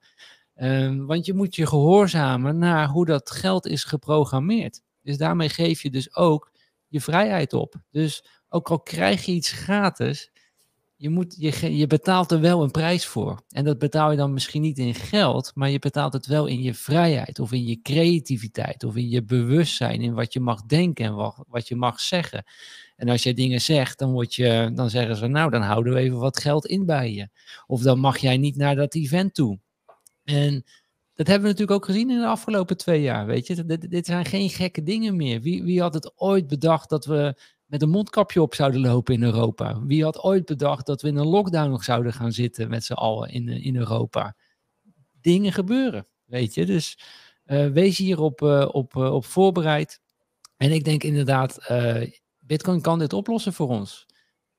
Um, 0.56 1.06
want 1.06 1.26
je 1.26 1.34
moet 1.34 1.54
je 1.54 1.66
gehoorzamen 1.66 2.58
naar 2.58 2.88
hoe 2.88 3.06
dat 3.06 3.30
geld 3.30 3.66
is 3.66 3.84
geprogrammeerd. 3.84 4.82
Dus 5.02 5.18
daarmee 5.18 5.48
geef 5.48 5.82
je 5.82 5.90
dus 5.90 6.14
ook 6.14 6.50
je 6.90 7.00
vrijheid 7.00 7.52
op. 7.52 7.74
Dus 7.90 8.24
ook 8.48 8.70
al 8.70 8.80
krijg 8.80 9.24
je 9.24 9.32
iets 9.32 9.52
gratis, 9.52 10.30
je, 11.00 11.10
moet, 11.10 11.36
je, 11.38 11.76
je 11.76 11.86
betaalt 11.86 12.30
er 12.30 12.40
wel 12.40 12.62
een 12.62 12.70
prijs 12.70 13.06
voor. 13.06 13.42
En 13.48 13.64
dat 13.64 13.78
betaal 13.78 14.10
je 14.10 14.16
dan 14.16 14.32
misschien 14.32 14.62
niet 14.62 14.78
in 14.78 14.94
geld, 14.94 15.50
maar 15.54 15.70
je 15.70 15.78
betaalt 15.78 16.12
het 16.12 16.26
wel 16.26 16.46
in 16.46 16.62
je 16.62 16.74
vrijheid 16.74 17.38
of 17.38 17.52
in 17.52 17.66
je 17.66 17.80
creativiteit 17.82 18.84
of 18.84 18.96
in 18.96 19.08
je 19.08 19.24
bewustzijn, 19.24 20.00
in 20.00 20.14
wat 20.14 20.32
je 20.32 20.40
mag 20.40 20.62
denken 20.62 21.04
en 21.04 21.14
wat, 21.14 21.44
wat 21.48 21.68
je 21.68 21.76
mag 21.76 22.00
zeggen. 22.00 22.44
En 22.96 23.08
als 23.08 23.22
je 23.22 23.34
dingen 23.34 23.60
zegt, 23.60 23.98
dan, 23.98 24.12
word 24.12 24.34
je, 24.34 24.70
dan 24.74 24.90
zeggen 24.90 25.16
ze, 25.16 25.26
nou, 25.26 25.50
dan 25.50 25.62
houden 25.62 25.92
we 25.92 25.98
even 25.98 26.18
wat 26.18 26.40
geld 26.40 26.66
in 26.66 26.86
bij 26.86 27.12
je. 27.12 27.28
Of 27.66 27.82
dan 27.82 27.98
mag 27.98 28.18
jij 28.18 28.36
niet 28.36 28.56
naar 28.56 28.76
dat 28.76 28.94
event 28.94 29.34
toe. 29.34 29.58
En 30.24 30.64
dat 31.20 31.28
hebben 31.28 31.48
we 31.48 31.54
natuurlijk 31.54 31.80
ook 31.80 31.94
gezien 31.94 32.10
in 32.10 32.18
de 32.18 32.26
afgelopen 32.26 32.76
twee 32.76 33.02
jaar. 33.02 33.26
Weet 33.26 33.46
je, 33.46 33.64
dit, 33.88 34.06
zijn 34.06 34.24
geen 34.24 34.50
gekke 34.50 34.82
dingen 34.82 35.16
meer. 35.16 35.40
Wie, 35.40 35.62
wie 35.62 35.80
had 35.80 35.94
het 35.94 36.12
ooit 36.16 36.46
bedacht 36.46 36.88
dat 36.88 37.04
we 37.04 37.40
met 37.66 37.82
een 37.82 37.90
mondkapje 37.90 38.42
op 38.42 38.54
zouden 38.54 38.80
lopen 38.80 39.14
in 39.14 39.22
Europa? 39.22 39.82
Wie 39.82 40.04
had 40.04 40.22
ooit 40.22 40.44
bedacht 40.44 40.86
dat 40.86 41.02
we 41.02 41.08
in 41.08 41.16
een 41.16 41.26
lockdown 41.26 41.70
nog 41.70 41.84
zouden 41.84 42.12
gaan 42.12 42.32
zitten 42.32 42.68
met 42.68 42.84
z'n 42.84 42.92
allen 42.92 43.30
in, 43.30 43.48
in 43.48 43.76
Europa? 43.76 44.36
Dingen 45.20 45.52
gebeuren, 45.52 46.06
weet 46.24 46.54
je. 46.54 46.66
Dus 46.66 46.98
uh, 47.46 47.66
wees 47.66 47.98
hierop 47.98 48.42
uh, 48.42 48.68
op, 48.72 48.94
uh, 48.94 49.14
op 49.14 49.24
voorbereid. 49.24 50.00
En 50.56 50.72
ik 50.72 50.84
denk 50.84 51.02
inderdaad, 51.02 51.58
Bitcoin 52.38 52.80
kan 52.80 52.98
dit 52.98 53.12
oplossen 53.12 53.52
voor 53.52 53.68
ons. 53.68 54.06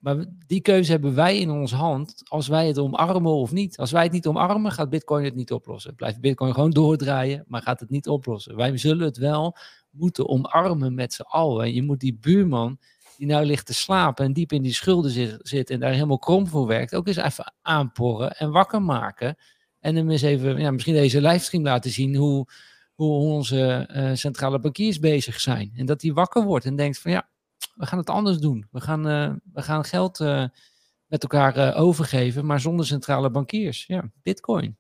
Maar 0.02 0.26
die 0.48 0.62
keuze 0.62 0.92
hebben 0.92 1.16
wij 1.16 1.40
in 1.40 1.50
onze 1.50 1.76
hand 1.76 2.22
als 2.28 2.48
wij 2.48 2.68
het 2.68 2.78
omarmen 2.78 3.32
of 3.32 3.52
niet. 3.52 3.78
Als 3.78 3.92
wij 3.92 4.04
het 4.04 4.12
niet 4.12 4.28
omarmen, 4.28 4.72
gaat 4.72 4.90
Bitcoin 4.90 5.24
het 5.24 5.36
niet 5.36 5.52
oplossen. 5.52 5.96
Blijft 5.96 6.20
Bitcoin 6.20 6.54
gewoon 6.54 6.72
doordraaien, 6.72 7.44
maar 7.48 7.62
gaat 7.62 7.80
het 7.80 7.90
niet 7.90 8.08
oplossen. 8.08 8.56
Wij 8.56 8.78
zullen 8.78 9.06
het 9.06 9.18
wel 9.18 9.58
moeten 9.90 10.30
omarmen 10.30 10.94
met 10.94 11.14
z'n 11.14 11.22
allen. 11.22 11.74
Je 11.74 11.84
moet 11.84 12.00
die 12.00 12.18
buurman 12.22 12.80
die 13.18 13.28
nou 13.28 13.46
ligt 13.46 13.66
te 13.66 13.74
slapen 13.74 14.26
en 14.26 14.34
diep 14.34 14.52
in 14.52 14.62
die 14.62 14.74
schulden 14.74 15.12
zit, 15.12 15.38
zit 15.42 15.70
en 15.70 15.80
daar 15.80 15.92
helemaal 15.92 16.20
krom 16.20 16.48
voor 16.48 16.68
werkt, 16.68 16.96
ook 16.96 17.08
eens 17.08 17.18
even 17.18 17.54
aanporren 17.62 18.32
en 18.32 18.52
wakker 18.52 18.82
maken. 18.82 19.36
En 19.80 19.96
hem 19.96 20.10
eens 20.10 20.22
even, 20.22 20.58
ja, 20.60 20.72
misschien 20.72 20.94
deze 20.94 21.22
livestream 21.22 21.64
laten 21.64 21.92
zien 21.92 22.16
hoe, 22.16 22.48
hoe 22.96 23.20
onze 23.20 23.90
uh, 23.96 24.12
centrale 24.14 24.60
bankiers 24.60 25.00
bezig 25.00 25.40
zijn. 25.40 25.72
En 25.76 25.86
dat 25.86 26.02
hij 26.02 26.14
wakker 26.14 26.44
wordt 26.44 26.66
en 26.66 26.76
denkt 26.76 27.00
van 27.00 27.12
ja, 27.12 27.30
we 27.76 27.86
gaan 27.86 27.98
het 27.98 28.10
anders 28.10 28.38
doen. 28.38 28.68
We 28.72 28.82
gaan, 28.82 29.04
we 29.54 29.62
gaan 29.62 29.84
geld 29.84 30.20
met 31.06 31.22
elkaar 31.24 31.76
overgeven, 31.76 32.46
maar 32.46 32.60
zonder 32.60 32.86
centrale 32.86 33.30
bankiers. 33.30 33.86
Ja, 33.86 34.12
bitcoin. 34.22 34.78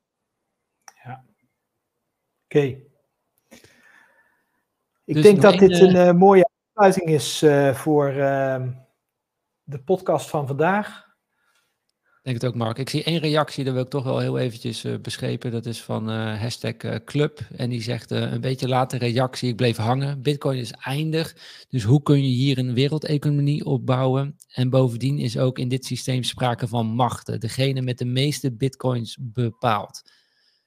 Ja. 1.03 1.25
Oké. 2.43 2.77
Ik 5.05 5.13
dus 5.13 5.23
denk 5.23 5.41
dat 5.41 5.59
dit 5.59 5.79
een 5.79 6.17
mooie 6.17 6.49
afsluiting 6.73 7.09
is 7.15 7.45
voor 7.77 8.07
ehm, 8.07 8.71
de 9.63 9.83
podcast 9.83 10.29
van 10.29 10.47
vandaag 10.47 11.10
denk 12.21 12.41
het 12.41 12.45
ook, 12.45 12.55
Mark. 12.55 12.77
Ik 12.77 12.89
zie 12.89 13.03
één 13.03 13.19
reactie, 13.19 13.63
daar 13.63 13.73
wil 13.73 13.83
ik 13.83 13.89
toch 13.89 14.03
wel 14.03 14.19
heel 14.19 14.37
eventjes 14.37 14.85
uh, 14.85 14.97
beschepen. 14.97 15.51
Dat 15.51 15.65
is 15.65 15.81
van 15.81 16.09
uh, 16.09 16.39
hashtag 16.39 16.83
uh, 16.83 16.95
club. 17.05 17.39
En 17.55 17.69
die 17.69 17.81
zegt 17.81 18.11
een 18.11 18.41
beetje 18.41 18.67
later 18.67 18.99
reactie, 18.99 19.49
ik 19.49 19.55
bleef 19.55 19.77
hangen. 19.77 20.21
Bitcoin 20.21 20.57
is 20.57 20.71
eindig, 20.71 21.35
dus 21.69 21.83
hoe 21.83 22.01
kun 22.01 22.23
je 22.23 22.35
hier 22.35 22.57
een 22.57 22.73
wereldeconomie 22.73 23.65
opbouwen? 23.65 24.37
En 24.53 24.69
bovendien 24.69 25.19
is 25.19 25.37
ook 25.37 25.59
in 25.59 25.67
dit 25.67 25.85
systeem 25.85 26.23
sprake 26.23 26.67
van 26.67 26.85
machten. 26.85 27.39
Degene 27.39 27.81
met 27.81 27.97
de 27.97 28.05
meeste 28.05 28.51
bitcoins 28.51 29.17
bepaalt. 29.19 30.01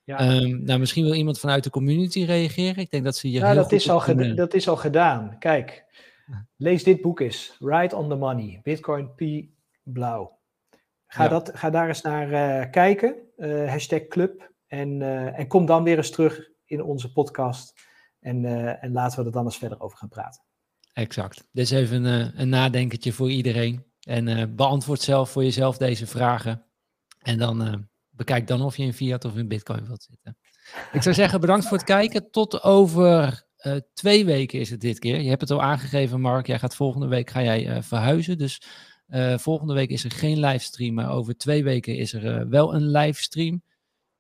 Ja. 0.05 0.37
Um, 0.37 0.65
nou, 0.65 0.79
misschien 0.79 1.05
wil 1.05 1.15
iemand 1.15 1.39
vanuit 1.39 1.65
de 1.65 1.71
community 1.71 2.25
reageren. 2.25 2.83
Ik 2.83 2.91
denk 2.91 3.05
dat 3.05 3.17
ze 3.17 3.27
hier 3.27 3.41
ja, 3.41 3.55
dat 3.55 3.73
is, 3.73 3.91
al 3.91 4.35
dat 4.35 4.55
is 4.55 4.69
al 4.69 4.77
gedaan. 4.77 5.37
Kijk, 5.39 5.85
lees 6.57 6.85
dit 6.85 7.01
boek 7.01 7.21
eens. 7.21 7.57
Right 7.59 7.93
on 7.93 8.09
the 8.09 8.15
money. 8.15 8.61
Bitcoin 8.63 9.15
P. 9.15 9.47
Blauw. 9.83 10.39
Ga, 11.15 11.29
dat, 11.29 11.51
ga 11.55 11.71
daar 11.71 11.89
eens 11.89 12.03
naar 12.03 12.31
uh, 12.31 12.71
kijken, 12.71 13.17
uh, 13.37 13.69
hashtag 13.69 14.07
club. 14.07 14.53
En, 14.67 15.01
uh, 15.01 15.39
en 15.39 15.47
kom 15.47 15.67
dan 15.67 15.83
weer 15.83 15.97
eens 15.97 16.11
terug 16.11 16.51
in 16.65 16.83
onze 16.83 17.13
podcast. 17.13 17.73
En, 18.21 18.45
en 18.81 18.93
laten 18.93 19.19
we 19.19 19.25
er 19.25 19.33
dan 19.33 19.45
eens 19.45 19.59
verder 19.59 19.81
over 19.81 19.99
gaan 19.99 20.09
praten. 20.09 20.43
Exact. 20.93 21.49
Dus 21.53 21.71
even 21.71 22.05
een, 22.05 22.41
een 22.41 22.49
nadenkertje 22.49 23.13
voor 23.13 23.31
iedereen. 23.31 23.85
En 24.01 24.57
beantwoord 24.57 25.01
zelf 25.01 25.31
voor 25.31 25.43
jezelf 25.43 25.77
deze 25.77 26.07
vragen. 26.07 26.65
En 27.23 27.39
dan 27.39 27.89
bekijk 28.11 28.47
dan 28.47 28.63
of 28.63 28.77
je 28.77 28.83
in 28.83 28.93
fiat 28.93 29.25
of 29.25 29.37
in 29.37 29.49
bitcoin 29.49 29.87
wilt 29.87 30.03
zitten. 30.03 30.37
Ik 30.93 31.03
zou 31.03 31.15
zeggen, 31.15 31.41
bedankt 31.41 31.67
voor 31.67 31.77
het 31.77 31.87
kijken. 31.87 32.31
Tot 32.31 32.63
over 32.63 33.47
twee 33.95 34.25
weken 34.25 34.61
is 34.61 34.71
het 34.71 34.81
dit 34.81 34.99
keer. 34.99 35.21
Je 35.21 35.29
hebt 35.29 35.41
het 35.41 35.51
al 35.51 35.63
aangegeven, 35.63 36.21
Mark. 36.21 36.47
Jij 36.47 36.59
gaat 36.59 36.75
volgende 36.75 37.07
week 37.07 37.31
ga 37.31 37.43
jij, 37.43 37.83
verhuizen. 37.83 38.39
Dus 38.39 38.63
uh, 39.09 39.39
volgende 39.39 39.75
week 39.75 39.91
is 39.91 40.05
er 40.05 40.11
geen 40.11 40.39
livestream, 40.39 40.95
maar 40.95 41.11
over 41.11 41.37
twee 41.37 41.65
weken 41.65 41.97
is 41.97 42.13
er 42.13 42.25
uh, 42.25 42.49
wel 42.49 42.75
een 42.75 42.91
livestream. 42.91 43.63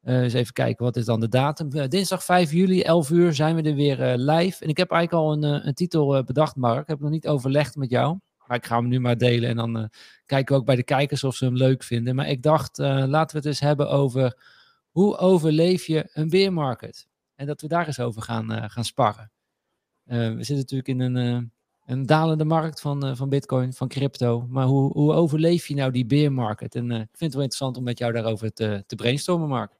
Uh, 0.02 0.22
eens 0.22 0.32
even 0.32 0.52
kijken, 0.52 0.84
wat 0.84 0.96
is 0.96 1.04
dan 1.04 1.20
de 1.20 1.28
datum? 1.28 1.88
dinsdag 1.88 2.24
5 2.24 2.52
juli, 2.52 2.82
11 2.82 3.10
uur, 3.10 3.34
zijn 3.34 3.56
we 3.56 3.62
er 3.62 3.74
weer 3.74 4.16
live. 4.16 4.64
En 4.64 4.68
ik 4.68 4.76
heb 4.76 4.90
eigenlijk 4.90 5.24
al 5.24 5.32
een, 5.32 5.66
een 5.66 5.74
titel 5.74 6.24
bedacht, 6.24 6.56
Mark. 6.56 6.80
Ik 6.80 6.88
heb 6.88 7.00
nog 7.00 7.10
niet 7.10 7.28
overlegd 7.28 7.76
met 7.76 7.90
jou. 7.90 8.18
Maar 8.46 8.56
ik 8.56 8.66
ga 8.66 8.76
hem 8.76 8.88
nu 8.88 9.00
maar 9.00 9.18
delen 9.18 9.48
en 9.48 9.56
dan 9.56 9.90
kijken 10.26 10.54
we 10.54 10.60
ook 10.60 10.66
bij 10.66 10.76
de 10.76 10.82
kijkers 10.82 11.24
of 11.24 11.36
ze 11.36 11.44
hem 11.44 11.56
leuk 11.56 11.82
vinden. 11.82 12.14
Maar 12.14 12.28
ik 12.28 12.42
dacht, 12.42 12.78
laten 12.78 13.30
we 13.30 13.36
het 13.36 13.46
eens 13.46 13.60
hebben 13.60 13.90
over 13.90 14.38
hoe 14.90 15.16
overleef 15.16 15.86
je 15.86 16.10
een 16.12 16.28
beermarket? 16.28 17.06
En 17.34 17.46
dat 17.46 17.60
we 17.60 17.68
daar 17.68 17.86
eens 17.86 18.00
over 18.00 18.22
gaan, 18.22 18.70
gaan 18.70 18.84
sparren. 18.84 19.30
we 20.04 20.36
zitten 20.36 20.56
natuurlijk 20.56 20.88
in 20.88 21.00
een 21.00 21.52
een 21.86 22.06
dalende 22.06 22.44
markt 22.44 22.80
van, 22.80 23.06
uh, 23.06 23.14
van 23.14 23.28
bitcoin, 23.28 23.72
van 23.72 23.88
crypto. 23.88 24.46
Maar 24.48 24.66
hoe, 24.66 24.92
hoe 24.92 25.12
overleef 25.12 25.66
je 25.66 25.74
nou 25.74 25.90
die 25.90 26.06
bear 26.06 26.32
market? 26.32 26.74
En 26.74 26.90
uh, 26.90 26.96
ik 26.96 27.06
vind 27.06 27.20
het 27.20 27.34
wel 27.34 27.42
interessant 27.42 27.76
om 27.76 27.84
met 27.84 27.98
jou 27.98 28.12
daarover 28.12 28.52
te, 28.52 28.84
te 28.86 28.94
brainstormen, 28.94 29.48
Mark. 29.48 29.72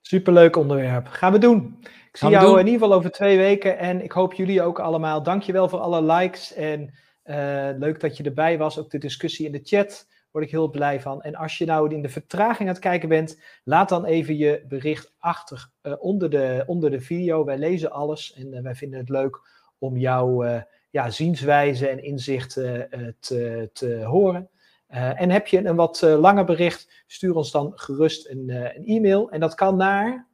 Superleuk 0.00 0.56
onderwerp. 0.56 1.06
Gaan 1.06 1.32
we 1.32 1.38
doen. 1.38 1.76
Ik 1.80 2.16
zie 2.16 2.28
jou 2.28 2.50
in 2.60 2.66
ieder 2.66 2.80
geval 2.80 2.96
over 2.96 3.10
twee 3.10 3.36
weken 3.36 3.78
en 3.78 4.02
ik 4.02 4.12
hoop 4.12 4.32
jullie 4.32 4.62
ook 4.62 4.78
allemaal. 4.78 5.22
Dankjewel 5.22 5.68
voor 5.68 5.78
alle 5.78 6.02
likes 6.02 6.54
en 6.54 6.94
uh, 7.24 7.68
leuk 7.78 8.00
dat 8.00 8.16
je 8.16 8.22
erbij 8.22 8.58
was. 8.58 8.78
Ook 8.78 8.90
de 8.90 8.98
discussie 8.98 9.46
in 9.46 9.52
de 9.52 9.60
chat 9.62 10.08
word 10.30 10.44
ik 10.44 10.50
heel 10.50 10.70
blij 10.70 11.00
van. 11.00 11.22
En 11.22 11.34
als 11.34 11.58
je 11.58 11.64
nou 11.64 11.94
in 11.94 12.02
de 12.02 12.08
vertraging 12.08 12.68
aan 12.68 12.74
het 12.74 12.82
kijken 12.82 13.08
bent, 13.08 13.40
laat 13.64 13.88
dan 13.88 14.04
even 14.04 14.36
je 14.36 14.64
bericht 14.68 15.14
achter 15.18 15.70
onder, 15.98 16.30
de, 16.30 16.62
onder 16.66 16.90
de 16.90 17.00
video. 17.00 17.44
Wij 17.44 17.58
lezen 17.58 17.90
alles 17.90 18.34
en 18.34 18.62
wij 18.62 18.74
vinden 18.74 18.98
het 18.98 19.08
leuk 19.08 19.40
om 19.78 19.96
jou 19.96 20.46
ja, 20.90 21.10
zienswijze 21.10 21.88
en 21.88 22.02
inzichten 22.02 22.90
eh, 22.90 23.08
te, 23.20 23.70
te 23.72 24.04
horen. 24.04 24.50
Uh, 24.90 25.20
en 25.20 25.30
heb 25.30 25.46
je 25.46 25.64
een 25.64 25.76
wat 25.76 26.02
uh, 26.02 26.18
langer 26.18 26.44
bericht, 26.44 27.04
stuur 27.06 27.34
ons 27.34 27.50
dan 27.50 27.72
gerust 27.74 28.28
een, 28.28 28.48
uh, 28.48 28.74
een 28.76 28.84
e-mail. 28.84 29.30
En 29.30 29.40
dat 29.40 29.54
kan 29.54 29.76
naar 29.76 30.28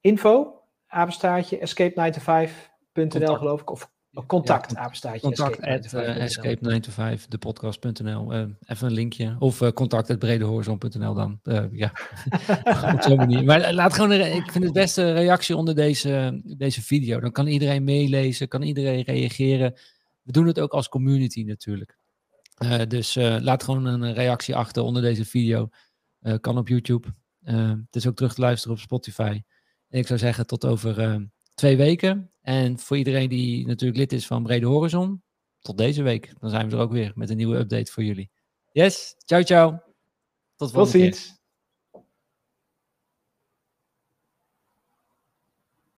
info, 0.00 0.62
apenstaartje, 0.86 1.58
escape9to5.nl 1.58 3.34
geloof 3.34 3.60
ik. 3.60 3.70
Of 3.70 3.90
contact, 4.26 4.72
ja, 4.72 4.78
apenstaartje. 4.78 5.20
Contact 5.20 5.60
at 5.60 5.86
escape9to5, 5.86 7.28
de 7.28 7.38
podcast.nl. 7.38 8.32
even 8.32 8.86
een 8.86 8.92
linkje. 8.92 9.36
Of 9.38 9.60
uh, 9.60 9.68
contact 9.68 10.10
at 10.10 10.18
bredehorizon.nl 10.18 11.14
dan. 11.14 11.40
ja, 11.72 11.92
op 12.94 13.02
zo'n 13.02 13.16
manier. 13.16 13.44
Maar 13.44 13.72
laat 13.72 13.94
gewoon, 13.94 14.10
een, 14.10 14.36
ik 14.36 14.50
vind 14.50 14.64
het 14.64 14.72
beste 14.72 15.12
reactie 15.12 15.56
onder 15.56 15.74
deze, 15.74 16.40
deze 16.56 16.82
video. 16.82 17.20
Dan 17.20 17.32
kan 17.32 17.46
iedereen 17.46 17.84
meelezen, 17.84 18.48
kan 18.48 18.62
iedereen 18.62 19.02
reageren. 19.02 19.74
We 20.22 20.32
doen 20.32 20.46
het 20.46 20.60
ook 20.60 20.72
als 20.72 20.88
community 20.88 21.42
natuurlijk. 21.42 21.98
Uh, 22.58 22.80
dus 22.88 23.16
uh, 23.16 23.36
laat 23.40 23.62
gewoon 23.62 23.84
een 23.84 24.14
reactie 24.14 24.56
achter 24.56 24.82
onder 24.82 25.02
deze 25.02 25.24
video. 25.24 25.68
Kan 26.40 26.58
op 26.58 26.68
YouTube. 26.68 27.08
het 27.44 27.96
is 27.96 28.06
ook 28.06 28.16
terug 28.16 28.34
te 28.34 28.40
luisteren 28.40 28.76
op 28.76 28.82
Spotify. 28.82 29.40
En 29.88 29.98
ik 29.98 30.06
zou 30.06 30.18
zeggen 30.18 30.46
tot 30.46 30.64
over 30.64 31.26
twee 31.54 31.76
weken. 31.76 32.30
En 32.46 32.78
voor 32.78 32.96
iedereen 32.96 33.28
die 33.28 33.66
natuurlijk 33.66 33.98
lid 33.98 34.12
is 34.12 34.26
van 34.26 34.42
Brede 34.42 34.66
Horizon, 34.66 35.22
tot 35.60 35.78
deze 35.78 36.02
week. 36.02 36.32
Dan 36.38 36.50
zijn 36.50 36.68
we 36.68 36.76
er 36.76 36.82
ook 36.82 36.92
weer 36.92 37.12
met 37.14 37.30
een 37.30 37.36
nieuwe 37.36 37.56
update 37.56 37.92
voor 37.92 38.04
jullie. 38.04 38.30
Yes, 38.72 39.14
ciao 39.18 39.42
ciao. 39.42 39.82
Tot 40.56 40.70
volgende 40.70 41.08
Tot 41.08 41.16
ziens. 41.16 41.35